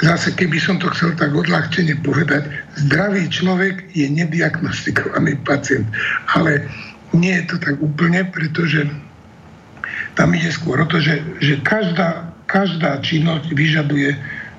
zase 0.00 0.32
keby 0.32 0.56
som 0.60 0.80
to 0.80 0.88
chcel 0.96 1.12
tak 1.16 1.32
odľahčene 1.36 1.96
povedať, 2.00 2.48
zdravý 2.88 3.28
človek 3.28 3.92
je 3.92 4.08
nediagnostikovaný 4.08 5.36
pacient. 5.44 5.84
Ale 6.36 6.64
nie 7.12 7.36
je 7.40 7.44
to 7.52 7.56
tak 7.60 7.76
úplne, 7.80 8.24
pretože 8.32 8.88
tam 10.20 10.36
ide 10.36 10.52
skôr 10.52 10.84
o 10.84 10.86
to, 10.86 11.00
že, 11.00 11.24
že 11.40 11.64
každá, 11.64 12.28
každá 12.44 13.00
činnosť 13.00 13.56
vyžaduje 13.56 14.12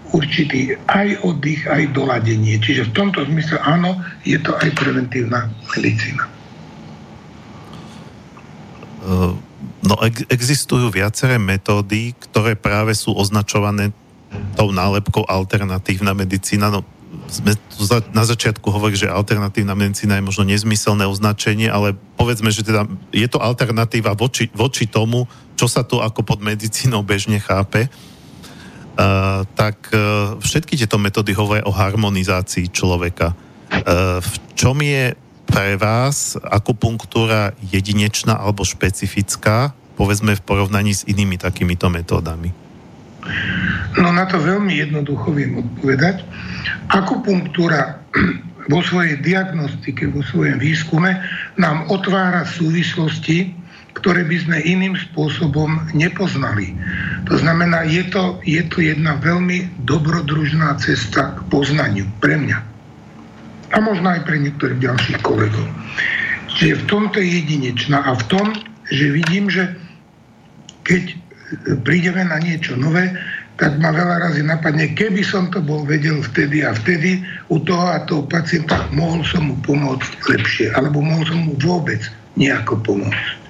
určitý 0.09 0.73
aj 0.89 1.21
oddych, 1.21 1.69
aj 1.69 1.93
doladenie. 1.93 2.57
Čiže 2.57 2.89
v 2.89 2.95
tomto 2.97 3.21
zmysle 3.29 3.61
áno, 3.61 4.01
je 4.25 4.41
to 4.41 4.57
aj 4.57 4.73
preventívna 4.73 5.53
medicína. 5.77 6.25
Uh, 9.05 9.37
no, 9.85 10.01
existujú 10.33 10.89
viaceré 10.89 11.37
metódy, 11.37 12.17
ktoré 12.17 12.57
práve 12.57 12.97
sú 12.97 13.13
označované 13.13 13.93
tou 14.57 14.73
nálepkou 14.73 15.29
alternatívna 15.29 16.17
medicína. 16.17 16.73
No, 16.73 16.81
sme 17.29 17.53
tu 17.53 17.85
za, 17.85 18.01
na 18.11 18.25
začiatku 18.25 18.65
hovorili, 18.67 19.05
že 19.05 19.13
alternatívna 19.13 19.77
medicína 19.77 20.17
je 20.17 20.25
možno 20.25 20.43
nezmyselné 20.43 21.05
označenie, 21.05 21.69
ale 21.69 21.93
povedzme, 22.17 22.49
že 22.49 22.65
teda 22.65 22.89
je 23.13 23.27
to 23.29 23.37
alternatíva 23.37 24.17
voči, 24.17 24.49
voči 24.51 24.89
tomu, 24.89 25.29
čo 25.61 25.69
sa 25.69 25.85
tu 25.85 26.01
ako 26.01 26.25
pod 26.25 26.41
medicínou 26.41 27.05
bežne 27.05 27.37
chápe. 27.37 27.85
Uh, 28.97 29.45
tak 29.53 29.77
uh, 29.93 30.33
všetky 30.41 30.73
tieto 30.73 30.97
metódy 30.97 31.37
hovoria 31.37 31.69
o 31.69 31.71
harmonizácii 31.71 32.73
človeka. 32.73 33.37
Uh, 33.69 34.17
v 34.17 34.33
čom 34.57 34.81
je 34.81 35.13
pre 35.45 35.77
vás 35.77 36.33
akupunktúra 36.41 37.53
jedinečná 37.61 38.41
alebo 38.41 38.65
špecifická, 38.65 39.77
povedzme 39.93 40.33
v 40.33 40.41
porovnaní 40.41 40.97
s 40.97 41.05
inými 41.05 41.37
takýmito 41.37 41.93
metódami? 41.93 42.49
No 44.01 44.09
na 44.09 44.25
to 44.25 44.41
veľmi 44.41 44.81
jednoducho 44.81 45.29
viem 45.29 45.61
odpovedať. 45.61 46.25
Akupunktúra 46.89 48.01
vo 48.73 48.81
svojej 48.81 49.21
diagnostike, 49.21 50.09
vo 50.09 50.25
svojom 50.25 50.57
výskume 50.57 51.21
nám 51.61 51.85
otvára 51.93 52.49
súvislosti, 52.49 53.60
ktoré 53.97 54.23
by 54.23 54.37
sme 54.39 54.57
iným 54.63 54.95
spôsobom 54.95 55.91
nepoznali. 55.91 56.71
To 57.27 57.35
znamená, 57.35 57.83
je 57.87 58.07
to, 58.07 58.39
je 58.47 58.63
to 58.71 58.79
jedna 58.79 59.19
veľmi 59.19 59.67
dobrodružná 59.83 60.79
cesta 60.79 61.35
k 61.35 61.39
poznaniu 61.51 62.07
pre 62.23 62.39
mňa. 62.39 62.59
A 63.71 63.77
možno 63.79 64.11
aj 64.11 64.27
pre 64.27 64.39
niektorých 64.39 64.83
ďalších 64.83 65.19
kolegov. 65.23 65.67
Čiže 66.51 66.83
v 66.83 66.87
tomto 66.87 67.23
je 67.23 67.39
jedinečná 67.43 68.03
a 68.03 68.11
v 68.15 68.23
tom, 68.27 68.47
že 68.91 69.15
vidím, 69.15 69.47
že 69.47 69.71
keď 70.83 71.15
prídeme 71.87 72.27
na 72.27 72.39
niečo 72.39 72.75
nové, 72.75 73.15
tak 73.59 73.77
ma 73.77 73.93
veľa 73.93 74.25
razy 74.25 74.41
napadne, 74.41 74.89
keby 74.97 75.21
som 75.21 75.51
to 75.53 75.61
bol 75.61 75.85
vedel 75.85 76.17
vtedy 76.33 76.65
a 76.65 76.73
vtedy 76.73 77.21
u 77.53 77.61
toho 77.61 77.93
a 77.93 78.01
toho 78.09 78.25
pacienta, 78.25 78.89
mohol 78.89 79.21
som 79.21 79.53
mu 79.53 79.55
pomôcť 79.61 80.11
lepšie, 80.33 80.67
alebo 80.73 81.03
mohol 81.03 81.23
som 81.29 81.39
mu 81.45 81.53
vôbec 81.61 82.01
nejako 82.39 82.81
pomôcť. 82.81 83.40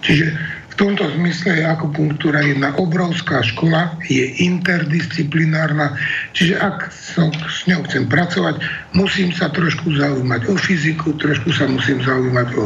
Čiže 0.00 0.26
v 0.70 0.74
tomto 0.78 1.04
zmysle 1.12 1.60
je 1.60 1.64
akupunktúra 1.66 2.40
jedna 2.40 2.72
obrovská 2.80 3.44
škola, 3.44 4.00
je 4.08 4.32
interdisciplinárna, 4.40 5.92
čiže 6.32 6.56
ak 6.56 6.88
som 6.88 7.28
s 7.36 7.68
ňou 7.68 7.84
chcem 7.84 8.08
pracovať, 8.08 8.64
musím 8.96 9.28
sa 9.28 9.52
trošku 9.52 9.92
zaujímať 9.92 10.48
o 10.48 10.56
fyziku, 10.56 11.12
trošku 11.20 11.52
sa 11.52 11.68
musím 11.68 12.00
zaujímať 12.00 12.48
o 12.56 12.64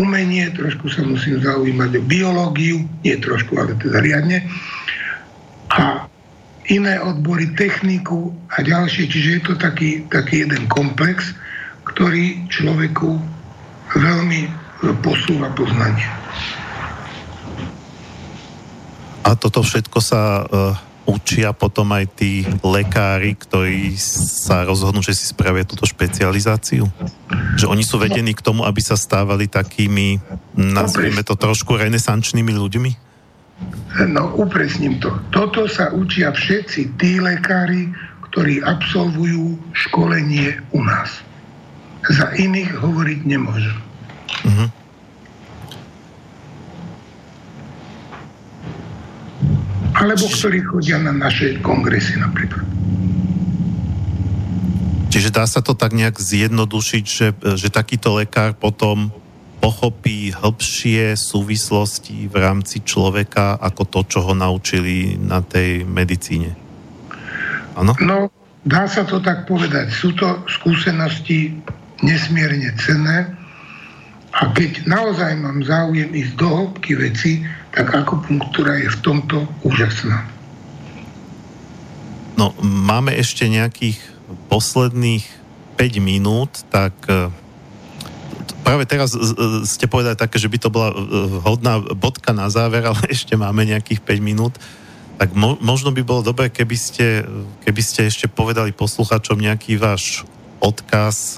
umenie, 0.00 0.50
trošku 0.58 0.90
sa 0.90 1.06
musím 1.06 1.38
zaujímať 1.38 1.90
o 1.98 2.02
biológiu, 2.02 2.82
nie 3.06 3.14
trošku, 3.20 3.54
ale 3.54 3.78
teda 3.78 4.02
riadne 4.02 4.42
a 5.72 6.04
iné 6.68 7.00
odbory, 7.00 7.50
techniku 7.58 8.30
a 8.54 8.62
ďalšie. 8.62 9.08
Čiže 9.08 9.30
je 9.38 9.42
to 9.42 9.54
taký, 9.58 10.04
taký 10.12 10.44
jeden 10.46 10.68
komplex, 10.68 11.34
ktorý 11.88 12.38
človeku 12.52 13.18
veľmi 13.98 14.50
posúva 15.02 15.50
poznanie. 15.54 16.21
A 19.22 19.38
toto 19.38 19.62
všetko 19.62 19.98
sa 20.02 20.42
uh, 20.42 20.74
učia 21.06 21.50
potom 21.54 21.90
aj 21.94 22.04
tí 22.14 22.46
lekári, 22.62 23.34
ktorí 23.34 23.94
sa 23.98 24.62
rozhodnú, 24.62 25.02
že 25.02 25.14
si 25.14 25.26
spravia 25.26 25.66
túto 25.66 25.86
špecializáciu? 25.86 26.86
Že 27.58 27.66
oni 27.70 27.84
sú 27.86 27.98
vedení 27.98 28.34
k 28.34 28.44
tomu, 28.44 28.62
aby 28.62 28.78
sa 28.82 28.94
stávali 28.94 29.50
takými, 29.50 30.22
nazvime 30.54 31.26
to 31.26 31.34
trošku 31.34 31.74
renesančnými 31.74 32.52
ľuďmi? 32.54 32.90
No, 34.10 34.34
upresním 34.34 34.98
to. 34.98 35.12
Toto 35.30 35.70
sa 35.70 35.94
učia 35.94 36.34
všetci 36.34 36.98
tí 36.98 37.22
lekári, 37.22 37.94
ktorí 38.30 38.64
absolvujú 38.64 39.60
školenie 39.70 40.58
u 40.72 40.80
nás. 40.82 41.22
Za 42.08 42.34
iných 42.34 42.82
hovoriť 42.82 43.20
nemôžem. 43.22 43.78
Uh-huh. 44.42 44.68
Alebo 50.02 50.26
ktorí 50.26 50.66
chodia 50.66 50.98
na 50.98 51.14
naše 51.14 51.62
kongresy 51.62 52.18
napríklad. 52.18 52.66
Čiže 55.12 55.30
dá 55.30 55.46
sa 55.46 55.62
to 55.62 55.78
tak 55.78 55.94
nejak 55.94 56.18
zjednodušiť, 56.18 57.04
že, 57.04 57.28
že 57.54 57.68
takýto 57.70 58.18
lekár 58.18 58.58
potom 58.58 59.14
pochopí 59.62 60.34
hĺbšie 60.34 61.14
súvislosti 61.14 62.26
v 62.26 62.34
rámci 62.34 62.82
človeka 62.82 63.54
ako 63.62 63.82
to, 63.86 64.00
čo 64.10 64.18
ho 64.26 64.34
naučili 64.34 65.14
na 65.14 65.38
tej 65.38 65.86
medicíne. 65.86 66.58
Ano? 67.78 67.94
No, 68.02 68.26
dá 68.66 68.90
sa 68.90 69.06
to 69.06 69.22
tak 69.22 69.46
povedať. 69.46 69.94
Sú 69.94 70.18
to 70.18 70.42
skúsenosti 70.50 71.62
nesmierne 72.02 72.74
cenné 72.74 73.30
a 74.34 74.50
keď 74.50 74.88
naozaj 74.88 75.38
mám 75.38 75.62
záujem 75.62 76.10
ísť 76.10 76.32
do 76.34 76.48
hĺbky 76.50 76.92
veci, 76.98 77.46
tak 77.72 77.88
akupunktúra 78.04 78.76
je 78.76 78.88
v 78.92 78.98
tomto 79.00 79.48
úžasná. 79.64 80.28
No, 82.36 82.52
máme 82.60 83.16
ešte 83.16 83.48
nejakých 83.48 83.96
posledných 84.48 85.24
5 85.76 86.00
minút, 86.04 86.64
tak 86.68 86.92
práve 88.62 88.84
teraz 88.84 89.16
ste 89.68 89.90
povedali 89.90 90.16
také, 90.16 90.36
že 90.36 90.48
by 90.48 90.58
to 90.60 90.68
bola 90.68 90.94
hodná 91.44 91.80
bodka 91.96 92.36
na 92.36 92.48
záver, 92.52 92.84
ale 92.90 93.08
ešte 93.08 93.36
máme 93.36 93.64
nejakých 93.64 94.00
5 94.04 94.20
minút. 94.20 94.54
Tak 95.16 95.36
mo, 95.36 95.56
možno 95.60 95.92
by 95.92 96.02
bolo 96.02 96.24
dobré, 96.24 96.48
keby 96.48 96.76
ste, 96.76 97.06
keby 97.62 97.82
ste 97.84 98.08
ešte 98.08 98.26
povedali 98.26 98.72
posluchačom 98.74 99.38
nejaký 99.38 99.76
váš 99.78 100.24
odkaz, 100.58 101.36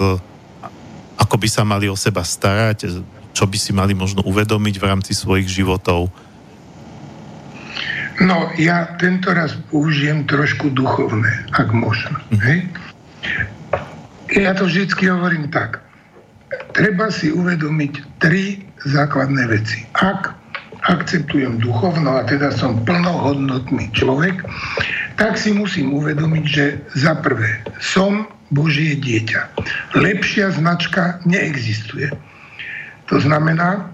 ako 1.15 1.35
by 1.37 1.49
sa 1.51 1.63
mali 1.67 1.87
o 1.91 1.97
seba 1.99 2.23
starať, 2.25 3.03
čo 3.35 3.45
by 3.51 3.59
si 3.59 3.75
mali 3.75 3.93
možno 3.93 4.23
uvedomiť 4.23 4.75
v 4.79 4.89
rámci 4.89 5.13
svojich 5.13 5.51
životov. 5.51 6.09
No, 8.23 8.47
ja 8.55 8.95
tento 9.03 9.35
raz 9.35 9.59
použijem 9.75 10.23
trošku 10.31 10.71
duchovné, 10.71 11.31
ak 11.59 11.75
môžem. 11.75 12.15
Mm. 12.31 12.41
Hej? 12.47 12.59
Ja 14.35 14.55
to 14.55 14.71
vždycky 14.71 15.11
hovorím 15.11 15.51
tak. 15.51 15.83
Treba 16.75 17.11
si 17.11 17.35
uvedomiť 17.35 18.23
tri 18.23 18.63
základné 18.87 19.51
veci. 19.51 19.83
Ak 19.99 20.31
akceptujem 20.85 21.59
duchovno 21.59 22.21
a 22.21 22.27
teda 22.29 22.53
som 22.53 22.83
plnohodnotný 22.85 23.91
človek, 23.97 24.45
tak 25.17 25.39
si 25.41 25.55
musím 25.55 25.95
uvedomiť, 25.97 26.45
že 26.45 26.65
za 26.95 27.17
prvé 27.19 27.63
som 27.81 28.29
Božie 28.53 28.99
dieťa. 29.01 29.65
Lepšia 29.97 30.53
značka 30.55 31.19
neexistuje. 31.25 32.13
To 33.09 33.17
znamená, 33.21 33.94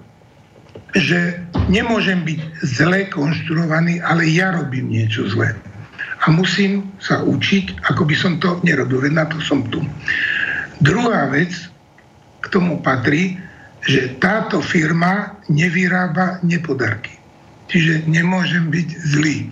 že 0.95 1.39
nemôžem 1.71 2.27
byť 2.27 2.41
zle 2.67 3.07
konštruovaný, 3.11 4.03
ale 4.03 4.27
ja 4.27 4.51
robím 4.55 4.91
niečo 4.91 5.27
zlé. 5.31 5.55
A 6.21 6.29
musím 6.29 6.91
sa 7.01 7.25
učiť, 7.25 7.87
ako 7.89 8.05
by 8.05 8.17
som 8.19 8.37
to 8.43 8.61
nerobil, 8.61 9.01
veď 9.01 9.13
na 9.15 9.25
to 9.31 9.41
som 9.41 9.65
tu. 9.73 9.81
Druhá 10.83 11.31
vec 11.33 11.53
k 12.41 12.47
tomu 12.53 12.81
patrí, 12.85 13.41
že 13.89 14.17
táto 14.21 14.61
firma 14.61 15.41
nevyrába 15.49 16.41
nepodarky. 16.45 17.17
Čiže 17.71 18.05
nemôžem 18.11 18.67
byť 18.67 18.89
zlý. 19.15 19.47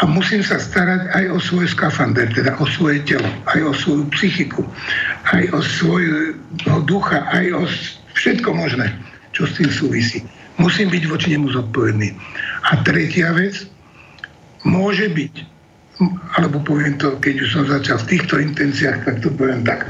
A 0.00 0.08
musím 0.08 0.40
sa 0.40 0.56
starať 0.56 1.12
aj 1.12 1.24
o 1.28 1.38
svoj 1.38 1.68
skafander, 1.68 2.32
teda 2.32 2.56
o 2.56 2.64
svoje 2.64 3.04
telo, 3.04 3.28
aj 3.52 3.60
o 3.60 3.72
svoju 3.76 4.04
psychiku, 4.16 4.64
aj 5.28 5.44
o 5.52 5.60
svojho 5.60 6.80
ducha, 6.88 7.20
aj 7.28 7.46
o 7.52 7.62
všetko 8.16 8.48
možné, 8.56 8.96
čo 9.36 9.44
s 9.44 9.60
tým 9.60 9.68
súvisí. 9.68 10.24
Musím 10.58 10.90
byť 10.90 11.04
voči 11.06 11.36
nemu 11.36 11.52
zodpovedný. 11.52 12.16
A 12.70 12.82
tretia 12.82 13.30
vec, 13.36 13.68
môže 14.66 15.08
byť, 15.08 15.34
alebo 16.36 16.60
poviem 16.64 16.96
to, 16.96 17.16
keď 17.20 17.34
už 17.44 17.48
som 17.52 17.64
začal 17.68 18.00
v 18.02 18.08
týchto 18.16 18.34
intenciách, 18.40 19.04
tak 19.04 19.16
to 19.22 19.30
poviem 19.32 19.62
tak. 19.64 19.88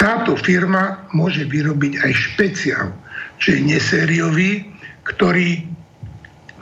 Táto 0.00 0.32
firma 0.36 1.04
môže 1.12 1.44
vyrobiť 1.44 2.00
aj 2.00 2.12
špeciál, 2.12 2.88
čo 3.36 3.56
je 3.56 3.60
nesériový, 3.68 4.64
ktorý, 5.04 5.64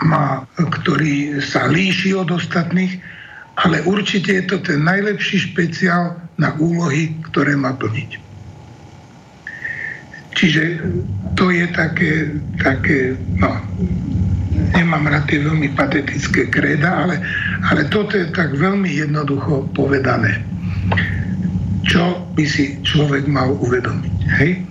má, 0.02 0.42
ktorý 0.58 1.38
sa 1.38 1.70
líši 1.70 2.14
od 2.18 2.34
ostatných, 2.34 2.98
ale 3.58 3.82
určite 3.86 4.42
je 4.42 4.44
to 4.46 4.56
ten 4.62 4.86
najlepší 4.86 5.50
špeciál 5.50 6.18
na 6.38 6.54
úlohy, 6.58 7.14
ktoré 7.30 7.58
má 7.58 7.74
plniť. 7.74 8.27
Čiže 10.38 10.78
to 11.34 11.50
je 11.50 11.66
také, 11.74 12.30
také 12.62 13.18
no, 13.42 13.50
nemám 14.78 15.10
rád 15.10 15.26
tie 15.26 15.42
veľmi 15.42 15.74
patetické 15.74 16.46
kréda, 16.46 17.02
ale, 17.02 17.18
ale 17.66 17.82
toto 17.90 18.14
je 18.14 18.30
tak 18.30 18.54
veľmi 18.54 18.86
jednoducho 18.86 19.66
povedané. 19.74 20.38
Čo 21.82 22.22
by 22.38 22.44
si 22.46 22.78
človek 22.86 23.26
mal 23.26 23.50
uvedomiť. 23.58 24.16
Hej? 24.38 24.62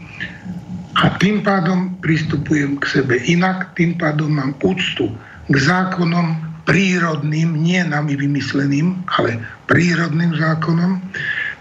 A 1.04 1.12
tým 1.20 1.44
pádom 1.44 2.00
pristupujem 2.00 2.80
k 2.80 3.04
sebe 3.04 3.20
inak, 3.28 3.76
tým 3.76 4.00
pádom 4.00 4.40
mám 4.40 4.56
úctu 4.64 5.12
k 5.52 5.56
zákonom 5.60 6.40
prírodným, 6.64 7.60
nie 7.60 7.84
nami 7.84 8.16
vymysleným, 8.16 9.04
ale 9.20 9.40
prírodným 9.68 10.32
zákonom. 10.36 11.04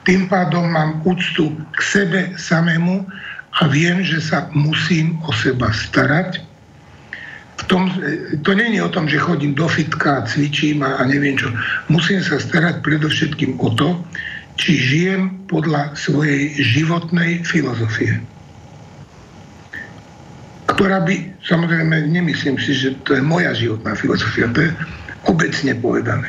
Tým 0.06 0.30
pádom 0.30 0.70
mám 0.70 1.02
úctu 1.02 1.50
k 1.74 1.78
sebe 1.82 2.20
samému 2.38 3.02
a 3.56 3.62
viem, 3.72 4.04
že 4.04 4.20
sa 4.20 4.52
musím 4.52 5.16
o 5.24 5.32
seba 5.32 5.72
starať. 5.72 6.44
V 7.56 7.62
tom, 7.72 7.88
to 8.44 8.52
není 8.52 8.84
o 8.84 8.92
tom, 8.92 9.08
že 9.08 9.16
chodím 9.16 9.56
do 9.56 9.64
fitka, 9.64 10.28
cvičím 10.28 10.84
a, 10.84 11.00
a 11.00 11.02
neviem 11.08 11.40
čo. 11.40 11.48
Musím 11.88 12.20
sa 12.20 12.36
starať 12.36 12.84
predovšetkým 12.84 13.56
o 13.56 13.72
to, 13.72 13.96
či 14.60 14.76
žijem 14.76 15.40
podľa 15.48 15.96
svojej 15.96 16.52
životnej 16.60 17.44
filozofie. 17.48 18.20
Ktorá 20.68 21.00
by, 21.00 21.40
samozrejme, 21.40 22.12
nemyslím 22.12 22.60
si, 22.60 22.76
že 22.76 22.92
to 23.08 23.16
je 23.16 23.24
moja 23.24 23.56
životná 23.56 23.96
filozofia, 23.96 24.52
to 24.52 24.68
je 24.68 24.70
obecne 25.24 25.72
povedané. 25.80 26.28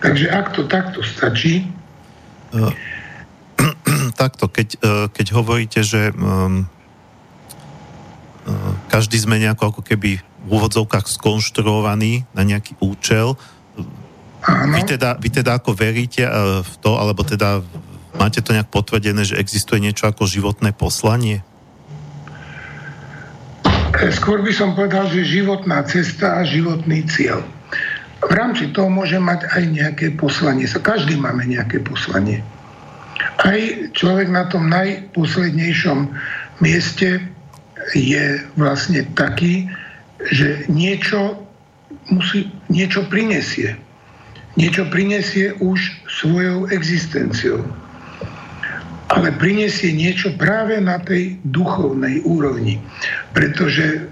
Takže 0.00 0.32
ak 0.32 0.56
to 0.56 0.64
takto 0.64 1.04
stačí, 1.04 1.68
uh 2.56 2.72
takto, 4.20 4.52
keď, 4.52 4.68
e, 4.76 4.78
keď 5.08 5.26
hovoríte, 5.32 5.80
že 5.80 6.12
um, 6.12 6.68
každý 8.92 9.16
sme 9.16 9.40
nejako 9.40 9.72
ako 9.72 9.80
keby 9.80 10.20
v 10.20 10.48
úvodzovkách 10.48 11.08
skonštruovaný 11.08 12.28
na 12.36 12.42
nejaký 12.44 12.76
účel, 12.84 13.40
Vy 14.48 14.96
teda, 14.96 15.20
vy 15.20 15.28
teda 15.28 15.60
ako 15.60 15.76
veríte 15.76 16.24
e, 16.24 16.32
v 16.64 16.74
to, 16.80 16.96
alebo 16.96 17.20
teda 17.20 17.60
máte 18.16 18.40
to 18.40 18.56
nejak 18.56 18.72
potvrdené, 18.72 19.20
že 19.20 19.36
existuje 19.36 19.84
niečo 19.84 20.08
ako 20.08 20.24
životné 20.24 20.72
poslanie? 20.72 21.44
Skôr 24.16 24.40
by 24.40 24.52
som 24.54 24.72
povedal, 24.72 25.12
že 25.12 25.28
životná 25.28 25.84
cesta 25.84 26.40
a 26.40 26.46
životný 26.46 27.04
cieľ. 27.04 27.44
V 28.20 28.32
rámci 28.32 28.72
toho 28.72 28.88
môže 28.88 29.20
mať 29.20 29.44
aj 29.52 29.62
nejaké 29.68 30.06
poslanie. 30.16 30.64
Každý 30.64 31.20
máme 31.20 31.44
nejaké 31.44 31.84
poslanie 31.84 32.40
aj 33.44 33.92
človek 33.96 34.28
na 34.28 34.44
tom 34.48 34.68
najposlednejšom 34.68 36.12
mieste 36.60 37.24
je 37.96 38.24
vlastne 38.60 39.02
taký, 39.16 39.68
že 40.30 40.68
niečo, 40.68 41.40
musí, 42.12 42.52
niečo 42.68 43.08
prinesie. 43.08 43.76
Niečo 44.58 44.84
prinesie 44.92 45.56
už 45.62 45.80
svojou 46.20 46.68
existenciou. 46.68 47.64
Ale 49.10 49.34
prinesie 49.40 49.90
niečo 49.90 50.30
práve 50.38 50.78
na 50.78 51.00
tej 51.02 51.40
duchovnej 51.48 52.22
úrovni. 52.22 52.78
Pretože, 53.34 54.06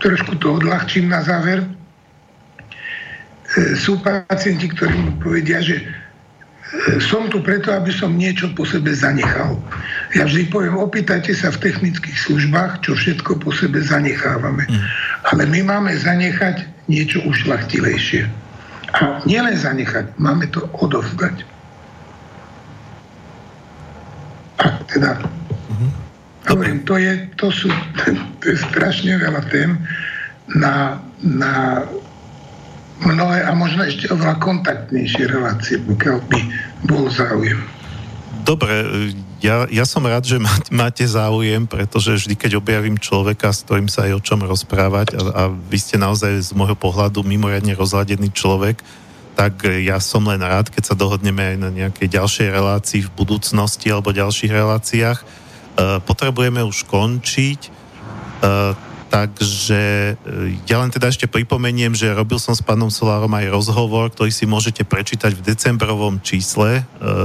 trošku 0.00 0.38
to 0.40 0.62
odľahčím 0.62 1.12
na 1.12 1.20
záver, 1.20 1.60
e, 1.60 1.68
sú 3.76 4.00
pacienti, 4.00 4.70
ktorí 4.70 4.94
mi 4.96 5.12
povedia, 5.20 5.60
že 5.60 5.84
som 6.98 7.30
tu 7.30 7.38
preto, 7.40 7.70
aby 7.70 7.94
som 7.94 8.12
niečo 8.18 8.50
po 8.52 8.66
sebe 8.66 8.90
zanechal. 8.90 9.56
Ja 10.18 10.26
vždy 10.26 10.50
poviem, 10.50 10.74
opýtajte 10.74 11.30
sa 11.32 11.54
v 11.54 11.62
technických 11.70 12.18
službách, 12.28 12.82
čo 12.82 12.98
všetko 12.98 13.38
po 13.38 13.54
sebe 13.54 13.78
zanechávame. 13.78 14.66
Mm. 14.66 14.82
Ale 15.30 15.42
my 15.48 15.60
máme 15.64 15.92
zanechať 15.94 16.66
niečo 16.90 17.22
ušlachtilejšie. 17.24 18.26
A 18.94 19.22
nielen 19.26 19.56
zanechať, 19.58 20.18
máme 20.18 20.46
to 20.54 20.66
odovzdať. 20.78 21.42
A 24.62 24.66
teda, 24.86 25.18
mm-hmm. 25.18 25.90
hovorím, 26.46 26.78
to, 26.86 26.94
je, 26.98 27.12
to, 27.34 27.50
sú, 27.50 27.68
to 28.42 28.44
je 28.50 28.56
strašne 28.70 29.18
veľa 29.18 29.42
tém 29.50 29.78
na, 30.54 31.02
na 31.22 31.82
mnohé 33.04 33.44
a 33.44 33.52
možno 33.52 33.84
ešte 33.84 34.08
oveľa 34.10 34.40
kontaktnejšie 34.40 35.24
relácie, 35.28 35.76
pokiaľ 35.84 36.16
by 36.28 36.40
bol 36.88 37.06
záujem. 37.12 37.60
Dobre, 38.44 38.84
ja, 39.40 39.64
ja 39.72 39.84
som 39.88 40.04
rád, 40.04 40.28
že 40.28 40.36
máte 40.72 41.04
záujem, 41.08 41.64
pretože 41.64 42.24
vždy, 42.24 42.34
keď 42.36 42.60
objavím 42.60 43.00
človeka, 43.00 43.52
s 43.52 43.64
ktorým 43.64 43.88
sa 43.88 44.04
aj 44.04 44.20
o 44.20 44.24
čom 44.24 44.40
rozprávať 44.44 45.16
a, 45.16 45.20
a 45.32 45.42
vy 45.48 45.78
ste 45.80 45.96
naozaj 45.96 46.32
z 46.40 46.50
môjho 46.52 46.76
pohľadu 46.76 47.24
mimoriadne 47.24 47.72
rozladený 47.72 48.32
človek, 48.36 48.80
tak 49.34 49.66
ja 49.66 49.98
som 49.98 50.22
len 50.30 50.38
rád, 50.38 50.70
keď 50.70 50.94
sa 50.94 50.94
dohodneme 50.94 51.42
aj 51.42 51.56
na 51.58 51.70
nejakej 51.74 52.06
ďalšej 52.06 52.48
relácii 52.54 53.00
v 53.02 53.14
budúcnosti 53.18 53.90
alebo 53.90 54.14
ďalších 54.14 54.52
reláciách. 54.54 55.18
E, 55.18 55.24
potrebujeme 56.06 56.62
už 56.62 56.86
končiť. 56.86 57.60
Takže 59.14 59.82
e, 60.18 60.58
ja 60.66 60.82
len 60.82 60.90
teda 60.90 61.06
ešte 61.06 61.30
pripomeniem, 61.30 61.94
že 61.94 62.10
robil 62.10 62.42
som 62.42 62.50
s 62.50 62.58
pánom 62.58 62.90
Solárom 62.90 63.30
aj 63.30 63.46
rozhovor, 63.46 64.10
ktorý 64.10 64.34
si 64.34 64.42
môžete 64.42 64.82
prečítať 64.82 65.38
v 65.38 65.54
decembrovom 65.54 66.18
čísle 66.18 66.82
e, 66.82 66.82
e, 66.82 67.22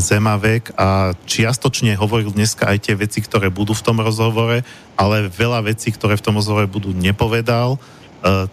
Zemavek 0.00 0.72
a 0.72 1.12
čiastočne 1.28 2.00
hovoril 2.00 2.32
dneska 2.32 2.64
aj 2.64 2.88
tie 2.88 2.94
veci, 2.96 3.20
ktoré 3.20 3.52
budú 3.52 3.76
v 3.76 3.84
tom 3.84 4.00
rozhovore, 4.00 4.64
ale 4.96 5.28
veľa 5.28 5.68
vecí, 5.68 5.92
ktoré 5.92 6.16
v 6.16 6.24
tom 6.24 6.40
rozhovore 6.40 6.64
budú, 6.64 6.96
nepovedal. 6.96 7.76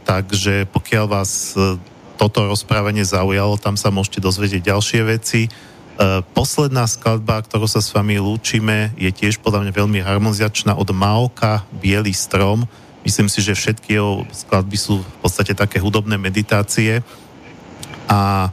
Takže 0.03 0.65
pokiaľ 0.73 1.05
vás 1.05 1.53
toto 2.17 2.41
rozprávanie 2.49 3.05
zaujalo, 3.05 3.61
tam 3.61 3.77
sa 3.77 3.93
môžete 3.93 4.17
dozvedieť 4.17 4.73
ďalšie 4.73 5.01
veci. 5.05 5.45
Posledná 6.31 6.87
skladba, 6.87 7.43
ktorú 7.43 7.67
sa 7.67 7.83
s 7.83 7.91
vami 7.91 8.15
lúčime, 8.23 8.95
je 8.95 9.11
tiež 9.11 9.43
podľa 9.43 9.67
mňa 9.67 9.73
veľmi 9.75 9.99
harmonizačná 9.99 10.79
od 10.79 10.87
Maoka 10.95 11.67
Bielý 11.75 12.15
strom. 12.15 12.63
Myslím 13.03 13.27
si, 13.27 13.43
že 13.43 13.51
všetky 13.51 13.99
jeho 13.99 14.23
skladby 14.31 14.77
sú 14.79 15.03
v 15.03 15.17
podstate 15.19 15.51
také 15.51 15.79
hudobné 15.83 16.15
meditácie. 16.15 17.03
A 18.07 18.47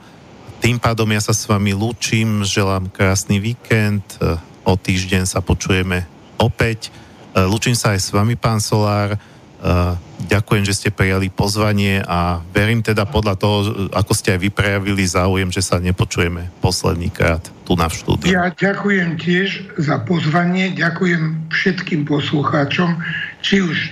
tým 0.59 0.83
pádom 0.83 1.07
ja 1.15 1.23
sa 1.23 1.31
s 1.31 1.47
vami 1.47 1.71
lúčim, 1.71 2.43
želám 2.43 2.91
krásny 2.91 3.39
víkend, 3.39 4.03
o 4.67 4.75
týždeň 4.75 5.31
sa 5.31 5.39
počujeme 5.39 6.03
opäť. 6.43 6.91
Lúčim 7.37 7.79
sa 7.79 7.95
aj 7.95 8.01
s 8.03 8.11
vami, 8.11 8.35
pán 8.35 8.59
Solár 8.59 9.15
Ďakujem, 10.27 10.65
že 10.65 10.75
ste 10.77 10.89
prijali 10.89 11.29
pozvanie 11.29 12.01
a 12.01 12.41
verím 12.51 12.81
teda 12.81 13.05
podľa 13.05 13.35
toho, 13.37 13.57
ako 13.93 14.13
ste 14.17 14.37
aj 14.37 14.41
vyprejavili 14.49 15.05
záujem, 15.05 15.49
že 15.53 15.61
sa 15.61 15.77
nepočujeme 15.77 16.49
posledný 16.65 17.13
krát 17.13 17.45
tu 17.69 17.77
na 17.77 17.87
štúdiu. 17.93 18.33
Ja 18.33 18.49
ďakujem 18.51 19.21
tiež 19.21 19.77
za 19.77 20.01
pozvanie, 20.03 20.73
ďakujem 20.73 21.53
všetkým 21.53 22.09
poslucháčom, 22.09 22.97
či 23.45 23.61
už 23.61 23.77
e, 23.77 23.91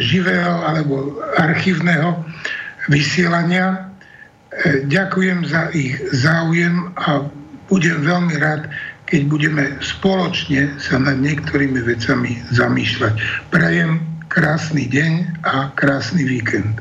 živého 0.00 0.64
alebo 0.64 1.20
archívneho 1.36 2.24
vysielania. 2.88 3.92
E, 4.50 4.84
ďakujem 4.88 5.44
za 5.44 5.68
ich 5.76 5.96
záujem 6.16 6.92
a 6.96 7.28
budem 7.68 8.00
veľmi 8.00 8.34
rád, 8.40 8.66
keď 9.06 9.20
budeme 9.26 9.64
spoločne 9.82 10.78
sa 10.78 10.98
nad 10.98 11.18
niektorými 11.18 11.82
vecami 11.82 12.42
zamýšľať. 12.54 13.14
Prajem 13.50 14.19
krásny 14.30 14.86
deň 14.86 15.42
a 15.42 15.74
krásny 15.74 16.22
víkend. 16.22 16.78